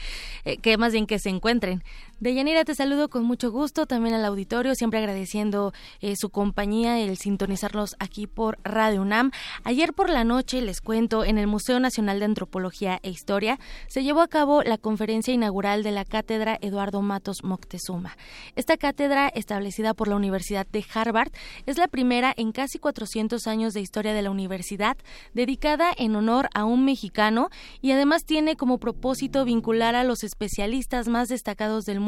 eh, 0.44 0.56
que 0.56 0.78
más 0.78 0.92
bien 0.92 1.06
que 1.06 1.18
se 1.18 1.28
encuentren. 1.28 1.82
Deyanira, 2.18 2.64
te 2.64 2.74
saludo 2.74 3.10
con 3.10 3.24
mucho 3.24 3.50
gusto, 3.50 3.84
también 3.84 4.14
al 4.14 4.24
auditorio, 4.24 4.74
siempre 4.74 5.00
agradeciendo 5.00 5.74
eh, 6.00 6.14
su 6.16 6.30
compañía, 6.30 6.98
el 6.98 7.18
sintonizarlos 7.18 7.94
aquí 7.98 8.26
por 8.26 8.58
Radio 8.64 9.02
UNAM. 9.02 9.32
Ayer 9.64 9.92
por 9.92 10.08
la 10.08 10.24
noche, 10.24 10.62
les 10.62 10.80
cuento, 10.80 11.26
en 11.26 11.36
el 11.36 11.46
Museo 11.46 11.78
Nacional 11.78 12.18
de 12.18 12.24
Antropología 12.24 13.00
e 13.02 13.10
Historia 13.10 13.58
se 13.86 14.02
llevó 14.02 14.22
a 14.22 14.28
cabo 14.28 14.62
la 14.62 14.78
conferencia 14.78 15.34
inaugural 15.34 15.82
de 15.82 15.90
la 15.90 16.06
Cátedra 16.06 16.56
Eduardo 16.62 17.02
Matos 17.02 17.44
Moctezuma. 17.44 18.16
Esta 18.54 18.78
cátedra, 18.78 19.28
establecida 19.28 19.92
por 19.92 20.08
la 20.08 20.16
Universidad 20.16 20.66
de 20.66 20.86
Harvard, 20.94 21.32
es 21.66 21.76
la 21.76 21.86
primera 21.86 22.32
en 22.34 22.52
casi 22.52 22.78
400 22.78 23.46
años 23.46 23.74
de 23.74 23.82
historia 23.82 24.14
de 24.14 24.22
la 24.22 24.30
universidad, 24.30 24.96
dedicada 25.34 25.92
en 25.94 26.16
honor 26.16 26.48
a 26.54 26.64
un 26.64 26.86
mexicano 26.86 27.50
y 27.82 27.90
además 27.90 28.24
tiene 28.24 28.56
como 28.56 28.78
propósito 28.78 29.44
vincular 29.44 29.94
a 29.94 30.02
los 30.02 30.24
especialistas 30.24 31.08
más 31.08 31.28
destacados 31.28 31.84
del 31.84 32.00
mundo 32.00 32.05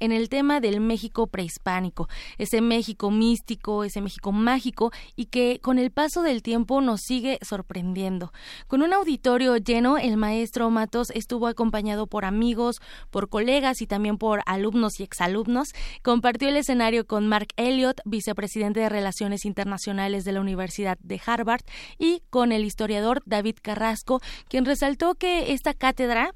en 0.00 0.12
el 0.12 0.28
tema 0.28 0.60
del 0.60 0.80
México 0.80 1.26
prehispánico, 1.26 2.08
ese 2.36 2.60
México 2.60 3.10
místico, 3.10 3.84
ese 3.84 4.00
México 4.00 4.32
mágico 4.32 4.92
y 5.16 5.26
que 5.26 5.60
con 5.62 5.78
el 5.78 5.90
paso 5.90 6.22
del 6.22 6.42
tiempo 6.42 6.80
nos 6.80 7.00
sigue 7.00 7.38
sorprendiendo. 7.40 8.32
Con 8.66 8.82
un 8.82 8.92
auditorio 8.92 9.56
lleno, 9.56 9.96
el 9.96 10.16
maestro 10.16 10.68
Matos 10.70 11.10
estuvo 11.10 11.46
acompañado 11.46 12.06
por 12.06 12.24
amigos, 12.24 12.80
por 13.10 13.28
colegas 13.28 13.80
y 13.80 13.86
también 13.86 14.18
por 14.18 14.42
alumnos 14.46 15.00
y 15.00 15.04
exalumnos. 15.04 15.72
Compartió 16.02 16.48
el 16.48 16.56
escenario 16.56 17.06
con 17.06 17.26
Mark 17.26 17.48
Elliott, 17.56 18.00
vicepresidente 18.04 18.80
de 18.80 18.88
Relaciones 18.88 19.44
Internacionales 19.44 20.24
de 20.24 20.32
la 20.32 20.40
Universidad 20.40 20.98
de 21.00 21.20
Harvard, 21.24 21.62
y 21.98 22.22
con 22.30 22.52
el 22.52 22.64
historiador 22.64 23.22
David 23.24 23.56
Carrasco, 23.62 24.20
quien 24.48 24.64
resaltó 24.64 25.14
que 25.14 25.52
esta 25.52 25.74
cátedra 25.74 26.34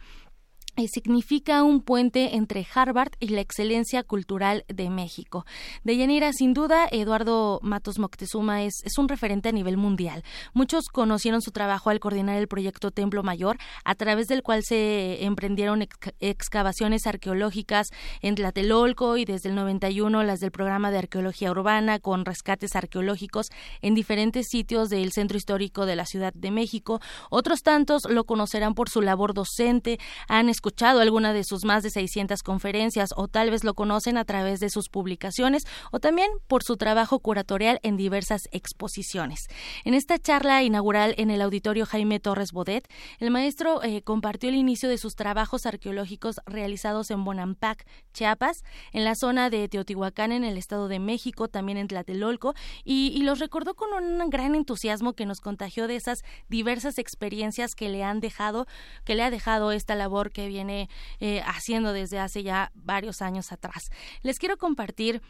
significa 0.89 1.63
un 1.63 1.81
puente 1.81 2.37
entre 2.37 2.67
Harvard 2.75 3.13
y 3.21 3.29
la 3.29 3.41
excelencia 3.41 4.03
cultural 4.03 4.65
de 4.69 4.91
México. 4.91 5.47
De 5.83 5.97
Yanira, 5.97 6.33
sin 6.33 6.55
duda, 6.55 6.87
Eduardo 6.91 7.61
Matos 7.63 7.99
Moctezuma 7.99 8.63
es, 8.63 8.75
es, 8.85 8.99
un 8.99 9.09
referente 9.09 9.49
a 9.49 9.53
nivel 9.53 9.77
mundial. 9.77 10.23
Muchos 10.53 10.87
conocieron 10.93 11.43
su 11.43 11.51
trabajo 11.51 11.91
al 11.91 12.01
coordinar 12.01 12.37
el 12.37 12.49
proyecto 12.49 12.91
Templo 12.91 13.23
Mayor, 13.23 13.59
a 13.85 13.95
través 13.95 14.27
del 14.27 14.43
cual 14.43 14.63
se 14.65 15.25
emprendieron 15.25 15.87
excavaciones 16.21 17.07
arqueológicas 17.07 17.89
en 18.21 18.35
Tlatelolco 18.35 19.17
y 19.17 19.25
desde 19.25 19.49
el 19.49 19.55
91 19.55 20.23
las 20.23 20.41
del 20.41 20.51
programa 20.51 20.91
de 20.91 20.99
arqueología 20.99 21.51
urbana 21.51 21.99
con 21.99 22.25
rescates 22.25 22.77
arqueológicos 22.77 23.49
en 23.83 23.95
diferentes 23.95 24.47
sitios 24.49 24.89
del 24.89 25.13
centro 25.13 25.37
histórico 25.37 25.87
de 25.87 25.97
la 25.97 26.07
Ciudad 26.07 26.33
de 26.35 26.51
México. 26.51 27.01
Otros 27.31 27.63
tantos 27.63 28.03
lo 28.09 28.25
conocerán 28.25 28.75
por 28.75 28.89
su 28.89 29.01
labor 29.01 29.35
docente, 29.35 29.99
han 30.29 30.49
escuchado 30.65 31.01
alguna 31.01 31.35
de 31.35 31.45
sus 31.45 31.67
más 31.67 31.83
de 31.83 31.91
600 31.91 32.43
conferencias 32.43 33.11
o 33.17 33.29
tal 33.29 33.51
vez 33.51 33.65
lo 33.65 33.75
conocen 33.75 34.17
a 34.17 34.25
través 34.25 34.61
de 34.61 34.71
sus 34.71 34.89
publicaciones 34.89 35.65
o 35.93 36.01
también 36.01 36.31
por 36.49 36.63
su 36.63 36.79
trabajo 36.79 37.19
curatorial 37.19 37.81
en 37.83 37.99
diversas 37.99 38.49
exposiciones. 38.51 39.41
En 39.85 39.93
esta 39.93 40.19
charla 40.19 40.63
inaugural 40.63 41.15
en 41.19 41.31
el 41.31 41.43
auditorio 41.43 41.85
Jaime 41.85 42.19
Torres 42.19 42.53
Bodet, 42.53 42.89
el 43.19 43.31
maestro 43.31 43.83
eh, 43.83 44.01
compartió 44.01 44.49
el 44.49 44.55
inicio 44.55 44.89
de 44.89 44.97
sus 44.97 45.17
trabajos 45.17 45.67
arqueológicos 45.67 46.41
realizados 46.47 47.11
en 47.11 47.25
Bonampak, 47.25 47.85
Chiapas, 48.15 48.63
en 48.95 49.05
la 49.05 49.17
zona 49.17 49.51
de 49.51 49.69
Teotihuacán, 49.69 50.33
en 50.33 50.45
el 50.45 50.57
Estado 50.57 50.89
de 50.89 50.99
México, 50.99 51.49
también 51.49 51.77
en 51.77 51.89
Tlatelolco, 51.89 52.55
y, 52.85 53.13
y 53.15 53.23
los 53.23 53.39
recordó 53.39 53.75
con 53.75 53.93
un 53.93 54.31
gran 54.31 54.55
entusiasmo 54.55 55.13
que 55.13 55.27
nos 55.27 55.43
contagió 55.43 55.89
de 55.89 55.97
esas 55.97 56.23
diversas 56.49 56.97
experiencias 56.97 57.75
que 57.75 57.91
le 57.91 58.03
han 58.03 58.21
dejado, 58.21 58.67
que 59.05 59.15
le 59.15 59.25
ha 59.25 59.31
dejado 59.31 59.71
esta 59.71 59.95
labor 59.95 60.31
que 60.31 60.54
viene 60.55 60.89
eh, 61.19 61.43
haciendo 61.45 61.93
desde 61.93 62.21
hace 62.21 62.45
ya 62.45 62.71
varios 62.75 63.23
años 63.23 63.51
atrás. 63.51 63.91
Les 64.23 64.39
quiero 64.39 64.57
compartir 64.57 65.21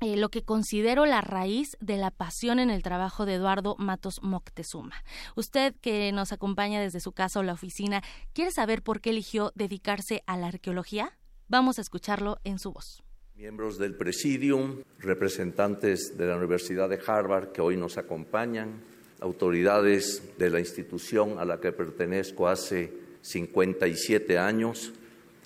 eh, 0.00 0.16
lo 0.16 0.30
que 0.30 0.42
considero 0.42 1.06
la 1.06 1.20
raíz 1.20 1.76
de 1.80 1.96
la 1.96 2.10
pasión 2.10 2.58
en 2.58 2.70
el 2.70 2.82
trabajo 2.82 3.24
de 3.24 3.34
Eduardo 3.34 3.76
Matos 3.78 4.20
Moctezuma. 4.22 4.96
Usted 5.36 5.74
que 5.80 6.10
nos 6.12 6.32
acompaña 6.32 6.80
desde 6.80 7.00
su 7.00 7.12
casa 7.12 7.38
o 7.38 7.44
la 7.44 7.52
oficina, 7.52 8.02
¿quiere 8.32 8.50
saber 8.50 8.82
por 8.82 9.00
qué 9.00 9.10
eligió 9.10 9.52
dedicarse 9.54 10.22
a 10.26 10.36
la 10.36 10.48
arqueología? 10.48 11.16
Vamos 11.48 11.78
a 11.78 11.82
escucharlo 11.82 12.38
en 12.42 12.58
su 12.58 12.72
voz. 12.72 13.02
Miembros 13.36 13.78
del 13.78 13.94
Presidium, 13.94 14.82
representantes 14.98 16.18
de 16.18 16.26
la 16.26 16.36
Universidad 16.36 16.88
de 16.88 17.00
Harvard 17.06 17.52
que 17.52 17.60
hoy 17.60 17.76
nos 17.76 17.96
acompañan, 17.96 18.82
autoridades 19.20 20.36
de 20.36 20.50
la 20.50 20.58
institución 20.58 21.38
a 21.38 21.44
la 21.44 21.60
que 21.60 21.72
pertenezco 21.72 22.48
hace 22.48 23.07
57 23.22 24.38
años, 24.38 24.92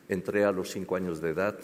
entré 0.09 0.45
a 0.45 0.53
los 0.53 0.71
5 0.71 0.97
años 0.97 1.21
de 1.21 1.31
edad, 1.31 1.59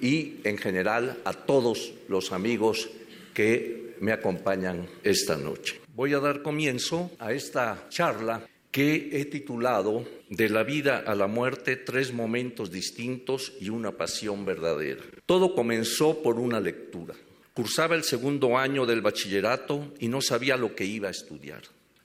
y 0.00 0.40
en 0.44 0.58
general 0.58 1.18
a 1.24 1.32
todos 1.32 1.94
los 2.08 2.32
amigos 2.32 2.90
que 3.34 3.94
me 4.00 4.12
acompañan 4.12 4.88
esta 5.04 5.36
noche. 5.36 5.80
Voy 5.94 6.12
a 6.12 6.18
dar 6.18 6.42
comienzo 6.42 7.12
a 7.18 7.32
esta 7.32 7.86
charla 7.88 8.46
que 8.72 9.10
he 9.12 9.26
titulado 9.26 10.04
De 10.30 10.48
la 10.48 10.64
vida 10.64 11.04
a 11.06 11.14
la 11.14 11.26
muerte, 11.26 11.76
tres 11.76 12.12
momentos 12.12 12.70
distintos 12.70 13.52
y 13.60 13.68
una 13.68 13.92
pasión 13.92 14.44
verdadera. 14.44 15.02
Todo 15.26 15.54
comenzó 15.54 16.22
por 16.22 16.40
una 16.40 16.58
lectura. 16.58 17.14
Cursaba 17.54 17.94
el 17.94 18.02
segundo 18.02 18.56
año 18.56 18.86
del 18.86 19.02
bachillerato 19.02 19.92
y 20.00 20.08
no 20.08 20.22
sabía 20.22 20.56
lo 20.56 20.74
que 20.74 20.86
iba 20.86 21.08
a 21.08 21.10
estudiar. 21.10 21.62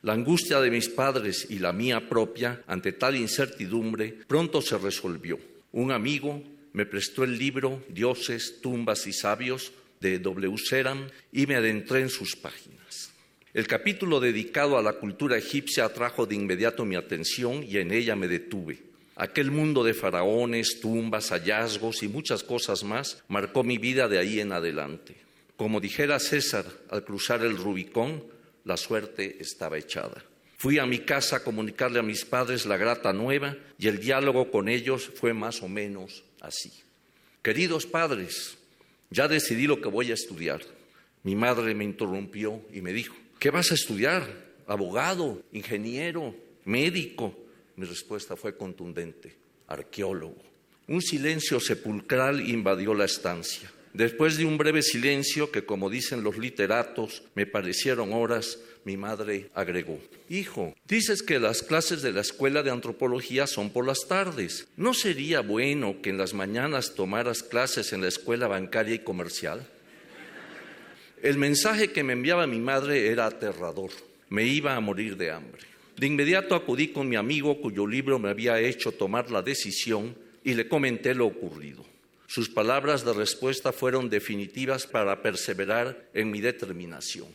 La 0.08 0.14
angustia 0.14 0.62
de 0.62 0.72
mis 0.72 0.88
padres 0.88 1.47
y 1.49 1.60
la 1.60 1.74
mía 1.74 2.08
propia 2.08 2.64
ante 2.66 2.93
tal 2.93 3.18
incertidumbre 3.18 4.20
pronto 4.26 4.62
se 4.62 4.78
resolvió. 4.78 5.38
Un 5.74 5.91
amigo 5.91 6.41
me 6.72 6.86
prestó 6.86 7.26
el 7.26 7.38
libro 7.38 7.84
Dioses, 7.89 8.62
tumbas 8.62 9.05
y 9.05 9.12
sabios 9.12 9.74
de 9.99 10.20
W. 10.20 10.58
Seran 10.60 11.12
y 11.34 11.45
me 11.45 11.55
adentré 11.55 11.99
en 11.99 12.10
sus 12.10 12.38
páginas. 12.38 13.12
El 13.53 13.68
capítulo 13.68 14.22
dedicado 14.22 14.78
a 14.78 14.82
la 14.82 14.93
cultura 14.93 15.38
egipcia 15.38 15.84
atrajo 15.84 16.26
de 16.26 16.36
inmediato 16.36 16.86
mi 16.86 16.95
atención 16.95 17.62
y 17.62 17.76
en 17.76 17.91
ella 17.91 18.16
me 18.16 18.30
detuve. 18.30 18.80
Aquel 19.18 19.51
mundo 19.51 19.84
de 19.84 19.93
faraones, 19.93 20.80
tumbas, 20.80 21.32
hallazgos 21.32 22.01
y 22.01 22.08
muchas 22.08 22.43
cosas 22.43 22.86
más 22.86 23.22
marcó 23.28 23.66
mi 23.66 23.78
vida 23.78 24.08
de 24.08 24.20
ahí 24.20 24.39
en 24.39 24.53
adelante. 24.53 25.18
Como 25.58 25.82
dijera 25.82 26.18
César 26.20 26.64
al 26.91 27.03
cruzar 27.03 27.43
el 27.43 27.58
Rubicón, 27.58 28.36
la 28.68 28.76
suerte 28.76 29.38
estaba 29.39 29.78
echada. 29.78 30.22
Fui 30.57 30.78
a 30.78 30.86
mi 30.86 30.99
casa 30.99 31.38
a 31.38 31.43
comunicarle 31.43 31.99
a 31.99 32.03
mis 32.03 32.26
padres 32.26 32.65
la 32.65 32.76
grata 32.76 33.13
nueva 33.13 33.55
y 33.80 33.88
el 33.88 33.99
diálogo 33.99 34.51
con 34.51 34.68
ellos 34.68 35.09
fue 35.15 35.34
más 35.34 35.63
o 35.63 35.70
menos 35.70 36.26
así. 36.41 36.74
Queridos 37.41 37.86
padres, 37.86 38.57
ya 39.09 39.30
decidí 39.30 39.68
lo 39.68 39.80
que 39.80 39.88
voy 39.88 40.11
a 40.11 40.15
estudiar. 40.15 40.61
Mi 41.24 41.34
madre 41.36 41.74
me 41.76 41.86
interrumpió 41.86 42.61
y 42.74 42.82
me 42.82 42.91
dijo, 42.91 43.15
¿qué 43.39 43.51
vas 43.51 43.72
a 43.72 43.76
estudiar? 43.76 44.28
¿Abogado? 44.68 45.41
¿Ingeniero? 45.53 46.36
¿Médico? 46.65 47.38
Mi 47.78 47.86
respuesta 47.86 48.36
fue 48.36 48.57
contundente, 48.57 49.34
arqueólogo. 49.68 50.43
Un 50.89 51.01
silencio 51.01 51.61
sepulcral 51.61 52.41
invadió 52.41 52.93
la 52.93 53.05
estancia. 53.05 53.72
Después 53.93 54.38
de 54.38 54.45
un 54.45 54.57
breve 54.57 54.81
silencio 54.81 55.51
que, 55.51 55.65
como 55.65 55.89
dicen 55.89 56.23
los 56.23 56.38
literatos, 56.38 57.23
me 57.35 57.45
parecieron 57.45 58.13
horas, 58.13 58.59
mi 58.85 58.95
madre 58.95 59.49
agregó, 59.53 59.99
Hijo, 60.29 60.73
dices 60.88 61.21
que 61.21 61.39
las 61.39 61.61
clases 61.61 62.01
de 62.01 62.13
la 62.13 62.21
escuela 62.21 62.63
de 62.63 62.71
antropología 62.71 63.45
son 63.47 63.69
por 63.69 63.85
las 63.85 64.07
tardes. 64.07 64.67
¿No 64.77 64.93
sería 64.93 65.41
bueno 65.41 66.01
que 66.01 66.09
en 66.09 66.17
las 66.17 66.33
mañanas 66.33 66.95
tomaras 66.95 67.43
clases 67.43 67.91
en 67.91 68.01
la 68.01 68.07
escuela 68.07 68.47
bancaria 68.47 68.95
y 68.95 68.99
comercial? 68.99 69.67
El 71.21 71.38
mensaje 71.38 71.91
que 71.91 72.03
me 72.03 72.13
enviaba 72.13 72.47
mi 72.47 72.59
madre 72.59 73.07
era 73.07 73.25
aterrador. 73.25 73.89
Me 74.29 74.45
iba 74.45 74.75
a 74.75 74.79
morir 74.79 75.17
de 75.17 75.31
hambre. 75.31 75.63
De 75.97 76.05
inmediato 76.07 76.53
acudí 76.53 76.89
con 76.89 77.09
mi 77.09 77.15
amigo 77.15 77.59
cuyo 77.59 77.88
libro 77.88 78.19
me 78.19 78.29
había 78.29 78.59
hecho 78.59 78.91
tomar 78.91 79.31
la 79.31 79.41
decisión 79.41 80.15
y 80.43 80.53
le 80.53 80.67
comenté 80.67 81.15
lo 81.15 81.25
ocurrido. 81.25 81.83
Sus 82.28 82.49
palabras 82.49 83.05
de 83.05 83.13
respuesta 83.13 83.71
fueron 83.71 84.09
definitivas 84.09 84.86
para 84.86 85.21
perseverar 85.21 86.09
en 86.13 86.30
mi 86.30 86.41
determinación. 86.41 87.28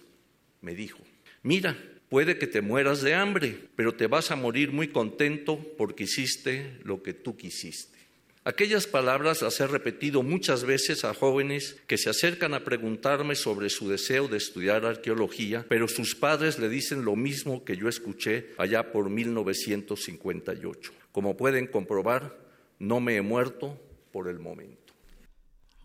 Me 0.60 0.74
dijo, 0.74 1.00
mira, 1.42 1.76
puede 2.10 2.38
que 2.38 2.46
te 2.46 2.60
mueras 2.60 3.00
de 3.00 3.14
hambre, 3.14 3.56
pero 3.74 3.94
te 3.94 4.06
vas 4.06 4.30
a 4.30 4.36
morir 4.36 4.70
muy 4.70 4.88
contento 4.88 5.58
porque 5.78 6.04
hiciste 6.04 6.78
lo 6.84 7.02
que 7.02 7.14
tú 7.14 7.38
quisiste. 7.38 7.98
Aquellas 8.44 8.86
palabras 8.86 9.40
las 9.40 9.60
he 9.60 9.66
repetido 9.66 10.22
muchas 10.22 10.64
veces 10.64 11.04
a 11.04 11.14
jóvenes 11.14 11.80
que 11.86 11.96
se 11.96 12.10
acercan 12.10 12.52
a 12.52 12.64
preguntarme 12.64 13.34
sobre 13.34 13.70
su 13.70 13.88
deseo 13.88 14.28
de 14.28 14.36
estudiar 14.36 14.84
arqueología, 14.84 15.64
pero 15.68 15.88
sus 15.88 16.16
padres 16.16 16.58
le 16.58 16.68
dicen 16.68 17.04
lo 17.04 17.16
mismo 17.16 17.64
que 17.64 17.76
yo 17.76 17.88
escuché 17.88 18.50
allá 18.58 18.92
por 18.92 19.08
1958. 19.08 20.92
Como 21.12 21.36
pueden 21.36 21.68
comprobar, 21.68 22.36
no 22.78 23.00
me 23.00 23.16
he 23.16 23.22
muerto 23.22 23.80
por 24.10 24.28
el 24.28 24.40
momento. 24.40 24.81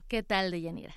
¿Qué 0.07 0.23
tal, 0.23 0.51
Deyanira? 0.51 0.95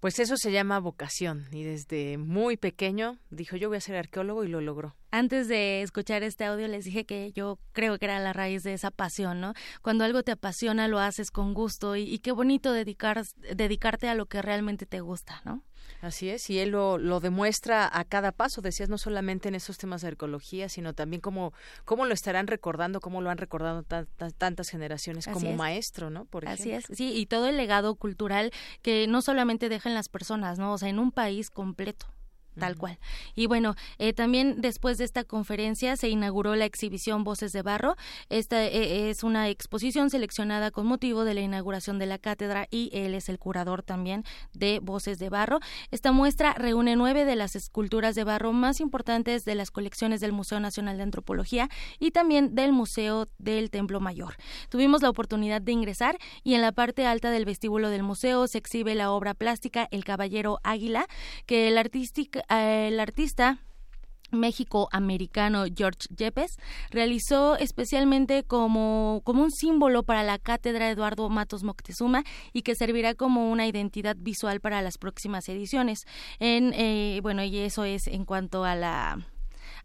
Pues 0.00 0.18
eso 0.18 0.36
se 0.36 0.52
llama 0.52 0.78
vocación 0.80 1.46
y 1.50 1.62
desde 1.62 2.18
muy 2.18 2.56
pequeño 2.56 3.18
dijo 3.30 3.56
yo 3.56 3.68
voy 3.68 3.78
a 3.78 3.82
ser 3.82 3.96
arqueólogo 3.96 4.44
y 4.44 4.48
lo 4.48 4.60
logró. 4.60 4.94
Antes 5.10 5.48
de 5.48 5.82
escuchar 5.82 6.22
este 6.22 6.44
audio 6.44 6.68
les 6.68 6.84
dije 6.84 7.04
que 7.04 7.32
yo 7.32 7.58
creo 7.72 7.98
que 7.98 8.06
era 8.06 8.18
la 8.18 8.32
raíz 8.32 8.62
de 8.62 8.72
esa 8.72 8.90
pasión, 8.90 9.40
¿no? 9.40 9.54
Cuando 9.82 10.04
algo 10.04 10.22
te 10.22 10.32
apasiona 10.32 10.88
lo 10.88 10.98
haces 10.98 11.30
con 11.30 11.54
gusto 11.54 11.96
y, 11.96 12.02
y 12.02 12.18
qué 12.20 12.32
bonito 12.32 12.72
dedicar, 12.72 13.24
dedicarte 13.54 14.08
a 14.08 14.14
lo 14.14 14.26
que 14.26 14.40
realmente 14.42 14.86
te 14.86 15.00
gusta, 15.00 15.42
¿no? 15.44 15.62
Así 16.00 16.30
es, 16.30 16.48
y 16.48 16.58
él 16.58 16.70
lo, 16.70 16.96
lo, 16.96 17.20
demuestra 17.20 17.88
a 17.92 18.04
cada 18.04 18.32
paso, 18.32 18.62
decías, 18.62 18.88
no 18.88 18.96
solamente 18.96 19.48
en 19.48 19.54
esos 19.54 19.76
temas 19.76 20.00
de 20.00 20.08
arqueología, 20.08 20.68
sino 20.68 20.94
también 20.94 21.20
cómo, 21.20 21.52
cómo 21.84 22.06
lo 22.06 22.14
estarán 22.14 22.46
recordando, 22.46 23.00
cómo 23.00 23.20
lo 23.20 23.28
han 23.28 23.38
recordado 23.38 23.82
tantas 23.82 24.70
generaciones 24.70 25.26
como 25.26 25.54
maestro, 25.54 26.08
¿no? 26.08 26.24
Por 26.24 26.48
Así 26.48 26.70
es, 26.70 26.86
sí, 26.90 27.12
y 27.14 27.26
todo 27.26 27.48
el 27.48 27.56
legado 27.56 27.94
cultural 27.96 28.50
que 28.82 29.06
no 29.08 29.20
solamente 29.20 29.68
dejan 29.68 29.94
las 29.94 30.08
personas, 30.08 30.58
¿no? 30.58 30.72
O 30.72 30.78
sea, 30.78 30.88
en 30.88 30.98
un 30.98 31.12
país 31.12 31.50
completo 31.50 32.06
tal 32.60 32.76
cual. 32.76 32.98
Y 33.34 33.46
bueno, 33.46 33.74
eh, 33.98 34.12
también 34.12 34.60
después 34.60 34.98
de 34.98 35.04
esta 35.04 35.24
conferencia 35.24 35.96
se 35.96 36.08
inauguró 36.08 36.54
la 36.54 36.64
exhibición 36.64 37.24
Voces 37.24 37.52
de 37.52 37.62
Barro. 37.62 37.96
Esta 38.28 38.64
eh, 38.64 39.10
es 39.10 39.24
una 39.24 39.48
exposición 39.48 40.10
seleccionada 40.10 40.70
con 40.70 40.86
motivo 40.86 41.24
de 41.24 41.34
la 41.34 41.40
inauguración 41.40 41.98
de 41.98 42.06
la 42.06 42.18
cátedra 42.18 42.68
y 42.70 42.90
él 42.92 43.14
es 43.14 43.28
el 43.28 43.38
curador 43.38 43.82
también 43.82 44.24
de 44.52 44.78
Voces 44.80 45.18
de 45.18 45.28
Barro. 45.28 45.58
Esta 45.90 46.12
muestra 46.12 46.54
reúne 46.54 46.96
nueve 46.96 47.24
de 47.24 47.36
las 47.36 47.56
esculturas 47.56 48.14
de 48.14 48.24
barro 48.24 48.52
más 48.52 48.80
importantes 48.80 49.44
de 49.44 49.54
las 49.54 49.70
colecciones 49.70 50.20
del 50.20 50.32
Museo 50.32 50.60
Nacional 50.60 50.96
de 50.96 51.02
Antropología 51.02 51.68
y 51.98 52.10
también 52.10 52.54
del 52.54 52.72
Museo 52.72 53.28
del 53.38 53.70
Templo 53.70 54.00
Mayor. 54.00 54.34
Tuvimos 54.68 55.02
la 55.02 55.10
oportunidad 55.10 55.62
de 55.62 55.72
ingresar 55.72 56.18
y 56.44 56.54
en 56.54 56.60
la 56.60 56.72
parte 56.72 57.06
alta 57.06 57.30
del 57.30 57.44
vestíbulo 57.44 57.88
del 57.88 58.02
museo 58.02 58.46
se 58.46 58.58
exhibe 58.58 58.94
la 58.94 59.10
obra 59.10 59.34
plástica 59.34 59.88
El 59.90 60.04
Caballero 60.04 60.60
Águila, 60.62 61.06
que 61.46 61.68
el 61.68 61.78
artístico 61.78 62.40
el 62.50 62.98
artista 63.00 63.58
México-americano 64.32 65.64
George 65.74 66.06
Yepes 66.16 66.56
realizó 66.90 67.56
especialmente 67.56 68.44
como, 68.44 69.22
como 69.24 69.42
un 69.42 69.50
símbolo 69.50 70.02
para 70.02 70.22
la 70.22 70.38
cátedra 70.38 70.90
Eduardo 70.90 71.28
Matos 71.28 71.62
Moctezuma 71.62 72.24
y 72.52 72.62
que 72.62 72.74
servirá 72.74 73.14
como 73.14 73.50
una 73.50 73.66
identidad 73.66 74.16
visual 74.18 74.60
para 74.60 74.82
las 74.82 74.98
próximas 74.98 75.48
ediciones. 75.48 76.06
En, 76.38 76.72
eh, 76.74 77.20
bueno, 77.22 77.42
y 77.42 77.58
eso 77.58 77.84
es 77.84 78.06
en 78.06 78.24
cuanto 78.24 78.64
a 78.64 78.74
la 78.74 79.18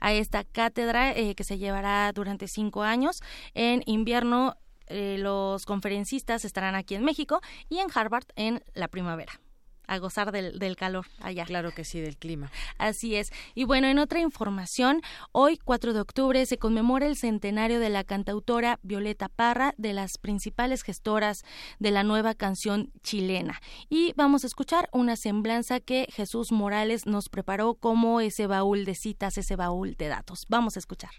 a 0.02 0.12
esta 0.12 0.44
cátedra 0.44 1.14
eh, 1.14 1.36
que 1.36 1.46
se 1.46 1.58
llevará 1.58 2.12
durante 2.12 2.48
cinco 2.48 2.84
años. 2.84 3.22
En 3.54 3.82
invierno 3.86 4.56
eh, 4.88 5.18
los 5.18 5.66
conferencistas 5.66 6.44
estarán 6.44 6.76
aquí 6.76 6.96
en 6.96 7.04
México 7.04 7.40
y 7.70 7.78
en 7.78 7.88
Harvard 7.94 8.26
en 8.36 8.62
la 8.74 8.88
primavera 8.88 9.40
a 9.88 9.98
gozar 9.98 10.32
del, 10.32 10.60
del, 10.60 10.76
calor 10.76 11.06
allá. 11.20 11.46
Claro 11.46 11.72
que 11.72 11.84
sí, 11.84 12.00
del 12.00 12.18
clima. 12.18 12.52
Así 12.78 13.16
es. 13.16 13.32
Y 13.54 13.64
bueno, 13.66 13.88
en 13.88 14.00
otra 14.00 14.20
información, 14.20 15.02
hoy 15.32 15.58
4 15.58 15.94
de 15.94 16.00
octubre 16.00 16.46
se 16.46 16.58
conmemora 16.58 17.06
el 17.06 17.16
centenario 17.16 17.80
de 17.80 17.90
la 17.90 18.04
cantautora 18.04 18.80
Violeta 18.84 19.30
Parra, 19.30 19.74
de 19.78 19.94
las 19.94 20.18
principales 20.18 20.84
gestoras 20.84 21.44
de 21.80 21.92
la 21.92 22.04
nueva 22.04 22.34
canción 22.34 22.92
chilena. 23.04 23.62
Y 23.90 24.14
vamos 24.16 24.44
a 24.44 24.48
escuchar 24.48 24.90
una 24.92 25.16
semblanza 25.16 25.80
que 25.80 26.08
Jesús 26.12 26.52
Morales 26.52 27.06
nos 27.06 27.30
preparó 27.30 27.76
como 27.76 28.22
ese 28.22 28.48
baúl 28.48 28.86
de 28.86 28.96
citas, 28.96 29.38
ese 29.38 29.56
baúl 29.56 29.96
de 29.96 30.08
datos. 30.08 30.46
Vamos 30.50 30.76
a 30.76 30.80
escuchar. 30.80 31.12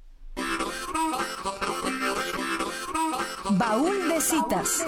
Baúl 3.51 4.09
de 4.09 4.21
citas. 4.21 4.85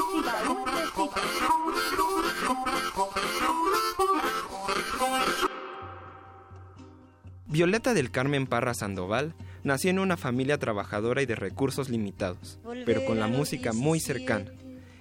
Violeta 7.50 7.94
del 7.94 8.10
Carmen 8.10 8.46
Parra 8.46 8.74
Sandoval 8.74 9.32
nació 9.64 9.88
en 9.88 9.98
una 9.98 10.18
familia 10.18 10.58
trabajadora 10.58 11.22
y 11.22 11.26
de 11.26 11.34
recursos 11.34 11.88
limitados, 11.88 12.58
pero 12.84 13.06
con 13.06 13.18
la 13.18 13.26
música 13.26 13.72
muy 13.72 14.00
cercana. 14.00 14.50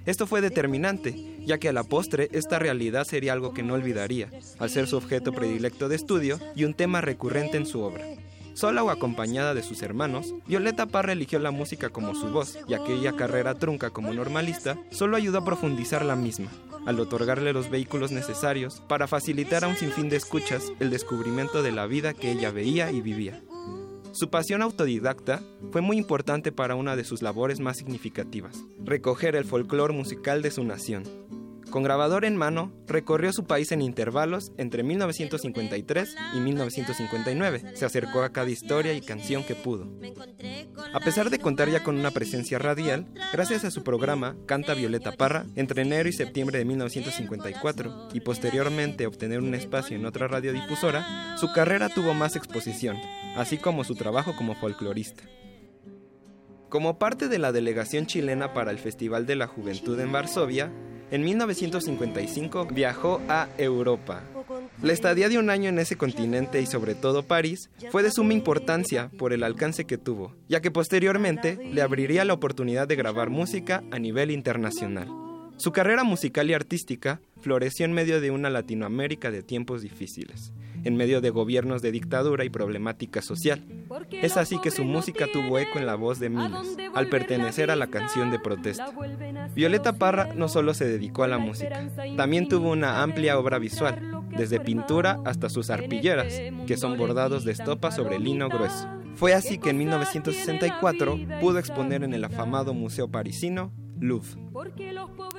Esto 0.06 0.28
fue 0.28 0.40
determinante, 0.40 1.14
ya 1.46 1.58
que 1.58 1.68
a 1.68 1.74
la 1.74 1.84
postre 1.84 2.30
esta 2.32 2.58
realidad 2.58 3.04
sería 3.04 3.34
algo 3.34 3.54
que 3.54 3.64
no 3.64 3.74
olvidaría, 3.74 4.30
al 4.60 4.70
ser 4.70 4.88
su 4.88 4.96
objeto 4.96 5.34
predilecto 5.34 5.90
de 5.90 5.98
estudio 5.98 6.40
y 6.56 6.64
un 6.64 6.74
tema 6.74 7.02
recurrente 7.02 7.58
en 7.58 7.66
su 7.66 7.82
obra. 7.82 8.06
Sola 8.54 8.82
o 8.82 8.90
acompañada 8.90 9.54
de 9.54 9.62
sus 9.62 9.82
hermanos, 9.82 10.34
Violeta 10.48 10.86
Parra 10.86 11.12
eligió 11.12 11.40
la 11.40 11.52
música 11.52 11.90
como 11.90 12.16
su 12.16 12.30
voz, 12.30 12.58
y 12.68 12.74
aquella 12.76 13.12
carrera 13.12 13.56
trunca 13.56 13.90
como 13.90 14.14
normalista 14.14 14.78
solo 14.90 15.18
ayudó 15.18 15.40
a 15.40 15.46
profundizar 15.46 16.06
la 16.06 16.16
misma, 16.16 16.50
al 16.88 17.02
otorgarle 17.02 17.52
los 17.52 17.70
vehículos 17.70 18.12
necesarios 18.12 18.82
para 18.88 19.08
facilitar 19.08 19.66
a 19.66 19.68
un 19.68 19.76
sinfín 19.76 20.08
de 20.08 20.16
escuchas 20.16 20.72
el 20.80 20.90
descubrimiento 20.90 21.62
de 21.62 21.74
la 21.74 21.86
vida 21.86 22.14
que 22.14 22.32
ella 22.32 22.50
veía 22.50 22.92
y 22.92 23.02
vivía. 23.02 23.44
Su 24.14 24.30
pasión 24.30 24.62
autodidacta 24.62 25.44
fue 25.72 25.82
muy 25.82 25.98
importante 25.98 26.54
para 26.54 26.76
una 26.76 26.96
de 26.96 27.04
sus 27.04 27.22
labores 27.22 27.60
más 27.60 27.78
significativas, 27.78 28.64
recoger 28.84 29.36
el 29.36 29.44
folclore 29.44 29.94
musical 29.94 30.42
de 30.42 30.50
su 30.50 30.64
nación, 30.64 31.04
con 31.70 31.84
grabador 31.84 32.26
en 32.26 32.38
mano, 32.38 32.72
recorrió 32.88 33.34
su 33.34 33.46
país 33.46 33.72
en 33.72 33.82
intervalos 33.82 34.52
entre 34.58 34.84
1953 34.84 36.16
y 36.36 36.40
1959. 36.40 37.76
Se 37.76 37.86
acercó 37.86 38.24
a 38.24 38.32
cada 38.32 38.50
historia 38.50 38.94
y 38.94 39.02
canción 39.02 39.44
que 39.44 39.56
pudo. 39.56 39.88
A 40.94 41.00
pesar 41.00 41.30
de 41.30 41.40
contar 41.40 41.70
ya 41.70 41.84
con 41.84 41.98
una 41.98 42.12
presencia 42.12 42.60
radial, 42.60 43.08
gracias 43.34 43.66
a 43.66 43.72
su 43.72 43.84
programa 43.84 44.36
Canta 44.46 44.74
Violeta 44.74 45.12
Parra, 45.12 45.46
entre 45.56 45.82
enero 45.82 46.08
y 46.10 46.14
septiembre 46.14 46.60
de 46.60 46.66
1954, 46.66 48.10
y 48.14 48.22
posteriormente 48.22 49.08
obtener 49.08 49.40
un 49.40 49.54
espacio 49.54 49.98
en 49.98 50.06
otra 50.06 50.28
radiodifusora, 50.28 51.38
su 51.38 51.52
carrera 51.52 51.90
tuvo 51.90 52.14
más 52.14 52.36
exposición, 52.36 52.98
así 53.36 53.58
como 53.58 53.84
su 53.84 53.96
trabajo 53.96 54.36
como 54.36 54.56
folclorista. 54.56 55.24
Como 56.70 57.00
parte 57.00 57.30
de 57.30 57.40
la 57.40 57.54
delegación 57.54 58.08
chilena 58.08 58.54
para 58.54 58.72
el 58.72 58.78
Festival 58.78 59.26
de 59.26 59.38
la 59.38 59.48
Juventud 59.48 59.98
en 60.00 60.12
Varsovia, 60.12 60.72
en 61.12 61.24
1955 61.24 62.68
viajó 62.68 63.22
a 63.28 63.48
Europa. 63.58 64.24
La 64.82 64.94
estadía 64.94 65.30
de 65.30 65.38
un 65.38 65.50
año 65.50 65.70
en 65.70 65.80
ese 65.80 65.96
continente 65.96 66.62
y 66.62 66.66
sobre 66.66 66.96
todo 66.96 67.24
París 67.24 67.70
fue 67.92 68.04
de 68.04 68.12
suma 68.12 68.34
importancia 68.34 69.10
por 69.18 69.34
el 69.34 69.44
alcance 69.44 69.86
que 69.86 69.98
tuvo, 69.98 70.36
ya 70.48 70.62
que 70.62 70.72
posteriormente 70.72 71.58
le 71.72 71.82
abriría 71.82 72.26
la 72.26 72.34
oportunidad 72.34 72.88
de 72.88 72.96
grabar 72.96 73.30
música 73.30 73.84
a 73.92 74.00
nivel 74.00 74.32
internacional. 74.32 75.08
Su 75.58 75.72
carrera 75.72 76.04
musical 76.04 76.50
y 76.50 76.54
artística 76.54 77.20
floreció 77.42 77.86
en 77.86 77.94
medio 77.94 78.22
de 78.22 78.30
una 78.30 78.50
Latinoamérica 78.50 79.32
de 79.32 79.42
tiempos 79.42 79.82
difíciles, 79.82 80.54
en 80.88 80.96
medio 80.96 81.20
de 81.20 81.30
gobiernos 81.30 81.82
de 81.82 81.92
dictadura 81.92 82.46
y 82.46 82.50
problemática 82.50 83.22
social. 83.22 83.64
Es 84.12 84.38
así 84.38 84.60
que 84.62 84.72
su 84.72 84.86
música 84.86 85.28
tuvo 85.32 85.60
eco 85.60 85.80
en 85.80 85.86
la 85.86 85.96
voz 85.96 86.20
de 86.20 86.30
miles, 86.30 86.78
al 86.94 87.08
pertenecer 87.10 87.72
a 87.72 87.76
la 87.76 87.88
canción 87.88 88.32
de 88.32 88.40
protesta. 88.40 88.94
Violeta 89.54 89.94
Parra 89.94 90.34
no 90.34 90.48
solo 90.48 90.74
se 90.74 90.88
dedicó 90.88 91.24
a 91.24 91.28
la 91.28 91.38
música, 91.38 91.90
también 92.16 92.48
tuvo 92.48 92.72
una 92.72 93.04
amplia 93.04 93.38
obra 93.38 93.60
visual, 93.60 94.24
desde 94.30 94.60
pintura 94.60 95.20
hasta 95.26 95.50
sus 95.50 95.70
arpilleras, 95.70 96.34
que 96.66 96.78
son 96.78 96.98
bordados 96.98 97.44
de 97.44 97.52
estopa 97.52 97.92
sobre 97.92 98.18
lino 98.20 98.48
grueso. 98.48 98.88
Fue 99.16 99.34
así 99.34 99.58
que 99.58 99.72
en 99.72 99.80
1964 99.80 101.20
pudo 101.42 101.60
exponer 101.60 102.04
en 102.04 102.14
el 102.14 102.24
afamado 102.24 102.74
Museo 102.74 103.10
Parisino 103.10 103.74
Louvre. 104.00 104.40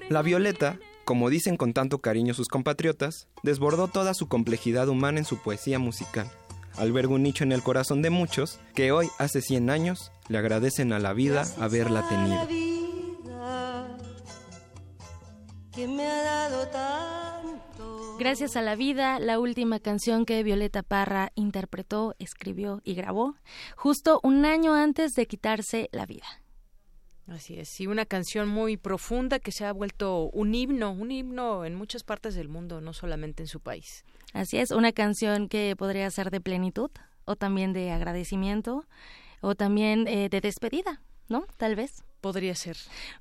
La 0.08 0.22
Violeta, 0.22 0.78
como 1.08 1.30
dicen 1.30 1.56
con 1.56 1.72
tanto 1.72 2.02
cariño 2.02 2.34
sus 2.34 2.48
compatriotas, 2.48 3.28
desbordó 3.42 3.88
toda 3.88 4.12
su 4.12 4.28
complejidad 4.28 4.90
humana 4.90 5.20
en 5.20 5.24
su 5.24 5.38
poesía 5.38 5.78
musical. 5.78 6.30
Alberga 6.76 7.14
un 7.14 7.22
nicho 7.22 7.44
en 7.44 7.52
el 7.52 7.62
corazón 7.62 8.02
de 8.02 8.10
muchos 8.10 8.60
que 8.74 8.92
hoy, 8.92 9.08
hace 9.16 9.40
100 9.40 9.70
años, 9.70 10.12
le 10.28 10.36
agradecen 10.36 10.92
a 10.92 10.98
la 10.98 11.14
vida 11.14 11.46
haberla 11.58 12.06
tenido. 12.10 12.46
Gracias 18.18 18.56
a 18.56 18.60
la 18.60 18.76
vida, 18.76 19.18
la 19.18 19.38
última 19.38 19.80
canción 19.80 20.26
que 20.26 20.42
Violeta 20.42 20.82
Parra 20.82 21.32
interpretó, 21.36 22.16
escribió 22.18 22.82
y 22.84 22.92
grabó, 22.92 23.36
justo 23.76 24.20
un 24.22 24.44
año 24.44 24.74
antes 24.74 25.14
de 25.14 25.26
quitarse 25.26 25.88
la 25.90 26.04
vida. 26.04 26.26
Así 27.28 27.58
es, 27.58 27.78
y 27.80 27.86
una 27.86 28.06
canción 28.06 28.48
muy 28.48 28.78
profunda 28.78 29.38
que 29.38 29.52
se 29.52 29.66
ha 29.66 29.72
vuelto 29.72 30.30
un 30.32 30.54
himno, 30.54 30.92
un 30.92 31.10
himno 31.10 31.66
en 31.66 31.74
muchas 31.74 32.02
partes 32.02 32.34
del 32.34 32.48
mundo, 32.48 32.80
no 32.80 32.94
solamente 32.94 33.42
en 33.42 33.48
su 33.48 33.60
país. 33.60 34.04
Así 34.32 34.56
es, 34.56 34.70
una 34.70 34.92
canción 34.92 35.48
que 35.48 35.74
podría 35.76 36.10
ser 36.10 36.30
de 36.30 36.40
plenitud 36.40 36.90
o 37.26 37.36
también 37.36 37.74
de 37.74 37.90
agradecimiento 37.90 38.86
o 39.42 39.54
también 39.54 40.08
eh, 40.08 40.30
de 40.30 40.40
despedida, 40.40 41.02
¿no? 41.28 41.46
Tal 41.58 41.76
vez. 41.76 42.02
Podría 42.20 42.54
ser. 42.54 42.76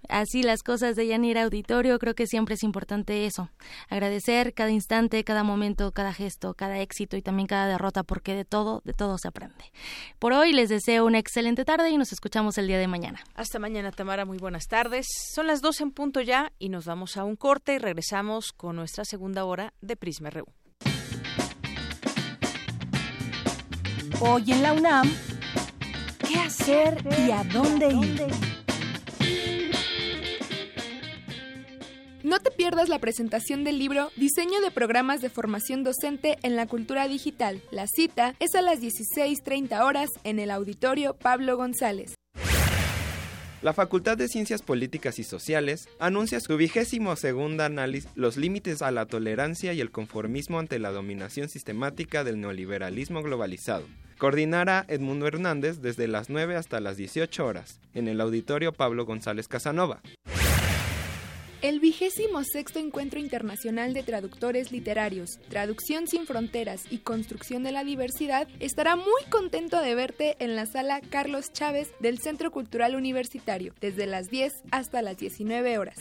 Así 0.09 0.41
las 0.41 0.63
cosas 0.63 0.95
de 0.95 1.07
Yanira 1.07 1.43
Auditorio, 1.43 1.99
creo 1.99 2.15
que 2.15 2.25
siempre 2.25 2.55
es 2.55 2.63
importante 2.63 3.25
eso, 3.25 3.49
agradecer 3.89 4.53
cada 4.53 4.71
instante, 4.71 5.23
cada 5.23 5.43
momento, 5.43 5.91
cada 5.91 6.13
gesto, 6.13 6.55
cada 6.55 6.79
éxito 6.79 7.15
y 7.15 7.21
también 7.21 7.47
cada 7.47 7.67
derrota, 7.67 8.03
porque 8.03 8.33
de 8.33 8.45
todo, 8.45 8.81
de 8.85 8.93
todo 8.93 9.17
se 9.17 9.27
aprende. 9.27 9.71
Por 10.17 10.33
hoy 10.33 10.51
les 10.51 10.69
deseo 10.69 11.05
una 11.05 11.19
excelente 11.19 11.63
tarde 11.63 11.89
y 11.89 11.97
nos 11.97 12.11
escuchamos 12.11 12.57
el 12.57 12.67
día 12.67 12.79
de 12.79 12.87
mañana. 12.87 13.19
Hasta 13.35 13.59
mañana, 13.59 13.91
Tamara, 13.91 14.25
muy 14.25 14.39
buenas 14.39 14.65
tardes. 14.67 15.05
Son 15.33 15.45
las 15.45 15.61
dos 15.61 15.79
en 15.81 15.91
punto 15.91 16.21
ya 16.21 16.51
y 16.57 16.69
nos 16.69 16.85
vamos 16.85 17.17
a 17.17 17.23
un 17.23 17.35
corte 17.35 17.75
y 17.75 17.77
regresamos 17.77 18.51
con 18.51 18.75
nuestra 18.75 19.05
segunda 19.05 19.45
hora 19.45 19.73
de 19.81 19.95
Prisma 19.95 20.29
RU. 20.31 20.45
Hoy 24.19 24.51
en 24.51 24.63
la 24.63 24.73
UNAM, 24.73 25.11
¿qué 26.27 26.39
hacer 26.39 26.97
y 27.19 27.31
a 27.31 27.43
dónde 27.43 27.89
ir? 27.89 28.56
No 32.27 32.39
te 32.39 32.51
pierdas 32.51 32.89
la 32.89 32.99
presentación 32.99 33.63
del 33.63 33.79
libro 33.79 34.11
Diseño 34.17 34.59
de 34.59 34.69
programas 34.69 35.21
de 35.21 35.29
formación 35.29 35.85
docente 35.85 36.37
en 36.43 36.57
la 36.57 36.67
cultura 36.67 37.07
digital. 37.07 37.61
La 37.71 37.87
cita 37.87 38.35
es 38.41 38.53
a 38.53 38.61
las 38.61 38.81
16.30 38.81 39.81
horas 39.81 40.09
en 40.25 40.39
el 40.39 40.51
auditorio 40.51 41.13
Pablo 41.13 41.55
González. 41.55 42.15
La 43.61 43.71
Facultad 43.71 44.17
de 44.17 44.27
Ciencias 44.27 44.61
Políticas 44.61 45.19
y 45.19 45.23
Sociales 45.23 45.87
anuncia 45.99 46.41
su 46.41 46.57
vigésimo 46.57 47.15
segundo 47.15 47.63
análisis 47.63 48.09
Los 48.15 48.35
límites 48.35 48.81
a 48.81 48.91
la 48.91 49.05
tolerancia 49.05 49.71
y 49.71 49.79
el 49.79 49.91
conformismo 49.91 50.59
ante 50.59 50.79
la 50.79 50.91
dominación 50.91 51.47
sistemática 51.47 52.25
del 52.25 52.41
neoliberalismo 52.41 53.23
globalizado. 53.23 53.85
Coordinará 54.17 54.83
Edmundo 54.89 55.27
Hernández 55.27 55.79
desde 55.79 56.09
las 56.09 56.29
9 56.29 56.57
hasta 56.57 56.81
las 56.81 56.97
18 56.97 57.45
horas 57.45 57.79
en 57.93 58.09
el 58.09 58.19
auditorio 58.19 58.73
Pablo 58.73 59.05
González 59.05 59.47
Casanova. 59.47 60.01
El 61.63 61.79
vigésimo 61.79 62.43
sexto 62.43 62.77
Encuentro 62.77 63.19
Internacional 63.19 63.95
de 63.95 64.03
Traductores 64.03 64.71
Literarios, 64.71 65.39
Traducción 65.49 66.07
sin 66.07 66.27
Fronteras 66.27 66.83
y 66.91 66.99
Construcción 66.99 67.63
de 67.63 67.71
la 67.71 67.83
Diversidad 67.83 68.47
estará 68.59 68.95
muy 68.95 69.23
contento 69.29 69.81
de 69.81 69.95
verte 69.95 70.35
en 70.39 70.55
la 70.55 70.67
sala 70.67 71.01
Carlos 71.01 71.51
Chávez 71.51 71.89
del 71.99 72.19
Centro 72.19 72.51
Cultural 72.51 72.95
Universitario, 72.95 73.73
desde 73.81 74.05
las 74.05 74.27
10 74.29 74.53
hasta 74.69 75.01
las 75.01 75.17
19 75.17 75.79
horas. 75.79 75.97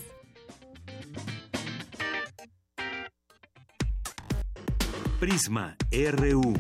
Prisma 5.19 5.75
RU. 5.91 6.55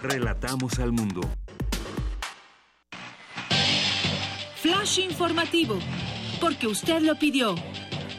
Relatamos 0.00 0.78
al 0.78 0.92
mundo. 0.92 1.20
Flash 4.62 5.00
informativo, 5.00 5.78
porque 6.40 6.66
usted 6.66 7.02
lo 7.02 7.18
pidió. 7.18 7.54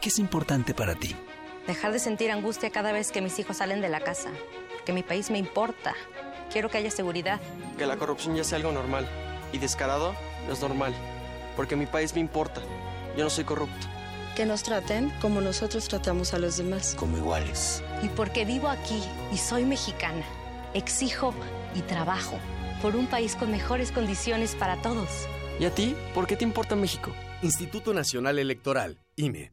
¿Qué 0.00 0.08
es 0.08 0.18
importante 0.18 0.72
para 0.72 0.94
ti? 0.94 1.14
Dejar 1.66 1.92
de 1.92 1.98
sentir 1.98 2.30
angustia 2.30 2.70
cada 2.70 2.90
vez 2.90 3.12
que 3.12 3.20
mis 3.20 3.38
hijos 3.38 3.58
salen 3.58 3.82
de 3.82 3.90
la 3.90 4.00
casa. 4.00 4.30
Que 4.86 4.94
mi 4.94 5.02
país 5.02 5.30
me 5.30 5.36
importa. 5.36 5.94
Quiero 6.50 6.70
que 6.70 6.78
haya 6.78 6.90
seguridad. 6.90 7.38
Que 7.76 7.84
la 7.84 7.98
corrupción 7.98 8.34
ya 8.34 8.42
sea 8.42 8.56
algo 8.56 8.72
normal. 8.72 9.06
Y 9.52 9.58
descarado 9.58 10.14
no 10.46 10.54
es 10.54 10.60
normal. 10.62 10.94
Porque 11.54 11.76
mi 11.76 11.84
país 11.84 12.14
me 12.14 12.20
importa. 12.20 12.62
Yo 13.14 13.24
no 13.24 13.30
soy 13.30 13.44
corrupto. 13.44 13.86
Que 14.36 14.46
nos 14.46 14.62
traten 14.62 15.10
como 15.20 15.42
nosotros 15.42 15.86
tratamos 15.86 16.32
a 16.32 16.38
los 16.38 16.56
demás. 16.56 16.94
Como 16.98 17.18
iguales. 17.18 17.82
Y 18.02 18.08
porque 18.08 18.46
vivo 18.46 18.68
aquí 18.68 19.02
y 19.30 19.36
soy 19.36 19.66
mexicana, 19.66 20.24
exijo 20.72 21.34
y 21.74 21.82
trabajo 21.82 22.38
por 22.80 22.96
un 22.96 23.06
país 23.06 23.36
con 23.36 23.50
mejores 23.50 23.92
condiciones 23.92 24.54
para 24.54 24.80
todos. 24.80 25.28
¿Y 25.58 25.66
a 25.66 25.74
ti? 25.74 25.94
¿Por 26.14 26.26
qué 26.26 26.36
te 26.36 26.44
importa 26.44 26.74
México? 26.74 27.12
Instituto 27.42 27.92
Nacional 27.92 28.38
Electoral, 28.38 28.98
INE. 29.16 29.52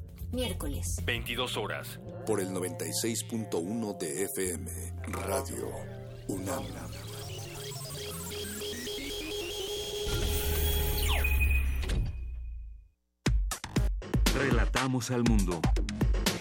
Miércoles. 0.31 1.01
22 1.05 1.57
horas. 1.57 1.99
Por 2.25 2.39
el 2.39 2.49
96.1 2.49 3.97
de 3.97 4.23
FM. 4.23 4.71
Radio 5.07 5.69
UNAM. 6.27 6.63
Relatamos 14.33 15.11
al 15.11 15.23
mundo. 15.23 15.59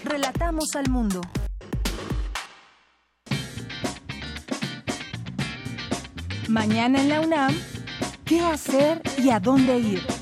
Relatamos 0.04 0.76
al 0.76 0.88
mundo. 0.88 1.20
Mañana 6.48 7.00
en 7.00 7.08
la 7.08 7.20
UNAM, 7.20 7.54
¿qué 8.24 8.40
hacer 8.40 9.02
y 9.18 9.30
a 9.30 9.40
dónde 9.40 9.78
ir? 9.78 10.19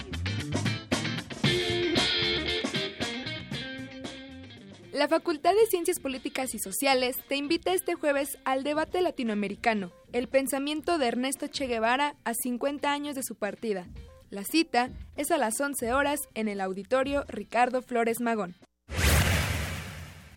La 4.99 5.07
Facultad 5.07 5.55
de 5.55 5.64
Ciencias 5.70 6.01
Políticas 6.01 6.57
y 6.57 6.59
Sociales 6.59 7.18
te 7.28 7.36
invita 7.36 7.72
este 7.72 7.94
jueves 7.94 8.36
al 8.44 8.64
debate 8.64 9.01
latinoamericano, 9.01 9.92
el 10.12 10.26
pensamiento 10.26 10.99
de 10.99 11.07
Ernesto 11.07 11.46
Che 11.46 11.68
Guevara 11.68 12.16
a 12.24 12.34
50 12.34 12.90
años 12.92 13.14
de 13.14 13.22
su 13.22 13.36
partida. 13.36 13.86
La 14.30 14.42
cita 14.42 14.90
es 15.14 15.30
a 15.30 15.38
las 15.38 15.61
11 15.61 15.92
horas 15.92 16.22
en 16.34 16.49
el 16.49 16.61
auditorio 16.61 17.24
Ricardo 17.28 17.80
Flores 17.80 18.20
Magón. 18.20 18.57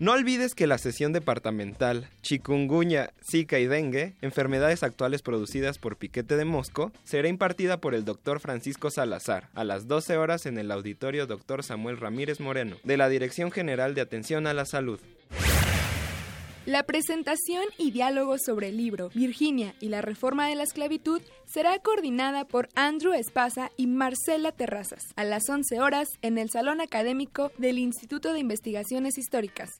No 0.02 0.14
olvides 0.14 0.56
que 0.56 0.66
la 0.66 0.80
sesión 0.80 1.14
departamental 1.14 2.10
Chikungunya, 2.24 3.14
Zika 3.24 3.60
y 3.60 3.68
Dengue, 3.68 4.16
enfermedades 4.24 4.82
actuales 4.82 5.22
producidas 5.22 5.78
por 5.78 5.98
piquete 5.98 6.38
de 6.38 6.44
mosco, 6.44 6.92
será 7.04 7.28
impartida 7.28 7.80
por 7.80 7.94
el 7.94 8.04
doctor 8.04 8.40
Francisco 8.40 8.90
Salazar 8.90 9.50
a 9.54 9.64
las 9.64 9.88
12 9.88 10.18
horas 10.18 10.48
en 10.48 10.58
el 10.58 10.72
auditorio 10.72 11.28
Dr. 11.28 11.64
Samuel 11.64 11.98
Ramírez 11.98 12.40
Moreno, 12.40 12.78
de 12.84 12.98
la 12.98 13.10
Dirección 13.10 13.52
General 13.52 13.94
de 13.94 14.02
Atención 14.02 14.48
a 14.48 14.56
la 14.56 14.66
Salud. 14.66 15.00
La 16.66 16.82
presentación 16.82 17.66
y 17.78 17.92
diálogo 17.92 18.38
sobre 18.40 18.70
el 18.70 18.78
libro 18.78 19.12
Virginia 19.14 19.76
y 19.80 19.90
la 19.90 20.02
reforma 20.02 20.48
de 20.48 20.56
la 20.56 20.64
esclavitud 20.64 21.22
será 21.46 21.78
coordinada 21.78 22.46
por 22.46 22.70
Andrew 22.74 23.14
Espasa 23.14 23.70
y 23.78 23.86
Marcela 23.86 24.52
Terrazas 24.52 25.04
a 25.16 25.24
las 25.26 25.48
11 25.48 25.80
horas 25.80 26.08
en 26.24 26.40
el 26.40 26.50
Salón 26.50 26.82
Académico 26.82 27.52
del 27.60 27.78
Instituto 27.78 28.34
de 28.34 28.40
Investigaciones 28.40 29.20
Históricas. 29.20 29.80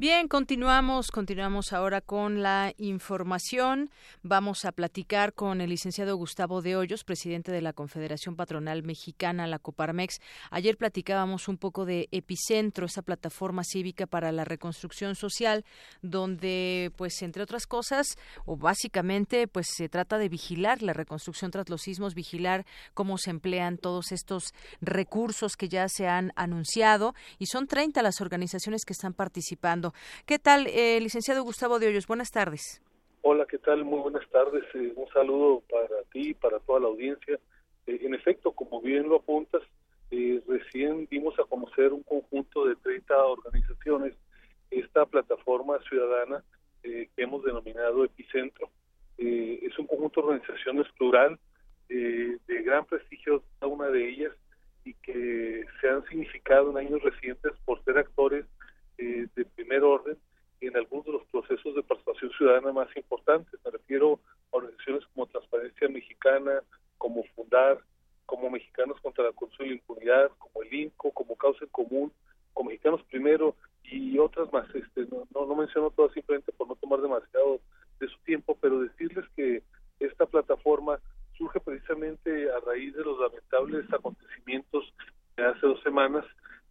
Bien, 0.00 0.28
continuamos, 0.28 1.10
continuamos 1.10 1.74
ahora 1.74 2.00
con 2.00 2.42
la 2.42 2.72
información. 2.78 3.90
Vamos 4.22 4.64
a 4.64 4.72
platicar 4.72 5.34
con 5.34 5.60
el 5.60 5.68
licenciado 5.68 6.16
Gustavo 6.16 6.62
de 6.62 6.74
Hoyos, 6.74 7.04
presidente 7.04 7.52
de 7.52 7.60
la 7.60 7.74
Confederación 7.74 8.34
Patronal 8.34 8.82
Mexicana, 8.82 9.46
la 9.46 9.58
Coparmex. 9.58 10.22
Ayer 10.50 10.78
platicábamos 10.78 11.48
un 11.48 11.58
poco 11.58 11.84
de 11.84 12.08
Epicentro, 12.12 12.86
esa 12.86 13.02
plataforma 13.02 13.62
cívica 13.62 14.06
para 14.06 14.32
la 14.32 14.46
reconstrucción 14.46 15.16
social, 15.16 15.66
donde, 16.00 16.92
pues, 16.96 17.20
entre 17.20 17.42
otras 17.42 17.66
cosas, 17.66 18.06
o 18.46 18.56
básicamente, 18.56 19.48
pues, 19.48 19.66
se 19.68 19.90
trata 19.90 20.16
de 20.16 20.30
vigilar 20.30 20.80
la 20.80 20.94
reconstrucción 20.94 21.50
tras 21.50 21.68
los 21.68 21.82
sismos, 21.82 22.14
vigilar 22.14 22.64
cómo 22.94 23.18
se 23.18 23.28
emplean 23.28 23.76
todos 23.76 24.12
estos 24.12 24.54
recursos 24.80 25.58
que 25.58 25.68
ya 25.68 25.90
se 25.90 26.08
han 26.08 26.32
anunciado, 26.36 27.14
y 27.38 27.48
son 27.48 27.66
30 27.66 28.00
las 28.00 28.22
organizaciones 28.22 28.86
que 28.86 28.94
están 28.94 29.12
participando. 29.12 29.89
¿Qué 30.26 30.38
tal, 30.38 30.66
eh, 30.68 31.00
licenciado 31.00 31.42
Gustavo 31.42 31.78
de 31.78 31.88
Hoyos? 31.88 32.06
Buenas 32.06 32.30
tardes. 32.30 32.82
Hola, 33.22 33.44
¿qué 33.44 33.58
tal? 33.58 33.84
Muy 33.84 34.00
buenas 34.00 34.26
tardes. 34.30 34.64
Eh, 34.72 34.94
un 34.96 35.06
saludo 35.08 35.62
para 35.68 36.02
ti 36.10 36.30
y 36.30 36.34
para 36.34 36.58
toda 36.60 36.80
la 36.80 36.86
audiencia. 36.86 37.38
Eh, 37.86 37.98
en 38.00 38.14
efecto, 38.14 38.52
como 38.52 38.80
bien 38.80 39.10
lo 39.10 39.16
apuntas, 39.16 39.60
eh, 40.10 40.40
recién 40.48 41.06
dimos 41.10 41.38
a 41.38 41.44
conocer 41.44 41.92
un 41.92 42.02
conjunto 42.02 42.64
de 42.64 42.76
30 42.76 43.14
organizaciones, 43.24 44.14
esta 44.70 45.04
plataforma 45.04 45.78
ciudadana 45.88 46.42
que 46.82 47.10
hemos 47.18 47.44
denominado 47.44 48.04
Epicentro. 48.04 48.70
es 49.18 49.78
un 49.78 49.86
conjunto 49.86 50.22
de 50.22 50.26
organizaciones 50.28 50.86
plural 50.96 51.38
de 51.88 52.62
gran 52.64 52.86
prestigio 52.86 53.42
cada 53.58 53.70
una 53.70 53.88
de 53.88 54.08
ellas 54.08 54.32
y 54.86 54.94
que 54.94 55.66
se 55.78 55.88
han 55.90 56.02
significado 56.06 56.70
en 56.70 56.86
años 56.86 57.02
recientes 57.02 57.52
por 57.66 57.84
ser 57.84 57.98
actores 57.98 58.46
de 59.00 59.44
primer 59.56 59.82
orden 59.82 60.16
en 60.60 60.76
algunos 60.76 61.06
de 61.06 61.12
los 61.12 61.24
procesos 61.26 61.74
de 61.74 61.82
participación 61.82 62.30
ciudadana 62.32 62.72
más 62.72 62.94
importantes. 62.96 63.58
Me 63.64 63.70
refiero 63.70 64.20
a 64.52 64.56
organizaciones 64.56 65.04
como 65.14 65.26
Transparencia 65.26 65.88
Mexicana, 65.88 66.62
como 66.98 67.24
Fundar, 67.34 67.80
como 68.26 68.50
Mexicanos 68.50 69.00
contra 69.00 69.24
la 69.24 69.32
Corrupción 69.32 69.66
y 69.66 69.70
la 69.70 69.76
Impunidad, 69.76 70.30
como 70.38 70.62
el 70.62 70.72
INCO, 70.72 71.10
como 71.12 71.36
Causa 71.36 71.64
en 71.64 71.70
Común, 71.70 72.12
como 72.52 72.68
Mexicanos 72.70 73.02
Primero 73.04 73.56
y 73.82 74.18
otras 74.18 74.52
más. 74.52 74.68
Este, 74.74 75.06
no, 75.10 75.26
no, 75.34 75.54
menciono 75.56 75.90
todas 75.90 76.12
simplemente 76.12 76.52
por 76.52 76.68
no 76.68 76.76
tomar 76.76 77.00
demasiado 77.00 77.60
de 77.98 78.08
su 78.08 78.18
tiempo, 78.18 78.56
pero 78.60 78.80
decirles 78.80 79.24
que 79.34 79.62
esta 79.98 80.26
plataforma 80.26 81.00
surge 81.36 81.58
precisamente 81.60 82.50
a 82.50 82.60
raíz 82.60 82.94
de 82.94 83.02
los 83.02 83.18
lamentables 83.18 83.90
acontecimientos 83.92 84.92
de 85.36 85.46
hace 85.46 85.66
dos 85.66 85.82
semanas 85.82 86.24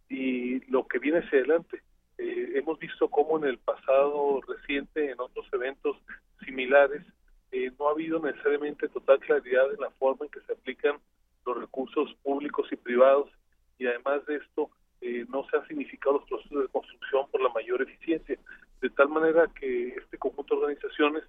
y 0.08 0.60
lo 0.70 0.86
que 0.86 0.98
viene 0.98 1.18
hacia 1.18 1.40
adelante. 1.40 1.82
Eh, 2.20 2.52
hemos 2.54 2.78
visto 2.78 3.08
cómo 3.08 3.38
en 3.38 3.44
el 3.44 3.58
pasado 3.58 4.42
reciente, 4.46 5.10
en 5.10 5.18
otros 5.18 5.46
eventos 5.52 5.96
similares, 6.44 7.02
eh, 7.50 7.70
no 7.78 7.88
ha 7.88 7.92
habido 7.92 8.20
necesariamente 8.20 8.88
total 8.88 9.18
claridad 9.20 9.72
en 9.72 9.80
la 9.80 9.90
forma 9.92 10.26
en 10.26 10.30
que 10.30 10.40
se 10.42 10.52
aplican 10.52 10.98
los 11.46 11.58
recursos 11.58 12.14
públicos 12.22 12.68
y 12.70 12.76
privados 12.76 13.30
y 13.78 13.86
además 13.86 14.24
de 14.26 14.36
esto 14.36 14.70
eh, 15.00 15.24
no 15.30 15.46
se 15.48 15.56
han 15.56 15.66
significado 15.66 16.18
los 16.18 16.28
procesos 16.28 16.62
de 16.62 16.68
construcción 16.68 17.26
por 17.30 17.40
la 17.40 17.48
mayor 17.48 17.80
eficiencia, 17.80 18.38
de 18.82 18.90
tal 18.90 19.08
manera 19.08 19.48
que 19.58 19.88
este 19.88 20.18
conjunto 20.18 20.54
de 20.54 20.60
organizaciones 20.60 21.24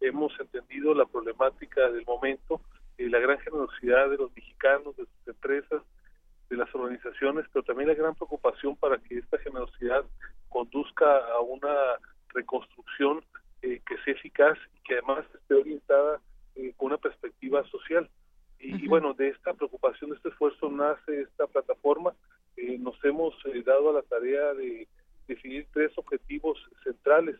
hemos 0.00 0.38
entendido 0.38 0.92
la 0.94 1.06
problemática 1.06 1.90
del 1.90 2.04
momento, 2.04 2.60
y 2.98 3.08
la 3.08 3.18
gran 3.18 3.38
generosidad 3.40 4.10
de 4.10 4.18
los 4.18 4.34
mexicanos, 4.36 4.96
de 4.96 5.04
sus 5.04 5.28
empresas, 5.28 5.82
de 6.50 6.56
las 6.56 6.72
organizaciones, 6.74 7.46
pero 7.52 7.64
también 7.64 7.88
la 7.88 7.94
gran 7.94 8.14
preocupación 8.14 8.76
para 8.76 8.98
que 8.98 9.18
esta 9.18 9.38
generosidad 9.38 10.04
conduzca 10.48 11.18
a 11.32 11.40
una 11.40 11.74
reconstrucción 12.34 13.24
eh, 13.62 13.80
que 13.86 13.96
sea 14.04 14.14
eficaz 14.14 14.58
y 14.76 14.82
que 14.82 14.94
además 14.94 15.24
esté 15.34 15.54
orientada 15.54 16.20
eh, 16.54 16.74
con 16.76 16.88
una 16.88 16.98
perspectiva 16.98 17.64
social. 17.68 18.08
Y, 18.60 18.86
bueno, 18.88 19.12
de 19.12 19.28
esta 19.28 19.52
preocupación, 19.52 20.10
de 20.10 20.16
este 20.16 20.30
esfuerzo 20.30 20.70
nace 20.70 21.22
esta 21.22 21.46
plataforma. 21.46 22.14
Eh, 22.56 22.78
nos 22.78 22.96
hemos 23.04 23.34
dado 23.64 23.90
a 23.90 23.92
la 23.92 24.02
tarea 24.02 24.54
de 24.54 24.88
definir 25.28 25.66
tres 25.72 25.92
objetivos 25.96 26.58
centrales. 26.82 27.36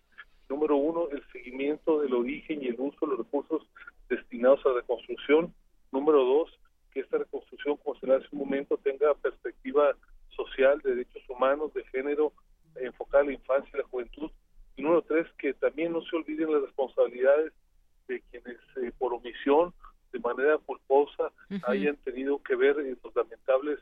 Número 0.50 0.76
uno, 0.76 1.08
el 1.10 1.22
seguimiento 1.32 2.00
del 2.00 2.12
origen 2.12 2.62
y 2.62 2.66
el 2.66 2.76
uso 2.78 3.06
de 3.06 3.12
los 3.12 3.18
recursos 3.18 3.66
destinados 4.08 4.64
a 4.66 4.70
la 4.70 4.74
reconstrucción. 4.76 5.54
Número 5.92 6.24
dos, 6.24 6.58
que 6.94 7.00
esta 7.00 7.18
reconstrucción, 7.18 7.76
como 7.78 7.98
se 7.98 8.06
le 8.06 8.14
hace 8.14 8.28
un 8.32 8.38
momento, 8.38 8.78
tenga 8.78 9.12
perspectiva 9.14 9.96
social, 10.30 10.80
de 10.82 10.90
derechos 10.90 11.22
humanos, 11.28 11.74
de 11.74 11.84
género, 11.86 12.32
enfocada 12.76 13.22
en 13.24 13.30
la 13.30 13.34
infancia 13.34 13.70
y 13.74 13.78
la 13.78 13.88
juventud. 13.88 14.30
Y 14.76 14.82
número 14.82 15.02
tres, 15.02 15.26
que 15.38 15.54
también 15.54 15.92
no 15.92 16.02
se 16.02 16.16
olviden 16.16 16.52
las 16.52 16.62
responsabilidades 16.62 17.52
de 18.08 18.22
quienes 18.30 18.58
eh, 18.76 18.92
por 18.98 19.12
omisión, 19.12 19.74
de 20.12 20.20
manera 20.20 20.58
culposa, 20.58 21.32
hayan 21.66 21.96
tenido 21.98 22.40
que 22.42 22.54
ver 22.54 22.78
en 22.78 22.96
los 23.02 23.14
lamentables 23.14 23.80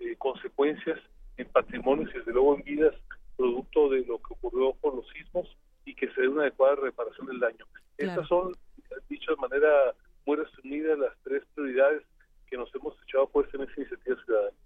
eh, 0.00 0.16
consecuencias 0.16 0.98
en 1.36 1.46
patrimonios 1.48 2.10
y 2.14 2.18
desde 2.18 2.32
luego 2.32 2.56
en 2.56 2.62
vidas 2.62 2.94
producto 3.36 3.90
de 3.90 4.04
lo 4.06 4.18
que 4.18 4.32
ocurrió 4.32 4.72
con 4.80 4.96
los 4.96 5.08
sismos 5.10 5.46
y 5.84 5.94
que 5.94 6.08
se 6.12 6.22
dé 6.22 6.28
una 6.28 6.42
adecuada 6.42 6.76
reparación 6.76 7.26
del 7.26 7.40
daño. 7.40 7.66
Estas 7.98 8.26
son, 8.28 8.52
dicho 9.08 9.32
de 9.32 9.36
manera 9.36 9.68
muy 10.24 10.36
resumida, 10.36 10.96
las 10.96 11.12
tres 11.22 11.42
prioridades 11.54 12.02
que 12.48 12.56
nos 12.56 12.74
hemos 12.74 12.94
echado 13.02 13.28
pues 13.28 13.52
en 13.54 13.62
esta 13.62 13.80
iniciativa 13.80 14.16
ciudadana. 14.24 14.56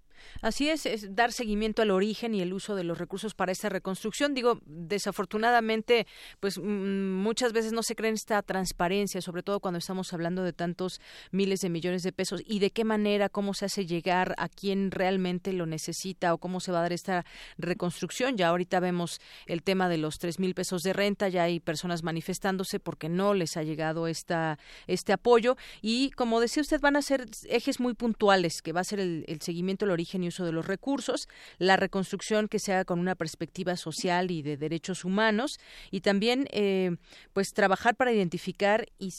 Así 0.49 0.67
es, 0.67 0.87
es 0.87 1.13
dar 1.15 1.31
seguimiento 1.31 1.83
al 1.83 1.91
origen 1.91 2.33
y 2.33 2.41
el 2.41 2.53
uso 2.53 2.73
de 2.73 2.83
los 2.83 2.97
recursos 2.97 3.35
para 3.35 3.51
esta 3.51 3.69
reconstrucción. 3.69 4.33
Digo, 4.33 4.59
desafortunadamente, 4.89 6.07
pues 6.39 6.57
muchas 6.59 7.53
veces 7.53 7.71
no 7.71 7.83
se 7.83 7.95
cree 7.95 8.09
en 8.09 8.15
esta 8.15 8.41
transparencia, 8.41 9.21
sobre 9.21 9.43
todo 9.43 9.59
cuando 9.59 9.77
estamos 9.77 10.11
hablando 10.11 10.43
de 10.43 10.51
tantos 10.51 10.99
miles 11.31 11.61
de 11.61 11.69
millones 11.69 12.03
de 12.03 12.11
pesos 12.11 12.41
y 12.45 12.59
de 12.59 12.71
qué 12.71 12.83
manera, 12.83 13.29
cómo 13.29 13.53
se 13.53 13.65
hace 13.65 13.85
llegar 13.85 14.35
a 14.37 14.49
quien 14.49 14.91
realmente 14.91 15.53
lo 15.53 15.65
necesita 15.65 16.33
o 16.33 16.37
cómo 16.37 16.59
se 16.59 16.71
va 16.71 16.79
a 16.79 16.81
dar 16.81 16.93
esta 16.93 17.25
reconstrucción. 17.57 18.35
Ya 18.35 18.49
ahorita 18.49 18.79
vemos 18.79 19.21
el 19.45 19.63
tema 19.63 19.87
de 19.87 19.97
los 19.97 20.17
tres 20.17 20.39
mil 20.39 20.53
pesos 20.53 20.81
de 20.81 20.93
renta, 20.93 21.29
ya 21.29 21.43
hay 21.43 21.59
personas 21.59 22.03
manifestándose 22.03 22.79
porque 22.79 23.07
no 23.09 23.33
les 23.33 23.55
ha 23.55 23.63
llegado 23.63 24.07
esta, 24.07 24.57
este 24.87 25.13
apoyo 25.13 25.55
y 25.81 26.09
como 26.11 26.39
decía 26.39 26.61
usted, 26.61 26.81
van 26.81 26.95
a 26.95 27.01
ser 27.01 27.25
ejes 27.47 27.79
muy 27.79 27.93
puntuales, 27.93 28.61
que 28.61 28.73
va 28.73 28.81
a 28.81 28.83
ser 28.83 28.99
el, 28.99 29.23
el 29.27 29.41
seguimiento 29.41 29.85
al 29.85 29.91
origen 29.91 30.23
y 30.23 30.29
uso 30.29 30.45
de 30.45 30.51
los 30.51 30.65
recursos, 30.65 31.27
la 31.59 31.77
reconstrucción 31.77 32.47
que 32.47 32.59
se 32.59 32.73
haga 32.73 32.85
con 32.85 32.99
una 32.99 33.15
perspectiva 33.15 33.75
social 33.75 34.31
y 34.31 34.41
de 34.41 34.57
derechos 34.57 34.78
humanos 35.03 35.59
y 35.91 36.01
también 36.01 36.47
eh, 36.51 36.95
pues 37.33 37.53
trabajar 37.53 37.95
para 37.95 38.11
identificar 38.11 38.85
y, 38.97 39.13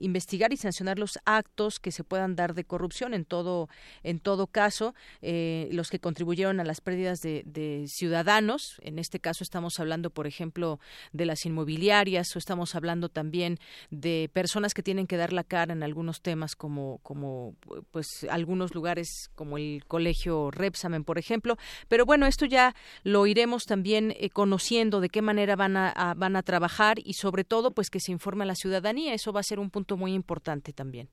investigar 0.00 0.52
y 0.52 0.56
sancionar 0.56 0.98
los 0.98 1.18
actos 1.24 1.78
que 1.78 1.92
se 1.92 2.04
puedan 2.04 2.36
dar 2.36 2.54
de 2.54 2.64
corrupción 2.64 3.14
en 3.14 3.24
todo 3.24 3.68
en 4.02 4.20
todo 4.20 4.46
caso 4.46 4.94
eh, 5.22 5.68
los 5.72 5.90
que 5.90 6.00
contribuyeron 6.00 6.60
a 6.60 6.64
las 6.64 6.80
pérdidas 6.80 7.20
de, 7.20 7.84
ciudadanos 7.86 8.76
en 8.82 8.98
este 8.98 9.20
caso 9.20 9.44
estamos 9.44 9.78
hablando 9.80 10.10
por 10.10 10.26
ejemplo 10.26 10.80
de 11.12 11.26
las 11.26 11.44
inmobiliarias 11.46 12.34
o 12.34 12.38
estamos 12.38 12.74
hablando 12.74 13.08
también 13.08 13.58
de 13.90 14.30
personas 14.32 14.74
que 14.74 14.82
tienen 14.82 15.06
que 15.06 15.16
dar 15.16 15.32
la 15.32 15.44
cara 15.44 15.72
en 15.72 15.82
algunos 15.82 16.20
temas 16.20 16.56
como 16.56 16.98
como 17.02 17.54
pues 17.90 18.26
algunos 18.30 18.74
lugares 18.74 19.30
como 19.34 19.58
el 19.58 19.84
colegio 19.86 20.50
Repsamen, 20.50 21.04
por 21.04 21.18
ejemplo. 21.18 21.56
Pero 21.88 22.06
bueno, 22.06 22.26
esto 22.26 22.46
ya 22.46 22.74
lo 23.02 23.26
iremos 23.26 23.64
también 23.64 24.14
eh, 24.16 24.30
conociendo 24.30 24.79
de 24.88 25.10
qué 25.10 25.20
manera 25.20 25.56
van 25.56 25.76
a, 25.76 26.14
van 26.16 26.36
a 26.36 26.42
trabajar 26.42 26.96
y 27.04 27.12
sobre 27.12 27.44
todo 27.44 27.72
pues 27.72 27.90
que 27.90 28.00
se 28.00 28.12
informe 28.12 28.44
a 28.44 28.46
la 28.46 28.54
ciudadanía. 28.54 29.12
Eso 29.12 29.32
va 29.32 29.40
a 29.40 29.42
ser 29.42 29.58
un 29.58 29.70
punto 29.70 29.96
muy 29.98 30.14
importante 30.14 30.72
también. 30.72 31.08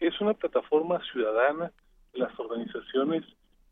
Es 0.00 0.20
una 0.20 0.34
plataforma 0.34 1.00
ciudadana. 1.12 1.70
Las 2.14 2.36
organizaciones 2.38 3.24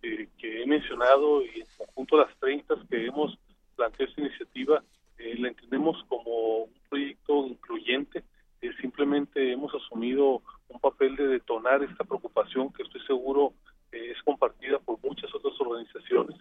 eh, 0.03 0.29
que 0.39 0.63
he 0.63 0.67
mencionado 0.67 1.43
y 1.43 1.61
en 1.61 1.67
conjunto 1.77 2.17
las 2.17 2.35
30 2.39 2.75
que 2.89 3.07
hemos 3.07 3.37
planteado 3.75 4.11
esta 4.11 4.21
iniciativa, 4.21 4.83
eh, 5.19 5.35
la 5.39 5.49
entendemos 5.49 5.97
como 6.09 6.65
un 6.65 6.73
proyecto 6.89 7.47
incluyente. 7.47 8.23
simplemente 8.81 9.53
hemos 9.53 9.75
asumido 9.75 10.43
un 10.69 10.81
papel 10.81 11.17
de 11.17 11.27
detonar 11.27 11.83
esta 11.83 12.05
preocupación 12.05 12.73
que 12.73 12.83
estoy 12.85 13.01
seguro 13.07 13.53
es 13.93 14.23
compartida 14.23 14.79
por 14.79 14.99
muchas 15.03 15.35
otras 15.35 15.55
organizaciones. 15.61 16.37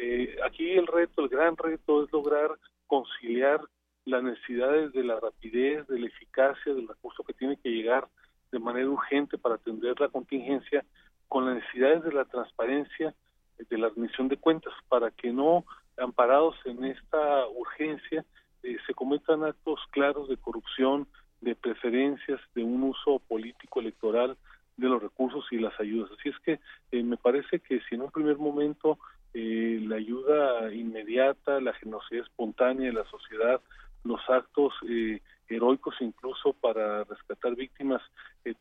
Eh, 0.00 0.36
aquí 0.44 0.70
el 0.74 0.86
reto, 0.86 1.22
el 1.22 1.28
gran 1.28 1.56
reto 1.56 2.04
es 2.04 2.12
lograr 2.12 2.50
conciliar 2.86 3.60
las 4.04 4.22
necesidades 4.22 4.92
de 4.92 5.02
la 5.02 5.18
rapidez, 5.18 5.88
de 5.88 5.98
la 5.98 6.06
eficacia 6.06 6.72
del 6.72 6.86
recurso 6.86 7.24
que 7.24 7.34
tiene 7.34 7.56
que 7.56 7.70
llegar 7.70 8.06
de 8.52 8.60
manera 8.60 8.88
urgente 8.88 9.38
para 9.38 9.56
atender 9.56 9.98
la 9.98 10.08
contingencia 10.08 10.84
con 11.26 11.46
las 11.46 11.56
necesidades 11.56 12.04
de 12.04 12.12
la 12.12 12.24
transparencia 12.26 13.12
de 13.58 13.76
la 13.76 13.88
admisión 13.88 14.28
de 14.28 14.36
cuentas 14.36 14.72
para 14.88 15.10
que 15.10 15.32
no 15.32 15.64
amparados 15.96 16.54
en 16.64 16.84
esta 16.84 17.48
urgencia 17.48 18.24
eh, 18.62 18.76
se 18.86 18.94
cometan 18.94 19.42
actos 19.42 19.80
claros 19.90 20.28
de 20.28 20.36
corrupción, 20.36 21.08
de 21.40 21.56
preferencias, 21.56 22.40
de 22.54 22.62
un 22.62 22.84
uso 22.84 23.18
político 23.26 23.80
electoral 23.80 24.36
de 24.76 24.88
los 24.88 25.02
recursos 25.02 25.44
y 25.50 25.58
las 25.58 25.78
ayudas. 25.80 26.12
Así 26.16 26.28
es 26.28 26.38
que 26.38 26.60
eh, 26.92 27.02
me 27.02 27.16
parece 27.16 27.58
que 27.58 27.80
si 27.88 27.96
en 27.96 28.02
un 28.02 28.12
primer 28.12 28.38
momento 28.38 28.96
eh, 29.34 29.80
la 29.82 29.96
ayuda 29.96 30.72
inmediata, 30.72 31.60
la 31.60 31.72
generosidad 31.74 32.22
espontánea 32.22 32.86
de 32.86 32.92
la 32.92 33.04
sociedad, 33.04 33.60
los 34.04 34.20
actos 34.28 34.72
eh, 34.88 35.20
heroicos 35.48 35.94
incluso 36.00 36.52
para 36.52 37.04
rescatar 37.04 37.54
víctimas 37.54 38.02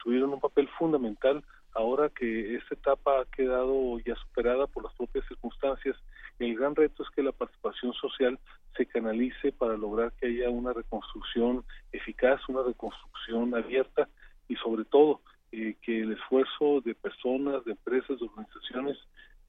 tuvieron 0.04 0.34
un 0.34 0.40
papel 0.42 0.68
fundamental, 0.78 1.44
ahora 1.74 2.10
que 2.10 2.56
esta 2.56 2.76
etapa 2.76 3.22
ha 3.22 3.26
quedado 3.26 4.00
ya 4.00 4.16
superada 4.16 4.68
por 4.68 4.84
las 4.84 4.94
propias 4.96 5.26
circunstancias, 5.28 5.96
el 6.40 6.56
gran 6.56 6.76
reto 6.76 7.04
es 7.04 7.10
que 7.12 7.24
la 7.24 7.32
participación 7.32 7.94
social 7.94 8.40
se 8.76 8.86
canalice 8.86 9.52
para 9.52 9.78
lograr 9.78 10.12
que 10.14 10.28
haya 10.28 10.50
una 10.50 10.74
reconstrucción 10.74 11.64
eficaz, 11.92 12.42
una 12.48 12.64
reconstrucción 12.64 13.56
abierta 13.56 14.08
y 14.48 14.56
sobre 14.56 14.86
todo 14.86 15.22
eh, 15.52 15.76
que 15.82 16.02
el 16.02 16.14
esfuerzo 16.14 16.82
de 16.82 16.94
personas, 16.94 17.64
de 17.66 17.72
empresas, 17.72 18.20
de 18.20 18.26
organizaciones 18.26 18.98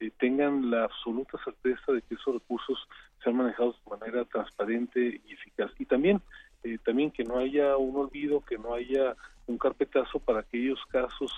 eh, 0.01 0.11
tengan 0.19 0.71
la 0.71 0.85
absoluta 0.85 1.39
certeza 1.45 1.93
de 1.93 2.03
que 2.03 2.15
esos 2.15 2.35
recursos 2.35 2.79
sean 3.23 3.37
manejados 3.37 3.77
de 3.85 3.97
manera 3.99 4.25
transparente 4.25 5.21
y 5.27 5.33
eficaz. 5.33 5.71
Y 5.79 5.87
también, 5.87 6.21
eh, 6.63 6.79
también 6.85 7.11
que 7.11 7.25
no 7.25 7.39
haya 7.39 7.77
un 7.77 7.97
olvido, 7.97 8.41
que 8.41 8.59
no 8.59 8.75
haya 8.75 9.17
un 9.47 9.59
carpetazo 9.59 10.19
para 10.21 10.41
aquellos 10.41 10.79
casos 10.87 11.33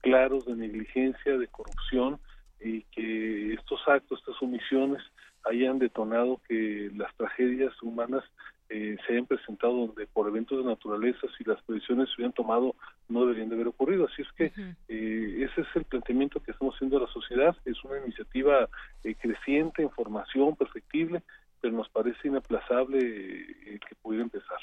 claros 0.00 0.46
de 0.46 0.56
negligencia, 0.56 1.36
de 1.36 1.46
corrupción, 1.48 2.18
y 2.60 2.82
que 2.84 3.54
estos 3.54 3.80
actos, 3.86 4.18
estas 4.20 4.40
omisiones 4.42 5.02
hayan 5.44 5.78
detonado 5.78 6.40
que 6.48 6.90
las 6.94 7.14
tragedias 7.16 7.72
humanas 7.82 8.24
eh, 8.72 8.96
se 9.04 9.12
hayan 9.12 9.26
presentado 9.26 9.72
donde 9.72 10.06
por 10.06 10.28
eventos 10.28 10.56
de 10.58 10.64
naturaleza, 10.64 11.26
si 11.36 11.42
las 11.42 11.60
previsiones 11.62 12.08
se 12.08 12.14
hubieran 12.14 12.32
tomado, 12.32 12.76
no 13.08 13.22
deberían 13.22 13.48
de 13.48 13.56
haber 13.56 13.66
ocurrido. 13.66 14.06
Así 14.06 14.22
es 14.22 14.32
que 14.32 14.52
eh, 14.88 15.48
ese 15.50 15.62
es 15.62 15.66
el 15.74 15.84
planteamiento 15.84 16.40
que 16.40 16.52
estamos 16.52 16.76
haciendo 16.76 16.98
a 16.98 17.00
la 17.00 17.08
sociedad. 17.08 17.56
Es 17.64 17.82
una 17.82 17.98
iniciativa 17.98 18.68
eh, 19.02 19.16
creciente, 19.16 19.82
en 19.82 19.90
formación, 19.90 20.54
perfectible, 20.54 21.22
pero 21.60 21.74
nos 21.74 21.88
parece 21.88 22.28
inaplazable 22.28 22.98
que 22.98 23.94
pudiera 24.00 24.22
empezar. 24.22 24.58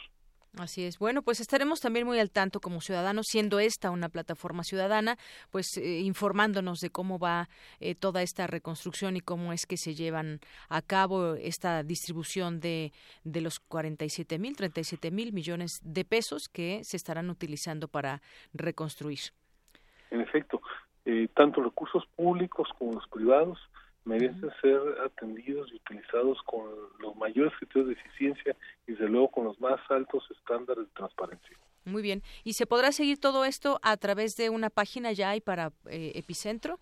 Así 0.59 0.85
es. 0.85 0.97
Bueno, 0.97 1.21
pues 1.21 1.39
estaremos 1.39 1.79
también 1.79 2.05
muy 2.05 2.19
al 2.19 2.31
tanto 2.31 2.59
como 2.59 2.81
ciudadanos, 2.81 3.27
siendo 3.27 3.59
esta 3.59 3.91
una 3.91 4.09
plataforma 4.09 4.63
ciudadana, 4.63 5.17
pues 5.51 5.77
eh, 5.77 5.99
informándonos 5.99 6.79
de 6.79 6.89
cómo 6.89 7.19
va 7.19 7.49
eh, 7.79 7.95
toda 7.95 8.21
esta 8.21 8.47
reconstrucción 8.47 9.15
y 9.17 9.21
cómo 9.21 9.53
es 9.53 9.65
que 9.65 9.77
se 9.77 9.93
llevan 9.93 10.39
a 10.69 10.81
cabo 10.81 11.35
esta 11.35 11.84
distribución 11.84 12.59
de, 12.59 12.91
de 13.23 13.41
los 13.41 13.59
47 13.59 14.39
mil, 14.39 14.55
37 14.55 15.11
mil 15.11 15.34
millones 15.34 15.79
de 15.84 16.05
pesos 16.05 16.49
que 16.49 16.84
se 16.84 16.97
estarán 16.97 17.29
utilizando 17.29 17.88
para 17.88 18.21
reconstruir. 18.53 19.19
En 20.09 20.21
efecto, 20.21 20.61
eh, 21.05 21.27
tanto 21.35 21.61
recursos 21.61 22.05
públicos 22.15 22.67
como 22.77 22.93
los 22.93 23.07
privados 23.07 23.59
merecen 24.07 24.49
ser 24.61 24.79
atendidos 25.05 25.69
y 25.71 25.75
utilizados 25.75 26.41
con 26.43 26.63
los 26.99 27.15
mayores 27.17 27.53
criterios 27.59 27.88
de 27.88 27.93
eficiencia 27.93 28.55
y 28.88 28.93
desde 28.93 29.07
luego 29.07 29.29
con 29.29 29.45
los 29.45 29.59
más 29.59 29.79
altos 29.89 30.23
estándares 30.31 30.85
de 30.85 30.93
transparencia. 30.93 31.57
Muy 31.85 32.01
bien. 32.01 32.21
¿Y 32.43 32.53
se 32.53 32.65
podrá 32.65 32.91
seguir 32.91 33.19
todo 33.19 33.45
esto 33.45 33.79
a 33.81 33.95
través 33.97 34.35
de 34.38 34.49
una 34.49 34.69
página 34.69 35.11
ya 35.11 35.31
hay 35.31 35.41
para 35.41 35.71
eh, 35.89 36.13
Epicentro? 36.15 36.79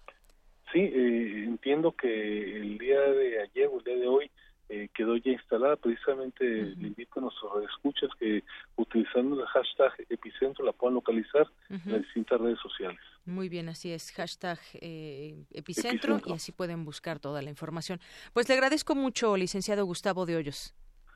Sí, 0.71 0.79
eh, 0.79 1.43
entiendo 1.45 1.91
que 1.91 2.57
el 2.57 2.77
día 2.77 2.99
de 3.01 3.41
ayer 3.41 3.67
o 3.67 3.77
el 3.79 3.83
día 3.83 3.97
de 3.97 4.07
hoy 4.07 4.31
eh, 4.69 4.89
quedó 4.93 5.15
ya 5.17 5.31
instalada. 5.31 5.75
Precisamente 5.75 6.43
le 6.43 6.87
invito 6.87 7.19
a 7.19 7.21
nuestros 7.21 7.63
escuchas 7.65 8.09
que 8.19 8.43
utilizando 8.75 9.39
el 9.39 9.45
hashtag 9.47 9.93
epicentro 10.09 10.65
la 10.65 10.73
puedan 10.73 10.95
localizar 10.95 11.47
en 11.69 11.81
las 11.85 12.01
distintas 12.01 12.41
redes 12.41 12.59
sociales. 12.59 12.99
Muy 13.25 13.49
bien, 13.49 13.69
así 13.69 13.91
es, 13.91 14.11
hashtag 14.11 14.59
eh, 14.75 15.45
epicentro, 15.51 16.21
y 16.25 16.33
así 16.33 16.51
pueden 16.51 16.85
buscar 16.85 17.19
toda 17.19 17.41
la 17.41 17.49
información. 17.49 17.99
Pues 18.33 18.47
le 18.47 18.53
agradezco 18.53 18.93
mucho, 18.93 19.35
licenciado 19.35 19.83
Gustavo 19.85 20.27
de 20.27 20.35
Hoyos. 20.35 20.75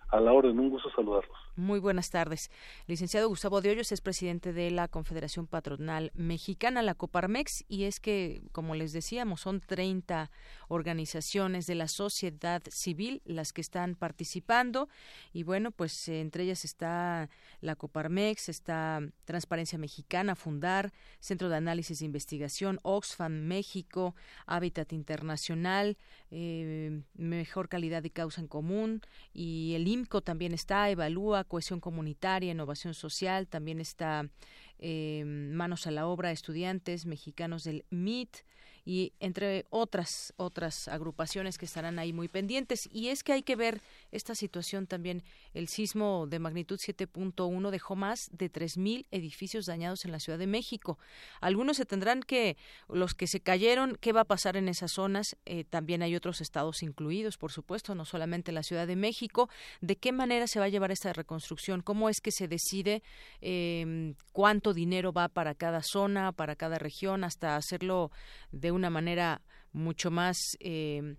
A 0.09 0.19
la 0.19 0.33
orden, 0.33 0.59
un 0.59 0.71
gusto 0.71 0.89
saludarlos. 0.89 1.37
Muy 1.59 1.81
buenas 1.81 2.09
tardes. 2.09 2.51
Licenciado 2.87 3.27
Gustavo 3.27 3.59
de 3.59 3.71
Hoyos 3.71 3.91
es 3.91 3.99
presidente 3.99 4.53
de 4.53 4.71
la 4.71 4.87
Confederación 4.87 5.45
Patronal 5.45 6.09
Mexicana, 6.15 6.81
la 6.81 6.95
Coparmex, 6.95 7.65
y 7.67 7.83
es 7.83 7.99
que, 7.99 8.41
como 8.53 8.75
les 8.75 8.93
decíamos, 8.93 9.41
son 9.41 9.59
30 9.59 10.31
organizaciones 10.69 11.67
de 11.67 11.75
la 11.75 11.89
sociedad 11.89 12.61
civil 12.69 13.21
las 13.25 13.51
que 13.51 13.59
están 13.59 13.95
participando 13.95 14.87
y 15.33 15.43
bueno, 15.43 15.71
pues 15.71 16.07
entre 16.07 16.43
ellas 16.43 16.63
está 16.63 17.29
la 17.59 17.75
Coparmex, 17.75 18.47
está 18.47 19.01
Transparencia 19.25 19.77
Mexicana, 19.77 20.35
Fundar, 20.35 20.93
Centro 21.19 21.49
de 21.49 21.57
Análisis 21.57 22.01
e 22.01 22.05
Investigación, 22.05 22.79
Oxfam 22.83 23.33
México, 23.33 24.15
Hábitat 24.45 24.93
Internacional, 24.93 25.97
eh, 26.31 27.01
Mejor 27.15 27.67
Calidad 27.67 28.01
de 28.01 28.11
Causa 28.11 28.39
en 28.39 28.47
Común 28.47 29.01
y 29.33 29.73
el 29.75 29.87
IMCO 29.87 30.21
también 30.21 30.53
está, 30.53 30.89
Evalúa, 30.89 31.48
Cohesión 31.49 31.81
Comunitaria, 31.81 32.53
Innovación 32.53 32.93
Social, 32.93 33.47
también 33.47 33.81
está 33.81 34.29
eh, 34.77 35.25
Manos 35.25 35.85
a 35.87 35.91
la 35.91 36.07
Obra, 36.07 36.31
Estudiantes 36.31 37.05
Mexicanos 37.05 37.65
del 37.65 37.83
MIT, 37.89 38.37
y 38.85 39.13
entre 39.19 39.65
otras 39.69 40.33
otras 40.37 40.87
agrupaciones 40.87 41.57
que 41.57 41.65
estarán 41.65 41.99
ahí 41.99 42.13
muy 42.13 42.27
pendientes. 42.27 42.89
Y 42.91 43.09
es 43.09 43.23
que 43.23 43.33
hay 43.33 43.43
que 43.43 43.55
ver 43.55 43.81
esta 44.11 44.35
situación 44.35 44.87
también 44.87 45.23
el 45.53 45.67
sismo 45.67 46.27
de 46.27 46.39
magnitud 46.39 46.79
7.1 46.79 47.69
dejó 47.69 47.95
más 47.95 48.29
de 48.31 48.49
3000 48.49 49.07
edificios 49.11 49.65
dañados 49.65 50.05
en 50.05 50.11
la 50.11 50.19
Ciudad 50.19 50.39
de 50.39 50.47
México. 50.47 50.97
Algunos 51.41 51.77
se 51.77 51.85
tendrán 51.85 52.21
que 52.21 52.57
los 52.87 53.13
que 53.13 53.27
se 53.27 53.39
cayeron 53.39 53.97
qué 53.99 54.13
va 54.13 54.21
a 54.21 54.25
pasar 54.25 54.57
en 54.57 54.69
esas 54.69 54.91
zonas 54.93 55.37
eh, 55.45 55.63
también 55.63 56.01
hay 56.01 56.15
otros 56.15 56.41
estados 56.41 56.83
incluidos 56.83 57.37
por 57.37 57.51
supuesto 57.51 57.95
no 57.95 58.05
solamente 58.05 58.51
la 58.51 58.63
Ciudad 58.63 58.87
de 58.87 58.95
México. 58.95 59.49
De 59.81 59.95
qué 59.95 60.11
manera 60.11 60.47
se 60.47 60.59
va 60.59 60.65
a 60.65 60.69
llevar 60.69 60.91
esta 60.91 61.13
reconstrucción 61.13 61.81
cómo 61.81 62.09
es 62.09 62.21
que 62.21 62.31
se 62.31 62.47
decide 62.47 63.03
eh, 63.41 64.13
cuánto 64.31 64.73
dinero 64.73 65.13
va 65.13 65.27
para 65.27 65.55
cada 65.55 65.81
zona 65.83 66.31
para 66.31 66.55
cada 66.55 66.77
región 66.77 67.23
hasta 67.23 67.55
hacerlo 67.55 68.11
de 68.51 68.71
manera 68.89 69.41
mucho 69.71 70.11
más 70.11 70.57
eh, 70.59 71.15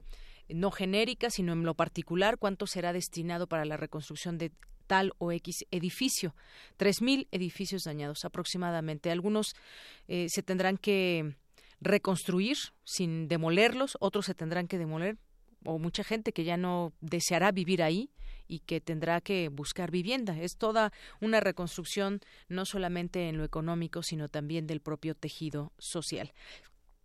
no 0.48 0.70
genérica, 0.70 1.30
sino 1.30 1.52
en 1.52 1.62
lo 1.62 1.74
particular, 1.74 2.38
cuánto 2.38 2.66
será 2.66 2.92
destinado 2.92 3.46
para 3.46 3.64
la 3.64 3.76
reconstrucción 3.76 4.38
de 4.38 4.52
tal 4.86 5.12
o 5.18 5.30
X 5.30 5.66
edificio. 5.70 6.34
Tres 6.76 7.00
mil 7.00 7.28
edificios 7.30 7.84
dañados 7.84 8.24
aproximadamente. 8.24 9.10
Algunos 9.10 9.54
eh, 10.08 10.26
se 10.28 10.42
tendrán 10.42 10.78
que 10.78 11.36
reconstruir 11.80 12.56
sin 12.84 13.28
demolerlos, 13.28 13.96
otros 14.00 14.26
se 14.26 14.34
tendrán 14.34 14.66
que 14.66 14.78
demoler 14.78 15.16
o 15.64 15.78
mucha 15.78 16.04
gente 16.04 16.32
que 16.32 16.44
ya 16.44 16.56
no 16.56 16.92
deseará 17.00 17.52
vivir 17.52 17.82
ahí 17.82 18.10
y 18.48 18.60
que 18.60 18.80
tendrá 18.80 19.20
que 19.20 19.48
buscar 19.48 19.90
vivienda. 19.90 20.36
Es 20.36 20.56
toda 20.56 20.92
una 21.20 21.38
reconstrucción 21.38 22.20
no 22.48 22.64
solamente 22.64 23.28
en 23.28 23.38
lo 23.38 23.44
económico, 23.44 24.02
sino 24.02 24.28
también 24.28 24.66
del 24.66 24.80
propio 24.80 25.14
tejido 25.14 25.72
social. 25.78 26.32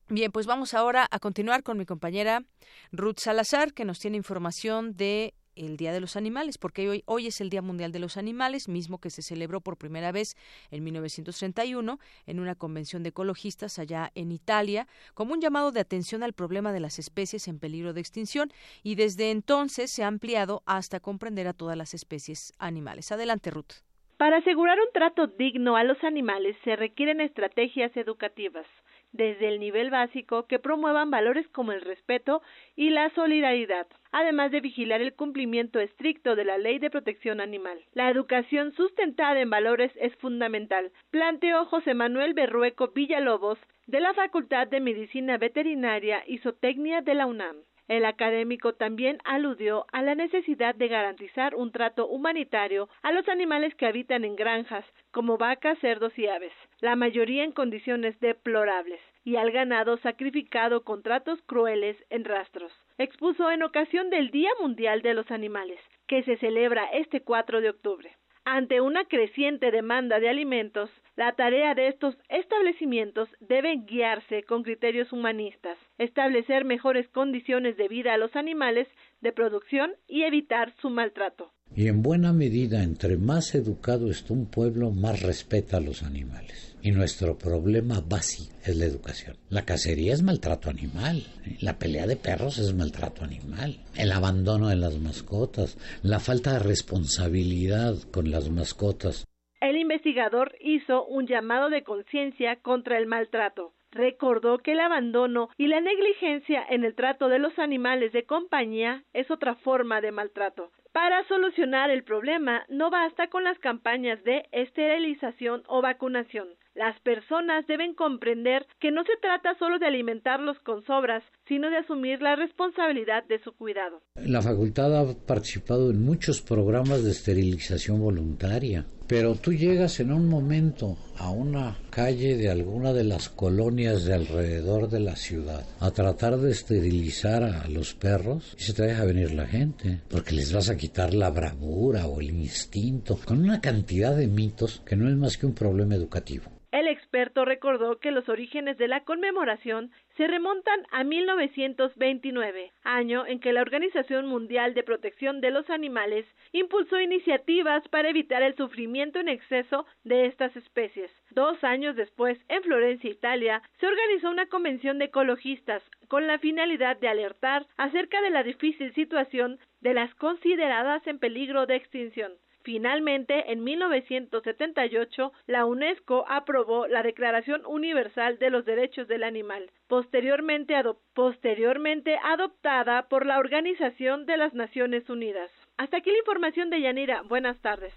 Bien, 0.08 0.32
pues 0.32 0.46
vamos 0.46 0.76
ahora 0.76 1.08
a 1.10 1.18
continuar 1.18 1.64
con 1.64 1.80
mi 1.80 1.86
compañera 1.86 2.44
Ruth 2.92 3.18
Salazar, 3.18 3.74
que 3.74 3.86
nos 3.86 3.98
tiene 3.98 4.18
información 4.18 4.96
de 4.96 5.34
el 5.56 5.78
Día 5.78 5.92
de 5.94 6.00
los 6.00 6.16
Animales, 6.16 6.60
porque 6.60 6.88
hoy, 6.88 7.02
hoy 7.08 7.26
es 7.26 7.42
el 7.42 7.50
Día 7.50 7.64
Mundial 7.64 7.92
de 7.92 7.98
los 7.98 8.16
Animales, 8.16 8.70
mismo 8.70 9.00
que 9.00 9.10
se 9.10 9.24
celebró 9.24 9.62
por 9.62 9.78
primera 9.78 10.12
vez 10.12 10.36
en 10.70 10.84
1931 10.84 11.98
en 12.28 12.40
una 12.40 12.54
convención 12.54 13.02
de 13.02 13.10
ecologistas 13.10 13.80
allá 13.80 14.12
en 14.14 14.32
Italia, 14.32 14.86
como 15.16 15.34
un 15.34 15.42
llamado 15.42 15.72
de 15.72 15.80
atención 15.80 16.22
al 16.22 16.34
problema 16.34 16.72
de 16.72 16.82
las 16.82 17.00
especies 17.00 17.48
en 17.48 17.58
peligro 17.58 17.94
de 17.94 18.02
extinción, 18.02 18.52
y 18.84 18.94
desde 18.94 19.32
entonces 19.32 19.92
se 19.92 20.04
ha 20.04 20.08
ampliado 20.08 20.62
hasta 20.68 21.00
comprender 21.00 21.48
a 21.48 21.54
todas 21.54 21.78
las 21.78 21.96
especies 21.96 22.54
animales. 22.60 23.12
Adelante, 23.12 23.50
Ruth. 23.50 23.82
Para 24.18 24.38
asegurar 24.38 24.78
un 24.80 24.92
trato 24.94 25.26
digno 25.26 25.78
a 25.78 25.84
los 25.84 26.02
animales 26.04 26.56
se 26.64 26.76
requieren 26.76 27.22
estrategias 27.22 27.96
educativas 27.98 28.68
desde 29.16 29.48
el 29.48 29.60
nivel 29.60 29.90
básico 29.90 30.46
que 30.48 30.60
promuevan 30.60 31.12
valores 31.12 31.48
como 31.50 31.72
el 31.72 31.82
respeto 31.82 32.42
y 32.76 32.90
la 32.90 33.10
solidaridad, 33.12 33.88
además 34.12 34.52
de 34.52 34.62
vigilar 34.62 35.02
el 35.02 35.14
cumplimiento 35.14 35.80
estricto 35.80 36.36
de 36.36 36.46
la 36.46 36.58
ley 36.58 36.80
de 36.80 36.90
protección 36.90 37.42
animal. 37.42 37.80
La 37.94 38.10
educación 38.10 38.74
sustentada 38.74 39.40
en 39.40 39.50
valores 39.50 39.92
es 39.96 40.16
fundamental, 40.18 40.92
planteó 41.12 41.66
José 41.66 41.94
Manuel 41.94 42.34
Berrueco 42.34 42.90
Villalobos 42.90 43.60
de 43.88 44.00
la 44.00 44.14
Facultad 44.14 44.68
de 44.68 44.80
Medicina 44.80 45.38
Veterinaria 45.38 46.24
y 46.26 46.40
Zootecnia 46.40 47.02
de 47.02 47.14
la 47.14 47.28
UNAM. 47.28 47.58
El 47.88 48.06
académico 48.06 48.74
también 48.74 49.20
aludió 49.26 49.86
a 49.92 50.02
la 50.02 50.16
necesidad 50.16 50.74
de 50.74 50.88
garantizar 50.88 51.54
un 51.54 51.72
trato 51.72 52.08
humanitario 52.08 52.90
a 53.04 53.12
los 53.12 53.28
animales 53.30 53.76
que 53.76 53.86
habitan 53.86 54.26
en 54.26 54.36
granjas, 54.36 54.86
como 55.12 55.38
vacas, 55.38 55.78
cerdos 55.80 56.18
y 56.18 56.28
aves, 56.28 56.54
la 56.80 56.96
mayoría 56.96 57.44
en 57.44 57.52
condiciones 57.52 58.20
deplorables, 58.20 59.00
y 59.24 59.36
al 59.36 59.52
ganado 59.52 59.98
sacrificado 59.98 60.84
con 60.84 61.04
tratos 61.04 61.40
crueles 61.44 61.96
en 62.10 62.26
rastros. 62.26 62.72
Expuso 62.98 63.52
en 63.52 63.62
ocasión 63.62 64.10
del 64.10 64.32
Día 64.32 64.50
Mundial 64.60 65.02
de 65.04 65.14
los 65.14 65.30
Animales, 65.30 65.80
que 66.08 66.24
se 66.24 66.38
celebra 66.38 66.86
este 66.86 67.22
4 67.22 67.62
de 67.62 67.70
octubre. 67.70 68.16
Ante 68.48 68.80
una 68.80 69.06
creciente 69.06 69.72
demanda 69.72 70.20
de 70.20 70.30
alimentos, 70.30 70.92
la 71.16 71.32
tarea 71.32 71.74
de 71.74 71.88
estos 71.88 72.16
establecimientos 72.30 73.28
debe 73.40 73.76
guiarse 73.88 74.44
con 74.44 74.62
criterios 74.62 75.12
humanistas, 75.12 75.80
establecer 75.98 76.64
mejores 76.64 77.10
condiciones 77.10 77.76
de 77.76 77.88
vida 77.88 78.14
a 78.14 78.18
los 78.18 78.36
animales 78.36 78.88
de 79.22 79.32
producción 79.32 79.96
y 80.08 80.26
evitar 80.26 80.76
su 80.80 80.92
maltrato. 80.92 81.55
Y 81.78 81.90
en 81.90 82.02
buena 82.02 82.32
medida, 82.32 82.84
entre 82.84 83.18
más 83.18 83.54
educado 83.54 84.10
está 84.10 84.34
un 84.34 84.46
pueblo, 84.46 84.92
más 84.92 85.22
respeta 85.22 85.78
a 85.78 85.82
los 85.82 86.04
animales. 86.04 86.78
Y 86.82 86.92
nuestro 86.92 87.38
problema 87.38 88.00
básico 88.00 88.56
es 88.64 88.78
la 88.78 88.86
educación. 88.86 89.36
La 89.50 89.66
cacería 89.66 90.14
es 90.14 90.24
maltrato 90.24 90.70
animal, 90.70 91.24
la 91.60 91.78
pelea 91.78 92.08
de 92.08 92.16
perros 92.16 92.60
es 92.60 92.74
maltrato 92.74 93.26
animal, 93.26 93.80
el 93.98 94.14
abandono 94.14 94.70
de 94.70 94.78
las 94.78 95.00
mascotas, 95.00 95.78
la 96.02 96.22
falta 96.22 96.54
de 96.54 96.60
responsabilidad 96.60 97.96
con 98.10 98.32
las 98.32 98.50
mascotas. 98.50 99.26
El 99.60 99.76
investigador 99.76 100.56
hizo 100.62 101.06
un 101.06 101.28
llamado 101.28 101.70
de 101.70 101.84
conciencia 101.84 102.58
contra 102.62 102.98
el 102.98 103.08
maltrato. 103.08 103.74
Recordó 103.96 104.58
que 104.58 104.74
el 104.74 104.82
abandono 104.82 105.48
y 105.58 105.68
la 105.68 105.80
negligencia 105.80 106.62
en 106.70 106.84
el 106.84 106.96
trato 106.96 107.30
de 107.30 107.40
los 107.40 107.58
animales 107.58 108.12
de 108.12 108.26
compañía 108.26 109.06
es 109.14 109.32
otra 109.32 109.56
forma 109.56 110.02
de 110.02 110.12
maltrato. 110.12 110.70
Para 110.92 111.26
solucionar 111.30 111.90
el 111.90 112.04
problema 112.04 112.66
no 112.68 112.90
basta 112.90 113.28
con 113.28 113.46
las 113.46 113.58
campañas 113.60 114.22
de 114.26 114.44
esterilización 114.52 115.64
o 115.68 115.82
vacunación. 115.82 116.50
Las 116.74 117.00
personas 117.02 117.66
deben 117.68 117.94
comprender 117.94 118.68
que 118.82 118.92
no 118.92 119.06
se 119.06 119.16
trata 119.22 119.58
solo 119.60 119.80
de 119.80 119.88
alimentarlos 119.88 120.60
con 120.60 120.84
sobras, 120.84 121.24
sino 121.48 121.70
de 121.70 121.78
asumir 121.78 122.22
la 122.22 122.36
responsabilidad 122.36 123.24
de 123.24 123.40
su 123.40 123.54
cuidado. 123.54 124.02
La 124.16 124.42
facultad 124.42 124.94
ha 124.94 125.26
participado 125.26 125.90
en 125.90 126.04
muchos 126.04 126.42
programas 126.42 127.02
de 127.06 127.12
esterilización 127.12 128.02
voluntaria, 128.02 128.86
pero 129.08 129.36
tú 129.36 129.54
llegas 129.54 130.00
en 130.00 130.12
un 130.12 130.28
momento 130.28 130.98
a 131.18 131.30
una 131.30 131.78
calle 131.90 132.36
de 132.36 132.50
alguna 132.50 132.94
de 132.94 133.04
las 133.04 133.30
colonias 133.30 134.06
de 134.06 134.14
alrededor 134.14 134.90
de 134.90 135.00
la 135.00 135.16
ciudad 135.16 135.66
a 135.80 135.92
tratar 135.92 136.38
de 136.38 136.52
esterilizar 136.52 137.44
a 137.44 137.68
los 137.70 137.94
perros 137.94 138.56
y 138.58 138.64
se 138.64 138.74
te 138.74 138.84
deja 138.84 139.06
venir 139.06 139.32
la 139.32 139.46
gente, 139.46 140.02
porque 140.10 140.36
les 140.36 140.54
vas 140.54 140.70
a 140.70 140.78
quitar 140.78 141.14
la 141.14 141.30
bravura 141.30 142.08
o 142.08 142.20
el 142.20 142.32
instinto, 142.32 143.20
con 143.26 143.44
una 143.44 143.62
cantidad 143.62 144.16
de 144.16 144.28
mitos 144.28 144.82
que 144.86 144.96
no 144.96 145.10
es 145.10 145.16
más 145.16 145.38
que 145.38 145.46
un 145.46 145.54
problema 145.54 145.96
educativo. 145.96 146.46
El 146.72 146.90
experto 146.90 147.46
recordó 147.46 148.00
que 148.00 148.12
los 148.12 148.28
orígenes 148.28 148.78
de 148.78 148.90
la 148.90 149.06
conmemoración 149.06 149.92
se 150.18 150.28
remontan 150.28 150.86
a 150.92 151.04
1929, 151.04 152.72
año 152.84 153.26
en 153.26 153.40
que 153.40 153.52
la 153.52 153.62
Organización 153.62 154.28
Mundial 154.28 154.74
de 154.74 154.84
Protección 154.84 155.42
de 155.42 155.52
los 155.52 155.70
Animales 155.70 156.26
impulsó 156.54 157.00
iniciativas 157.02 157.86
para 157.90 158.10
evitar 158.10 158.42
el 158.42 158.56
sufrimiento 158.56 159.20
en 159.20 159.28
exceso 159.28 159.86
de 160.04 160.26
estas 160.28 160.56
especies. 160.56 161.12
Dos 161.32 161.62
años 161.64 161.96
después, 161.96 162.40
en 162.48 162.64
Florencia, 162.64 163.10
Italia, 163.10 163.62
se 163.80 163.88
organizó 163.88 164.30
una 164.30 164.46
convención 164.46 165.00
de 165.00 165.06
ecologistas 165.06 165.84
con 166.08 166.28
la 166.28 166.40
finalidad 166.40 166.98
de 166.98 167.10
alertar 167.10 167.66
acerca 167.78 168.22
de 168.22 168.30
la 168.30 168.44
difícil 168.44 168.94
situación 168.94 169.60
de 169.82 169.94
las 169.94 170.14
consideradas 170.16 171.06
en 171.08 171.20
peligro 171.20 171.66
de 171.66 171.76
extinción. 171.76 172.32
Finalmente, 172.66 173.52
en 173.52 173.64
1978, 173.64 175.32
la 175.46 175.66
UNESCO 175.66 176.26
aprobó 176.28 176.88
la 176.88 177.04
Declaración 177.04 177.62
Universal 177.68 178.40
de 178.40 178.50
los 178.50 178.66
Derechos 178.66 179.08
del 179.08 179.24
Animal, 179.24 179.70
posteriormente, 179.88 180.74
posteriormente 181.14 182.18
adoptada 182.24 183.08
por 183.08 183.28
la 183.28 183.38
Organización 183.38 184.26
de 184.26 184.38
las 184.38 184.56
Naciones 184.56 185.08
Unidas. 185.12 185.52
Hasta 185.78 185.98
aquí 185.98 186.10
la 186.10 186.18
información 186.18 186.72
de 186.72 186.82
Yanira. 186.82 187.22
Buenas 187.22 187.62
tardes. 187.62 187.94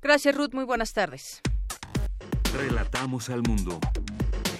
Gracias, 0.00 0.36
Ruth. 0.36 0.52
Muy 0.52 0.64
buenas 0.64 0.92
tardes. 0.92 1.42
Relatamos 2.56 3.30
al 3.30 3.42
mundo. 3.42 3.80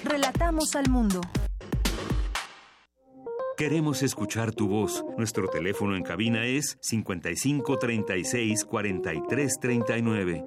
Relatamos 0.02 0.74
al 0.74 0.90
mundo. 0.90 1.20
Queremos 3.56 4.02
escuchar 4.02 4.52
tu 4.52 4.66
voz. 4.66 5.04
Nuestro 5.16 5.46
teléfono 5.48 5.94
en 5.94 6.02
cabina 6.02 6.44
es 6.44 6.76
55 6.80 7.78
36 7.78 8.64
43 8.64 9.52
39. 9.60 10.44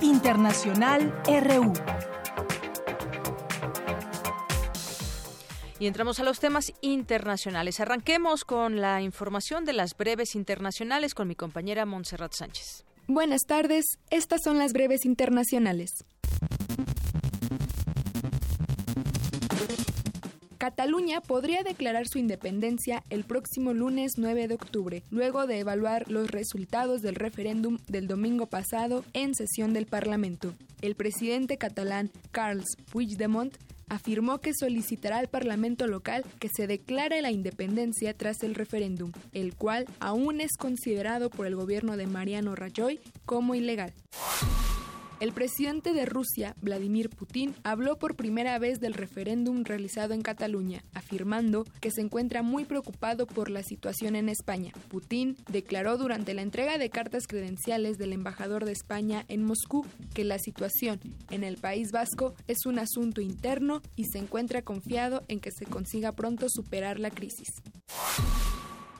Internacional 0.00 1.14
RU. 1.26 1.74
Y 5.78 5.86
entramos 5.86 6.18
a 6.18 6.24
los 6.24 6.40
temas 6.40 6.72
internacionales. 6.80 7.80
Arranquemos 7.80 8.46
con 8.46 8.80
la 8.80 9.02
información 9.02 9.66
de 9.66 9.74
las 9.74 9.94
breves 9.94 10.34
internacionales 10.34 11.14
con 11.14 11.28
mi 11.28 11.34
compañera 11.34 11.84
Montserrat 11.84 12.32
Sánchez. 12.32 12.86
Buenas 13.06 13.42
tardes, 13.46 13.98
estas 14.08 14.40
son 14.42 14.56
las 14.56 14.72
breves 14.72 15.04
internacionales. 15.04 16.06
Cataluña 20.60 21.22
podría 21.22 21.62
declarar 21.62 22.06
su 22.06 22.18
independencia 22.18 23.02
el 23.08 23.24
próximo 23.24 23.72
lunes 23.72 24.12
9 24.18 24.46
de 24.46 24.54
octubre, 24.56 25.02
luego 25.08 25.46
de 25.46 25.58
evaluar 25.58 26.10
los 26.10 26.30
resultados 26.30 27.00
del 27.00 27.14
referéndum 27.14 27.78
del 27.88 28.06
domingo 28.06 28.44
pasado 28.44 29.02
en 29.14 29.34
sesión 29.34 29.72
del 29.72 29.86
Parlamento. 29.86 30.52
El 30.82 30.96
presidente 30.96 31.56
catalán 31.56 32.10
Carles 32.30 32.76
Puigdemont 32.92 33.56
afirmó 33.88 34.42
que 34.42 34.52
solicitará 34.52 35.16
al 35.16 35.28
Parlamento 35.28 35.86
local 35.86 36.26
que 36.38 36.50
se 36.54 36.66
declare 36.66 37.22
la 37.22 37.30
independencia 37.30 38.12
tras 38.12 38.42
el 38.42 38.54
referéndum, 38.54 39.12
el 39.32 39.54
cual 39.54 39.86
aún 39.98 40.42
es 40.42 40.58
considerado 40.58 41.30
por 41.30 41.46
el 41.46 41.56
gobierno 41.56 41.96
de 41.96 42.06
Mariano 42.06 42.54
Rajoy 42.54 43.00
como 43.24 43.54
ilegal. 43.54 43.94
El 45.20 45.32
presidente 45.32 45.92
de 45.92 46.06
Rusia, 46.06 46.56
Vladimir 46.62 47.10
Putin, 47.10 47.54
habló 47.62 47.98
por 47.98 48.16
primera 48.16 48.58
vez 48.58 48.80
del 48.80 48.94
referéndum 48.94 49.64
realizado 49.64 50.14
en 50.14 50.22
Cataluña, 50.22 50.82
afirmando 50.94 51.64
que 51.82 51.90
se 51.90 52.00
encuentra 52.00 52.42
muy 52.42 52.64
preocupado 52.64 53.26
por 53.26 53.50
la 53.50 53.62
situación 53.62 54.16
en 54.16 54.30
España. 54.30 54.72
Putin 54.88 55.36
declaró 55.52 55.98
durante 55.98 56.32
la 56.32 56.40
entrega 56.40 56.78
de 56.78 56.88
cartas 56.88 57.26
credenciales 57.26 57.98
del 57.98 58.14
embajador 58.14 58.64
de 58.64 58.72
España 58.72 59.26
en 59.28 59.44
Moscú 59.44 59.84
que 60.14 60.24
la 60.24 60.38
situación 60.38 61.00
en 61.28 61.44
el 61.44 61.58
País 61.58 61.92
Vasco 61.92 62.32
es 62.46 62.64
un 62.64 62.78
asunto 62.78 63.20
interno 63.20 63.82
y 63.96 64.04
se 64.04 64.16
encuentra 64.16 64.62
confiado 64.62 65.24
en 65.28 65.40
que 65.40 65.50
se 65.50 65.66
consiga 65.66 66.12
pronto 66.12 66.46
superar 66.48 66.98
la 66.98 67.10
crisis. 67.10 67.48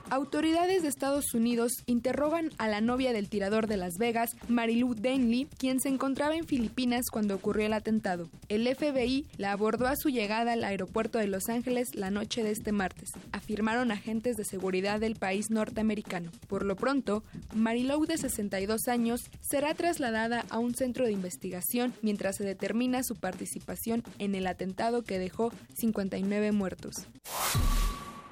Autoridades 0.09 0.81
de 0.81 0.89
Estados 0.89 1.33
Unidos 1.33 1.71
interrogan 1.85 2.49
a 2.57 2.67
la 2.67 2.81
novia 2.81 3.13
del 3.13 3.29
tirador 3.29 3.67
de 3.67 3.77
Las 3.77 3.97
Vegas, 3.97 4.35
Marilu 4.47 4.95
Denley, 4.95 5.47
quien 5.57 5.79
se 5.79 5.89
encontraba 5.89 6.35
en 6.35 6.45
Filipinas 6.45 7.05
cuando 7.11 7.35
ocurrió 7.35 7.65
el 7.65 7.73
atentado. 7.73 8.29
El 8.49 8.67
FBI 8.75 9.27
la 9.37 9.51
abordó 9.51 9.87
a 9.87 9.95
su 9.95 10.09
llegada 10.09 10.53
al 10.53 10.63
aeropuerto 10.63 11.19
de 11.19 11.27
Los 11.27 11.49
Ángeles 11.49 11.95
la 11.95 12.11
noche 12.11 12.43
de 12.43 12.51
este 12.51 12.71
martes, 12.71 13.09
afirmaron 13.31 13.91
agentes 13.91 14.35
de 14.35 14.45
seguridad 14.45 14.99
del 14.99 15.15
país 15.15 15.49
norteamericano. 15.49 16.31
Por 16.47 16.65
lo 16.65 16.75
pronto, 16.75 17.23
Marilu, 17.53 18.05
de 18.05 18.17
62 18.17 18.87
años, 18.87 19.21
será 19.41 19.73
trasladada 19.73 20.45
a 20.49 20.59
un 20.59 20.75
centro 20.75 21.05
de 21.05 21.11
investigación 21.11 21.93
mientras 22.01 22.37
se 22.37 22.43
determina 22.43 23.03
su 23.03 23.15
participación 23.15 24.03
en 24.19 24.35
el 24.35 24.47
atentado 24.47 25.03
que 25.03 25.19
dejó 25.19 25.51
59 25.75 26.51
muertos. 26.51 27.07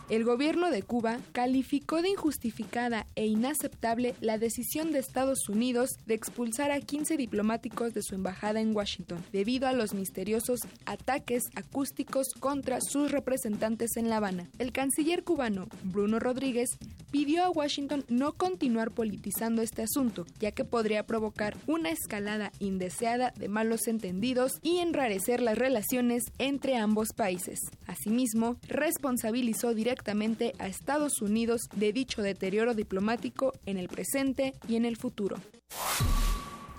El 0.10 0.23
gobierno 0.23 0.72
de 0.72 0.81
Cuba 0.81 1.19
calificó 1.34 2.02
de 2.02 2.10
injustificada 2.10 3.06
e 3.15 3.27
inaceptable 3.27 4.15
la 4.22 4.40
decisión 4.40 4.91
de 4.91 4.98
Estados 4.98 5.48
Unidos 5.49 5.91
de 6.07 6.15
expulsar 6.15 6.72
a 6.72 6.80
15 6.80 7.15
diplomáticos 7.15 7.94
de 7.94 8.02
su 8.02 8.15
embajada 8.15 8.60
en 8.60 8.76
Washington 8.76 9.23
debido 9.31 9.68
a 9.68 9.73
los 9.73 9.94
misteriosos 9.94 10.61
ataques 10.88 11.44
acústicos 11.53 12.30
contra 12.40 12.81
sus 12.81 13.11
representantes 13.11 13.98
en 13.98 14.10
La 14.10 14.18
Habana. 14.18 14.49
El 14.57 14.72
canciller 14.72 15.23
cubano, 15.23 15.68
Bruno 15.84 16.19
Rodríguez, 16.19 16.72
pidió 17.11 17.44
a 17.44 17.52
Washington 17.52 18.03
no 18.07 18.34
continuar 18.34 18.90
politizando 18.90 19.61
este 19.61 19.84
asunto, 19.84 20.26
ya 20.40 20.52
que 20.53 20.65
podría 20.65 21.06
provocar 21.06 21.56
una 21.68 21.91
escalada 21.91 22.52
indeseada 22.57 23.31
de 23.38 23.48
malos 23.48 23.88
entendidos 23.88 24.53
y 24.64 24.80
enrarecer 24.80 25.40
las 25.40 25.57
relaciones 25.57 26.23
entre 26.40 26.77
ambos 26.77 27.10
países. 27.15 27.60
Asimismo, 27.86 28.57
responsabilizó 28.68 29.76
directamente 29.76 29.98
a 30.59 30.67
Estados 30.67 31.21
Unidos 31.21 31.61
de 31.76 31.93
dicho 31.93 32.21
deterioro 32.21 32.73
diplomático 32.73 33.53
en 33.65 33.77
el 33.77 33.89
presente 33.89 34.53
y 34.67 34.76
en 34.76 34.85
el 34.85 34.97
futuro. 34.97 35.38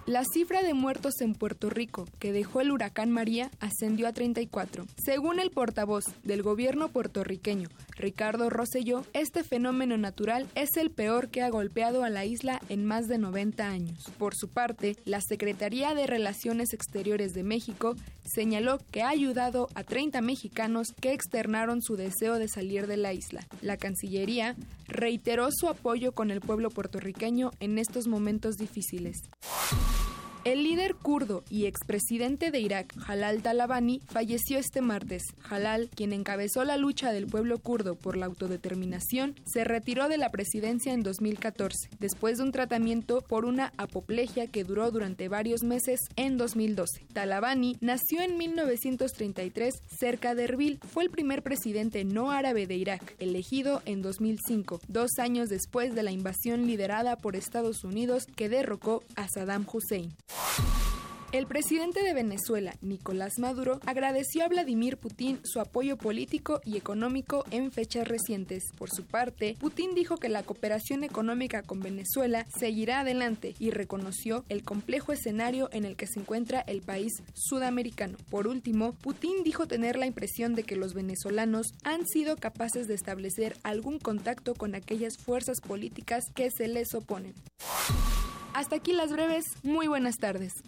La 0.06 0.24
cifra 0.24 0.62
de 0.62 0.74
muertos 0.74 1.20
en 1.20 1.34
Puerto 1.34 1.70
Rico 1.70 2.06
que 2.18 2.32
dejó 2.32 2.60
el 2.60 2.72
huracán 2.72 3.10
María 3.10 3.50
ascendió 3.60 4.08
a 4.08 4.12
34. 4.12 4.86
Según 4.96 5.38
el 5.38 5.50
portavoz 5.50 6.04
del 6.24 6.42
gobierno 6.42 6.88
puertorriqueño, 6.88 7.68
Ricardo 8.00 8.48
Rosselló, 8.50 9.04
este 9.12 9.44
fenómeno 9.44 9.96
natural 9.98 10.48
es 10.54 10.76
el 10.76 10.90
peor 10.90 11.28
que 11.28 11.42
ha 11.42 11.50
golpeado 11.50 12.02
a 12.02 12.10
la 12.10 12.24
isla 12.24 12.60
en 12.68 12.84
más 12.84 13.06
de 13.06 13.18
90 13.18 13.68
años. 13.68 14.10
Por 14.18 14.34
su 14.34 14.48
parte, 14.48 14.96
la 15.04 15.20
Secretaría 15.20 15.94
de 15.94 16.06
Relaciones 16.06 16.72
Exteriores 16.72 17.34
de 17.34 17.42
México 17.42 17.94
señaló 18.24 18.78
que 18.90 19.02
ha 19.02 19.10
ayudado 19.10 19.68
a 19.74 19.84
30 19.84 20.20
mexicanos 20.22 20.92
que 21.00 21.12
externaron 21.12 21.82
su 21.82 21.96
deseo 21.96 22.38
de 22.38 22.48
salir 22.48 22.86
de 22.86 22.96
la 22.96 23.12
isla. 23.12 23.46
La 23.60 23.76
Cancillería 23.76 24.56
reiteró 24.88 25.48
su 25.50 25.68
apoyo 25.68 26.12
con 26.12 26.30
el 26.30 26.40
pueblo 26.40 26.70
puertorriqueño 26.70 27.50
en 27.60 27.78
estos 27.78 28.06
momentos 28.06 28.56
difíciles. 28.56 29.22
El 30.42 30.64
líder 30.64 30.94
kurdo 30.94 31.44
y 31.50 31.66
expresidente 31.66 32.50
de 32.50 32.60
Irak, 32.60 32.96
Jalal 32.98 33.42
Talabani, 33.42 34.00
falleció 34.06 34.56
este 34.56 34.80
martes. 34.80 35.22
Jalal, 35.40 35.90
quien 35.94 36.14
encabezó 36.14 36.64
la 36.64 36.78
lucha 36.78 37.12
del 37.12 37.26
pueblo 37.26 37.58
kurdo 37.58 37.94
por 37.94 38.16
la 38.16 38.24
autodeterminación, 38.24 39.34
se 39.44 39.64
retiró 39.64 40.08
de 40.08 40.16
la 40.16 40.30
presidencia 40.30 40.94
en 40.94 41.02
2014, 41.02 41.90
después 41.98 42.38
de 42.38 42.44
un 42.44 42.52
tratamiento 42.52 43.20
por 43.20 43.44
una 43.44 43.74
apoplejia 43.76 44.46
que 44.46 44.64
duró 44.64 44.90
durante 44.90 45.28
varios 45.28 45.62
meses 45.62 46.00
en 46.16 46.38
2012. 46.38 47.04
Talabani 47.12 47.76
nació 47.82 48.22
en 48.22 48.38
1933 48.38 49.74
cerca 49.98 50.34
de 50.34 50.44
Erbil. 50.44 50.80
Fue 50.90 51.04
el 51.04 51.10
primer 51.10 51.42
presidente 51.42 52.04
no 52.04 52.30
árabe 52.30 52.66
de 52.66 52.76
Irak, 52.76 53.14
elegido 53.18 53.82
en 53.84 54.00
2005, 54.00 54.80
dos 54.88 55.10
años 55.18 55.50
después 55.50 55.94
de 55.94 56.02
la 56.02 56.12
invasión 56.12 56.66
liderada 56.66 57.16
por 57.16 57.36
Estados 57.36 57.84
Unidos 57.84 58.24
que 58.36 58.48
derrocó 58.48 59.02
a 59.16 59.28
Saddam 59.28 59.66
Hussein. 59.70 60.16
El 61.32 61.46
presidente 61.46 62.02
de 62.02 62.12
Venezuela, 62.12 62.74
Nicolás 62.80 63.38
Maduro, 63.38 63.78
agradeció 63.86 64.44
a 64.44 64.48
Vladimir 64.48 64.96
Putin 64.96 65.38
su 65.44 65.60
apoyo 65.60 65.96
político 65.96 66.60
y 66.64 66.76
económico 66.76 67.44
en 67.52 67.70
fechas 67.70 68.08
recientes. 68.08 68.64
Por 68.76 68.90
su 68.90 69.04
parte, 69.04 69.54
Putin 69.60 69.94
dijo 69.94 70.16
que 70.16 70.28
la 70.28 70.42
cooperación 70.42 71.04
económica 71.04 71.62
con 71.62 71.78
Venezuela 71.78 72.46
seguirá 72.58 73.00
adelante 73.00 73.54
y 73.60 73.70
reconoció 73.70 74.44
el 74.48 74.64
complejo 74.64 75.12
escenario 75.12 75.68
en 75.72 75.84
el 75.84 75.94
que 75.94 76.08
se 76.08 76.18
encuentra 76.18 76.62
el 76.62 76.82
país 76.82 77.12
sudamericano. 77.32 78.18
Por 78.28 78.48
último, 78.48 78.94
Putin 78.94 79.44
dijo 79.44 79.68
tener 79.68 79.98
la 79.98 80.06
impresión 80.06 80.56
de 80.56 80.64
que 80.64 80.74
los 80.74 80.94
venezolanos 80.94 81.68
han 81.84 82.08
sido 82.08 82.38
capaces 82.38 82.88
de 82.88 82.94
establecer 82.94 83.56
algún 83.62 84.00
contacto 84.00 84.56
con 84.56 84.74
aquellas 84.74 85.16
fuerzas 85.16 85.60
políticas 85.60 86.24
que 86.34 86.50
se 86.50 86.66
les 86.66 86.92
oponen. 86.92 87.34
Hasta 88.54 88.76
aquí 88.76 88.92
las 88.92 89.12
breves, 89.12 89.46
muy 89.62 89.86
buenas 89.86 90.18
tardes. 90.18 90.62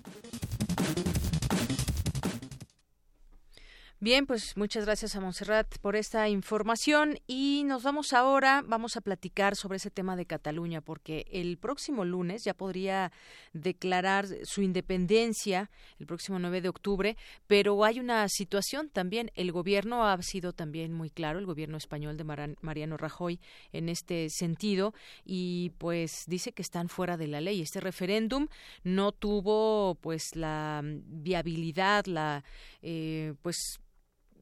Bien, 4.02 4.26
pues 4.26 4.56
muchas 4.56 4.84
gracias 4.84 5.14
a 5.14 5.20
Montserrat 5.20 5.78
por 5.78 5.94
esta 5.94 6.28
información 6.28 7.20
y 7.28 7.62
nos 7.66 7.84
vamos 7.84 8.12
ahora, 8.12 8.64
vamos 8.66 8.96
a 8.96 9.00
platicar 9.00 9.54
sobre 9.54 9.76
ese 9.76 9.92
tema 9.92 10.16
de 10.16 10.26
Cataluña, 10.26 10.80
porque 10.80 11.24
el 11.30 11.56
próximo 11.56 12.04
lunes 12.04 12.42
ya 12.42 12.52
podría 12.52 13.12
declarar 13.52 14.26
su 14.42 14.60
independencia, 14.60 15.70
el 16.00 16.06
próximo 16.08 16.40
9 16.40 16.62
de 16.62 16.68
octubre, 16.68 17.16
pero 17.46 17.84
hay 17.84 18.00
una 18.00 18.28
situación 18.28 18.88
también, 18.88 19.30
el 19.36 19.52
gobierno 19.52 20.04
ha 20.04 20.20
sido 20.20 20.52
también 20.52 20.92
muy 20.92 21.08
claro, 21.08 21.38
el 21.38 21.46
gobierno 21.46 21.76
español 21.76 22.16
de 22.16 22.56
Mariano 22.60 22.96
Rajoy 22.96 23.38
en 23.70 23.88
este 23.88 24.30
sentido, 24.30 24.94
y 25.24 25.70
pues 25.78 26.24
dice 26.26 26.50
que 26.50 26.62
están 26.62 26.88
fuera 26.88 27.16
de 27.16 27.28
la 27.28 27.40
ley. 27.40 27.62
Este 27.62 27.78
referéndum 27.78 28.48
no 28.82 29.12
tuvo 29.12 29.94
pues 30.00 30.34
la 30.34 30.82
viabilidad, 30.82 32.06
la 32.06 32.42
eh, 32.82 33.34
pues 33.42 33.78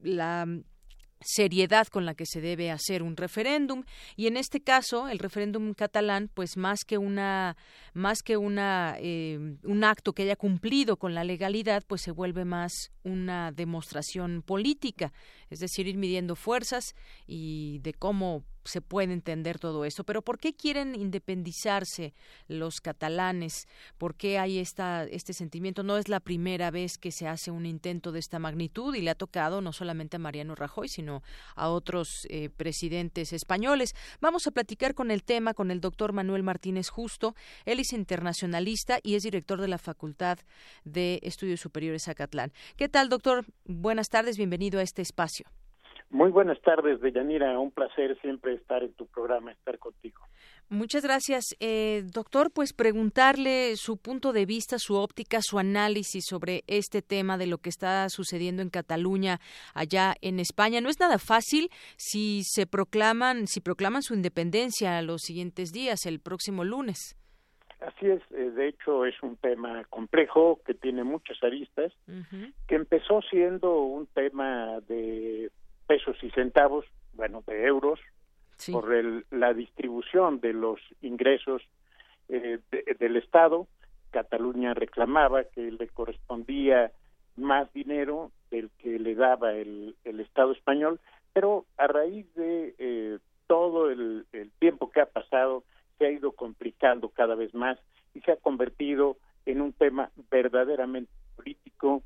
la 0.01 0.45
seriedad 1.23 1.87
con 1.87 2.05
la 2.05 2.15
que 2.15 2.25
se 2.25 2.41
debe 2.41 2.71
hacer 2.71 3.03
un 3.03 3.15
referéndum. 3.15 3.83
Y 4.15 4.27
en 4.27 4.37
este 4.37 4.61
caso 4.61 5.07
el 5.07 5.19
referéndum 5.19 5.73
catalán 5.73 6.29
pues 6.33 6.57
más 6.57 6.83
que 6.85 6.97
una 6.97 7.57
más 7.93 8.21
que 8.23 8.37
una 8.37 8.95
eh, 8.99 9.57
un 9.63 9.83
acto 9.83 10.13
que 10.13 10.23
haya 10.23 10.35
cumplido 10.35 10.97
con 10.97 11.13
la 11.13 11.23
legalidad 11.23 11.83
pues 11.87 12.01
se 12.01 12.11
vuelve 12.11 12.45
más 12.45 12.91
una 13.03 13.51
demostración 13.51 14.41
política 14.41 15.13
es 15.51 15.59
decir 15.59 15.87
ir 15.87 15.97
midiendo 15.97 16.35
fuerzas 16.35 16.95
y 17.27 17.79
de 17.83 17.93
cómo 17.93 18.43
se 18.63 18.81
puede 18.81 19.13
entender 19.13 19.59
todo 19.59 19.85
eso. 19.85 20.03
Pero 20.03 20.21
¿por 20.21 20.37
qué 20.37 20.53
quieren 20.53 20.95
independizarse 20.95 22.13
los 22.47 22.81
catalanes? 22.81 23.67
¿Por 23.97 24.15
qué 24.15 24.39
hay 24.39 24.59
esta, 24.59 25.03
este 25.05 25.33
sentimiento? 25.33 25.83
No 25.83 25.97
es 25.97 26.07
la 26.07 26.19
primera 26.19 26.71
vez 26.71 26.97
que 26.97 27.11
se 27.11 27.27
hace 27.27 27.51
un 27.51 27.65
intento 27.65 28.11
de 28.11 28.19
esta 28.19 28.39
magnitud 28.39 28.95
y 28.95 29.01
le 29.01 29.11
ha 29.11 29.15
tocado 29.15 29.61
no 29.61 29.73
solamente 29.73 30.17
a 30.17 30.19
Mariano 30.19 30.55
Rajoy, 30.55 30.89
sino 30.89 31.23
a 31.55 31.69
otros 31.69 32.27
eh, 32.29 32.49
presidentes 32.49 33.33
españoles. 33.33 33.95
Vamos 34.19 34.47
a 34.47 34.51
platicar 34.51 34.93
con 34.93 35.11
el 35.11 35.23
tema 35.23 35.53
con 35.53 35.71
el 35.71 35.81
doctor 35.81 36.13
Manuel 36.13 36.43
Martínez 36.43 36.89
Justo. 36.89 37.35
Él 37.65 37.79
es 37.79 37.93
internacionalista 37.93 38.99
y 39.03 39.15
es 39.15 39.23
director 39.23 39.59
de 39.59 39.67
la 39.67 39.77
Facultad 39.77 40.39
de 40.83 41.19
Estudios 41.23 41.59
Superiores 41.59 42.07
Acatlán. 42.07 42.53
¿Qué 42.75 42.89
tal, 42.89 43.09
doctor? 43.09 43.45
Buenas 43.65 44.09
tardes, 44.09 44.37
bienvenido 44.37 44.79
a 44.79 44.83
este 44.83 45.01
espacio. 45.01 45.40
Muy 46.11 46.29
buenas 46.29 46.61
tardes, 46.61 46.99
Deyanira. 46.99 47.57
Un 47.57 47.71
placer 47.71 48.19
siempre 48.19 48.53
estar 48.55 48.83
en 48.83 48.91
tu 48.93 49.07
programa, 49.07 49.53
estar 49.53 49.79
contigo. 49.79 50.19
Muchas 50.67 51.03
gracias, 51.03 51.55
eh, 51.61 52.03
doctor. 52.13 52.51
Pues 52.53 52.73
preguntarle 52.73 53.77
su 53.77 53.95
punto 53.95 54.33
de 54.33 54.45
vista, 54.45 54.77
su 54.77 54.95
óptica, 54.95 55.39
su 55.41 55.57
análisis 55.57 56.25
sobre 56.27 56.63
este 56.67 57.01
tema 57.01 57.37
de 57.37 57.47
lo 57.47 57.59
que 57.59 57.69
está 57.69 58.09
sucediendo 58.09 58.61
en 58.61 58.69
Cataluña, 58.69 59.39
allá 59.73 60.13
en 60.21 60.41
España. 60.41 60.81
No 60.81 60.89
es 60.89 60.99
nada 60.99 61.17
fácil 61.17 61.69
si 61.95 62.41
se 62.43 62.67
proclaman, 62.67 63.47
si 63.47 63.61
proclaman 63.61 64.01
su 64.01 64.13
independencia 64.13 65.01
los 65.01 65.21
siguientes 65.21 65.71
días, 65.71 66.05
el 66.05 66.19
próximo 66.19 66.65
lunes. 66.65 67.17
Así 67.79 68.07
es, 68.07 68.21
eh, 68.31 68.51
de 68.51 68.67
hecho 68.67 69.05
es 69.05 69.15
un 69.23 69.37
tema 69.37 69.85
complejo 69.85 70.59
que 70.65 70.73
tiene 70.73 71.05
muchas 71.05 71.41
aristas, 71.41 71.93
que 72.67 72.75
empezó 72.75 73.21
siendo 73.23 73.79
un 73.79 74.07
tema 74.07 74.81
de 74.81 75.49
pesos 75.91 76.15
y 76.23 76.29
centavos, 76.29 76.85
bueno, 77.15 77.43
de 77.45 77.65
euros, 77.65 77.99
por 78.71 78.93
el, 78.93 79.25
la 79.29 79.53
distribución 79.53 80.39
de 80.39 80.53
los 80.53 80.79
ingresos 81.01 81.61
eh, 82.29 82.59
del 82.97 83.17
Estado. 83.17 83.67
Cataluña 84.11 84.73
reclamaba 84.73 85.43
que 85.43 85.69
le 85.69 85.89
correspondía 85.89 86.93
más 87.35 87.73
dinero 87.73 88.31
del 88.51 88.69
que 88.77 88.99
le 88.99 89.15
daba 89.15 89.51
el, 89.51 89.97
el 90.05 90.21
Estado 90.21 90.53
español, 90.53 91.01
pero 91.33 91.65
a 91.77 91.87
raíz 91.87 92.33
de 92.35 92.73
eh, 92.77 93.19
todo 93.47 93.91
el, 93.91 94.25
el 94.31 94.49
tiempo 94.59 94.91
que 94.91 95.01
ha 95.01 95.07
pasado, 95.07 95.65
se 95.97 96.05
ha 96.05 96.11
ido 96.11 96.31
complicando 96.31 97.09
cada 97.09 97.35
vez 97.35 97.53
más 97.53 97.77
y 98.13 98.21
se 98.21 98.31
ha 98.31 98.37
convertido 98.37 99.17
en 99.45 99.59
un 99.59 99.73
tema 99.73 100.09
verdaderamente 100.29 101.11
político 101.35 102.01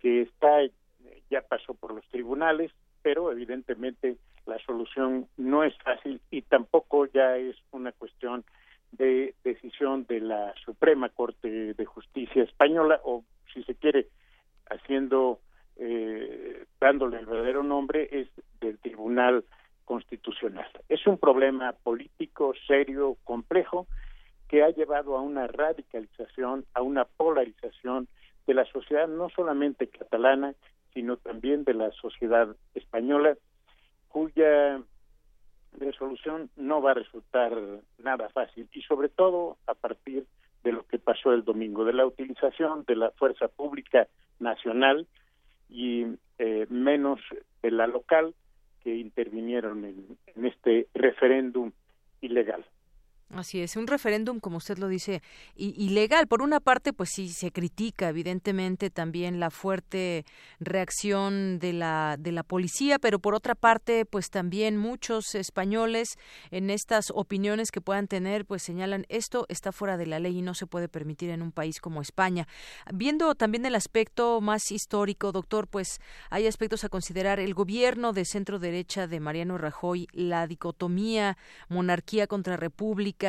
que 0.00 0.20
está 0.20 0.58
ya 1.30 1.40
pasó 1.40 1.72
por 1.72 1.94
los 1.94 2.06
tribunales, 2.08 2.70
pero 3.02 3.30
evidentemente 3.32 4.16
la 4.46 4.58
solución 4.60 5.28
no 5.36 5.64
es 5.64 5.76
fácil 5.78 6.20
y 6.30 6.42
tampoco 6.42 7.06
ya 7.06 7.36
es 7.36 7.56
una 7.70 7.92
cuestión 7.92 8.44
de 8.92 9.34
decisión 9.44 10.04
de 10.06 10.20
la 10.20 10.54
Suprema 10.64 11.08
Corte 11.08 11.74
de 11.74 11.84
Justicia 11.84 12.42
española 12.42 13.00
o 13.04 13.24
si 13.52 13.62
se 13.64 13.74
quiere 13.74 14.08
haciendo 14.68 15.40
eh, 15.76 16.66
dándole 16.80 17.18
el 17.18 17.26
verdadero 17.26 17.62
nombre 17.62 18.08
es 18.10 18.28
del 18.60 18.78
Tribunal 18.78 19.44
Constitucional. 19.84 20.68
Es 20.88 21.06
un 21.06 21.18
problema 21.18 21.72
político 21.72 22.52
serio, 22.66 23.16
complejo 23.24 23.86
que 24.48 24.62
ha 24.62 24.68
llevado 24.68 25.16
a 25.16 25.22
una 25.22 25.46
radicalización, 25.46 26.66
a 26.74 26.82
una 26.82 27.04
polarización 27.04 28.08
de 28.46 28.54
la 28.54 28.64
sociedad 28.66 29.08
no 29.08 29.30
solamente 29.30 29.88
catalana, 29.88 30.54
sino 30.94 31.16
también 31.16 31.64
de 31.64 31.74
la 31.74 31.90
sociedad 31.92 32.54
española, 32.74 33.36
cuya 34.08 34.80
resolución 35.78 36.50
no 36.56 36.82
va 36.82 36.90
a 36.90 36.94
resultar 36.94 37.52
nada 37.98 38.28
fácil 38.30 38.68
y 38.72 38.82
sobre 38.82 39.08
todo 39.08 39.56
a 39.66 39.74
partir 39.74 40.26
de 40.64 40.72
lo 40.72 40.86
que 40.86 40.98
pasó 40.98 41.32
el 41.32 41.44
domingo, 41.44 41.84
de 41.84 41.94
la 41.94 42.06
utilización 42.06 42.84
de 42.86 42.96
la 42.96 43.10
fuerza 43.12 43.48
pública 43.48 44.06
nacional 44.38 45.06
y 45.68 46.06
eh, 46.38 46.66
menos 46.68 47.20
de 47.62 47.70
la 47.70 47.86
local 47.86 48.34
que 48.82 48.96
intervinieron 48.96 49.84
en 49.84 50.44
este 50.44 50.88
referéndum 50.94 51.72
ilegal. 52.20 52.64
Así 53.34 53.62
es, 53.62 53.76
un 53.76 53.86
referéndum, 53.86 54.40
como 54.40 54.58
usted 54.58 54.76
lo 54.76 54.88
dice, 54.88 55.22
ilegal. 55.56 56.26
Por 56.26 56.42
una 56.42 56.60
parte, 56.60 56.92
pues 56.92 57.08
sí, 57.14 57.30
se 57.30 57.50
critica 57.50 58.10
evidentemente 58.10 58.90
también 58.90 59.40
la 59.40 59.48
fuerte 59.48 60.26
reacción 60.60 61.58
de 61.58 61.72
la, 61.72 62.16
de 62.18 62.30
la 62.30 62.42
policía, 62.42 62.98
pero 62.98 63.20
por 63.20 63.34
otra 63.34 63.54
parte, 63.54 64.04
pues 64.04 64.28
también 64.28 64.76
muchos 64.76 65.34
españoles 65.34 66.18
en 66.50 66.68
estas 66.68 67.06
opiniones 67.14 67.70
que 67.70 67.80
puedan 67.80 68.06
tener, 68.06 68.44
pues 68.44 68.62
señalan 68.62 69.06
esto 69.08 69.46
está 69.48 69.72
fuera 69.72 69.96
de 69.96 70.04
la 70.04 70.18
ley 70.18 70.40
y 70.40 70.42
no 70.42 70.52
se 70.52 70.66
puede 70.66 70.90
permitir 70.90 71.30
en 71.30 71.40
un 71.40 71.52
país 71.52 71.80
como 71.80 72.02
España. 72.02 72.46
Viendo 72.92 73.34
también 73.34 73.64
el 73.64 73.76
aspecto 73.76 74.42
más 74.42 74.70
histórico, 74.70 75.32
doctor, 75.32 75.68
pues 75.68 76.00
hay 76.28 76.46
aspectos 76.46 76.84
a 76.84 76.90
considerar. 76.90 77.40
El 77.40 77.54
gobierno 77.54 78.12
de 78.12 78.26
centro 78.26 78.58
derecha 78.58 79.06
de 79.06 79.20
Mariano 79.20 79.56
Rajoy, 79.56 80.06
la 80.12 80.46
dicotomía 80.46 81.38
monarquía 81.70 82.26
contra 82.26 82.58
república, 82.58 83.21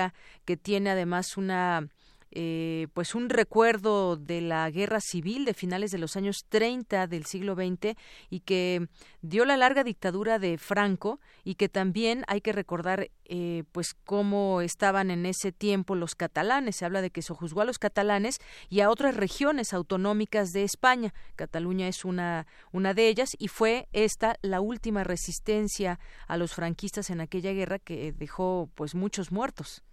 que 0.46 0.58
tiene 0.58 0.90
además 0.92 1.38
una 1.38 1.88
eh, 2.36 2.88
pues 2.94 3.14
un 3.14 3.30
recuerdo 3.30 4.16
de 4.18 4.42
la 4.42 4.70
guerra 4.72 5.00
civil 5.00 5.46
de 5.46 5.54
finales 5.54 5.92
de 5.92 6.00
los 6.00 6.16
años 6.16 6.46
30 6.50 7.06
del 7.08 7.26
siglo 7.26 7.54
XX 7.54 7.96
y 8.30 8.40
que 8.40 8.88
dio 9.22 9.46
la 9.46 9.56
larga 9.56 9.84
dictadura 9.84 10.40
de 10.40 10.58
Franco 10.58 11.20
y 11.44 11.56
que 11.56 11.70
también 11.70 12.24
hay 12.28 12.42
que 12.42 12.52
recordar 12.52 13.12
eh, 13.26 13.64
pues 13.72 13.94
cómo 13.94 14.62
estaban 14.62 15.12
en 15.12 15.26
ese 15.26 15.52
tiempo 15.52 15.96
los 15.96 16.16
catalanes. 16.16 16.78
Se 16.78 16.86
habla 16.86 17.02
de 17.02 17.12
que 17.12 17.22
se 17.22 17.34
juzgó 17.34 17.62
a 17.62 17.66
los 17.66 17.78
catalanes 17.78 18.40
y 18.68 18.82
a 18.82 18.90
otras 18.90 19.16
regiones 19.16 19.74
autonómicas 19.74 20.54
de 20.54 20.64
España. 20.64 21.14
Cataluña 21.36 21.88
es 21.88 22.04
una 22.04 22.48
una 22.72 22.94
de 22.94 23.08
ellas 23.08 23.30
y 23.38 23.48
fue 23.48 23.88
esta 23.94 24.38
la 24.42 24.60
última 24.60 25.04
resistencia 25.04 26.00
a 26.28 26.38
los 26.38 26.54
franquistas 26.54 27.12
en 27.12 27.22
aquella 27.22 27.54
guerra 27.54 27.80
que 27.80 28.12
dejó 28.12 28.70
pues 28.76 28.96
muchos 28.96 29.32
muertos 29.32 29.84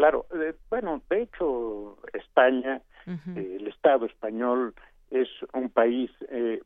Claro, 0.00 0.24
eh, 0.34 0.54
bueno, 0.70 1.02
de 1.10 1.24
hecho, 1.24 1.98
España, 2.14 2.80
eh, 3.06 3.56
el 3.60 3.68
Estado 3.68 4.06
español 4.06 4.74
es 5.10 5.28
un 5.52 5.68
país 5.68 6.10
eh, 6.30 6.62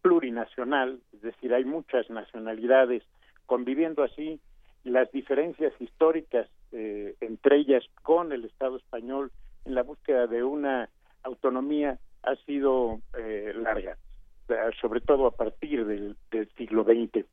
plurinacional, 0.00 0.98
es 1.12 1.20
decir, 1.20 1.52
hay 1.52 1.66
muchas 1.66 2.08
nacionalidades 2.08 3.02
conviviendo 3.44 4.02
así. 4.02 4.40
Las 4.84 5.12
diferencias 5.12 5.74
históricas 5.80 6.48
entre 6.72 7.58
ellas 7.58 7.84
con 8.02 8.32
el 8.32 8.46
Estado 8.46 8.78
español 8.78 9.30
en 9.66 9.74
la 9.74 9.82
búsqueda 9.82 10.26
de 10.26 10.42
una 10.42 10.88
autonomía 11.24 11.98
ha 12.22 12.36
sido 12.46 13.02
eh, 13.18 13.52
larga, 13.54 13.98
sobre 14.80 15.02
todo 15.02 15.26
a 15.26 15.32
partir 15.32 15.84
del, 15.84 16.16
siglo 16.56 16.84
XX. 16.84 17.26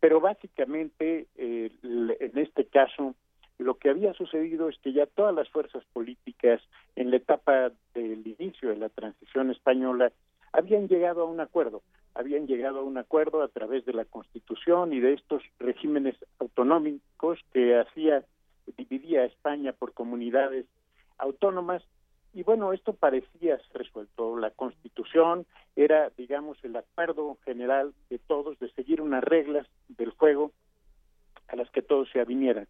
Pero 0.00 0.20
básicamente, 0.20 1.28
eh, 1.36 1.70
en 1.84 2.38
este 2.38 2.64
caso, 2.64 3.14
lo 3.60 3.74
que 3.76 3.90
había 3.90 4.14
sucedido 4.14 4.68
es 4.68 4.78
que 4.78 4.92
ya 4.92 5.06
todas 5.06 5.34
las 5.34 5.48
fuerzas 5.50 5.84
políticas 5.92 6.62
en 6.96 7.10
la 7.10 7.16
etapa 7.16 7.70
del 7.94 8.26
inicio 8.26 8.70
de 8.70 8.76
la 8.76 8.88
transición 8.88 9.50
española 9.50 10.12
habían 10.52 10.88
llegado 10.88 11.22
a 11.22 11.26
un 11.26 11.40
acuerdo, 11.40 11.82
habían 12.14 12.46
llegado 12.46 12.80
a 12.80 12.82
un 12.82 12.96
acuerdo 12.96 13.42
a 13.42 13.48
través 13.48 13.84
de 13.84 13.92
la 13.92 14.04
Constitución 14.04 14.92
y 14.92 15.00
de 15.00 15.12
estos 15.12 15.42
regímenes 15.58 16.16
autonómicos 16.38 17.38
que 17.52 17.78
hacía 17.78 18.24
dividía 18.76 19.22
a 19.22 19.26
España 19.26 19.72
por 19.72 19.92
comunidades 19.92 20.66
autónomas 21.18 21.82
y 22.32 22.44
bueno, 22.44 22.72
esto 22.72 22.92
parecía 22.92 23.58
resuelto. 23.74 24.38
La 24.38 24.50
Constitución 24.50 25.46
era, 25.74 26.10
digamos, 26.16 26.62
el 26.64 26.76
acuerdo 26.76 27.36
general 27.44 27.92
de 28.08 28.18
todos 28.18 28.58
de 28.60 28.70
seguir 28.72 29.00
unas 29.00 29.24
reglas 29.24 29.66
del 29.88 30.10
juego 30.10 30.52
a 31.48 31.56
las 31.56 31.68
que 31.70 31.82
todos 31.82 32.08
se 32.12 32.20
avinieran. 32.20 32.68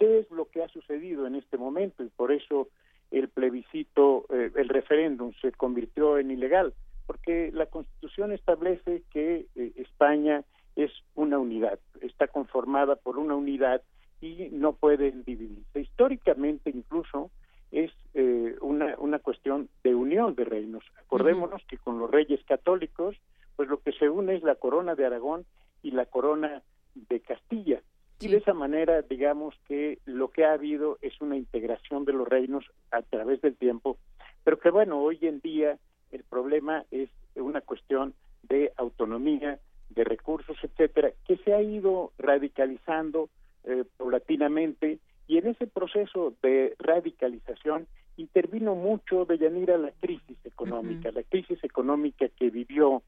¿Qué 0.00 0.20
es 0.20 0.30
lo 0.30 0.46
que 0.46 0.62
ha 0.62 0.68
sucedido 0.68 1.26
en 1.26 1.34
este 1.34 1.58
momento? 1.58 2.02
Y 2.02 2.08
por 2.08 2.32
eso 2.32 2.68
el 3.10 3.28
plebiscito, 3.28 4.24
eh, 4.30 4.50
el 4.56 4.70
referéndum 4.70 5.34
se 5.42 5.52
convirtió 5.52 6.16
en 6.16 6.30
ilegal, 6.30 6.72
porque 7.06 7.50
la 7.52 7.66
Constitución 7.66 8.32
establece 8.32 9.02
que 9.10 9.46
eh, 9.54 9.72
España 9.76 10.42
es 10.74 10.90
una 11.14 11.38
unidad, 11.38 11.78
está 12.00 12.28
conformada 12.28 12.96
por 12.96 13.18
una 13.18 13.34
unidad 13.34 13.82
y 14.22 14.48
no 14.52 14.72
puede 14.72 15.10
dividirse. 15.10 15.80
Históricamente 15.80 16.70
incluso 16.70 17.30
es 17.70 17.92
eh, 18.14 18.56
una, 18.62 18.94
una 18.98 19.18
cuestión 19.18 19.68
de 19.84 19.94
unión 19.94 20.34
de 20.34 20.46
reinos. 20.46 20.82
Acordémonos 20.98 21.62
que 21.66 21.76
con 21.76 21.98
los 21.98 22.10
reyes 22.10 22.42
católicos, 22.44 23.16
pues 23.54 23.68
lo 23.68 23.82
que 23.82 23.92
se 23.92 24.08
une 24.08 24.34
es 24.34 24.42
la 24.42 24.54
corona 24.54 24.94
de 24.94 25.04
Aragón 25.04 25.44
y 25.82 25.90
la 25.90 26.06
corona 26.06 26.62
de 26.94 27.20
Castilla. 27.20 27.82
Y 28.20 28.28
de 28.28 28.36
esa 28.36 28.52
manera, 28.52 29.00
digamos 29.00 29.54
que 29.66 29.98
lo 30.04 30.28
que 30.28 30.44
ha 30.44 30.52
habido 30.52 30.98
es 31.00 31.18
una 31.22 31.36
integración 31.36 32.04
de 32.04 32.12
los 32.12 32.28
reinos 32.28 32.66
a 32.90 33.00
través 33.00 33.40
del 33.40 33.56
tiempo, 33.56 33.96
pero 34.44 34.58
que 34.58 34.70
bueno, 34.70 35.00
hoy 35.00 35.18
en 35.22 35.40
día 35.40 35.78
el 36.12 36.22
problema 36.24 36.84
es 36.90 37.08
una 37.34 37.62
cuestión 37.62 38.12
de 38.42 38.72
autonomía, 38.76 39.58
de 39.88 40.04
recursos, 40.04 40.56
etcétera, 40.62 41.12
que 41.26 41.38
se 41.38 41.54
ha 41.54 41.62
ido 41.62 42.12
radicalizando 42.18 43.30
eh, 43.64 43.84
paulatinamente 43.96 44.98
y 45.26 45.38
en 45.38 45.46
ese 45.46 45.66
proceso 45.66 46.34
de 46.42 46.74
radicalización 46.78 47.86
intervino 48.18 48.74
mucho 48.74 49.24
de 49.24 49.38
Yanira 49.38 49.78
la 49.78 49.92
crisis 49.92 50.36
económica, 50.44 51.10
la 51.10 51.22
crisis 51.22 51.62
económica 51.64 52.28
que 52.28 52.50
vivió 52.50 53.02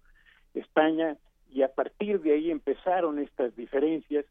España 0.54 1.18
y 1.52 1.62
a 1.62 1.68
partir 1.68 2.20
de 2.22 2.32
ahí 2.32 2.50
empezaron 2.50 3.18
estas 3.18 3.54
diferencias 3.56 4.24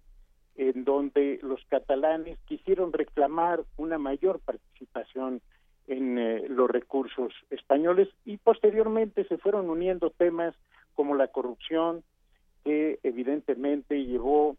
en 0.62 0.84
donde 0.86 1.40
los 1.42 1.60
catalanes 1.66 2.38
quisieron 2.46 2.94
reclamar 2.94 3.64
una 3.78 3.98
mayor 3.98 4.40
participación 4.40 5.42
en 5.88 6.20
eh, 6.20 6.46
los 6.50 6.70
recursos 6.70 7.34
españoles 7.50 8.10
y 8.26 8.38
posteriormente 8.38 9.24
se 9.24 9.40
fueron 9.40 9.72
uniendo 9.72 10.12
temas 10.12 10.54
como 10.94 11.16
la 11.16 11.30
corrupción 11.30 12.04
que 12.64 13.00
evidentemente 13.02 14.06
llevó 14.06 14.56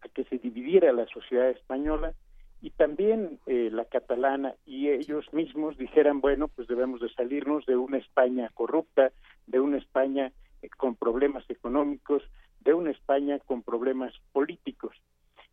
a 0.00 0.08
que 0.08 0.24
se 0.24 0.38
dividiera 0.38 0.92
la 0.92 1.06
sociedad 1.06 1.48
española 1.48 2.12
y 2.60 2.70
también 2.70 3.38
eh, 3.46 3.68
la 3.70 3.84
catalana 3.84 4.56
y 4.66 4.88
ellos 4.88 5.32
mismos 5.32 5.78
dijeran 5.78 6.22
bueno 6.22 6.48
pues 6.48 6.66
debemos 6.66 7.00
de 7.00 7.08
salirnos 7.10 7.64
de 7.66 7.76
una 7.76 7.98
España 7.98 8.50
corrupta 8.52 9.12
de 9.46 9.60
una 9.60 9.78
España 9.78 10.32
eh, 10.60 10.68
con 10.76 10.96
problemas 10.96 11.48
económicos 11.48 12.24
de 12.64 12.74
una 12.74 12.90
España 12.90 13.38
con 13.40 13.62
problemas 13.62 14.12
políticos. 14.32 14.96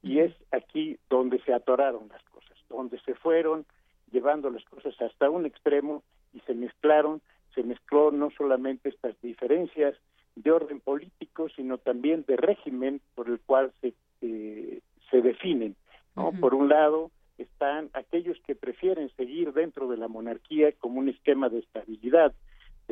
Y 0.01 0.19
es 0.19 0.33
aquí 0.51 0.97
donde 1.09 1.39
se 1.43 1.53
atoraron 1.53 2.07
las 2.09 2.23
cosas, 2.23 2.57
donde 2.69 2.99
se 3.01 3.13
fueron 3.15 3.65
llevando 4.11 4.49
las 4.49 4.63
cosas 4.65 4.99
hasta 5.01 5.29
un 5.29 5.45
extremo 5.45 6.03
y 6.33 6.39
se 6.41 6.53
mezclaron, 6.53 7.21
se 7.53 7.63
mezcló 7.63 8.11
no 8.11 8.29
solamente 8.31 8.89
estas 8.89 9.19
diferencias 9.21 9.95
de 10.35 10.51
orden 10.51 10.79
político, 10.79 11.49
sino 11.49 11.77
también 11.77 12.23
de 12.27 12.37
régimen 12.37 13.01
por 13.15 13.27
el 13.27 13.39
cual 13.41 13.71
se, 13.81 13.93
eh, 14.21 14.81
se 15.09 15.21
definen. 15.21 15.75
¿no? 16.15 16.31
Por 16.39 16.55
un 16.55 16.69
lado, 16.69 17.11
están 17.37 17.89
aquellos 17.93 18.37
que 18.45 18.55
prefieren 18.55 19.09
seguir 19.15 19.53
dentro 19.53 19.87
de 19.87 19.97
la 19.97 20.07
monarquía 20.07 20.71
como 20.73 20.99
un 20.99 21.09
esquema 21.09 21.49
de 21.49 21.59
estabilidad 21.59 22.33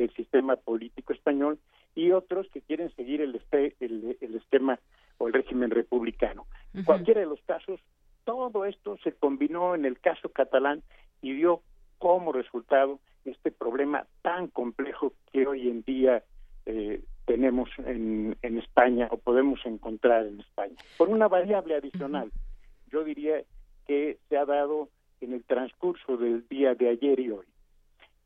del 0.00 0.10
sistema 0.14 0.56
político 0.56 1.12
español 1.12 1.58
y 1.94 2.12
otros 2.12 2.48
que 2.50 2.62
quieren 2.62 2.90
seguir 2.96 3.20
el, 3.20 3.38
el, 3.50 4.34
esquema 4.34 4.80
o 5.18 5.26
el 5.28 5.34
régimen 5.34 5.70
republicano. 5.70 6.46
En 6.72 6.84
cualquiera 6.84 7.20
de 7.20 7.26
los 7.26 7.40
casos, 7.42 7.78
todo 8.24 8.64
esto 8.64 8.96
se 9.04 9.12
combinó 9.12 9.74
en 9.74 9.84
el 9.84 10.00
caso 10.00 10.30
catalán 10.30 10.82
y 11.20 11.34
dio 11.34 11.60
como 11.98 12.32
resultado 12.32 12.98
este 13.26 13.50
problema 13.50 14.06
tan 14.22 14.48
complejo 14.48 15.12
que 15.32 15.46
hoy 15.46 15.68
en 15.68 15.82
día 15.82 16.24
eh, 16.64 17.02
tenemos 17.26 17.68
en, 17.84 18.38
en, 18.40 18.58
España 18.58 19.08
o 19.10 19.18
podemos 19.18 19.60
encontrar 19.66 20.26
en 20.26 20.40
España. 20.40 20.76
Por 20.96 21.10
una 21.10 21.28
variable 21.28 21.74
adicional, 21.74 22.32
yo 22.90 23.04
diría 23.04 23.42
que 23.86 24.18
se 24.30 24.38
ha 24.38 24.46
dado 24.46 24.88
en 25.20 25.34
el 25.34 25.44
transcurso 25.44 26.16
del 26.16 26.48
día 26.48 26.74
de 26.74 26.88
ayer 26.88 27.20
y 27.20 27.30
hoy 27.30 27.49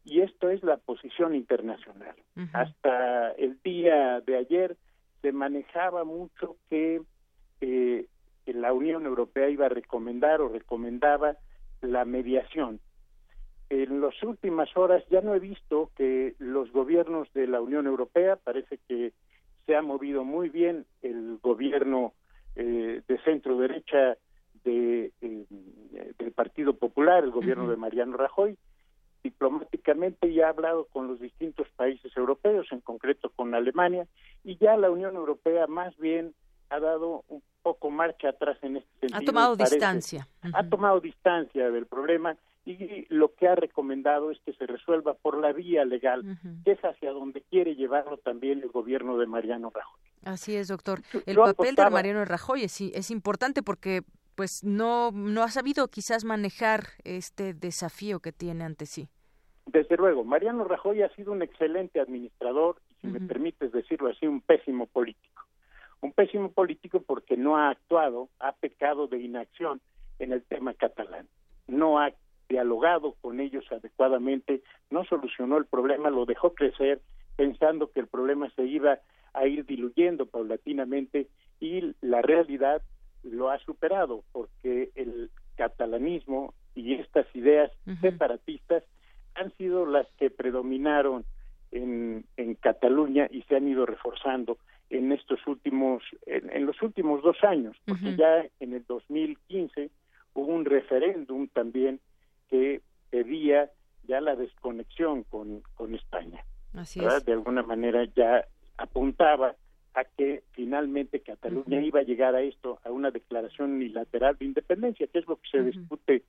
y 0.05 0.20
esto 0.20 0.51
es 0.51 0.62
la 0.62 0.76
posición 0.76 1.35
internacional. 1.35 2.14
Hasta 2.52 3.32
el 3.32 3.59
día 3.62 4.20
de 4.20 4.36
ayer 4.36 4.76
se 5.22 5.32
manejaba 5.32 6.05
mucho 6.05 6.56
que 6.68 7.01
eh, 7.60 8.06
la 8.47 8.72
Unión 8.72 9.06
Europea 9.06 9.48
iba 9.48 9.66
a 9.66 9.70
recomendar 9.70 10.43
o 10.43 10.48
recomendaba 10.48 11.36
la 11.81 12.05
mediación. 12.05 12.81
En 13.70 14.02
las 14.02 14.22
últimas 14.22 14.68
horas 14.76 15.02
ya 15.10 15.22
no 15.22 15.35
he 15.35 15.40
visto 15.40 15.90
que 15.97 16.35
los 16.39 16.70
gobiernos 16.70 17.32
de 17.32 17.47
la 17.47 17.62
Unión 17.62 17.86
Europea, 17.86 18.36
parece 18.36 18.78
que 18.86 19.12
se 19.64 19.74
ha 19.74 19.81
movido 19.81 20.24
muy 20.24 20.51
bien 20.51 20.85
el 21.01 21.39
gobierno 21.43 22.12
eh, 22.56 23.01
de 23.09 23.18
centro 23.22 23.56
derecha 23.56 24.18
de, 24.64 25.12
eh, 25.22 25.47
del 26.18 26.32
Partido 26.32 26.74
Popular, 26.74 27.24
el 27.24 27.31
gobierno 27.31 27.68
de 27.68 27.76
Mariano 27.76 28.18
Rajoy, 28.18 28.59
diplomáticamente 29.25 30.29
y 30.29 30.41
ha 30.41 30.51
hablado 30.51 30.85
con 30.85 31.09
los 31.09 31.19
distintos 31.19 31.67
países 31.75 32.17
europeos, 32.17 32.69
en 32.71 32.81
concreto 32.81 33.33
con 33.35 33.55
Alemania, 33.55 34.07
y 34.45 34.57
ya 34.59 34.77
la 34.77 34.91
Unión 34.91 35.17
Europea 35.17 35.67
más 35.67 35.97
bien 35.97 36.35
ha 36.71 36.79
dado 36.79 37.25
un 37.29 37.43
poco 37.63 37.91
marcha 37.91 38.29
atrás 38.29 38.59
en 38.63 38.77
este 38.77 38.91
sentido. 39.01 39.19
Ha 39.19 39.25
tomado 39.25 39.57
distancia. 39.57 40.29
Ha 40.53 40.69
tomado 40.69 41.01
distancia 41.01 41.71
del 41.71 41.87
problema 41.87 42.37
y 42.67 43.07
lo 43.09 43.35
que 43.35 43.49
ha 43.49 43.55
recomendado 43.55 44.31
es 44.31 44.39
que 44.45 44.53
se 44.55 44.67
resuelva 44.67 45.15
por 45.15 45.39
la 45.39 45.53
vía 45.53 45.85
legal, 45.85 46.39
que 46.65 46.73
es 46.73 46.81
hacia 46.81 47.11
donde 47.13 47.43
quiere 47.43 47.75
llevarlo 47.75 48.19
también 48.19 48.63
el 48.63 48.71
gobierno 48.71 49.19
de 49.19 49.27
Mariano 49.27 49.71
Rajoy. 49.71 50.01
Así 50.25 50.57
es, 50.57 50.69
doctor. 50.69 51.01
El 51.27 51.37
papel 51.37 51.75
de 51.75 51.91
Mariano 51.91 52.25
Rajoy 52.25 52.65
es, 52.65 52.81
es 52.81 53.11
importante 53.11 53.63
porque 53.63 54.03
pues 54.35 54.65
no, 54.65 55.11
no 55.12 55.43
ha 55.43 55.48
sabido 55.48 55.89
quizás 55.89 56.24
manejar 56.24 56.85
este 57.05 57.55
desafío 57.55 58.20
que 58.20 58.32
tiene 58.32 58.65
ante 58.65 58.86
sí. 58.86 59.09
Desde 59.66 59.97
luego, 59.97 60.24
Mariano 60.24 60.65
Rajoy 60.65 61.02
ha 61.02 61.15
sido 61.15 61.32
un 61.32 61.43
excelente 61.43 62.01
administrador, 62.01 62.77
y 62.90 62.94
si 63.01 63.06
me 63.06 63.20
permites 63.20 63.73
decirlo 63.73 64.11
así, 64.11 64.27
un 64.27 64.40
pésimo 64.40 64.86
político. 64.86 65.43
Un 66.01 66.12
pésimo 66.12 66.51
político 66.51 67.01
porque 67.01 67.36
no 67.36 67.56
ha 67.56 67.70
actuado, 67.70 68.28
ha 68.39 68.52
pecado 68.52 69.06
de 69.06 69.20
inacción 69.20 69.81
en 70.19 70.32
el 70.32 70.43
tema 70.44 70.74
catalán. 70.74 71.28
No 71.66 71.98
ha 71.98 72.12
dialogado 72.48 73.15
con 73.23 73.40
ellos 73.40 73.65
adecuadamente, 73.73 74.62
no 74.90 75.05
solucionó 75.05 75.56
el 75.56 75.65
problema, 75.65 76.11
lo 76.11 76.27
dejó 76.27 76.55
crecer 76.55 77.01
pensando 77.36 77.90
que 77.90 78.01
el 78.01 78.06
problema 78.06 78.51
se 78.51 78.65
iba 78.65 78.98
a 79.32 79.47
ir 79.47 79.65
diluyendo 79.65 80.27
paulatinamente 80.27 81.28
y 81.59 81.94
la 82.01 82.23
realidad 82.23 82.82
lo 83.25 83.51
ha 83.51 83.59
superado 83.59 84.23
porque 84.33 84.91
el 84.95 85.31
catalanismo 85.57 86.55
y 86.75 86.95
estas 86.95 87.27
ideas 87.35 87.71
separatistas 88.01 88.85
han 89.35 89.53
sido 89.57 89.87
las 89.87 90.07
que 90.19 90.31
predominaron 90.31 91.25
en, 91.71 92.25
en 92.37 92.55
Cataluña 92.55 93.29
y 93.31 93.43
se 93.43 93.57
han 93.57 93.67
ido 93.67 93.87
reforzando 93.87 94.59
en 94.91 95.13
estos 95.13 95.45
últimos 95.47 96.03
en, 96.27 96.67
los 96.67 96.81
últimos 96.83 97.23
dos 97.23 97.43
años 97.43 97.77
porque 97.85 98.17
ya 98.17 98.47
en 98.61 98.75
el 98.75 98.85
2015 98.87 99.91
hubo 100.35 100.53
un 100.53 100.65
referéndum 100.65 101.49
también 101.49 102.01
que 102.49 102.81
pedía 103.11 103.71
ya 104.07 104.21
la 104.21 104.37
desconexión 104.37 105.25
con, 105.25 105.63
con 105.75 105.95
España 105.95 106.45
Así 106.75 107.01
de 107.01 107.33
alguna 107.33 107.63
manera 107.63 108.05
ya 108.17 108.47
apuntaba 108.77 109.55
a 109.95 110.05
que 110.05 110.43
finalmente 110.53 111.21
Cataluña 111.21 111.81
iba 111.81 112.01
a 112.01 112.05
llegar 112.05 112.35
a 112.35 112.43
esto, 112.43 112.81
a 112.85 112.91
una 112.91 113.11
declaración 113.11 113.73
unilateral 113.73 114.37
de 114.37 114.47
independencia, 114.47 115.07
que 115.07 115.21
es 115.21 115.27
lo 115.29 115.37
que 115.37 115.49
se 115.51 115.62
discute, 115.62 116.23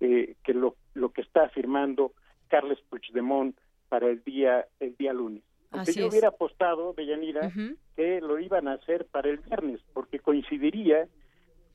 eh, 0.00 0.34
que 0.44 0.52
lo, 0.52 0.76
lo 0.94 1.10
que 1.10 1.22
está 1.22 1.44
afirmando 1.44 2.12
Carles 2.48 2.78
Puigdemont 2.90 3.56
para 3.88 4.08
el 4.08 4.22
día 4.22 4.66
el 4.80 4.96
día 4.96 5.12
lunes. 5.12 5.42
Porque 5.70 5.92
yo 5.92 6.08
hubiera 6.08 6.28
apostado, 6.28 6.92
Deyanira, 6.92 7.50
que 7.96 8.20
lo 8.20 8.38
iban 8.38 8.68
a 8.68 8.74
hacer 8.74 9.06
para 9.06 9.30
el 9.30 9.38
viernes, 9.38 9.80
porque 9.92 10.20
coincidiría 10.20 11.08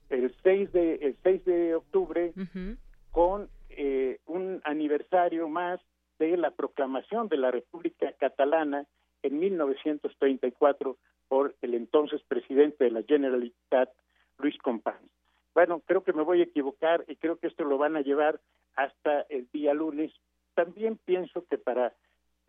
el 0.09 0.33
6 0.43 0.71
de 0.71 0.95
el 0.95 1.17
6 1.23 1.45
de 1.45 1.75
octubre 1.75 2.33
con 3.11 3.49
eh, 3.69 4.19
un 4.25 4.61
aniversario 4.63 5.47
más 5.49 5.79
de 6.19 6.37
la 6.37 6.51
proclamación 6.51 7.27
de 7.27 7.37
la 7.37 7.51
República 7.51 8.13
Catalana 8.19 8.85
en 9.23 9.39
1934 9.39 10.97
por 11.31 11.55
el 11.61 11.75
entonces 11.75 12.21
presidente 12.27 12.83
de 12.83 12.91
la 12.91 13.03
Generalitat, 13.03 13.89
Luis 14.37 14.57
Companys. 14.57 15.09
Bueno, 15.53 15.81
creo 15.85 16.03
que 16.03 16.11
me 16.11 16.23
voy 16.23 16.41
a 16.41 16.43
equivocar 16.43 17.05
y 17.07 17.15
creo 17.15 17.37
que 17.37 17.47
esto 17.47 17.63
lo 17.63 17.77
van 17.77 17.95
a 17.95 18.01
llevar 18.01 18.41
hasta 18.75 19.21
el 19.29 19.47
día 19.53 19.73
lunes. 19.73 20.11
También 20.55 20.99
pienso 21.05 21.45
que 21.49 21.57
para 21.57 21.93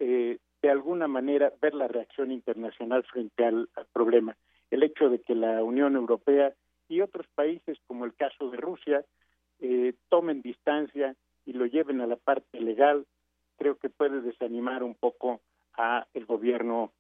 eh, 0.01 0.39
de 0.63 0.69
alguna 0.69 1.07
manera 1.07 1.53
ver 1.63 1.75
la 1.75 1.87
reacción 1.87 2.33
internacional 2.33 3.05
frente 3.05 3.45
al, 3.45 3.69
problema, 3.93 4.37
el 4.73 4.83
hecho 4.83 5.11
de 5.11 5.21
que 5.21 5.37
la 5.37 5.63
Unión 5.63 5.95
Europea 5.95 6.53
y 6.89 7.03
otros 7.03 7.29
países, 7.37 7.79
como 7.87 8.05
el 8.05 8.15
caso 8.15 8.51
de 8.51 8.57
Rusia, 8.57 9.05
eh, 9.61 9.95
tomen 10.09 10.43
distancia 10.43 11.15
y 11.47 11.53
lo 11.53 11.67
lleven 11.67 12.01
a 12.01 12.09
la 12.09 12.17
parte 12.17 12.61
legal, 12.61 13.07
creo 13.59 13.77
que 13.77 13.91
puede 13.91 14.23
desanimar 14.23 14.83
un 14.83 14.97
poco 14.97 15.41
a 15.75 16.09
el 16.15 16.27
gobierno 16.27 16.91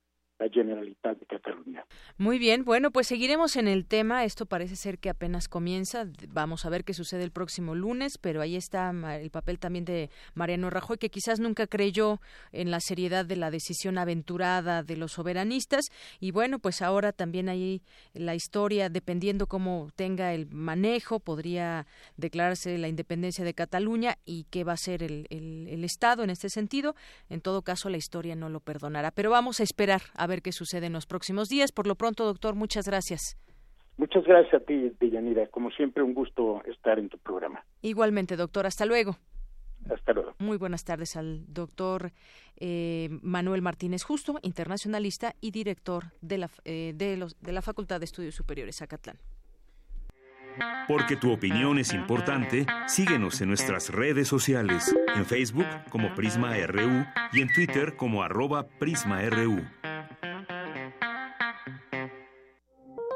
la 0.42 0.50
Generalitat 0.52 1.18
de 1.18 1.26
Cataluña. 1.26 1.84
Muy 2.18 2.38
bien, 2.38 2.64
bueno, 2.64 2.90
pues 2.90 3.06
seguiremos 3.06 3.56
en 3.56 3.68
el 3.68 3.86
tema. 3.86 4.24
Esto 4.24 4.46
parece 4.46 4.76
ser 4.76 4.98
que 4.98 5.08
apenas 5.08 5.48
comienza. 5.48 6.06
Vamos 6.28 6.64
a 6.64 6.70
ver 6.70 6.84
qué 6.84 6.94
sucede 6.94 7.22
el 7.22 7.30
próximo 7.30 7.74
lunes, 7.74 8.18
pero 8.18 8.40
ahí 8.40 8.56
está 8.56 8.92
el 9.20 9.30
papel 9.30 9.58
también 9.58 9.84
de 9.84 10.10
Mariano 10.34 10.68
Rajoy, 10.70 10.98
que 10.98 11.10
quizás 11.10 11.38
nunca 11.38 11.66
creyó 11.66 12.20
en 12.50 12.70
la 12.70 12.80
seriedad 12.80 13.24
de 13.24 13.36
la 13.36 13.50
decisión 13.50 13.98
aventurada 13.98 14.82
de 14.82 14.96
los 14.96 15.12
soberanistas. 15.12 15.86
Y 16.18 16.32
bueno, 16.32 16.58
pues 16.58 16.82
ahora 16.82 17.12
también 17.12 17.48
ahí 17.48 17.82
la 18.12 18.34
historia, 18.34 18.88
dependiendo 18.88 19.46
cómo 19.46 19.90
tenga 19.94 20.34
el 20.34 20.46
manejo, 20.50 21.20
podría 21.20 21.86
declararse 22.16 22.78
la 22.78 22.88
independencia 22.88 23.44
de 23.44 23.54
Cataluña 23.54 24.18
y 24.24 24.44
qué 24.50 24.64
va 24.64 24.72
a 24.72 24.76
ser 24.76 25.02
el, 25.02 25.26
el 25.30 25.84
Estado 25.84 26.24
en 26.24 26.30
este 26.30 26.48
sentido. 26.48 26.94
En 27.28 27.40
todo 27.40 27.62
caso, 27.62 27.88
la 27.88 27.96
historia 27.96 28.34
no 28.34 28.48
lo 28.48 28.60
perdonará. 28.60 29.10
Pero 29.10 29.30
vamos 29.30 29.60
a 29.60 29.62
esperar 29.62 30.02
a 30.14 30.26
ver 30.26 30.31
ver 30.32 30.42
qué 30.42 30.52
sucede 30.52 30.86
en 30.86 30.94
los 30.94 31.06
próximos 31.06 31.48
días. 31.48 31.72
Por 31.72 31.86
lo 31.86 31.94
pronto, 31.94 32.24
doctor, 32.24 32.54
muchas 32.54 32.86
gracias. 32.86 33.36
Muchas 33.98 34.24
gracias 34.24 34.54
a 34.54 34.64
ti, 34.64 34.90
Deyanira. 34.98 35.46
Como 35.48 35.70
siempre, 35.70 36.02
un 36.02 36.14
gusto 36.14 36.62
estar 36.64 36.98
en 36.98 37.08
tu 37.08 37.18
programa. 37.18 37.64
Igualmente, 37.82 38.36
doctor. 38.36 38.66
Hasta 38.66 38.86
luego. 38.86 39.16
Hasta 39.90 40.12
luego. 40.12 40.34
Muy 40.38 40.56
buenas 40.56 40.84
tardes 40.84 41.16
al 41.16 41.44
doctor 41.52 42.12
eh, 42.56 43.08
Manuel 43.22 43.62
Martínez 43.62 44.02
Justo, 44.04 44.38
internacionalista 44.42 45.34
y 45.40 45.50
director 45.50 46.12
de 46.20 46.38
la, 46.38 46.50
eh, 46.64 46.92
de, 46.94 47.16
los, 47.16 47.38
de 47.40 47.52
la 47.52 47.62
Facultad 47.62 47.98
de 48.00 48.06
Estudios 48.06 48.34
Superiores 48.34 48.80
Acatlán. 48.80 49.18
Porque 50.86 51.16
tu 51.16 51.32
opinión 51.32 51.78
es 51.78 51.94
importante, 51.94 52.66
síguenos 52.86 53.40
en 53.40 53.48
nuestras 53.48 53.90
redes 53.90 54.28
sociales, 54.28 54.94
en 55.16 55.24
Facebook 55.24 55.66
como 55.90 56.14
Prisma 56.14 56.54
RU 56.66 57.04
y 57.32 57.40
en 57.40 57.48
Twitter 57.52 57.96
como 57.96 58.22
arroba 58.22 58.66
PrismaRU. 58.78 59.62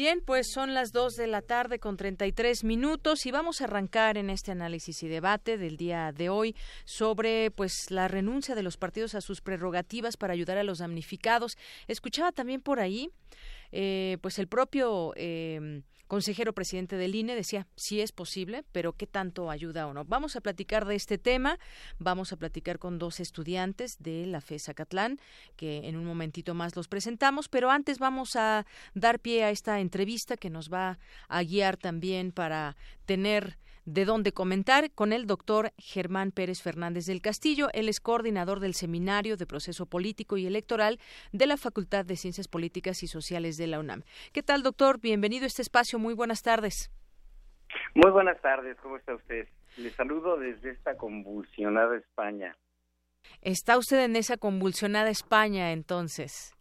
Bien, 0.00 0.22
pues 0.24 0.52
son 0.52 0.74
las 0.74 0.92
2 0.92 1.16
de 1.16 1.26
la 1.26 1.42
tarde 1.42 1.80
con 1.80 1.96
33 1.96 2.62
minutos 2.62 3.26
y 3.26 3.32
vamos 3.32 3.60
a 3.60 3.64
arrancar 3.64 4.16
en 4.16 4.30
este 4.30 4.52
análisis 4.52 5.02
y 5.02 5.08
debate 5.08 5.58
del 5.58 5.76
día 5.76 6.12
de 6.12 6.28
hoy 6.28 6.54
sobre 6.84 7.50
pues 7.50 7.90
la 7.90 8.06
renuncia 8.06 8.54
de 8.54 8.62
los 8.62 8.76
partidos 8.76 9.16
a 9.16 9.20
sus 9.20 9.40
prerrogativas 9.40 10.16
para 10.16 10.34
ayudar 10.34 10.56
a 10.56 10.62
los 10.62 10.78
damnificados. 10.78 11.58
Escuchaba 11.88 12.30
también 12.30 12.60
por 12.60 12.78
ahí 12.78 13.10
eh, 13.72 14.18
pues 14.22 14.38
el 14.38 14.46
propio 14.46 15.14
eh, 15.16 15.82
consejero 16.08 16.54
presidente 16.54 16.96
del 16.96 17.14
INE 17.14 17.36
decía, 17.36 17.66
sí 17.76 18.00
es 18.00 18.12
posible, 18.12 18.64
pero 18.72 18.94
¿qué 18.94 19.06
tanto 19.06 19.50
ayuda 19.50 19.86
o 19.86 19.94
no? 19.94 20.04
Vamos 20.04 20.34
a 20.36 20.40
platicar 20.40 20.86
de 20.86 20.96
este 20.96 21.18
tema, 21.18 21.58
vamos 21.98 22.32
a 22.32 22.36
platicar 22.36 22.78
con 22.78 22.98
dos 22.98 23.20
estudiantes 23.20 24.02
de 24.02 24.26
la 24.26 24.40
FESA 24.40 24.74
Catlán, 24.74 25.20
que 25.56 25.86
en 25.86 25.96
un 25.96 26.04
momentito 26.04 26.54
más 26.54 26.74
los 26.74 26.88
presentamos, 26.88 27.48
pero 27.48 27.70
antes 27.70 27.98
vamos 27.98 28.34
a 28.36 28.66
dar 28.94 29.20
pie 29.20 29.44
a 29.44 29.50
esta 29.50 29.80
entrevista 29.80 30.36
que 30.36 30.50
nos 30.50 30.72
va 30.72 30.98
a 31.28 31.42
guiar 31.42 31.76
también 31.76 32.32
para 32.32 32.76
tener 33.04 33.58
de 33.88 34.04
dónde 34.04 34.32
comentar 34.32 34.90
con 34.90 35.14
el 35.14 35.26
doctor 35.26 35.72
Germán 35.78 36.30
Pérez 36.30 36.62
Fernández 36.62 37.06
del 37.06 37.22
Castillo. 37.22 37.68
Él 37.72 37.88
es 37.88 38.00
coordinador 38.00 38.60
del 38.60 38.74
Seminario 38.74 39.38
de 39.38 39.46
Proceso 39.46 39.86
Político 39.86 40.36
y 40.36 40.46
Electoral 40.46 40.98
de 41.32 41.46
la 41.46 41.56
Facultad 41.56 42.04
de 42.04 42.16
Ciencias 42.16 42.48
Políticas 42.48 43.02
y 43.02 43.06
Sociales 43.06 43.56
de 43.56 43.66
la 43.66 43.80
UNAM. 43.80 44.02
¿Qué 44.34 44.42
tal, 44.42 44.62
doctor? 44.62 45.00
Bienvenido 45.00 45.44
a 45.44 45.46
este 45.46 45.62
espacio. 45.62 45.98
Muy 45.98 46.12
buenas 46.12 46.42
tardes. 46.42 46.90
Muy 47.94 48.10
buenas 48.10 48.38
tardes. 48.42 48.76
¿Cómo 48.82 48.98
está 48.98 49.14
usted? 49.14 49.48
Le 49.78 49.88
saludo 49.90 50.36
desde 50.36 50.70
esta 50.70 50.98
convulsionada 50.98 51.96
España. 51.96 52.54
¿Está 53.40 53.78
usted 53.78 54.04
en 54.04 54.16
esa 54.16 54.36
convulsionada 54.36 55.08
España 55.08 55.72
entonces? 55.72 56.54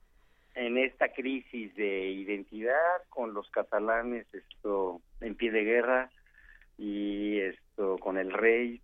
En 0.56 0.78
esta 0.78 1.12
crisis 1.12 1.76
de 1.76 2.10
identidad 2.10 3.04
con 3.10 3.34
los 3.34 3.50
catalanes 3.50 4.26
esto 4.34 5.02
en 5.20 5.36
pie 5.36 5.52
de 5.52 5.64
guerra 5.64 6.10
y 6.78 7.40
esto 7.40 7.98
con 7.98 8.18
el 8.18 8.32
rey 8.32 8.82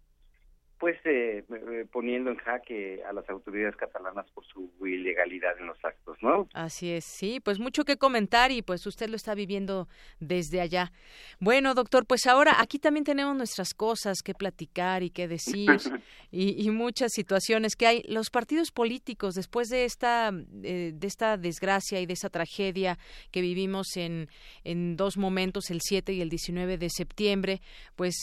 pues 0.84 0.98
eh, 1.06 1.46
eh, 1.50 1.86
poniendo 1.94 2.30
en 2.30 2.36
jaque 2.36 3.02
a 3.08 3.14
las 3.14 3.30
autoridades 3.30 3.78
catalanas 3.78 4.30
por 4.32 4.46
su 4.46 4.70
ilegalidad 4.86 5.58
en 5.58 5.68
los 5.68 5.78
actos, 5.82 6.18
¿no? 6.22 6.50
Así 6.54 6.92
es, 6.92 7.06
sí, 7.06 7.40
pues 7.40 7.58
mucho 7.58 7.86
que 7.86 7.96
comentar 7.96 8.52
y 8.52 8.64
pues 8.64 8.86
usted 8.86 9.08
lo 9.08 9.16
está 9.16 9.34
viviendo 9.34 9.88
desde 10.20 10.60
allá. 10.60 10.92
Bueno, 11.40 11.74
doctor, 11.74 12.06
pues 12.06 12.28
ahora 12.28 12.60
aquí 12.60 12.80
también 12.80 13.06
tenemos 13.06 13.34
nuestras 13.34 13.74
cosas 13.74 14.22
que 14.22 14.34
platicar 14.34 15.04
y 15.04 15.10
que 15.10 15.30
decir 15.30 15.70
y, 16.32 16.70
muchas 16.72 17.14
situaciones 17.14 17.78
que 17.78 17.88
hay. 17.88 18.04
Los 18.10 18.30
partidos 18.30 18.72
políticos, 18.72 19.36
después 19.36 19.70
de 19.70 19.86
esta, 19.86 20.34
eh, 20.64 20.92
de 20.94 21.08
esta 21.08 21.38
desgracia 21.38 22.02
y 22.02 22.06
de 22.06 22.12
esa 22.12 22.30
tragedia 22.30 22.98
que 23.32 23.40
vivimos 23.40 23.96
en, 23.96 24.28
en 24.66 24.98
dos 24.98 25.16
momentos, 25.16 25.72
el 25.72 25.80
7 25.80 26.12
y 26.12 26.20
el 26.20 26.28
19 26.28 26.78
de 26.78 26.90
septiembre, 26.90 27.62
pues 27.96 28.16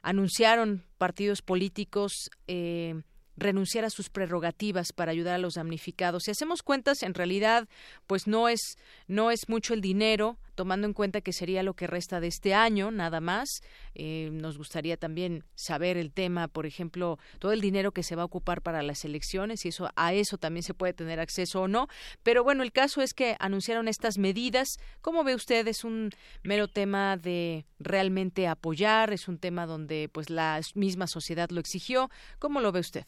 anunciaron 0.00 0.82
partidos 1.04 1.42
políticos 1.42 2.30
eh, 2.48 3.02
renunciar 3.36 3.84
a 3.84 3.90
sus 3.90 4.08
prerrogativas 4.08 4.94
para 4.94 5.12
ayudar 5.12 5.34
a 5.34 5.38
los 5.38 5.52
damnificados. 5.52 6.22
Si 6.22 6.30
hacemos 6.30 6.62
cuentas, 6.62 7.02
en 7.02 7.12
realidad, 7.12 7.68
pues 8.06 8.26
no 8.26 8.48
es 8.48 8.78
no 9.06 9.30
es 9.30 9.50
mucho 9.50 9.74
el 9.74 9.82
dinero, 9.82 10.38
tomando 10.54 10.86
en 10.86 10.92
cuenta 10.92 11.20
que 11.20 11.32
sería 11.32 11.62
lo 11.62 11.74
que 11.74 11.86
resta 11.86 12.20
de 12.20 12.28
este 12.28 12.54
año, 12.54 12.90
nada 12.90 13.20
más. 13.20 13.62
Eh, 13.94 14.30
nos 14.32 14.58
gustaría 14.58 14.96
también 14.96 15.44
saber 15.54 15.96
el 15.96 16.12
tema, 16.12 16.48
por 16.48 16.66
ejemplo, 16.66 17.18
todo 17.38 17.52
el 17.52 17.60
dinero 17.60 17.92
que 17.92 18.02
se 18.02 18.16
va 18.16 18.22
a 18.22 18.26
ocupar 18.26 18.62
para 18.62 18.82
las 18.82 19.04
elecciones 19.04 19.64
y 19.64 19.68
eso 19.68 19.90
a 19.96 20.12
eso 20.14 20.38
también 20.38 20.62
se 20.62 20.74
puede 20.74 20.92
tener 20.92 21.20
acceso 21.20 21.62
o 21.62 21.68
no. 21.68 21.88
Pero 22.22 22.44
bueno, 22.44 22.62
el 22.62 22.72
caso 22.72 23.02
es 23.02 23.14
que 23.14 23.36
anunciaron 23.38 23.88
estas 23.88 24.18
medidas. 24.18 24.78
¿Cómo 25.00 25.24
ve 25.24 25.34
usted? 25.34 25.66
Es 25.68 25.84
un 25.84 26.10
mero 26.42 26.68
tema 26.68 27.16
de 27.16 27.64
realmente 27.78 28.46
apoyar, 28.46 29.12
es 29.12 29.28
un 29.28 29.38
tema 29.38 29.66
donde 29.66 30.08
pues 30.12 30.30
la 30.30 30.60
misma 30.74 31.06
sociedad 31.06 31.50
lo 31.50 31.60
exigió. 31.60 32.10
¿Cómo 32.38 32.60
lo 32.60 32.72
ve 32.72 32.80
usted? 32.80 33.04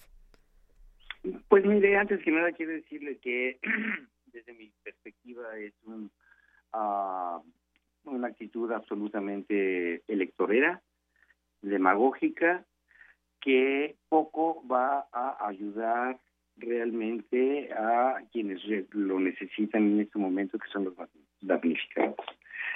Pues 1.48 1.64
mire, 1.64 1.96
antes 1.96 2.22
que 2.22 2.30
nada 2.30 2.52
quiero 2.52 2.72
decirle 2.72 3.18
que 3.18 3.58
desde 4.26 4.52
mi 4.52 4.70
perspectiva 4.82 5.56
es 5.58 5.74
un 5.84 6.10
una 8.04 8.28
actitud 8.28 8.70
absolutamente 8.72 10.02
electorera, 10.06 10.82
demagógica, 11.62 12.64
que 13.40 13.96
poco 14.08 14.62
va 14.66 15.06
a 15.12 15.46
ayudar 15.46 16.18
realmente 16.56 17.72
a 17.72 18.22
quienes 18.32 18.60
lo 18.90 19.20
necesitan 19.20 19.84
en 19.84 20.00
este 20.00 20.18
momento, 20.18 20.58
que 20.58 20.68
son 20.68 20.84
los 20.84 20.94
damnificados. 21.40 22.16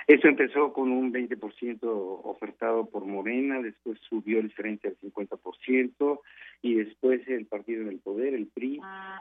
Esto 0.07 0.29
empezó 0.29 0.73
con 0.73 0.91
un 0.91 1.13
20% 1.13 1.79
ofertado 1.83 2.89
por 2.89 3.05
Morena, 3.05 3.61
después 3.61 3.99
subió 4.09 4.41
el 4.41 4.51
frente 4.53 4.89
al 4.89 4.99
50% 4.99 6.21
y 6.63 6.75
después 6.75 7.27
el 7.29 7.47
partido 7.47 7.83
en 7.83 7.89
el 7.89 7.99
poder, 8.01 8.35
el 8.35 8.49
PRI, 8.49 8.81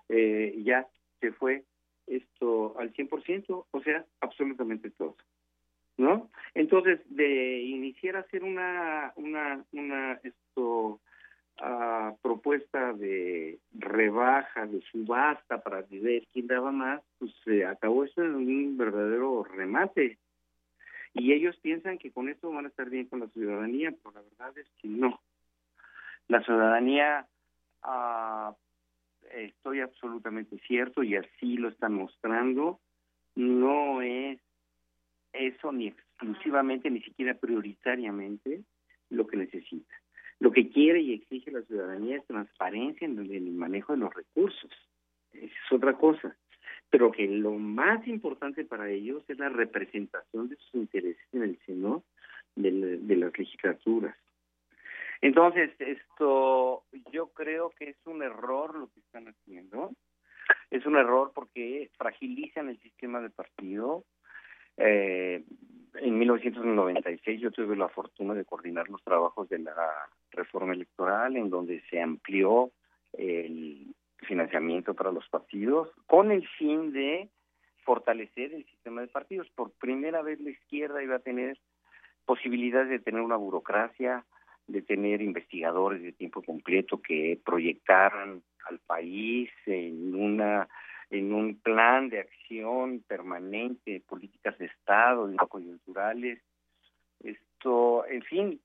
eh, 0.09 0.59
ya 0.63 0.87
se 1.19 1.31
fue 1.33 1.63
esto 2.09 2.77
al 2.79 2.93
100%, 2.93 3.65
o 3.71 3.81
sea, 3.81 4.05
absolutamente 4.21 4.89
todo. 4.91 5.15
¿no? 5.99 6.29
Entonces, 6.53 7.01
de 7.09 7.59
iniciar 7.59 8.15
a 8.15 8.21
hacer 8.21 8.43
una, 8.43 9.11
una, 9.17 9.65
una, 9.73 10.13
esto, 10.23 11.01
uh, 11.61 12.17
propuesta 12.21 12.93
de 12.93 13.59
rebaja, 13.73 14.65
de 14.65 14.81
subasta 14.91 15.61
para 15.61 15.83
ver 15.89 16.25
quién 16.31 16.47
daba 16.47 16.71
más, 16.71 17.01
pues 17.17 17.31
se 17.43 17.65
acabó 17.65 18.05
eso 18.05 18.23
en 18.23 18.35
un 18.35 18.77
verdadero 18.77 19.43
remate. 19.43 20.17
Y 21.13 21.33
ellos 21.33 21.57
piensan 21.57 21.97
que 21.97 22.11
con 22.11 22.29
esto 22.29 22.49
van 22.49 22.65
a 22.65 22.69
estar 22.69 22.89
bien 22.89 23.07
con 23.07 23.19
la 23.19 23.27
ciudadanía, 23.27 23.91
pero 23.91 24.15
la 24.15 24.21
verdad 24.21 24.57
es 24.57 24.67
que 24.81 24.87
no. 24.87 25.19
La 26.29 26.41
ciudadanía, 26.43 27.27
uh, 27.83 28.53
estoy 29.33 29.81
absolutamente 29.81 30.57
cierto 30.67 31.03
y 31.03 31.15
así 31.15 31.57
lo 31.57 31.69
están 31.69 31.93
mostrando, 31.93 32.79
no 33.35 34.01
es 34.01 34.39
eso 35.33 35.71
ni 35.71 35.87
exclusivamente, 35.87 36.89
ni 36.89 37.01
siquiera 37.01 37.33
prioritariamente 37.35 38.63
lo 39.09 39.27
que 39.27 39.37
necesita. 39.37 39.93
Lo 40.39 40.51
que 40.51 40.69
quiere 40.69 41.01
y 41.01 41.13
exige 41.13 41.51
la 41.51 41.61
ciudadanía 41.63 42.17
es 42.17 42.25
transparencia 42.25 43.05
en 43.05 43.19
el 43.19 43.51
manejo 43.51 43.93
de 43.93 43.99
los 43.99 44.13
recursos. 44.13 44.71
es 45.33 45.51
otra 45.71 45.93
cosa. 45.93 46.35
Pero 46.89 47.11
que 47.11 47.27
lo 47.27 47.51
más 47.51 48.07
importante 48.07 48.65
para 48.65 48.89
ellos 48.89 49.23
es 49.27 49.37
la 49.37 49.49
representación 49.49 50.49
de 50.49 50.55
sus 50.55 50.75
intereses 50.75 51.21
en 51.33 51.43
el 51.43 51.59
seno 51.65 52.03
de 52.55 53.15
las 53.15 53.37
legislaturas. 53.37 54.15
Entonces, 55.21 55.71
esto 55.79 56.83
yo 57.11 57.27
creo 57.29 57.71
que 57.71 57.89
es 57.89 57.97
un 58.05 58.23
error 58.23 58.75
lo 58.77 58.87
que 58.87 58.99
están 59.01 59.27
haciendo. 59.27 59.91
Es 60.71 60.85
un 60.85 60.95
error 60.95 61.31
porque 61.33 61.89
fragilizan 61.97 62.69
el 62.69 62.79
sistema 62.79 63.19
de 63.21 63.29
partido, 63.29 64.05
eh, 64.77 65.43
en 65.95 66.17
1996 66.17 67.41
yo 67.41 67.51
tuve 67.51 67.75
la 67.75 67.89
fortuna 67.89 68.33
de 68.33 68.45
coordinar 68.45 68.87
los 68.89 69.03
trabajos 69.03 69.49
de 69.49 69.59
la 69.59 69.73
reforma 70.31 70.73
electoral 70.73 71.35
en 71.35 71.49
donde 71.49 71.81
se 71.89 72.01
amplió 72.01 72.71
el 73.13 73.93
financiamiento 74.19 74.93
para 74.93 75.11
los 75.11 75.27
partidos 75.29 75.91
con 76.05 76.31
el 76.31 76.47
fin 76.47 76.93
de 76.93 77.29
fortalecer 77.83 78.53
el 78.53 78.65
sistema 78.65 79.01
de 79.01 79.07
partidos. 79.07 79.49
Por 79.49 79.71
primera 79.71 80.21
vez 80.21 80.39
la 80.39 80.51
izquierda 80.51 81.03
iba 81.03 81.15
a 81.15 81.19
tener 81.19 81.57
posibilidades 82.25 82.89
de 82.89 82.99
tener 82.99 83.21
una 83.21 83.35
burocracia, 83.35 84.23
de 84.69 84.81
tener 84.81 85.21
investigadores 85.21 86.01
de 86.01 86.11
tiempo 86.11 86.41
completo 86.41 87.01
que 87.01 87.39
proyectaran 87.43 88.41
al 88.67 88.79
país 88.79 89.49
en 89.65 90.15
una 90.15 90.67
en 91.09 91.33
un 91.33 91.59
plan 91.59 92.09
de 92.09 92.19
acción 92.19 93.03
permanente, 93.07 94.03
políticas 94.07 94.55
de 94.59 94.67
Estado, 94.67 95.27
no 95.27 95.47
coyunturales, 95.47 96.39
esto, 97.23 98.05
en 98.05 98.21
fin, 98.21 98.61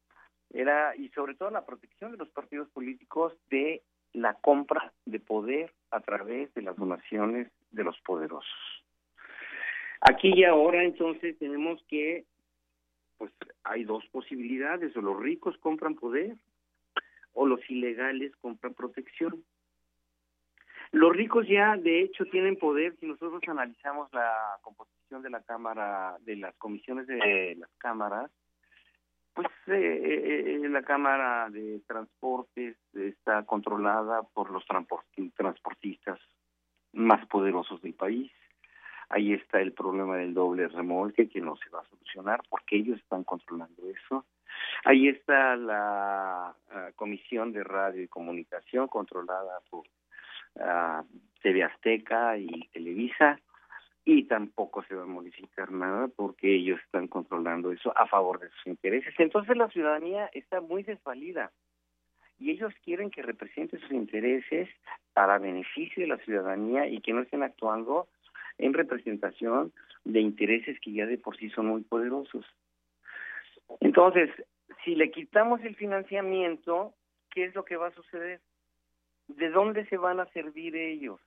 era, 0.53 0.95
y 0.95 1.09
sobre 1.11 1.35
todo 1.35 1.51
la 1.51 1.65
protección 1.65 2.13
de 2.13 2.19
los 2.19 2.29
partidos 2.29 2.69
políticos 2.69 3.33
de 3.49 3.83
la 4.13 4.35
compra 4.35 4.93
de 5.07 5.21
poder 5.21 5.73
a 5.91 6.01
través 6.01 6.53
de 6.55 6.63
las 6.63 6.77
donaciones 6.77 7.49
de 7.73 7.83
los 7.83 7.99
poderosos. 8.01 8.85
Aquí 10.01 10.33
y 10.35 10.45
ahora 10.45 10.85
entonces 10.85 11.39
tenemos 11.39 11.83
que, 11.89 12.25
pues 13.25 13.57
hay 13.65 13.85
dos 13.85 14.05
posibilidades, 14.09 14.95
o 14.97 15.01
los 15.01 15.19
ricos 15.19 15.57
compran 15.59 15.95
poder 15.95 16.37
o 17.33 17.47
los 17.47 17.61
ilegales 17.69 18.35
compran 18.37 18.75
protección. 18.75 19.45
Los 20.93 21.17
ricos 21.17 21.47
ya, 21.49 21.77
de 21.77 22.03
hecho, 22.03 22.25
tienen 22.27 22.57
poder. 22.57 22.95
Si 23.01 23.07
nosotros 23.07 23.43
analizamos 23.49 24.13
la 24.13 24.59
composición 24.63 25.23
de 25.23 25.31
la 25.31 25.43
Cámara, 25.43 26.17
de 26.21 26.37
las 26.37 26.55
comisiones 26.57 27.07
de 27.07 27.57
las 27.59 27.71
cámaras, 27.79 28.31
pues 29.35 29.49
eh, 29.67 29.73
eh, 29.73 30.61
eh, 30.63 30.69
la 30.69 30.83
Cámara 30.83 31.49
de 31.51 31.81
Transportes 31.89 32.77
está 32.93 33.45
controlada 33.45 34.23
por 34.23 34.51
los 34.51 34.65
transportistas 34.67 36.21
más 36.93 37.27
poderosos 37.27 37.83
del 37.83 37.95
país. 37.95 38.31
Ahí 39.09 39.33
está 39.33 39.61
el 39.61 39.73
problema 39.73 40.17
del 40.17 40.35
doble 40.35 40.69
remolque 40.69 41.29
que 41.29 41.41
no 41.41 41.57
se 41.57 41.69
va 41.71 41.81
a 41.81 41.89
solucionar 41.89 42.41
porque 42.49 42.77
ellos 42.77 42.99
están 42.99 43.25
controlando 43.25 43.83
eso. 43.89 44.25
Ahí 44.85 45.09
está 45.09 45.57
la 45.57 46.55
Comisión 46.97 47.53
de 47.53 47.65
Radio 47.65 48.03
y 48.03 48.09
Comunicación 48.09 48.89
controlada 48.89 49.61
por 49.71 49.85
a 50.61 51.05
TV 51.43 51.65
Azteca 51.65 52.37
y 52.39 52.69
Televisa 52.73 53.41
y 54.05 54.25
tampoco 54.25 54.83
se 54.85 54.95
va 54.95 55.03
a 55.03 55.07
modificar 55.07 55.73
nada 55.73 56.09
porque 56.09 56.55
ellos 56.55 56.79
están 56.85 57.09
controlando 57.09 57.73
eso 57.73 57.97
a 57.97 58.07
favor 58.07 58.39
de 58.39 58.51
sus 58.51 58.67
intereses. 58.67 59.15
Entonces 59.19 59.57
la 59.57 59.69
ciudadanía 59.69 60.31
está 60.33 60.61
muy 60.61 60.83
desvalida 60.83 61.51
y 62.39 62.51
ellos 62.51 62.75
quieren 62.85 63.11
que 63.11 63.23
represente 63.23 63.79
sus 63.79 63.93
intereses 63.93 64.69
para 65.13 65.39
beneficio 65.39 66.03
de 66.03 66.09
la 66.09 66.19
ciudadanía 66.19 66.87
y 66.87 67.01
que 67.01 67.13
no 67.13 67.23
estén 67.23 67.43
actuando 67.43 68.09
en 68.59 68.73
representación 68.73 69.73
de 70.05 70.21
intereses 70.21 70.79
que 70.81 70.93
ya 70.93 71.07
de 71.07 71.19
por 71.19 71.37
sí 71.37 71.51
son 71.51 71.67
muy 71.67 71.83
poderosos. 71.83 72.45
Entonces, 73.81 74.31
si 74.85 74.95
le 74.95 75.11
quitamos 75.11 75.63
el 75.63 75.77
financiamiento, 75.77 76.95
¿qué 77.31 77.45
es 77.45 77.55
lo 77.55 77.65
que 77.65 77.77
va 77.77 77.89
a 77.89 77.95
suceder? 77.95 78.41
¿de 79.29 79.51
dónde 79.51 79.87
se 79.87 79.97
van 79.97 80.21
a 80.21 80.27
servir 80.27 80.77
ellos? 80.77 81.21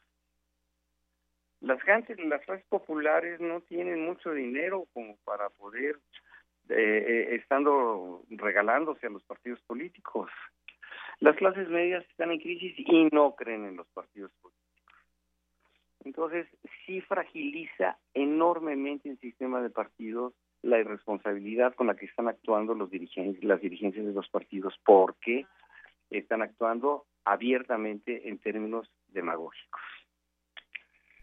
Las 1.59 1.81
gentes, 1.81 2.19
las 2.19 2.43
clases 2.45 2.65
populares 2.67 3.39
no 3.39 3.61
tienen 3.61 4.05
mucho 4.05 4.31
dinero 4.31 4.85
como 4.93 5.17
para 5.23 5.49
poder, 5.49 5.97
eh, 6.69 6.75
eh, 7.07 7.35
estando 7.35 8.23
regalándose 8.29 9.07
a 9.07 9.09
los 9.09 9.23
partidos 9.23 9.59
políticos. 9.61 10.29
Las 11.19 11.35
clases 11.35 11.67
medias 11.69 12.05
están 12.09 12.31
en 12.31 12.39
crisis 12.39 12.75
y 12.77 13.09
no 13.11 13.35
creen 13.35 13.65
en 13.65 13.77
los 13.77 13.87
partidos 13.87 14.31
políticos. 14.39 14.66
Entonces, 16.07 16.47
sí 16.85 17.01
fragiliza 17.01 17.97
enormemente 18.13 19.09
el 19.09 19.19
sistema 19.19 19.61
de 19.61 19.69
partidos 19.69 20.33
la 20.61 20.79
irresponsabilidad 20.79 21.75
con 21.75 21.87
la 21.87 21.97
que 21.97 22.05
están 22.05 22.29
actuando 22.29 22.73
los 22.73 22.89
dirigentes, 22.89 23.43
las 23.43 23.59
dirigencias 23.59 24.05
de 24.05 24.13
los 24.13 24.29
partidos, 24.29 24.73
porque 24.85 25.45
están 26.09 26.41
actuando 26.41 27.05
abiertamente 27.25 28.29
en 28.29 28.39
términos 28.39 28.89
demagógicos. 29.09 29.81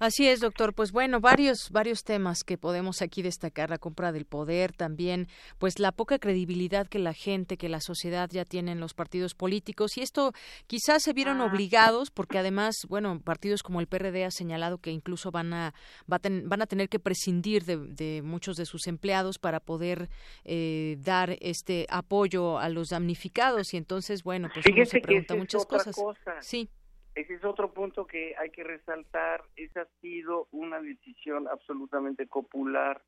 Así 0.05 0.29
es, 0.29 0.41
doctor. 0.41 0.75
Pues 0.75 0.93
bueno, 0.93 1.19
varios 1.19 1.71
varios 1.71 2.05
temas 2.05 2.45
que 2.45 2.59
podemos 2.59 3.01
aquí 3.01 3.23
destacar, 3.23 3.71
la 3.71 3.79
compra 3.79 4.13
del 4.13 4.27
poder, 4.27 4.75
también 4.75 5.29
pues 5.57 5.79
la 5.79 5.93
poca 5.93 6.19
credibilidad 6.19 6.87
que 6.87 6.99
la 6.99 7.15
gente, 7.15 7.57
que 7.57 7.71
la 7.71 7.81
sociedad 7.81 8.29
ya 8.31 8.45
tiene 8.45 8.73
en 8.73 8.81
los 8.81 8.93
partidos 8.93 9.35
políticos 9.35 9.97
y 9.97 10.03
esto 10.03 10.35
quizás 10.67 11.03
se 11.03 11.15
vieron 11.15 11.41
ah. 11.41 11.47
obligados 11.47 12.11
porque 12.11 12.37
además, 12.37 12.75
bueno, 12.87 13.19
partidos 13.19 13.63
como 13.63 13.81
el 13.81 13.87
PRD 13.87 14.27
ha 14.27 14.31
señalado 14.31 14.77
que 14.77 14.91
incluso 14.91 15.31
van 15.31 15.55
a 15.55 15.73
van 16.07 16.61
a 16.61 16.67
tener 16.67 16.91
que 16.91 16.99
prescindir 16.99 17.65
de, 17.65 18.21
muchos 18.23 18.57
de 18.57 18.67
sus 18.67 18.87
empleados 18.89 19.39
para 19.39 19.59
poder 19.59 20.11
eh, 20.45 20.99
dar 20.99 21.39
este 21.41 21.87
apoyo 21.89 22.59
a 22.59 22.69
los 22.69 22.89
damnificados 22.89 23.73
y 23.73 23.79
entonces, 23.79 24.23
bueno, 24.23 24.51
pues 24.53 24.67
uno 24.67 24.85
se 24.85 25.01
pregunta 25.01 25.35
muchas 25.35 25.65
cosas. 25.65 25.97
Sí. 26.43 26.69
Ese 27.15 27.35
es 27.35 27.45
otro 27.45 27.73
punto 27.73 28.07
que 28.07 28.35
hay 28.37 28.51
que 28.51 28.65
resaltar. 28.65 29.45
Esa 29.57 29.83
ha 29.83 30.01
sido 30.01 30.49
una 30.51 30.81
decisión 30.81 31.47
absolutamente 31.47 32.27
popular. 32.27 33.01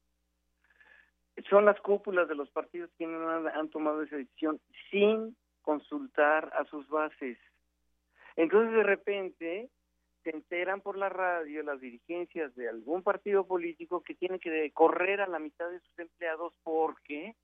Son 1.50 1.64
las 1.64 1.80
cúpulas 1.80 2.28
de 2.28 2.36
los 2.36 2.48
partidos 2.50 2.90
quienes 2.96 3.20
han, 3.54 3.68
tomado 3.68 4.02
esa 4.02 4.16
decisión 4.16 4.60
sin 4.90 5.36
consultar 5.62 6.52
a 6.56 6.64
sus 6.66 6.88
bases. 6.88 7.36
Entonces, 8.36 8.74
de 8.74 8.82
repente, 8.84 9.70
se 10.22 10.30
enteran 10.30 10.80
por 10.80 10.96
la 10.96 11.08
radio 11.08 11.62
las 11.62 11.80
dirigencias 11.80 12.54
de 12.54 12.68
algún 12.68 13.02
partido 13.02 13.46
político 13.46 14.02
que 14.02 14.14
tiene 14.14 14.38
que 14.38 14.70
correr 14.72 15.20
a 15.20 15.26
la 15.26 15.38
mitad 15.38 15.68
de 15.68 15.80
sus 15.80 15.98
empleados 15.98 16.54
porque 16.62 17.34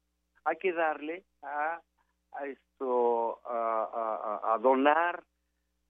hay 0.45 0.57
que 0.57 0.73
darle 0.73 1.25
a, 1.43 1.81
a 2.33 2.47
esto 2.47 3.41
a 3.45 4.59
donar 4.61 5.23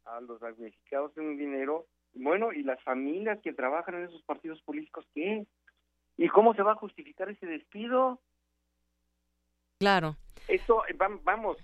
a 0.04 0.20
los 0.20 0.40
damnificados 0.40 1.16
en 1.16 1.36
dinero, 1.36 1.86
bueno, 2.14 2.52
y 2.52 2.62
las 2.62 2.82
familias 2.82 3.40
que 3.42 3.52
trabajan 3.52 3.94
en 3.94 4.04
esos 4.04 4.22
partidos 4.22 4.60
políticos, 4.62 5.06
¿qué? 5.14 5.46
¿Y 6.16 6.28
cómo 6.28 6.54
se 6.54 6.62
va 6.62 6.72
a 6.72 6.76
justificar 6.76 7.30
ese 7.30 7.46
despido? 7.46 8.20
Claro. 9.78 10.16
Eso, 10.48 10.82
vamos, 11.24 11.56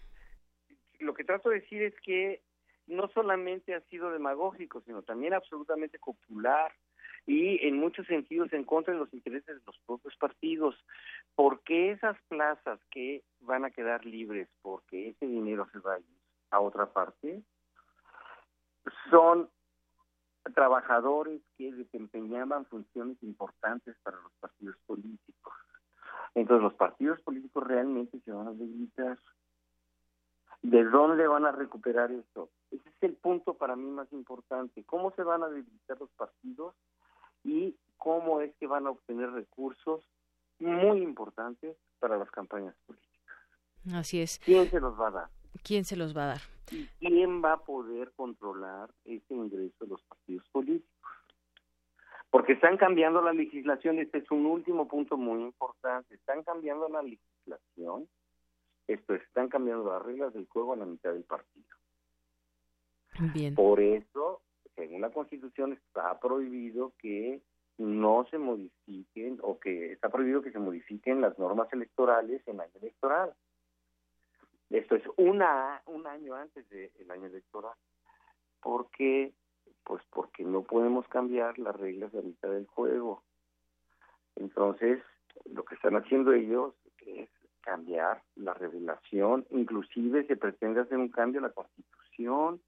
lo 0.98 1.14
que 1.14 1.24
trato 1.24 1.50
de 1.50 1.60
decir 1.60 1.82
es 1.82 1.94
que 2.00 2.42
no 2.86 3.08
solamente 3.08 3.74
ha 3.74 3.80
sido 3.82 4.10
demagógico, 4.10 4.80
sino 4.80 5.02
también 5.02 5.34
absolutamente 5.34 5.98
popular 5.98 6.72
y 7.26 7.64
en 7.66 7.78
muchos 7.78 8.06
sentidos 8.06 8.52
en 8.54 8.64
contra 8.64 8.94
de 8.94 9.00
los 9.00 9.12
intereses 9.12 9.46
de 9.46 9.62
los 9.66 9.78
propios 9.86 10.16
partidos. 10.16 10.74
porque 11.34 11.92
esas 11.92 12.16
plazas 12.28 12.80
que 12.90 13.22
van 13.40 13.64
a 13.64 13.70
quedar 13.70 14.04
libres 14.04 14.48
porque 14.62 15.10
ese 15.10 15.26
dinero 15.26 15.68
se 15.72 15.78
va 15.78 15.94
a 15.94 16.00
ir 16.00 16.06
a 16.50 16.60
otra 16.60 16.86
parte? 16.86 17.42
Son 19.10 19.48
trabajadores 20.54 21.42
que 21.56 21.72
desempeñaban 21.72 22.66
funciones 22.66 23.22
importantes 23.22 23.96
para 24.02 24.16
los 24.20 24.32
partidos 24.40 24.76
políticos. 24.86 25.54
Entonces 26.34 26.62
los 26.62 26.74
partidos 26.74 27.20
políticos 27.20 27.64
realmente 27.66 28.20
se 28.20 28.32
van 28.32 28.48
a 28.48 28.52
debilitar. 28.52 29.18
¿De 30.62 30.84
dónde 30.84 31.26
van 31.26 31.46
a 31.46 31.52
recuperar 31.52 32.10
esto? 32.10 32.50
Ese 32.70 32.88
es 32.88 33.02
el 33.02 33.14
punto 33.14 33.54
para 33.54 33.76
mí 33.76 33.88
más 33.90 34.12
importante. 34.12 34.84
¿Cómo 34.84 35.12
se 35.12 35.22
van 35.22 35.42
a 35.42 35.48
debilitar 35.48 35.98
los 36.00 36.10
partidos 36.10 36.74
y 37.44 37.76
cómo 37.96 38.40
es 38.40 38.54
que 38.56 38.66
van 38.66 38.86
a 38.86 38.90
obtener 38.90 39.30
recursos 39.30 40.04
muy 40.58 41.02
importantes 41.02 41.76
para 42.00 42.16
las 42.16 42.30
campañas 42.30 42.74
políticas? 42.86 43.36
Así 43.94 44.20
es. 44.20 44.40
¿Quién 44.40 44.68
se 44.68 44.80
los 44.80 44.98
va 45.00 45.08
a 45.08 45.10
dar? 45.12 45.28
¿Quién 45.62 45.84
se 45.84 45.96
los 45.96 46.16
va 46.16 46.24
a 46.24 46.26
dar? 46.26 46.57
¿Y 46.70 46.86
quién 46.98 47.42
va 47.42 47.54
a 47.54 47.64
poder 47.64 48.12
controlar 48.16 48.90
ese 49.04 49.34
ingreso 49.34 49.84
de 49.84 49.90
los 49.90 50.02
partidos 50.02 50.48
políticos? 50.50 50.88
Porque 52.30 52.52
están 52.52 52.76
cambiando 52.76 53.22
la 53.22 53.32
legislación, 53.32 53.98
este 53.98 54.18
es 54.18 54.30
un 54.30 54.46
último 54.46 54.86
punto 54.86 55.16
muy 55.16 55.42
importante, 55.42 56.14
están 56.14 56.42
cambiando 56.42 56.88
la 56.88 57.02
legislación, 57.02 58.06
esto 58.86 59.14
están 59.14 59.48
cambiando 59.48 59.90
las 59.90 60.02
reglas 60.02 60.34
del 60.34 60.46
juego 60.46 60.74
a 60.74 60.76
la 60.76 60.84
mitad 60.84 61.12
del 61.12 61.24
partido. 61.24 61.66
Bien. 63.34 63.54
Por 63.54 63.80
eso, 63.80 64.42
según 64.76 65.00
la 65.00 65.10
Constitución, 65.10 65.72
está 65.72 66.20
prohibido 66.20 66.92
que 66.98 67.40
no 67.78 68.26
se 68.30 68.38
modifiquen 68.38 69.38
o 69.42 69.58
que 69.58 69.92
está 69.92 70.08
prohibido 70.08 70.42
que 70.42 70.52
se 70.52 70.58
modifiquen 70.58 71.20
las 71.20 71.38
normas 71.38 71.72
electorales 71.72 72.42
en 72.46 72.60
año 72.60 72.72
electoral. 72.80 73.32
Esto 74.70 74.96
es 74.96 75.02
una 75.16 75.82
un 75.86 76.06
año 76.06 76.34
antes 76.34 76.68
del 76.68 77.10
año 77.10 77.26
electoral. 77.26 77.74
porque 78.60 79.32
Pues 79.84 80.02
porque 80.10 80.44
no 80.44 80.62
podemos 80.62 81.06
cambiar 81.08 81.58
las 81.58 81.74
reglas 81.76 82.12
de 82.12 82.22
mitad 82.22 82.50
del 82.50 82.66
juego. 82.66 83.22
Entonces, 84.36 85.02
lo 85.46 85.64
que 85.64 85.74
están 85.74 85.96
haciendo 85.96 86.32
ellos 86.32 86.74
es 86.98 87.28
cambiar 87.60 88.22
la 88.36 88.54
revelación, 88.54 89.46
inclusive 89.50 90.26
se 90.26 90.36
pretende 90.36 90.80
hacer 90.80 90.96
un 90.98 91.08
cambio 91.08 91.40
a 91.40 91.48
la 91.48 91.52
Constitución. 91.52 92.60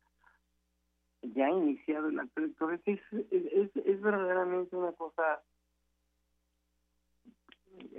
Ya 1.23 1.47
ha 1.47 1.51
iniciado 1.51 2.09
el 2.09 2.19
acto 2.19 2.41
electoral. 2.41 2.81
Es, 2.85 3.01
es, 3.13 3.77
es 3.77 4.01
verdaderamente 4.01 4.75
una 4.77 4.93
cosa, 4.93 5.43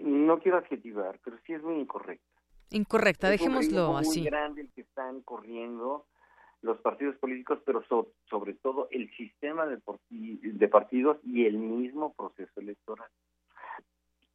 no 0.02 0.40
quiero 0.40 0.57
adjetivar, 0.57 1.19
pero 1.23 1.38
sí 1.45 1.53
es 1.53 1.64
muy 1.64 1.80
incorrecta. 2.72 3.27
Incorrecta, 3.27 3.30
dejémoslo 3.30 3.99
es 3.99 4.07
así. 4.07 4.22
Muy 4.22 4.30
grande 4.30 4.61
el 4.61 4.72
que 4.72 4.81
están 4.81 5.22
corriendo 5.22 6.06
los 6.61 6.80
partidos 6.80 7.15
políticos, 7.18 7.60
pero 7.65 7.84
sobre 8.30 8.53
todo 8.53 8.88
el 8.91 9.10
sistema 9.15 9.65
de, 9.65 9.80
de 10.10 10.68
partidos 10.68 11.18
y 11.23 11.45
el 11.45 11.57
mismo 11.57 12.14
proceso 12.14 12.60
electoral. 12.60 13.10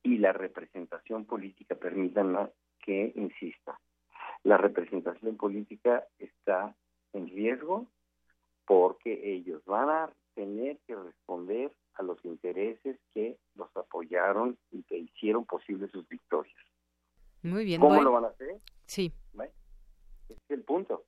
Y 0.02 0.18
la 0.18 0.32
representación 0.32 1.24
política, 1.24 1.74
permítanme 1.74 2.48
que 2.80 3.12
insista, 3.16 3.78
la 4.42 4.56
representación 4.56 5.36
política 5.36 6.04
está 6.18 6.74
en 7.12 7.28
riesgo 7.28 7.86
porque 8.64 9.32
ellos 9.34 9.64
van 9.64 9.88
a 9.88 10.10
tener 10.34 10.78
que 10.86 10.94
responder 10.94 11.72
a 11.94 12.02
los 12.02 12.22
intereses 12.24 12.98
que 13.14 13.38
los 13.54 13.74
apoyaron 13.76 14.58
y 14.70 14.82
que 14.82 14.98
hicieron 14.98 15.46
posible 15.46 15.88
sus 15.88 16.06
victorias. 16.08 16.65
Muy 17.46 17.64
bien. 17.64 17.80
¿Cómo 17.80 18.02
lo 18.02 18.12
van 18.12 18.24
a 18.24 18.28
hacer? 18.28 18.60
Sí. 18.86 19.12
es 20.28 20.38
el 20.48 20.62
punto. 20.62 21.04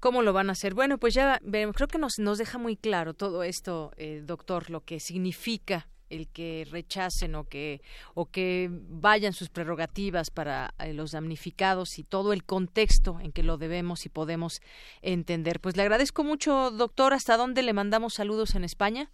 ¿Cómo 0.00 0.22
lo 0.22 0.32
van 0.32 0.50
a 0.50 0.52
hacer? 0.52 0.74
Bueno, 0.74 0.98
pues 0.98 1.14
ya. 1.14 1.40
Creo 1.40 1.88
que 1.88 1.98
nos, 1.98 2.18
nos 2.18 2.38
deja 2.38 2.58
muy 2.58 2.76
claro 2.76 3.14
todo 3.14 3.42
esto, 3.42 3.92
eh, 3.96 4.22
doctor, 4.24 4.70
lo 4.70 4.82
que 4.82 5.00
significa 5.00 5.88
el 6.10 6.28
que 6.28 6.66
rechacen 6.70 7.34
o 7.34 7.44
que 7.44 7.80
o 8.14 8.26
que 8.26 8.68
vayan 8.70 9.32
sus 9.32 9.48
prerrogativas 9.48 10.30
para 10.30 10.72
eh, 10.78 10.92
los 10.92 11.12
damnificados 11.12 11.98
y 11.98 12.04
todo 12.04 12.32
el 12.32 12.44
contexto 12.44 13.18
en 13.20 13.32
que 13.32 13.42
lo 13.42 13.56
debemos 13.56 14.06
y 14.06 14.08
podemos 14.08 14.60
entender. 15.02 15.60
Pues 15.60 15.76
le 15.76 15.82
agradezco 15.82 16.24
mucho, 16.24 16.70
doctor. 16.70 17.12
¿Hasta 17.12 17.36
dónde 17.36 17.62
le 17.62 17.72
mandamos 17.72 18.14
saludos 18.14 18.54
en 18.54 18.64
España? 18.64 19.10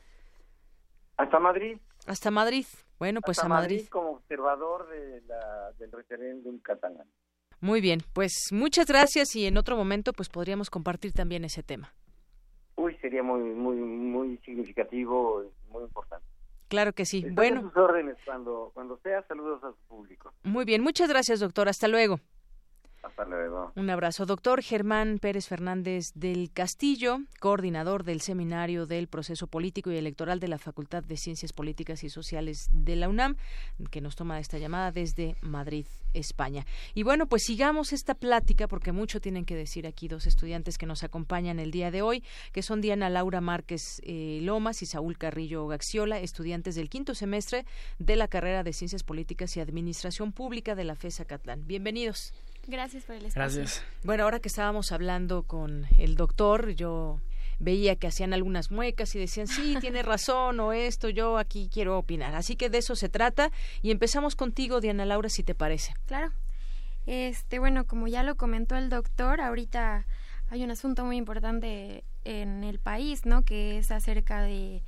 Hasta 1.16 1.38
Madrid. 1.38 1.78
Hasta 2.06 2.30
Madrid. 2.30 2.66
Bueno, 3.02 3.20
pues 3.20 3.38
Hasta 3.38 3.46
a 3.46 3.48
Madrid. 3.48 3.78
Madrid 3.78 3.88
como 3.88 4.10
observador 4.10 4.88
de 4.88 5.22
la, 5.22 5.72
del 5.76 5.90
referéndum 5.90 6.60
catalán. 6.60 7.08
Muy 7.60 7.80
bien, 7.80 7.98
pues 8.12 8.32
muchas 8.52 8.86
gracias 8.86 9.34
y 9.34 9.44
en 9.44 9.56
otro 9.56 9.76
momento 9.76 10.12
pues 10.12 10.28
podríamos 10.28 10.70
compartir 10.70 11.12
también 11.12 11.44
ese 11.44 11.64
tema. 11.64 11.92
Uy, 12.76 12.96
sería 12.98 13.24
muy 13.24 13.40
muy 13.40 13.74
muy 13.74 14.38
significativo, 14.44 15.42
muy 15.68 15.82
importante. 15.82 16.24
Claro 16.68 16.92
que 16.92 17.04
sí. 17.04 17.18
Estoy 17.18 17.32
bueno. 17.32 17.58
A 17.58 17.62
sus 17.62 17.76
órdenes 17.76 18.18
cuando 18.24 18.70
cuando 18.72 18.96
sea, 18.98 19.26
saludos 19.26 19.64
a 19.64 19.72
su 19.72 19.78
público. 19.88 20.32
Muy 20.44 20.64
bien, 20.64 20.80
muchas 20.80 21.08
gracias, 21.08 21.40
doctor. 21.40 21.68
Hasta 21.68 21.88
luego. 21.88 22.20
Un 23.74 23.90
abrazo. 23.90 24.26
Doctor 24.26 24.62
Germán 24.62 25.18
Pérez 25.18 25.48
Fernández 25.48 26.12
del 26.14 26.50
Castillo, 26.52 27.18
coordinador 27.40 28.04
del 28.04 28.20
Seminario 28.20 28.86
del 28.86 29.08
Proceso 29.08 29.46
Político 29.46 29.90
y 29.90 29.96
Electoral 29.96 30.38
de 30.40 30.48
la 30.48 30.58
Facultad 30.58 31.02
de 31.02 31.16
Ciencias 31.16 31.52
Políticas 31.52 32.04
y 32.04 32.10
Sociales 32.10 32.68
de 32.70 32.96
la 32.96 33.08
UNAM, 33.08 33.36
que 33.90 34.00
nos 34.00 34.14
toma 34.14 34.38
esta 34.38 34.58
llamada 34.58 34.92
desde 34.92 35.36
Madrid, 35.40 35.86
España. 36.14 36.64
Y 36.94 37.02
bueno, 37.02 37.26
pues 37.26 37.42
sigamos 37.44 37.92
esta 37.92 38.14
plática 38.14 38.68
porque 38.68 38.92
mucho 38.92 39.20
tienen 39.20 39.44
que 39.44 39.56
decir 39.56 39.86
aquí 39.86 40.06
dos 40.06 40.26
estudiantes 40.26 40.78
que 40.78 40.86
nos 40.86 41.02
acompañan 41.02 41.58
el 41.58 41.70
día 41.70 41.90
de 41.90 42.02
hoy, 42.02 42.22
que 42.52 42.62
son 42.62 42.80
Diana 42.80 43.10
Laura 43.10 43.40
Márquez 43.40 44.00
eh, 44.04 44.40
Lomas 44.42 44.82
y 44.82 44.86
Saúl 44.86 45.18
Carrillo 45.18 45.66
Gaxiola, 45.66 46.20
estudiantes 46.20 46.76
del 46.76 46.88
quinto 46.88 47.14
semestre 47.14 47.66
de 47.98 48.16
la 48.16 48.28
carrera 48.28 48.62
de 48.62 48.72
Ciencias 48.72 49.02
Políticas 49.02 49.56
y 49.56 49.60
Administración 49.60 50.32
Pública 50.32 50.74
de 50.74 50.84
la 50.84 50.94
FESA 50.94 51.24
Catlán. 51.24 51.66
Bienvenidos. 51.66 52.32
Gracias 52.66 53.04
por 53.04 53.16
el 53.16 53.26
espacio. 53.26 53.60
Gracias. 53.60 53.84
Bueno, 54.04 54.24
ahora 54.24 54.40
que 54.40 54.48
estábamos 54.48 54.92
hablando 54.92 55.42
con 55.42 55.86
el 55.98 56.16
doctor, 56.16 56.70
yo 56.70 57.20
veía 57.58 57.96
que 57.96 58.08
hacían 58.08 58.32
algunas 58.32 58.70
muecas 58.70 59.14
y 59.14 59.18
decían, 59.18 59.46
sí, 59.46 59.76
tiene 59.80 60.02
razón 60.02 60.60
o 60.60 60.72
esto, 60.72 61.08
yo 61.08 61.38
aquí 61.38 61.68
quiero 61.72 61.98
opinar. 61.98 62.34
Así 62.34 62.56
que 62.56 62.70
de 62.70 62.78
eso 62.78 62.96
se 62.96 63.08
trata 63.08 63.50
y 63.82 63.90
empezamos 63.90 64.36
contigo, 64.36 64.80
Diana 64.80 65.04
Laura, 65.04 65.28
si 65.28 65.42
te 65.42 65.54
parece. 65.54 65.94
Claro. 66.06 66.32
Este, 67.06 67.58
bueno, 67.58 67.84
como 67.84 68.06
ya 68.06 68.22
lo 68.22 68.36
comentó 68.36 68.76
el 68.76 68.88
doctor, 68.88 69.40
ahorita 69.40 70.06
hay 70.50 70.62
un 70.62 70.70
asunto 70.70 71.04
muy 71.04 71.16
importante 71.16 72.04
en 72.24 72.62
el 72.62 72.78
país, 72.78 73.26
¿no? 73.26 73.42
Que 73.42 73.78
es 73.78 73.90
acerca 73.90 74.42
de 74.42 74.82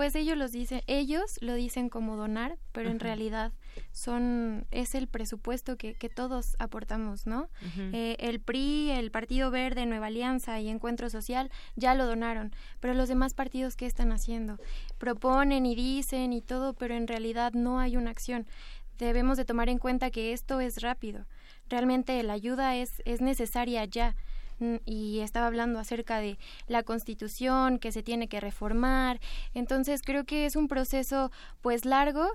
pues 0.00 0.14
ellos 0.14 0.38
los 0.38 0.50
dicen, 0.50 0.80
ellos 0.86 1.36
lo 1.42 1.52
dicen 1.52 1.90
como 1.90 2.16
donar, 2.16 2.56
pero 2.72 2.88
en 2.88 3.00
realidad 3.00 3.52
son 3.92 4.66
es 4.70 4.94
el 4.94 5.08
presupuesto 5.08 5.76
que, 5.76 5.92
que 5.92 6.08
todos 6.08 6.56
aportamos, 6.58 7.26
¿no? 7.26 7.50
eh, 7.92 8.16
el 8.18 8.40
PRI, 8.40 8.92
el 8.92 9.10
Partido 9.10 9.50
Verde, 9.50 9.84
Nueva 9.84 10.06
Alianza 10.06 10.58
y 10.58 10.70
Encuentro 10.70 11.10
Social 11.10 11.50
ya 11.76 11.94
lo 11.94 12.06
donaron, 12.06 12.54
pero 12.80 12.94
los 12.94 13.10
demás 13.10 13.34
partidos 13.34 13.76
qué 13.76 13.84
están 13.84 14.10
haciendo? 14.10 14.58
Proponen 14.96 15.66
y 15.66 15.74
dicen 15.74 16.32
y 16.32 16.40
todo, 16.40 16.72
pero 16.72 16.94
en 16.94 17.06
realidad 17.06 17.52
no 17.52 17.78
hay 17.78 17.98
una 17.98 18.10
acción. 18.10 18.46
Debemos 18.96 19.36
de 19.36 19.44
tomar 19.44 19.68
en 19.68 19.76
cuenta 19.76 20.10
que 20.10 20.32
esto 20.32 20.60
es 20.60 20.80
rápido. 20.80 21.26
Realmente 21.68 22.22
la 22.22 22.32
ayuda 22.32 22.74
es 22.74 23.02
es 23.04 23.20
necesaria 23.20 23.84
ya 23.84 24.16
y 24.84 25.20
estaba 25.20 25.46
hablando 25.46 25.78
acerca 25.78 26.18
de 26.18 26.38
la 26.66 26.82
constitución 26.82 27.78
que 27.78 27.92
se 27.92 28.02
tiene 28.02 28.28
que 28.28 28.40
reformar. 28.40 29.20
Entonces 29.54 30.02
creo 30.02 30.24
que 30.24 30.46
es 30.46 30.56
un 30.56 30.68
proceso 30.68 31.30
pues 31.60 31.84
largo 31.84 32.26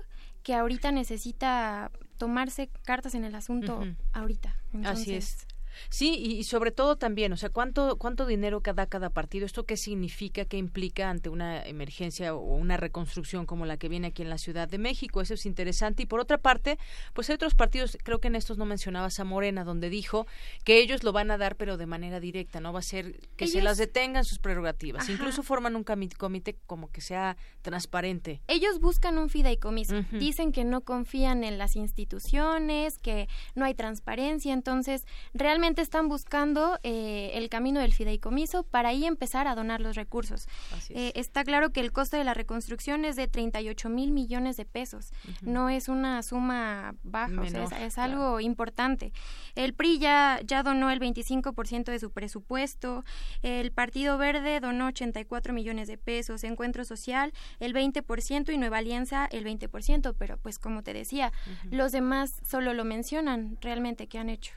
que 0.42 0.54
ahorita 0.54 0.92
necesita 0.92 1.90
tomarse 2.18 2.68
cartas 2.84 3.14
en 3.14 3.24
el 3.24 3.34
asunto 3.34 3.84
ahorita. 4.12 4.56
Así 4.84 5.14
es. 5.14 5.46
Sí, 5.88 6.14
y, 6.14 6.44
sobre 6.44 6.70
todo 6.70 6.96
también, 6.96 7.32
o 7.32 7.36
sea, 7.36 7.50
¿cuánto, 7.50 7.96
cuánto 7.96 8.26
dinero 8.26 8.62
da 8.74 8.86
cada 8.86 9.10
partido? 9.10 9.46
¿Esto 9.46 9.64
qué 9.64 9.76
significa, 9.76 10.44
qué 10.44 10.56
implica 10.56 11.10
ante 11.10 11.28
una 11.28 11.64
emergencia 11.64 12.34
o 12.34 12.56
una 12.56 12.76
reconstrucción 12.76 13.46
como 13.46 13.66
la 13.66 13.76
que 13.76 13.88
viene 13.88 14.08
aquí 14.08 14.22
en 14.22 14.30
la 14.30 14.38
Ciudad 14.38 14.68
de 14.68 14.78
México? 14.78 15.20
Eso 15.20 15.34
es 15.34 15.46
interesante. 15.46 16.02
Y 16.02 16.06
por 16.06 16.20
otra 16.20 16.38
parte, 16.38 16.78
pues 17.12 17.28
hay 17.30 17.34
otros 17.34 17.54
partidos, 17.54 17.96
creo 18.02 18.20
que 18.20 18.28
en 18.28 18.36
estos 18.36 18.58
no 18.58 18.64
mencionabas 18.64 19.20
a 19.20 19.24
Morena, 19.24 19.64
donde 19.64 19.90
dijo 19.90 20.26
que 20.64 20.78
ellos 20.78 21.04
lo 21.04 21.12
van 21.12 21.30
a 21.30 21.38
dar, 21.38 21.56
pero 21.56 21.76
de 21.76 21.86
manera 21.86 22.20
directa, 22.20 22.60
no 22.60 22.72
va 22.72 22.80
a 22.80 22.82
ser 22.82 23.20
que 23.36 23.46
se 23.46 23.62
las 23.62 23.78
detengan 23.78 24.24
sus 24.24 24.38
prerrogativas. 24.38 25.08
Incluso 25.08 25.42
forman 25.42 25.76
un 25.76 25.84
comité 25.84 26.56
como 26.66 26.90
que 26.90 27.00
sea 27.00 27.36
transparente. 27.62 28.40
Ellos 28.48 28.80
buscan 28.80 29.18
un 29.18 29.28
fideicomiso. 29.28 30.02
Dicen 30.12 30.52
que 30.52 30.64
no 30.64 30.82
confían 30.82 31.44
en 31.44 31.58
las 31.58 31.76
instituciones, 31.76 32.98
que 32.98 33.28
no 33.54 33.64
hay 33.64 33.74
transparencia. 33.74 34.52
Entonces, 34.52 35.06
realmente 35.34 35.65
están 35.74 36.08
buscando 36.08 36.78
eh, 36.82 37.32
el 37.34 37.48
camino 37.48 37.80
del 37.80 37.92
fideicomiso 37.92 38.62
para 38.62 38.90
ahí 38.90 39.04
empezar 39.04 39.48
a 39.48 39.54
donar 39.54 39.80
los 39.80 39.96
recursos. 39.96 40.46
Eh, 40.90 41.12
está 41.16 41.44
claro 41.44 41.70
que 41.70 41.80
el 41.80 41.92
costo 41.92 42.16
de 42.16 42.24
la 42.24 42.34
reconstrucción 42.34 43.04
es 43.04 43.16
de 43.16 43.26
38 43.26 43.88
mil 43.88 44.12
millones 44.12 44.56
de 44.56 44.64
pesos. 44.64 45.12
No 45.42 45.68
es 45.68 45.88
una 45.88 46.22
suma 46.22 46.94
baja, 47.02 47.42
es, 47.80 47.98
algo 47.98 48.40
importante. 48.40 49.12
El 49.54 49.74
PRI 49.74 49.98
ya, 49.98 50.40
ya 50.44 50.62
donó 50.62 50.90
el 50.90 51.00
25% 51.00 51.84
de 51.84 51.98
su 51.98 52.10
presupuesto, 52.10 53.04
el 53.42 53.72
Partido 53.72 54.18
Verde 54.18 54.60
donó 54.60 54.86
84 54.86 55.52
millones 55.52 55.88
de 55.88 55.98
pesos, 55.98 56.44
Encuentro 56.44 56.84
Social 56.84 57.32
el 57.58 57.74
20% 57.74 58.52
y 58.52 58.58
Nueva 58.58 58.78
Alianza 58.78 59.26
el 59.26 59.44
20%, 59.44 60.14
pero 60.18 60.36
pues 60.38 60.58
como 60.58 60.82
te 60.82 60.92
decía, 60.92 61.32
los 61.70 61.92
demás 61.92 62.40
solo 62.46 62.74
lo 62.74 62.84
mencionan 62.84 63.58
realmente 63.60 64.06
que 64.06 64.18
han 64.18 64.28
hecho. 64.28 64.52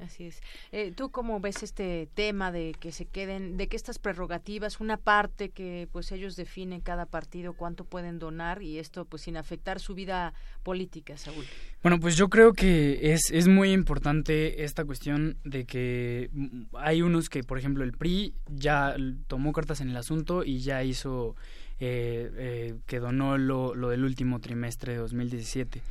Así 0.00 0.26
es. 0.26 0.40
Eh, 0.72 0.92
¿Tú 0.96 1.10
cómo 1.10 1.38
ves 1.40 1.62
este 1.62 2.08
tema 2.14 2.50
de 2.50 2.74
que 2.78 2.92
se 2.92 3.04
queden, 3.04 3.56
de 3.56 3.68
que 3.68 3.76
estas 3.76 3.98
prerrogativas, 3.98 4.80
una 4.80 4.96
parte 4.96 5.50
que 5.50 5.88
pues 5.92 6.10
ellos 6.12 6.34
definen 6.34 6.80
cada 6.80 7.06
partido 7.06 7.52
cuánto 7.52 7.84
pueden 7.84 8.18
donar 8.18 8.62
y 8.62 8.78
esto 8.78 9.04
pues 9.04 9.22
sin 9.22 9.36
afectar 9.36 9.80
su 9.80 9.94
vida 9.94 10.32
política, 10.62 11.16
Saúl? 11.16 11.44
Bueno, 11.82 12.00
pues 12.00 12.16
yo 12.16 12.28
creo 12.28 12.52
que 12.52 13.12
es, 13.12 13.30
es 13.30 13.48
muy 13.48 13.72
importante 13.72 14.64
esta 14.64 14.84
cuestión 14.84 15.36
de 15.44 15.66
que 15.66 16.30
hay 16.74 17.02
unos 17.02 17.28
que, 17.28 17.44
por 17.44 17.58
ejemplo, 17.58 17.84
el 17.84 17.92
PRI 17.92 18.34
ya 18.48 18.96
tomó 19.26 19.52
cartas 19.52 19.80
en 19.80 19.90
el 19.90 19.96
asunto 19.96 20.44
y 20.44 20.60
ya 20.60 20.82
hizo 20.84 21.36
eh, 21.84 22.30
eh, 22.36 22.74
que 22.86 23.00
donó 23.00 23.36
lo, 23.38 23.74
lo, 23.74 23.88
del 23.88 24.04
último 24.04 24.38
trimestre 24.38 24.92
de 24.92 24.98
2017. 25.00 25.82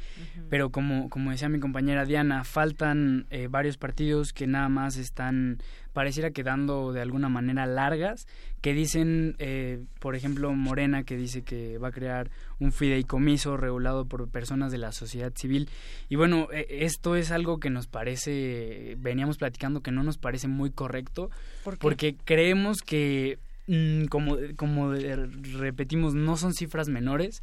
Pero 0.49 0.69
como, 0.69 1.09
como 1.09 1.31
decía 1.31 1.49
mi 1.49 1.59
compañera 1.59 2.05
Diana, 2.05 2.45
faltan 2.45 3.27
eh, 3.30 3.47
varios 3.49 3.76
partidos 3.76 4.31
que 4.31 4.47
nada 4.47 4.69
más 4.69 4.95
están, 4.95 5.57
pareciera 5.91 6.31
quedando 6.31 6.93
de 6.93 7.01
alguna 7.01 7.27
manera 7.27 7.65
largas, 7.65 8.26
que 8.61 8.73
dicen, 8.73 9.35
eh, 9.39 9.84
por 9.99 10.15
ejemplo, 10.15 10.53
Morena, 10.53 11.03
que 11.03 11.18
dice 11.18 11.41
que 11.41 11.77
va 11.77 11.89
a 11.89 11.91
crear 11.91 12.31
un 12.59 12.72
fideicomiso 12.72 13.57
regulado 13.57 14.05
por 14.05 14.30
personas 14.30 14.72
de 14.72 14.77
la 14.77 14.93
sociedad 14.93 15.34
civil. 15.35 15.68
Y 16.07 16.15
bueno, 16.15 16.47
e, 16.53 16.85
esto 16.85 17.18
es 17.18 17.31
algo 17.31 17.59
que 17.59 17.69
nos 17.69 17.88
parece, 17.88 18.95
veníamos 18.97 19.38
platicando 19.38 19.81
que 19.81 19.91
no 19.91 20.03
nos 20.03 20.18
parece 20.18 20.47
muy 20.47 20.72
correcto, 20.72 21.31
porque 21.81 22.15
creemos 22.23 22.77
que 22.77 23.39
como, 24.10 24.38
como 24.56 24.93
repetimos, 24.93 26.14
no 26.14 26.38
son 26.38 26.53
cifras 26.53 26.89
menores 26.89 27.41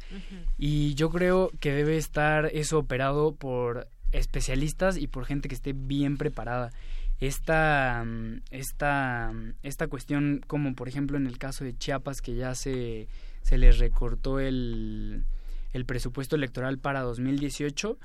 y 0.57 0.93
yo 0.95 1.09
creo 1.09 1.51
que 1.59 1.71
debe 1.71 1.97
estar 1.97 2.47
eso 2.53 2.79
operado 2.79 3.33
por 3.33 3.87
especialistas 4.11 4.97
y 4.97 5.07
por 5.07 5.25
gente 5.25 5.49
que 5.49 5.55
esté 5.55 5.73
bien 5.73 6.17
preparada. 6.17 6.71
Esta, 7.19 8.03
mm, 8.05 8.41
esta, 8.51 9.31
mm, 9.33 9.53
esta 9.63 9.87
cuestión, 9.87 10.41
como 10.47 10.73
por 10.73 10.87
ejemplo 10.87 11.17
en 11.17 11.27
el 11.27 11.37
caso 11.37 11.63
de 11.63 11.77
Chiapas, 11.77 12.21
que 12.21 12.35
ya 12.35 12.55
se, 12.55 13.07
se 13.41 13.57
les 13.57 13.77
recortó 13.77 14.39
el, 14.39 15.25
el 15.73 15.85
presupuesto 15.85 16.35
electoral 16.35 16.79
para 16.79 17.01
2018, 17.01 17.97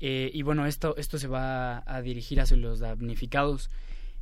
eh, 0.00 0.30
y 0.32 0.42
bueno, 0.42 0.66
esto, 0.66 0.96
esto 0.96 1.18
se 1.18 1.28
va 1.28 1.82
a 1.86 2.02
dirigir 2.02 2.40
hacia 2.40 2.56
los 2.56 2.80
damnificados. 2.80 3.70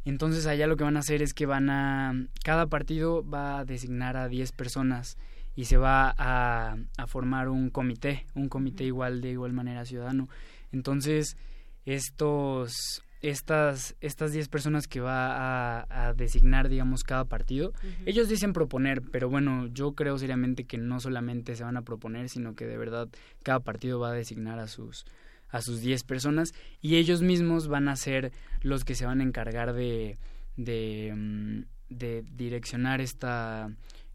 Entonces 0.05 0.47
allá 0.47 0.67
lo 0.67 0.77
que 0.77 0.85
van 0.85 0.97
a 0.97 1.01
hacer 1.01 1.23
es 1.23 1.35
que 1.35 1.47
van 1.47 1.71
a, 1.71 2.27
cada 2.45 2.67
partido 2.67 3.29
va 3.29 3.61
a 3.61 3.65
designar 3.65 4.17
a 4.17 4.29
10 4.29 4.53
personas 4.53 5.17
y 5.55 5.67
se 5.67 5.77
va 5.77 6.15
a, 6.17 6.77
a 6.97 7.07
formar 7.07 7.49
un 7.49 7.71
comité, 7.71 8.27
un 8.35 8.49
comité 8.49 8.85
igual 8.85 9.21
de 9.21 9.31
igual 9.31 9.53
manera 9.53 9.85
ciudadano. 9.85 10.29
Entonces 10.73 11.37
estos 11.85 13.03
estas 13.23 13.95
estas 14.01 14.33
10 14.33 14.49
personas 14.49 14.89
que 14.89 15.01
va 15.01 15.37
a, 15.81 16.09
a, 16.09 16.13
designar 16.13 16.69
digamos 16.69 17.05
cada 17.05 17.25
partido 17.25 17.73
ellos 18.05 18.29
dicen 18.29 18.53
proponer 18.53 19.01
pero 19.01 19.31
bueno 19.31 19.69
yo 19.69 19.93
creo 19.93 20.19
seriamente 20.19 20.65
que 20.65 20.77
no 20.77 20.99
solamente 20.99 21.55
se 21.55 21.63
van 21.63 21.77
a 21.77 21.83
proponer 21.83 22.29
sino 22.29 22.57
que 22.57 22.67
de 22.67 22.77
verdad 22.77 23.09
cada 23.45 23.61
partido 23.61 24.01
va 24.01 24.11
a 24.11 24.13
designar 24.13 24.59
a 24.59 24.67
sus 24.67 25.05
a 25.53 25.63
sus 25.63 25.81
10 25.81 26.03
personas 26.03 26.55
y 26.81 26.97
ellos 26.97 27.23
mismos 27.23 27.69
van 27.69 27.89
a 27.89 27.95
ser 27.95 28.33
los 28.63 28.85
que 28.85 28.97
se 28.97 29.07
van 29.07 29.21
a 29.21 29.25
encargar 29.25 29.75
de, 29.75 30.19
de, 30.57 31.13
mm, 31.15 31.61
de 31.91 32.25
direccionar 32.33 33.01
esta, 33.01 33.71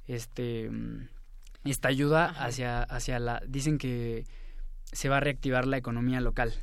este, 0.07 0.69
mm, 0.69 1.07
esta 1.63 1.87
ayuda 1.87 2.25
hacia, 2.25 2.81
hacia 2.83 3.19
la... 3.19 3.41
Dicen 3.47 3.77
que 3.77 4.25
se 4.91 5.09
va 5.09 5.17
a 5.17 5.21
reactivar 5.21 5.67
la 5.67 5.77
economía 5.77 6.19
local. 6.21 6.53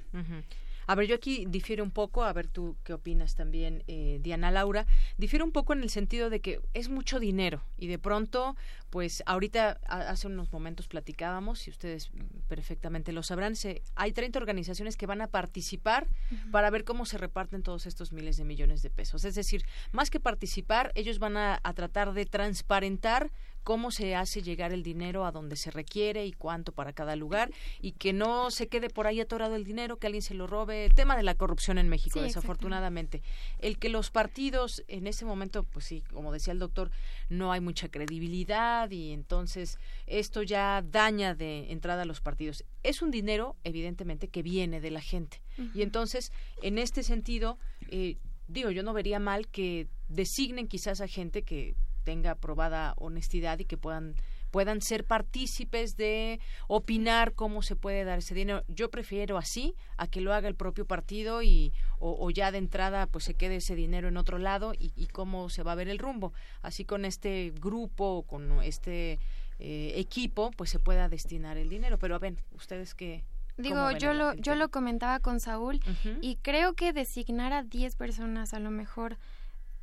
A 0.86 0.94
ver, 0.94 1.06
yo 1.06 1.14
aquí 1.14 1.46
difiero 1.48 1.84
un 1.84 1.90
poco, 1.90 2.24
a 2.24 2.32
ver 2.32 2.48
tú 2.48 2.76
qué 2.84 2.92
opinas 2.92 3.34
también, 3.34 3.82
eh, 3.86 4.18
Diana 4.22 4.50
Laura. 4.50 4.86
Difiero 5.16 5.44
un 5.44 5.52
poco 5.52 5.72
en 5.72 5.82
el 5.82 5.90
sentido 5.90 6.30
de 6.30 6.40
que 6.40 6.60
es 6.74 6.88
mucho 6.88 7.18
dinero 7.18 7.62
y 7.78 7.86
de 7.86 7.98
pronto, 7.98 8.56
pues 8.90 9.22
ahorita 9.26 9.80
hace 9.86 10.26
unos 10.26 10.52
momentos 10.52 10.88
platicábamos, 10.88 11.66
y 11.66 11.70
ustedes 11.70 12.10
perfectamente 12.48 13.12
lo 13.12 13.22
sabrán, 13.22 13.56
se, 13.56 13.82
hay 13.94 14.12
30 14.12 14.38
organizaciones 14.38 14.96
que 14.96 15.06
van 15.06 15.20
a 15.20 15.28
participar 15.28 16.06
para 16.50 16.70
ver 16.70 16.84
cómo 16.84 17.06
se 17.06 17.18
reparten 17.18 17.62
todos 17.62 17.86
estos 17.86 18.12
miles 18.12 18.36
de 18.36 18.44
millones 18.44 18.82
de 18.82 18.90
pesos. 18.90 19.24
Es 19.24 19.34
decir, 19.34 19.64
más 19.92 20.10
que 20.10 20.20
participar, 20.20 20.92
ellos 20.94 21.18
van 21.18 21.36
a 21.36 21.60
tratar 21.74 22.12
de 22.12 22.26
transparentar 22.26 23.30
cómo 23.64 23.90
se 23.90 24.14
hace 24.14 24.42
llegar 24.42 24.72
el 24.72 24.82
dinero 24.82 25.24
a 25.24 25.32
donde 25.32 25.56
se 25.56 25.70
requiere 25.70 26.26
y 26.26 26.32
cuánto 26.32 26.72
para 26.72 26.92
cada 26.92 27.16
lugar 27.16 27.50
y 27.80 27.92
que 27.92 28.12
no 28.12 28.50
se 28.50 28.68
quede 28.68 28.90
por 28.90 29.06
ahí 29.06 29.20
atorado 29.20 29.56
el 29.56 29.64
dinero, 29.64 29.96
que 29.96 30.06
alguien 30.06 30.22
se 30.22 30.34
lo 30.34 30.46
robe. 30.46 30.84
El 30.84 30.94
tema 30.94 31.16
de 31.16 31.22
la 31.22 31.34
corrupción 31.34 31.78
en 31.78 31.88
México, 31.88 32.20
desafortunadamente. 32.20 33.22
El 33.58 33.78
que 33.78 33.88
los 33.88 34.10
partidos 34.10 34.84
en 34.86 35.06
ese 35.06 35.24
momento, 35.24 35.64
pues 35.64 35.86
sí, 35.86 36.02
como 36.12 36.30
decía 36.30 36.52
el 36.52 36.58
doctor, 36.58 36.90
no 37.30 37.52
hay 37.52 37.60
mucha 37.60 37.88
credibilidad 37.88 38.90
y 38.90 39.12
entonces 39.12 39.78
esto 40.06 40.42
ya 40.42 40.84
daña 40.86 41.34
de 41.34 41.72
entrada 41.72 42.02
a 42.02 42.06
los 42.06 42.20
partidos. 42.20 42.64
Es 42.82 43.00
un 43.00 43.10
dinero, 43.10 43.56
evidentemente, 43.64 44.28
que 44.28 44.42
viene 44.42 44.80
de 44.80 44.90
la 44.90 45.00
gente. 45.00 45.40
Y 45.72 45.82
entonces, 45.82 46.32
en 46.62 46.78
este 46.78 47.02
sentido, 47.02 47.58
eh, 47.88 48.18
digo, 48.48 48.70
yo 48.70 48.82
no 48.82 48.92
vería 48.92 49.18
mal 49.18 49.48
que 49.48 49.88
designen 50.08 50.68
quizás 50.68 51.00
a 51.00 51.08
gente 51.08 51.42
que 51.42 51.76
tenga 52.04 52.34
probada 52.34 52.94
honestidad 52.96 53.58
y 53.58 53.64
que 53.64 53.76
puedan 53.76 54.14
puedan 54.54 54.80
ser 54.80 55.04
partícipes 55.04 55.96
de 55.96 56.38
opinar 56.68 57.32
cómo 57.32 57.60
se 57.60 57.74
puede 57.74 58.04
dar 58.04 58.18
ese 58.20 58.36
dinero. 58.36 58.62
Yo 58.68 58.88
prefiero 58.88 59.36
así 59.36 59.74
a 59.96 60.06
que 60.06 60.20
lo 60.20 60.32
haga 60.32 60.46
el 60.46 60.54
propio 60.54 60.86
partido 60.86 61.42
y 61.42 61.72
o, 61.98 62.30
ya 62.30 62.52
de 62.52 62.58
entrada 62.58 63.08
pues 63.08 63.24
se 63.24 63.34
quede 63.34 63.56
ese 63.56 63.74
dinero 63.74 64.06
en 64.06 64.16
otro 64.16 64.38
lado 64.38 64.72
y, 64.78 65.08
cómo 65.08 65.48
se 65.48 65.64
va 65.64 65.72
a 65.72 65.74
ver 65.74 65.88
el 65.88 65.98
rumbo. 65.98 66.32
Así 66.62 66.84
con 66.84 67.04
este 67.04 67.52
grupo, 67.60 68.22
con 68.28 68.62
este 68.62 69.18
eh, 69.58 69.94
equipo, 69.96 70.52
pues 70.52 70.70
se 70.70 70.78
pueda 70.78 71.08
destinar 71.08 71.56
el 71.56 71.68
dinero. 71.68 71.98
Pero 71.98 72.14
a 72.14 72.20
ver, 72.20 72.36
ustedes 72.52 72.94
qué, 72.94 73.24
Digo, 73.56 73.90
yo 73.92 74.14
lo, 74.14 74.34
yo 74.34 74.54
lo 74.54 74.68
comentaba 74.68 75.18
con 75.18 75.40
Saúl 75.40 75.80
y 76.20 76.36
creo 76.36 76.74
que 76.74 76.92
designar 76.92 77.52
a 77.52 77.64
10 77.64 77.96
personas 77.96 78.52
a 78.52 78.60
lo 78.60 78.70
mejor 78.70 79.16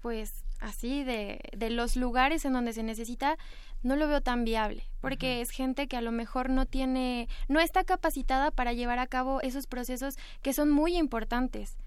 pues 0.02 0.44
así 0.62 1.04
de, 1.04 1.42
de 1.58 1.70
los 1.70 1.96
lugares 1.98 2.46
en 2.46 2.54
donde 2.54 2.72
se 2.72 2.84
necesita, 2.84 3.38
no 3.84 3.96
lo 3.96 4.08
veo 4.08 4.22
tan 4.22 4.46
viable, 4.46 4.84
porque 5.02 5.42
es 5.42 5.50
gente 5.50 5.88
que 5.88 5.98
a 5.98 6.02
lo 6.02 6.12
mejor 6.12 6.50
no 6.50 6.66
tiene, 6.66 7.28
no 7.48 7.60
está 7.60 7.84
capacitada 7.84 8.52
para 8.52 8.74
llevar 8.74 9.00
a 9.00 9.08
cabo 9.08 9.42
esos 9.42 9.66
procesos 9.68 10.18
que 10.42 10.54
son 10.54 10.70
muy 10.70 10.96
importantes. 10.98 11.78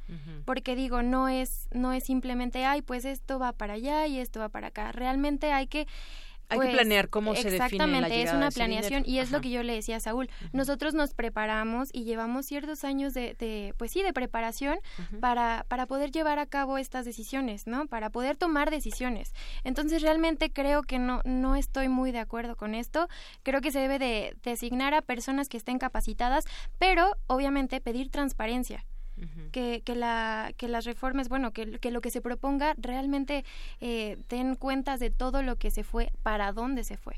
Porque 0.44 0.76
digo, 0.76 1.02
no 1.02 1.30
es, 1.30 1.66
no 1.72 1.94
es 1.94 2.04
simplemente, 2.04 2.66
ay, 2.66 2.82
pues 2.82 3.06
esto 3.06 3.38
va 3.38 3.52
para 3.52 3.74
allá 3.74 4.06
y 4.06 4.18
esto 4.18 4.38
va 4.38 4.50
para 4.50 4.66
acá. 4.66 4.92
Realmente 4.92 5.50
hay 5.50 5.66
que 5.66 5.86
hay 6.48 6.58
que 6.58 6.66
pues, 6.66 6.74
planear 6.74 7.08
cómo 7.08 7.34
se 7.34 7.50
define 7.50 8.00
la 8.00 8.08
es 8.08 8.32
una 8.32 8.50
planeación 8.50 9.02
y 9.06 9.18
es 9.18 9.30
lo 9.30 9.40
que 9.40 9.50
yo 9.50 9.62
le 9.62 9.74
decía 9.74 9.96
a 9.96 10.00
Saúl. 10.00 10.30
Nosotros 10.52 10.94
nos 10.94 11.14
preparamos 11.14 11.88
y 11.92 12.04
llevamos 12.04 12.46
ciertos 12.46 12.84
años 12.84 13.14
de, 13.14 13.34
de 13.38 13.74
pues 13.76 13.92
sí, 13.92 14.02
de 14.02 14.12
preparación 14.12 14.78
para, 15.20 15.64
para 15.68 15.86
poder 15.86 16.10
llevar 16.10 16.38
a 16.38 16.46
cabo 16.46 16.78
estas 16.78 17.04
decisiones, 17.04 17.66
¿no? 17.66 17.86
Para 17.86 18.10
poder 18.10 18.36
tomar 18.36 18.70
decisiones. 18.70 19.32
Entonces 19.64 20.02
realmente 20.02 20.50
creo 20.50 20.82
que 20.82 20.98
no, 20.98 21.20
no 21.24 21.56
estoy 21.56 21.88
muy 21.88 22.12
de 22.12 22.18
acuerdo 22.18 22.56
con 22.56 22.74
esto. 22.74 23.08
Creo 23.42 23.60
que 23.60 23.72
se 23.72 23.80
debe 23.80 23.98
de 23.98 24.36
designar 24.42 24.94
a 24.94 25.02
personas 25.02 25.48
que 25.48 25.56
estén 25.56 25.78
capacitadas, 25.78 26.44
pero 26.78 27.16
obviamente 27.26 27.80
pedir 27.80 28.10
transparencia 28.10 28.84
que, 29.52 29.82
que, 29.84 29.94
la, 29.94 30.52
que 30.56 30.68
las 30.68 30.84
reformas, 30.84 31.28
bueno, 31.28 31.52
que, 31.52 31.78
que 31.78 31.90
lo 31.90 32.00
que 32.00 32.10
se 32.10 32.20
proponga 32.20 32.74
realmente 32.78 33.44
eh, 33.80 34.18
den 34.28 34.54
cuentas 34.54 35.00
de 35.00 35.10
todo 35.10 35.42
lo 35.42 35.56
que 35.56 35.70
se 35.70 35.84
fue, 35.84 36.10
para 36.22 36.52
dónde 36.52 36.84
se 36.84 36.96
fue. 36.96 37.16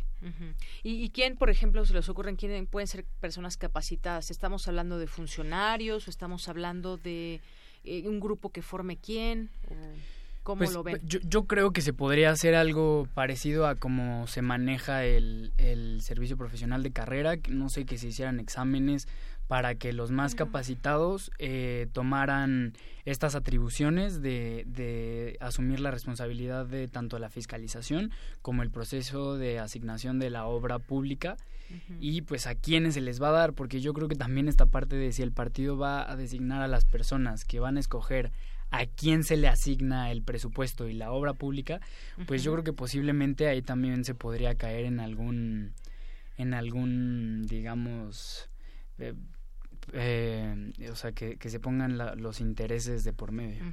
¿Y, 0.82 1.10
quién, 1.10 1.36
por 1.36 1.50
ejemplo, 1.50 1.84
se 1.84 1.94
les 1.94 2.08
ocurren, 2.08 2.36
quién 2.36 2.66
pueden 2.66 2.88
ser 2.88 3.04
personas 3.20 3.56
capacitadas? 3.56 4.30
¿Estamos 4.30 4.66
hablando 4.66 4.98
de 4.98 5.06
funcionarios 5.06 6.06
o 6.06 6.10
estamos 6.10 6.48
hablando 6.48 6.96
de 6.96 7.40
eh, 7.84 8.08
un 8.08 8.18
grupo 8.18 8.50
que 8.50 8.62
forme 8.62 8.96
quién? 8.96 9.50
¿Cómo 10.46 10.58
Pues, 10.60 10.74
lo 10.74 10.84
ven? 10.84 11.00
Yo, 11.02 11.18
yo 11.24 11.46
creo 11.46 11.72
que 11.72 11.82
se 11.82 11.92
podría 11.92 12.30
hacer 12.30 12.54
algo 12.54 13.08
parecido 13.14 13.66
a 13.66 13.74
cómo 13.74 14.28
se 14.28 14.42
maneja 14.42 15.04
el, 15.04 15.52
el 15.58 16.00
servicio 16.02 16.36
profesional 16.36 16.84
de 16.84 16.92
carrera. 16.92 17.36
que 17.36 17.50
No 17.50 17.68
sé, 17.68 17.84
que 17.84 17.98
se 17.98 18.06
hicieran 18.06 18.38
exámenes 18.38 19.08
para 19.48 19.76
que 19.76 19.92
los 19.92 20.10
más 20.10 20.34
capacitados 20.34 21.30
eh, 21.38 21.86
tomaran 21.92 22.72
estas 23.04 23.34
atribuciones 23.34 24.20
de, 24.20 24.64
de 24.66 25.36
asumir 25.40 25.80
la 25.80 25.90
responsabilidad 25.90 26.66
de 26.66 26.88
tanto 26.88 27.18
la 27.18 27.30
fiscalización 27.30 28.10
como 28.42 28.62
el 28.62 28.70
proceso 28.70 29.36
de 29.36 29.58
asignación 29.58 30.18
de 30.18 30.30
la 30.30 30.46
obra 30.46 30.78
pública 30.78 31.36
y 32.00 32.22
pues 32.22 32.46
a 32.46 32.54
quiénes 32.54 32.94
se 32.94 33.00
les 33.00 33.20
va 33.20 33.28
a 33.28 33.32
dar, 33.32 33.52
porque 33.52 33.80
yo 33.80 33.92
creo 33.92 34.08
que 34.08 34.14
también 34.14 34.48
esta 34.48 34.66
parte 34.66 34.96
de 34.96 35.12
si 35.12 35.22
el 35.22 35.32
partido 35.32 35.76
va 35.76 36.10
a 36.10 36.16
designar 36.16 36.62
a 36.62 36.68
las 36.68 36.84
personas 36.84 37.44
que 37.44 37.60
van 37.60 37.76
a 37.76 37.80
escoger 37.80 38.30
a 38.70 38.86
quién 38.86 39.24
se 39.24 39.36
le 39.36 39.48
asigna 39.48 40.10
el 40.10 40.22
presupuesto 40.22 40.88
y 40.88 40.92
la 40.92 41.12
obra 41.12 41.34
pública, 41.34 41.80
pues 42.26 42.42
yo 42.42 42.52
creo 42.52 42.64
que 42.64 42.72
posiblemente 42.72 43.48
ahí 43.48 43.62
también 43.62 44.04
se 44.04 44.14
podría 44.14 44.54
caer 44.54 44.84
en 44.84 45.00
algún, 45.00 45.72
en 46.36 46.54
algún, 46.54 47.46
digamos, 47.46 48.48
eh, 49.92 50.72
o 50.90 50.96
sea, 50.96 51.12
que, 51.12 51.36
que 51.36 51.50
se 51.50 51.60
pongan 51.60 51.98
la- 51.98 52.14
los 52.14 52.40
intereses 52.40 53.04
de 53.04 53.12
por 53.12 53.32
medio. 53.32 53.64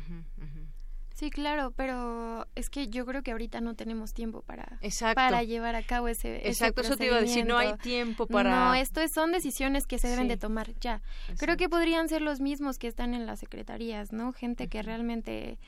Sí, 1.16 1.30
claro, 1.30 1.72
pero 1.76 2.48
es 2.56 2.72
que 2.72 2.88
yo 2.88 3.06
creo 3.06 3.22
que 3.22 3.32
ahorita 3.32 3.62
no 3.62 3.76
tenemos 3.76 4.14
tiempo 4.14 4.42
para, 4.42 4.80
Exacto. 4.82 5.14
para 5.16 5.44
llevar 5.44 5.76
a 5.76 5.84
cabo 5.84 6.08
ese, 6.08 6.38
ese 6.40 6.48
Exacto, 6.50 6.82
eso 6.82 6.98
te 6.98 7.06
iba 7.06 7.18
a 7.18 7.22
decir, 7.22 7.46
no 7.46 7.58
hay 7.60 7.74
tiempo 7.78 8.26
para... 8.26 8.50
No, 8.50 8.74
esto 8.74 9.00
es- 9.00 9.12
son 9.14 9.32
decisiones 9.32 9.86
que 9.86 10.00
se 10.00 10.08
deben 10.08 10.24
Sí. 10.26 10.30
de 10.30 10.38
tomar 10.38 10.74
ya. 10.82 11.02
Creo 11.38 11.56
que 11.56 11.70
podrían 11.70 12.10
ser 12.10 12.24
los 12.24 12.42
mismos 12.42 12.80
que 12.80 12.88
están 12.88 13.14
en 13.14 13.28
las 13.28 13.40
secretarías, 13.40 14.12
¿no? 14.12 14.34
Gente 14.34 14.68
que 14.70 14.82
realmente 14.82 15.60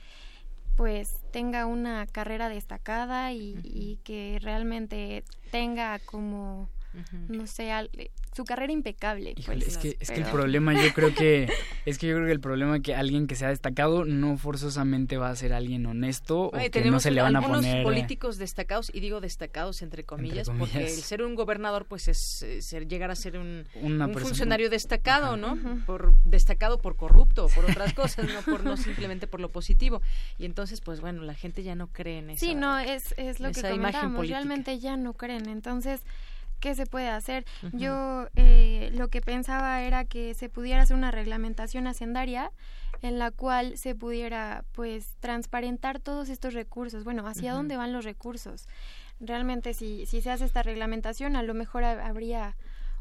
pues 0.75 1.07
tenga 1.31 1.67
una 1.67 2.05
carrera 2.07 2.49
destacada 2.49 3.31
y, 3.31 3.55
y 3.63 3.97
que 4.03 4.39
realmente 4.41 5.23
tenga 5.51 5.99
como 5.99 6.69
no 7.29 7.47
sé 7.47 7.71
al- 7.71 7.89
su 8.35 8.43
carrera 8.43 8.73
impecable 8.73 9.33
Híjole, 9.37 9.63
pues, 9.65 9.67
es 9.69 9.77
que, 9.77 9.97
es 9.99 10.11
que 10.11 10.17
el 10.19 10.25
problema 10.25 10.73
yo 10.73 10.93
creo 10.93 11.13
que 11.15 11.47
es 11.85 11.97
que 11.97 12.07
yo 12.07 12.15
creo 12.15 12.25
que 12.25 12.33
el 12.33 12.39
problema 12.41 12.75
es 12.77 12.81
que 12.83 12.93
alguien 12.93 13.27
que 13.27 13.35
sea 13.35 13.47
destacado 13.49 14.03
no 14.03 14.37
forzosamente 14.37 15.17
va 15.17 15.29
a 15.29 15.35
ser 15.35 15.53
alguien 15.53 15.85
honesto 15.85 16.49
Oye, 16.49 16.67
o 16.67 16.71
que 16.71 16.79
no 16.79 16.83
tenemos 16.83 17.03
se 17.03 17.11
le 17.11 17.21
van 17.21 17.35
a 17.35 17.39
algunos 17.39 17.61
poner 17.61 17.79
eh, 17.79 17.83
políticos 17.83 18.37
destacados, 18.37 18.91
y 18.93 18.99
digo 18.99 19.21
destacados 19.21 19.81
entre 19.81 20.03
comillas, 20.03 20.47
porque 20.49 20.73
comillas. 20.73 20.97
el 20.97 21.03
ser 21.03 21.21
un 21.23 21.35
gobernador 21.35 21.85
pues 21.85 22.07
es 22.07 22.41
eh, 22.43 22.61
ser, 22.61 22.87
llegar 22.87 23.09
a 23.11 23.15
ser 23.15 23.37
un, 23.37 23.65
Una 23.81 24.05
un 24.05 24.11
persona- 24.13 24.27
funcionario 24.29 24.69
destacado, 24.69 25.27
Ajá. 25.27 25.37
¿no? 25.37 25.85
Por 25.85 26.13
destacado 26.25 26.81
por 26.81 26.97
corrupto, 26.97 27.47
por 27.55 27.65
otras 27.65 27.93
cosas, 27.93 28.25
no 28.27 28.41
por 28.41 28.63
no 28.65 28.75
simplemente 28.77 29.27
por 29.27 29.39
lo 29.39 29.49
positivo. 29.49 30.01
Y 30.37 30.45
entonces 30.45 30.81
pues 30.81 30.99
bueno, 30.99 31.21
la 31.23 31.35
gente 31.35 31.63
ya 31.63 31.75
no 31.75 31.87
cree 31.87 32.19
en 32.19 32.31
eso. 32.31 32.45
Sí, 32.45 32.53
no, 32.53 32.77
es, 32.79 33.13
es 33.17 33.39
lo 33.39 33.51
que 33.51 33.61
política. 33.61 34.11
Realmente 34.35 34.79
ya 34.79 34.97
no 34.97 35.13
creen. 35.13 35.47
Entonces, 35.47 36.01
¿qué 36.59 36.75
se 36.75 36.85
puede 36.85 37.09
hacer? 37.09 37.45
Yo 37.73 38.27
eh, 38.35 38.89
lo 38.93 39.07
que 39.09 39.21
pensaba 39.21 39.81
era 39.83 40.05
que 40.05 40.33
se 40.33 40.49
pudiera 40.49 40.81
hacer 40.81 40.95
una 40.95 41.11
reglamentación 41.11 41.87
hacendaria 41.87 42.51
en 43.01 43.19
la 43.19 43.31
cual 43.31 43.77
se 43.77 43.93
pudiera, 43.95 44.63
pues, 44.71 45.15
transparentar 45.19 45.99
todos 45.99 46.29
estos 46.29 46.53
recursos. 46.53 47.03
Bueno, 47.03 47.27
¿hacia 47.27 47.53
dónde 47.53 47.77
van 47.77 47.93
los 47.93 48.05
recursos? 48.05 48.67
Realmente, 49.19 49.73
si, 49.73 50.05
si 50.05 50.21
se 50.21 50.31
hace 50.31 50.45
esta 50.45 50.63
reglamentación, 50.63 51.35
a 51.35 51.43
lo 51.43 51.53
mejor 51.53 51.83
ha- 51.83 52.05
habría 52.07 52.55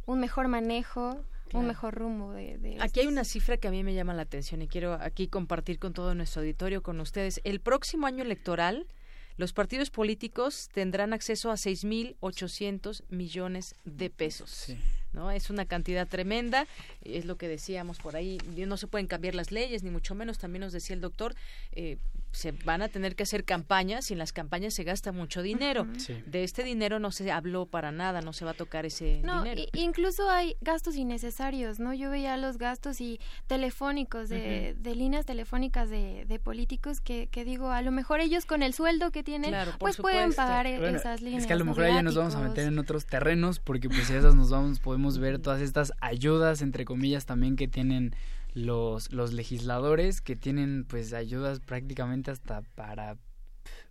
un 0.06 0.20
mejor 0.20 0.48
manejo, 0.48 1.24
un 1.52 1.66
mejor 1.66 1.94
rumbo 1.94 2.32
de... 2.32 2.58
de 2.58 2.78
Aquí 2.80 3.00
hay 3.00 3.06
una 3.06 3.22
cifra 3.24 3.56
que 3.56 3.68
a 3.68 3.70
mí 3.70 3.84
me 3.84 3.94
llama 3.94 4.12
la 4.14 4.22
atención 4.22 4.60
y 4.62 4.66
quiero 4.68 4.94
aquí 4.94 5.28
compartir 5.28 5.78
con 5.78 5.92
todo 5.92 6.14
nuestro 6.14 6.40
auditorio, 6.42 6.82
con 6.82 7.00
ustedes. 7.00 7.40
El 7.44 7.60
próximo 7.60 8.06
año 8.08 8.22
electoral, 8.24 8.86
los 9.36 9.52
partidos 9.52 9.90
políticos 9.90 10.68
tendrán 10.72 11.12
acceso 11.12 11.50
a 11.50 11.54
6.800 11.54 13.02
millones 13.08 13.74
de 13.84 14.10
pesos. 14.10 14.72
¿no? 15.12 15.30
Es 15.30 15.50
una 15.50 15.64
cantidad 15.64 16.06
tremenda, 16.06 16.66
es 17.02 17.24
lo 17.24 17.36
que 17.36 17.48
decíamos 17.48 17.98
por 17.98 18.16
ahí, 18.16 18.38
no 18.56 18.76
se 18.76 18.86
pueden 18.86 19.06
cambiar 19.06 19.34
las 19.34 19.52
leyes, 19.52 19.82
ni 19.82 19.90
mucho 19.90 20.14
menos, 20.14 20.38
también 20.38 20.60
nos 20.60 20.72
decía 20.72 20.94
el 20.94 21.00
doctor, 21.00 21.34
eh, 21.72 21.98
se 22.34 22.52
van 22.52 22.82
a 22.82 22.88
tener 22.88 23.16
que 23.16 23.22
hacer 23.22 23.44
campañas 23.44 24.10
y 24.10 24.12
en 24.14 24.18
las 24.18 24.32
campañas 24.32 24.74
se 24.74 24.84
gasta 24.84 25.12
mucho 25.12 25.40
dinero. 25.40 25.86
Sí. 25.96 26.22
De 26.26 26.44
este 26.44 26.64
dinero 26.64 26.98
no 26.98 27.10
se 27.10 27.30
habló 27.32 27.66
para 27.66 27.92
nada, 27.92 28.20
no 28.20 28.32
se 28.32 28.44
va 28.44 28.50
a 28.50 28.54
tocar 28.54 28.84
ese 28.84 29.20
No, 29.24 29.42
dinero. 29.42 29.62
incluso 29.74 30.28
hay 30.28 30.56
gastos 30.60 30.96
innecesarios, 30.96 31.78
¿no? 31.80 31.94
Yo 31.94 32.10
veía 32.10 32.36
los 32.36 32.58
gastos 32.58 33.00
y 33.00 33.20
telefónicos, 33.46 34.28
de, 34.28 34.74
de 34.78 34.94
líneas 34.94 35.24
telefónicas 35.26 35.88
de, 35.90 36.24
de 36.26 36.38
políticos 36.38 37.00
que, 37.00 37.28
que 37.28 37.44
digo, 37.44 37.70
a 37.70 37.82
lo 37.82 37.92
mejor 37.92 38.20
ellos 38.20 38.46
con 38.46 38.62
el 38.62 38.74
sueldo 38.74 39.10
que 39.10 39.22
tienen, 39.22 39.50
Claro, 39.50 39.72
pues 39.78 39.96
pueden 39.96 40.32
pagar 40.32 40.66
e- 40.66 40.78
Bueno, 40.80 40.98
esas 40.98 41.22
líneas. 41.22 41.42
Es 41.42 41.46
que 41.46 41.52
a 41.52 41.56
lo 41.56 41.64
mejor 41.64 41.86
ya 41.86 42.02
nos 42.02 42.16
vamos 42.16 42.34
a 42.34 42.40
meter 42.40 42.66
en 42.66 42.78
otros 42.78 43.06
terrenos 43.06 43.60
porque 43.60 43.88
pues 43.88 44.10
esas 44.10 44.34
nos 44.34 44.50
vamos 44.50 44.80
podemos 44.80 45.18
ver 45.18 45.38
todas 45.38 45.60
estas 45.60 45.92
ayudas 46.00 46.62
entre 46.62 46.84
comillas 46.84 47.26
también 47.26 47.54
que 47.56 47.68
tienen 47.68 48.14
los 48.54 49.12
los 49.12 49.32
legisladores 49.32 50.20
que 50.20 50.36
tienen 50.36 50.84
pues 50.88 51.12
ayudas 51.12 51.60
prácticamente 51.60 52.30
hasta 52.30 52.62
para 52.62 53.18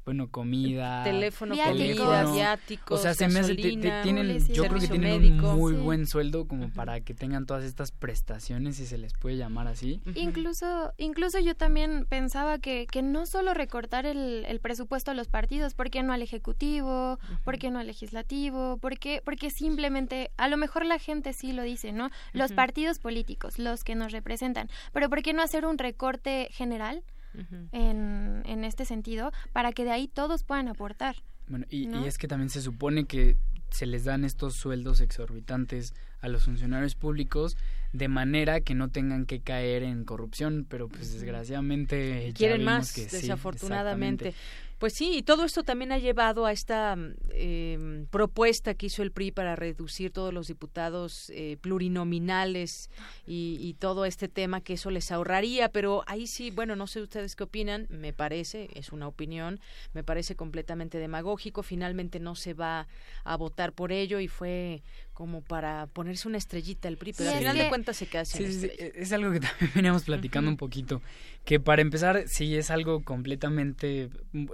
bueno 0.05 0.29
comida 0.29 1.03
Teléfono, 1.03 1.53
Viáticos. 1.55 2.05
comida, 2.05 2.31
viáticos, 2.33 2.99
o 2.99 3.01
sea 3.01 3.13
se 3.13 3.27
me 3.29 3.39
hace 3.39 3.55
te- 3.55 3.61
te- 3.61 3.69
gasolina, 3.75 4.01
tienen 4.03 4.47
yo 4.53 4.65
creo 4.67 4.79
que 4.81 4.87
tienen 4.87 5.21
médico. 5.21 5.51
un 5.51 5.57
muy 5.59 5.73
Sí. 5.75 5.79
buen 5.79 6.07
sueldo 6.07 6.45
como 6.47 6.69
para 6.69 6.99
que 7.01 7.13
tengan 7.13 7.45
todas 7.45 7.63
estas 7.63 7.91
prestaciones 7.91 8.75
si 8.75 8.85
se 8.85 8.97
les 8.97 9.13
puede 9.13 9.37
llamar 9.37 9.67
así 9.67 10.01
Incluso, 10.15 10.93
incluso 10.97 11.39
yo 11.39 11.55
también 11.55 12.05
pensaba 12.09 12.59
que, 12.59 12.85
que 12.91 13.01
no 13.01 13.25
solo 13.25 13.53
recortar 13.53 14.05
el, 14.05 14.45
el 14.47 14.59
presupuesto 14.59 15.11
a 15.11 15.13
los 15.13 15.27
partidos, 15.29 15.73
¿por 15.73 15.89
qué 15.89 16.03
no 16.03 16.11
al 16.13 16.21
Ejecutivo? 16.21 17.19
¿Por 17.45 17.57
qué 17.57 17.71
no 17.71 17.79
al 17.79 17.87
Legislativo? 17.87 18.77
¿Por 18.77 18.97
qué? 18.99 19.21
Porque 19.23 19.49
simplemente, 19.49 20.31
a 20.37 20.47
lo 20.47 20.57
mejor 20.57 20.85
la 20.85 20.99
gente 20.99 21.33
sí 21.33 21.53
lo 21.53 21.63
dice, 21.63 21.91
¿no? 21.91 22.09
Los 22.33 22.51
partidos 22.51 22.99
políticos, 22.99 23.57
los 23.59 23.83
que 23.83 23.95
nos 23.95 24.11
representan, 24.11 24.69
pero 24.91 25.09
¿por 25.09 25.21
qué 25.21 25.33
no 25.33 25.41
hacer 25.41 25.65
un 25.65 25.77
recorte 25.77 26.49
general 26.51 27.03
En, 27.71 28.43
en 28.45 28.63
este 28.63 28.85
sentido 28.85 29.31
para 29.51 29.71
que 29.71 29.83
de 29.83 29.91
ahí 29.91 30.07
todos 30.07 30.43
puedan 30.43 30.67
aportar? 30.67 31.15
Bueno, 31.47 31.65
y, 31.69 31.87
¿no? 31.87 32.03
y 32.03 32.07
es 32.07 32.17
que 32.17 32.27
también 32.27 32.49
se 32.49 32.61
supone 32.61 33.05
que 33.05 33.37
se 33.69 33.85
les 33.87 34.03
dan 34.03 34.23
estos 34.23 34.55
sueldos 34.55 35.01
exorbitantes 35.01 35.93
a 36.21 36.27
los 36.27 36.43
funcionarios 36.43 36.95
públicos 36.95 37.57
de 37.91 38.07
manera 38.07 38.61
que 38.61 38.75
no 38.75 38.89
tengan 38.89 39.25
que 39.25 39.41
caer 39.41 39.83
en 39.83 40.05
corrupción, 40.05 40.65
pero 40.69 40.87
pues 40.87 41.11
desgraciadamente 41.11 42.27
ya 42.27 42.33
quieren 42.33 42.59
vimos 42.59 42.73
más 42.73 42.93
que 42.93 43.05
desafortunadamente. 43.07 44.33
Pues 44.83 44.95
sí 44.95 45.15
y 45.15 45.21
todo 45.23 45.45
esto 45.45 45.63
también 45.63 45.93
ha 45.93 45.97
llevado 45.97 46.45
a 46.45 46.51
esta 46.51 46.97
mm, 46.97 47.13
eh, 47.29 48.05
propuesta 48.11 48.73
que 48.73 48.87
hizo 48.87 49.01
el 49.01 49.13
PRI 49.13 49.31
para 49.31 49.55
reducir 49.55 50.11
todos 50.11 50.33
los 50.33 50.47
diputados 50.47 51.29
eh, 51.29 51.55
plurinominales 51.61 52.89
y, 53.25 53.57
y 53.61 53.75
todo 53.75 54.03
este 54.03 54.27
tema 54.27 54.59
que 54.59 54.73
eso 54.73 54.91
les 54.91 55.09
ahorraría 55.13 55.69
pero 55.69 56.03
ahí 56.05 56.27
sí 56.27 56.51
bueno 56.51 56.75
no 56.75 56.87
sé 56.87 57.01
ustedes 57.01 57.37
qué 57.37 57.45
opinan 57.45 57.87
me 57.89 58.11
parece 58.11 58.69
es 58.75 58.91
una 58.91 59.07
opinión 59.07 59.61
me 59.93 60.03
parece 60.03 60.35
completamente 60.35 60.97
demagógico 60.97 61.63
finalmente 61.63 62.19
no 62.19 62.35
se 62.35 62.53
va 62.53 62.87
a 63.23 63.37
votar 63.37 63.71
por 63.71 63.93
ello 63.93 64.19
y 64.19 64.27
fue 64.27 64.83
como 65.13 65.41
para 65.41 65.87
ponerse 65.87 66.27
una 66.27 66.37
estrellita 66.39 66.89
el 66.89 66.97
PRI 66.97 67.13
pero 67.13 67.29
Sí, 67.29 67.35
al 67.35 67.39
final 67.39 67.55
que- 67.57 67.63
de 67.63 67.69
cuentas 67.69 67.95
se 67.95 68.07
queda 68.07 68.25
sin 68.25 68.45
Sí, 68.47 68.51
sí, 68.53 68.59
sí, 68.59 68.65
estrella. 68.67 68.91
es 68.95 69.13
algo 69.13 69.31
que 69.31 69.39
también 69.39 69.71
veníamos 69.75 70.03
platicando 70.03 70.49
un 70.49 70.57
poquito, 70.57 71.01
que 71.45 71.59
para 71.61 71.81
empezar 71.81 72.23
sí 72.27 72.55
es 72.57 72.69
algo 72.71 73.03
completamente, 73.03 74.09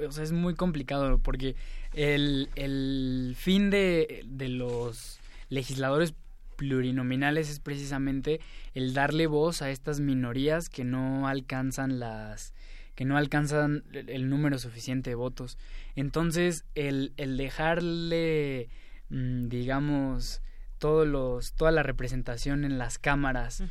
o 0.05 0.11
sea, 0.11 0.18
es 0.19 0.31
muy 0.31 0.55
complicado 0.55 1.17
porque 1.19 1.55
el, 1.93 2.49
el 2.55 3.35
fin 3.37 3.69
de, 3.69 4.23
de 4.27 4.49
los 4.49 5.19
legisladores 5.49 6.13
plurinominales 6.55 7.49
es 7.49 7.59
precisamente 7.59 8.39
el 8.73 8.93
darle 8.93 9.27
voz 9.27 9.61
a 9.61 9.71
estas 9.71 9.99
minorías 9.99 10.69
que 10.69 10.83
no 10.83 11.27
alcanzan 11.27 11.99
las 11.99 12.53
que 12.95 13.05
no 13.05 13.15
alcanzan 13.15 13.85
el- 13.93 14.29
número 14.29 14.59
suficiente 14.59 15.09
de 15.11 15.15
votos. 15.15 15.57
Entonces, 15.95 16.65
el, 16.75 17.13
el 17.15 17.37
dejarle, 17.37 18.67
mm, 19.09 19.47
digamos, 19.47 20.41
todos 20.79 21.07
los, 21.07 21.53
toda 21.53 21.71
la 21.71 21.81
representación 21.81 22.65
en 22.65 22.77
las 22.77 22.99
cámaras 22.99 23.63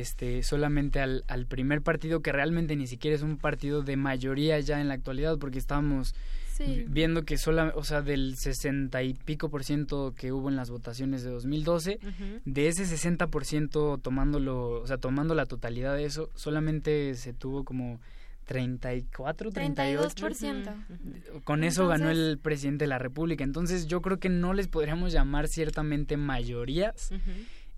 este 0.00 0.42
solamente 0.42 1.00
al, 1.00 1.24
al 1.28 1.46
primer 1.46 1.82
partido 1.82 2.20
que 2.20 2.32
realmente 2.32 2.76
ni 2.76 2.86
siquiera 2.86 3.14
es 3.16 3.22
un 3.22 3.36
partido 3.38 3.82
de 3.82 3.96
mayoría 3.96 4.58
ya 4.60 4.80
en 4.80 4.88
la 4.88 4.94
actualidad 4.94 5.38
porque 5.38 5.58
estábamos 5.58 6.14
Sí. 6.56 6.84
viendo 6.86 7.24
que 7.24 7.36
sola, 7.36 7.72
o 7.74 7.82
sea 7.82 8.00
del 8.00 8.36
60 8.36 9.02
y 9.02 9.14
pico 9.14 9.48
por 9.48 9.64
ciento 9.64 10.14
que 10.16 10.30
hubo 10.30 10.48
en 10.48 10.54
las 10.54 10.70
votaciones 10.70 11.24
de 11.24 11.30
2012 11.30 11.98
Ujú. 12.00 12.40
de 12.44 12.68
ese 12.68 12.86
60 12.86 13.26
por 13.26 13.44
ciento 13.44 13.98
tomándolo 13.98 14.80
o 14.82 14.86
sea 14.86 14.98
tomando 14.98 15.34
la 15.34 15.46
totalidad 15.46 15.96
de 15.96 16.04
eso 16.04 16.30
solamente 16.36 17.16
se 17.16 17.32
tuvo 17.32 17.64
como 17.64 17.98
34 18.44 19.50
38 19.50 20.14
32%. 20.14 21.42
con 21.44 21.64
eso 21.64 21.88
ganó 21.88 22.10
el 22.10 22.38
presidente 22.40 22.84
de 22.84 22.88
la 22.88 22.98
República. 22.98 23.42
Entonces 23.44 23.86
yo 23.86 24.00
creo 24.00 24.18
que 24.18 24.28
no 24.28 24.52
les 24.52 24.68
podríamos 24.68 25.12
llamar 25.12 25.48
ciertamente 25.48 26.16
mayorías 26.16 27.10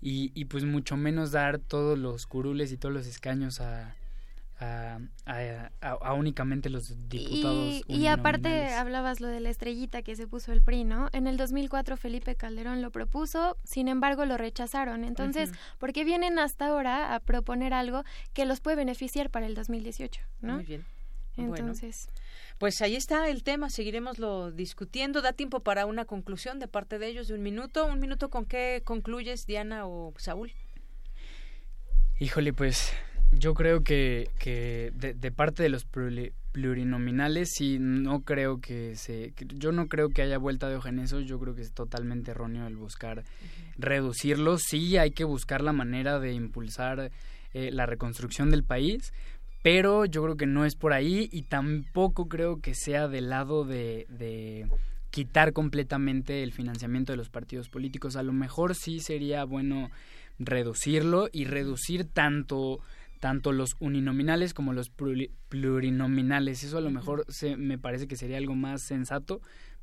y, 0.01 0.31
y 0.33 0.45
pues 0.45 0.63
mucho 0.63 0.97
menos 0.97 1.31
dar 1.31 1.59
todos 1.59 1.97
los 1.97 2.27
curules 2.27 2.71
y 2.71 2.77
todos 2.77 2.93
los 2.93 3.07
escaños 3.07 3.61
a, 3.61 3.95
a, 4.59 6.13
únicamente 6.13 6.69
los 6.69 7.09
diputados. 7.09 7.81
Y, 7.87 7.95
y, 7.95 8.07
aparte 8.07 8.73
hablabas 8.73 9.19
lo 9.21 9.27
de 9.27 9.39
la 9.39 9.49
estrellita 9.49 10.01
que 10.01 10.15
se 10.15 10.27
puso 10.27 10.51
el 10.51 10.61
PRI, 10.61 10.83
¿no? 10.83 11.09
En 11.13 11.27
el 11.27 11.37
2004 11.37 11.97
Felipe 11.97 12.35
Calderón 12.35 12.81
lo 12.81 12.91
propuso, 12.91 13.57
sin 13.63 13.87
embargo 13.87 14.25
lo 14.25 14.37
rechazaron. 14.37 15.03
Entonces, 15.03 15.51
¿por 15.77 15.93
qué 15.93 16.03
vienen 16.03 16.39
hasta 16.39 16.67
ahora 16.67 17.13
a 17.13 17.19
proponer 17.19 17.73
algo 17.73 18.03
que 18.33 18.45
los 18.45 18.59
puede 18.59 18.77
beneficiar 18.77 19.29
para 19.29 19.45
el 19.45 19.53
2018, 19.53 20.21
¿no? 20.41 20.55
Muy 20.55 20.65
bien. 20.65 20.85
Entonces. 21.37 22.09
pues 22.57 22.81
ahí 22.81 22.95
está 22.95 23.29
el 23.29 23.43
tema, 23.43 23.69
seguiremos 23.69 24.19
lo 24.19 24.51
discutiendo. 24.51 25.21
Da 25.21 25.33
tiempo 25.33 25.61
para 25.61 25.85
una 25.85 26.05
conclusión 26.05 26.59
de 26.59 26.67
parte 26.67 26.99
de 26.99 27.07
ellos 27.07 27.27
de 27.27 27.35
un 27.35 27.43
minuto. 27.43 27.85
¿Un 27.85 27.99
minuto 27.99 28.29
con 28.29 28.45
qué 28.45 28.81
concluyes, 28.83 29.45
Diana 29.45 29.85
o 29.85 30.13
Saúl? 30.17 30.51
Híjole, 32.19 32.51
pues 32.53 32.93
yo 33.31 33.53
creo 33.53 33.83
que, 33.83 34.29
que 34.39 34.91
de, 34.95 35.31
parte 35.31 35.63
de 35.63 35.69
los 35.69 35.85
plurinominales 36.51 37.49
sí 37.53 37.77
no 37.79 38.21
creo 38.21 38.59
que 38.61 38.95
se 38.95 39.33
yo 39.55 39.71
no 39.71 39.87
creo 39.87 40.09
que 40.09 40.21
haya 40.21 40.37
vuelta 40.37 40.69
de 40.69 40.75
hoja 40.75 40.89
en 40.89 40.99
eso 40.99 41.19
yo 41.19 41.39
creo 41.39 41.53
que 41.53 41.61
es 41.61 41.73
totalmente 41.73 42.31
erróneo 42.31 42.65
el 42.67 42.75
buscar 42.75 43.23
reducirlos 43.77 44.61
sí 44.63 44.97
hay 44.97 45.11
que 45.11 45.23
buscar 45.23 45.61
la 45.61 45.73
manera 45.73 46.19
de 46.19 46.33
impulsar 46.33 47.11
eh, 47.53 47.71
la 47.71 47.85
reconstrucción 47.85 48.49
del 48.49 48.63
país 48.63 49.13
pero 49.67 50.05
yo 50.05 50.23
creo 50.23 50.37
que 50.37 50.45
no 50.45 50.63
es 50.63 50.75
por 50.75 50.93
ahí 50.93 51.27
y 51.29 51.41
tampoco 51.41 52.29
creo 52.29 52.61
que 52.61 52.73
sea 52.73 53.09
del 53.09 53.29
lado 53.29 53.65
de, 53.65 54.07
de 54.07 54.65
quitar 55.09 55.51
completamente 55.51 56.41
el 56.41 56.53
financiamiento 56.53 57.11
de 57.11 57.17
los 57.17 57.27
partidos 57.27 57.67
políticos 57.67 58.15
a 58.15 58.23
lo 58.23 58.31
mejor 58.31 58.75
sí 58.75 59.01
sería 59.01 59.43
bueno 59.43 59.91
reducirlo 60.39 61.27
y 61.33 61.43
reducir 61.43 62.05
tanto 62.05 62.79
tanto 63.19 63.51
los 63.51 63.75
uninominales 63.81 64.53
como 64.53 64.71
los 64.71 64.89
plurinominales. 65.49 66.63
Eso 66.63 66.77
a 66.77 66.81
lo 66.81 66.91
mejor 66.91 67.25
se, 67.27 67.57
me 67.57 67.77
parece 67.77 68.07
que 68.07 68.15
sería 68.15 68.37
algo 68.37 68.55
más 68.55 68.83
sensato, 68.83 69.41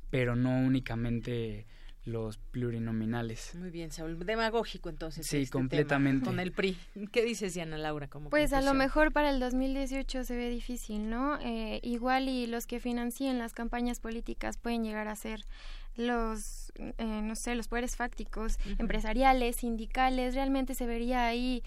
pero 0.08 0.34
no 0.34 0.60
únicamente 0.60 1.66
los 2.04 2.36
plurinominales. 2.36 3.54
Muy 3.54 3.70
bien, 3.70 3.90
Saúl. 3.90 4.18
Demagógico 4.24 4.90
entonces. 4.90 5.26
Sí, 5.26 5.42
este 5.42 5.52
completamente. 5.52 6.26
con 6.26 6.38
el 6.38 6.52
PRI. 6.52 6.76
¿Qué 7.10 7.24
dices, 7.24 7.54
Diana 7.54 7.78
Laura? 7.78 8.08
Como 8.08 8.30
pues 8.30 8.52
a 8.52 8.60
lo 8.60 8.74
mejor 8.74 9.12
para 9.12 9.30
el 9.30 9.40
2018 9.40 10.24
se 10.24 10.36
ve 10.36 10.50
difícil, 10.50 11.08
¿no? 11.08 11.38
Eh, 11.40 11.80
igual 11.82 12.28
y 12.28 12.46
los 12.46 12.66
que 12.66 12.78
financien 12.78 13.38
las 13.38 13.54
campañas 13.54 14.00
políticas 14.00 14.58
pueden 14.58 14.84
llegar 14.84 15.08
a 15.08 15.16
ser 15.16 15.44
los, 15.96 16.72
eh, 16.76 17.20
no 17.22 17.36
sé, 17.36 17.54
los 17.54 17.68
poderes 17.68 17.96
fácticos, 17.96 18.58
empresariales, 18.78 19.56
sindicales. 19.56 20.34
Realmente 20.34 20.74
se 20.74 20.86
vería 20.86 21.26
ahí 21.26 21.62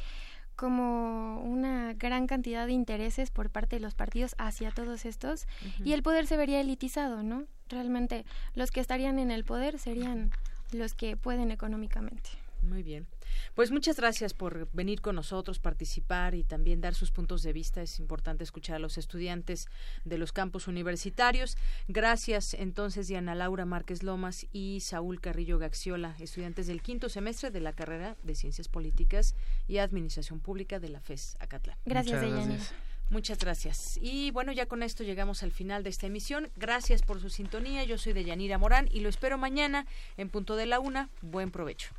como 0.58 1.40
una 1.44 1.94
gran 1.94 2.28
cantidad 2.28 2.66
de 2.66 2.74
intereses 2.74 3.32
por 3.32 3.50
parte 3.50 3.78
de 3.78 3.80
los 3.80 3.94
partidos 3.94 4.36
hacia 4.40 4.72
todos 4.72 5.06
estos 5.06 5.48
y 5.86 5.94
el 5.94 6.04
poder 6.04 6.28
se 6.28 6.36
vería 6.36 6.60
elitizado, 6.60 7.24
¿no? 7.24 7.46
Realmente 7.70 8.26
los 8.56 8.72
que 8.72 8.82
estarían 8.82 9.20
en 9.20 9.32
el 9.32 9.46
poder 9.46 9.78
serían 9.78 10.32
los 10.74 10.94
que 10.94 11.16
pueden 11.16 11.52
económicamente. 11.52 12.32
Muy 12.68 12.84
bien. 12.84 13.07
Pues 13.56 13.72
muchas 13.72 13.98
gracias 13.98 14.34
por 14.34 14.69
venir 14.73 15.02
con 15.02 15.15
nosotros, 15.15 15.60
participar 15.60 16.35
y 16.35 16.44
también 16.44 16.81
dar 16.81 16.95
sus 16.95 17.11
puntos 17.11 17.41
de 17.44 17.53
vista. 17.53 17.81
Es 17.81 17.99
importante 17.99 18.44
escuchar 18.44 18.76
a 18.76 18.80
los 18.80 18.98
estudiantes 18.98 19.68
de 20.03 20.18
los 20.18 20.34
campus 20.34 20.68
universitarios. 20.68 21.57
Gracias 21.88 22.53
entonces 22.53 23.07
Diana 23.07 23.35
Laura 23.35 23.65
Márquez 23.65 24.03
Lomas 24.03 24.48
y 24.52 24.81
Saúl 24.81 25.22
Carrillo 25.22 25.60
Gaxiola, 25.60 26.15
estudiantes 26.19 26.68
del 26.68 26.81
quinto 26.81 27.10
semestre 27.10 27.52
de 27.52 27.61
la 27.61 27.73
carrera 27.73 28.18
de 28.23 28.35
Ciencias 28.35 28.68
Políticas 28.68 29.35
y 29.68 29.77
Administración 29.77 30.39
Pública 30.39 30.80
de 30.80 30.89
la 30.89 30.99
FES 30.99 31.38
Acatlán. 31.39 31.77
Gracias, 31.85 32.22
Deyanira. 32.22 32.64
Muchas 33.10 33.38
gracias. 33.38 33.98
Y 34.02 34.31
bueno, 34.31 34.52
ya 34.52 34.65
con 34.65 34.84
esto 34.84 35.03
llegamos 35.03 35.41
al 35.41 35.53
final 35.53 35.84
de 35.84 35.89
esta 35.89 36.07
emisión. 36.07 36.49
Gracias 36.57 37.02
por 37.02 37.22
su 37.22 37.30
sintonía. 37.30 37.85
Yo 37.85 37.98
soy 37.98 38.11
Deyanira 38.11 38.57
Morán 38.57 38.89
y 38.91 38.99
lo 38.99 39.07
espero 39.07 39.38
mañana 39.38 39.85
en 40.18 40.30
punto 40.30 40.57
de 40.57 40.65
la 40.65 40.81
una. 40.81 41.10
Buen 41.22 41.49
provecho. 41.49 41.94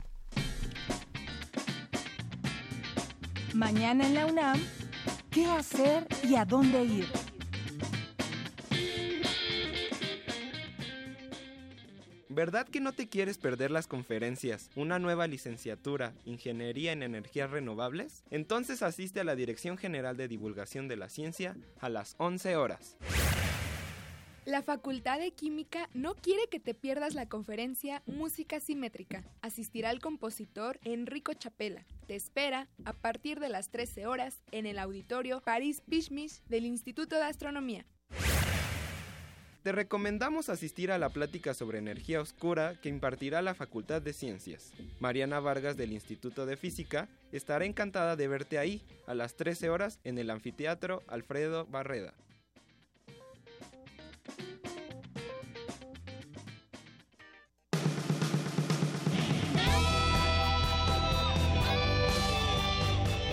Mañana 3.54 4.06
en 4.06 4.14
la 4.14 4.26
UNAM, 4.26 4.60
¿qué 5.30 5.46
hacer 5.46 6.06
y 6.22 6.36
a 6.36 6.44
dónde 6.44 6.84
ir? 6.84 7.06
¿Verdad 12.38 12.68
que 12.68 12.80
no 12.80 12.92
te 12.92 13.08
quieres 13.08 13.36
perder 13.36 13.72
las 13.72 13.88
conferencias, 13.88 14.70
una 14.76 15.00
nueva 15.00 15.26
licenciatura, 15.26 16.14
Ingeniería 16.24 16.92
en 16.92 17.02
Energías 17.02 17.50
Renovables? 17.50 18.22
Entonces 18.30 18.84
asiste 18.84 19.18
a 19.18 19.24
la 19.24 19.34
Dirección 19.34 19.76
General 19.76 20.16
de 20.16 20.28
Divulgación 20.28 20.86
de 20.86 20.94
la 20.94 21.08
Ciencia 21.08 21.56
a 21.80 21.88
las 21.88 22.14
11 22.18 22.54
horas. 22.54 22.96
La 24.48 24.62
Facultad 24.62 25.18
de 25.18 25.32
Química 25.32 25.90
no 25.92 26.14
quiere 26.14 26.46
que 26.50 26.58
te 26.58 26.72
pierdas 26.72 27.14
la 27.14 27.28
conferencia 27.28 28.02
Música 28.06 28.60
Simétrica. 28.60 29.22
Asistirá 29.42 29.90
el 29.90 30.00
compositor 30.00 30.80
Enrico 30.84 31.34
Chapela. 31.34 31.84
Te 32.06 32.16
espera 32.16 32.66
a 32.86 32.94
partir 32.94 33.40
de 33.40 33.50
las 33.50 33.68
13 33.68 34.06
horas 34.06 34.42
en 34.50 34.64
el 34.64 34.78
auditorio 34.78 35.42
Paris 35.42 35.82
Pishmish 35.82 36.40
del 36.44 36.64
Instituto 36.64 37.16
de 37.16 37.24
Astronomía. 37.24 37.84
Te 39.64 39.72
recomendamos 39.72 40.48
asistir 40.48 40.92
a 40.92 40.98
la 40.98 41.10
plática 41.10 41.52
sobre 41.52 41.76
energía 41.76 42.22
oscura 42.22 42.80
que 42.80 42.88
impartirá 42.88 43.42
la 43.42 43.54
Facultad 43.54 44.00
de 44.00 44.14
Ciencias. 44.14 44.72
Mariana 44.98 45.40
Vargas 45.40 45.76
del 45.76 45.92
Instituto 45.92 46.46
de 46.46 46.56
Física 46.56 47.10
estará 47.32 47.66
encantada 47.66 48.16
de 48.16 48.28
verte 48.28 48.58
ahí 48.58 48.82
a 49.06 49.12
las 49.12 49.36
13 49.36 49.68
horas 49.68 50.00
en 50.04 50.16
el 50.16 50.30
anfiteatro 50.30 51.02
Alfredo 51.06 51.66
Barreda. 51.66 52.14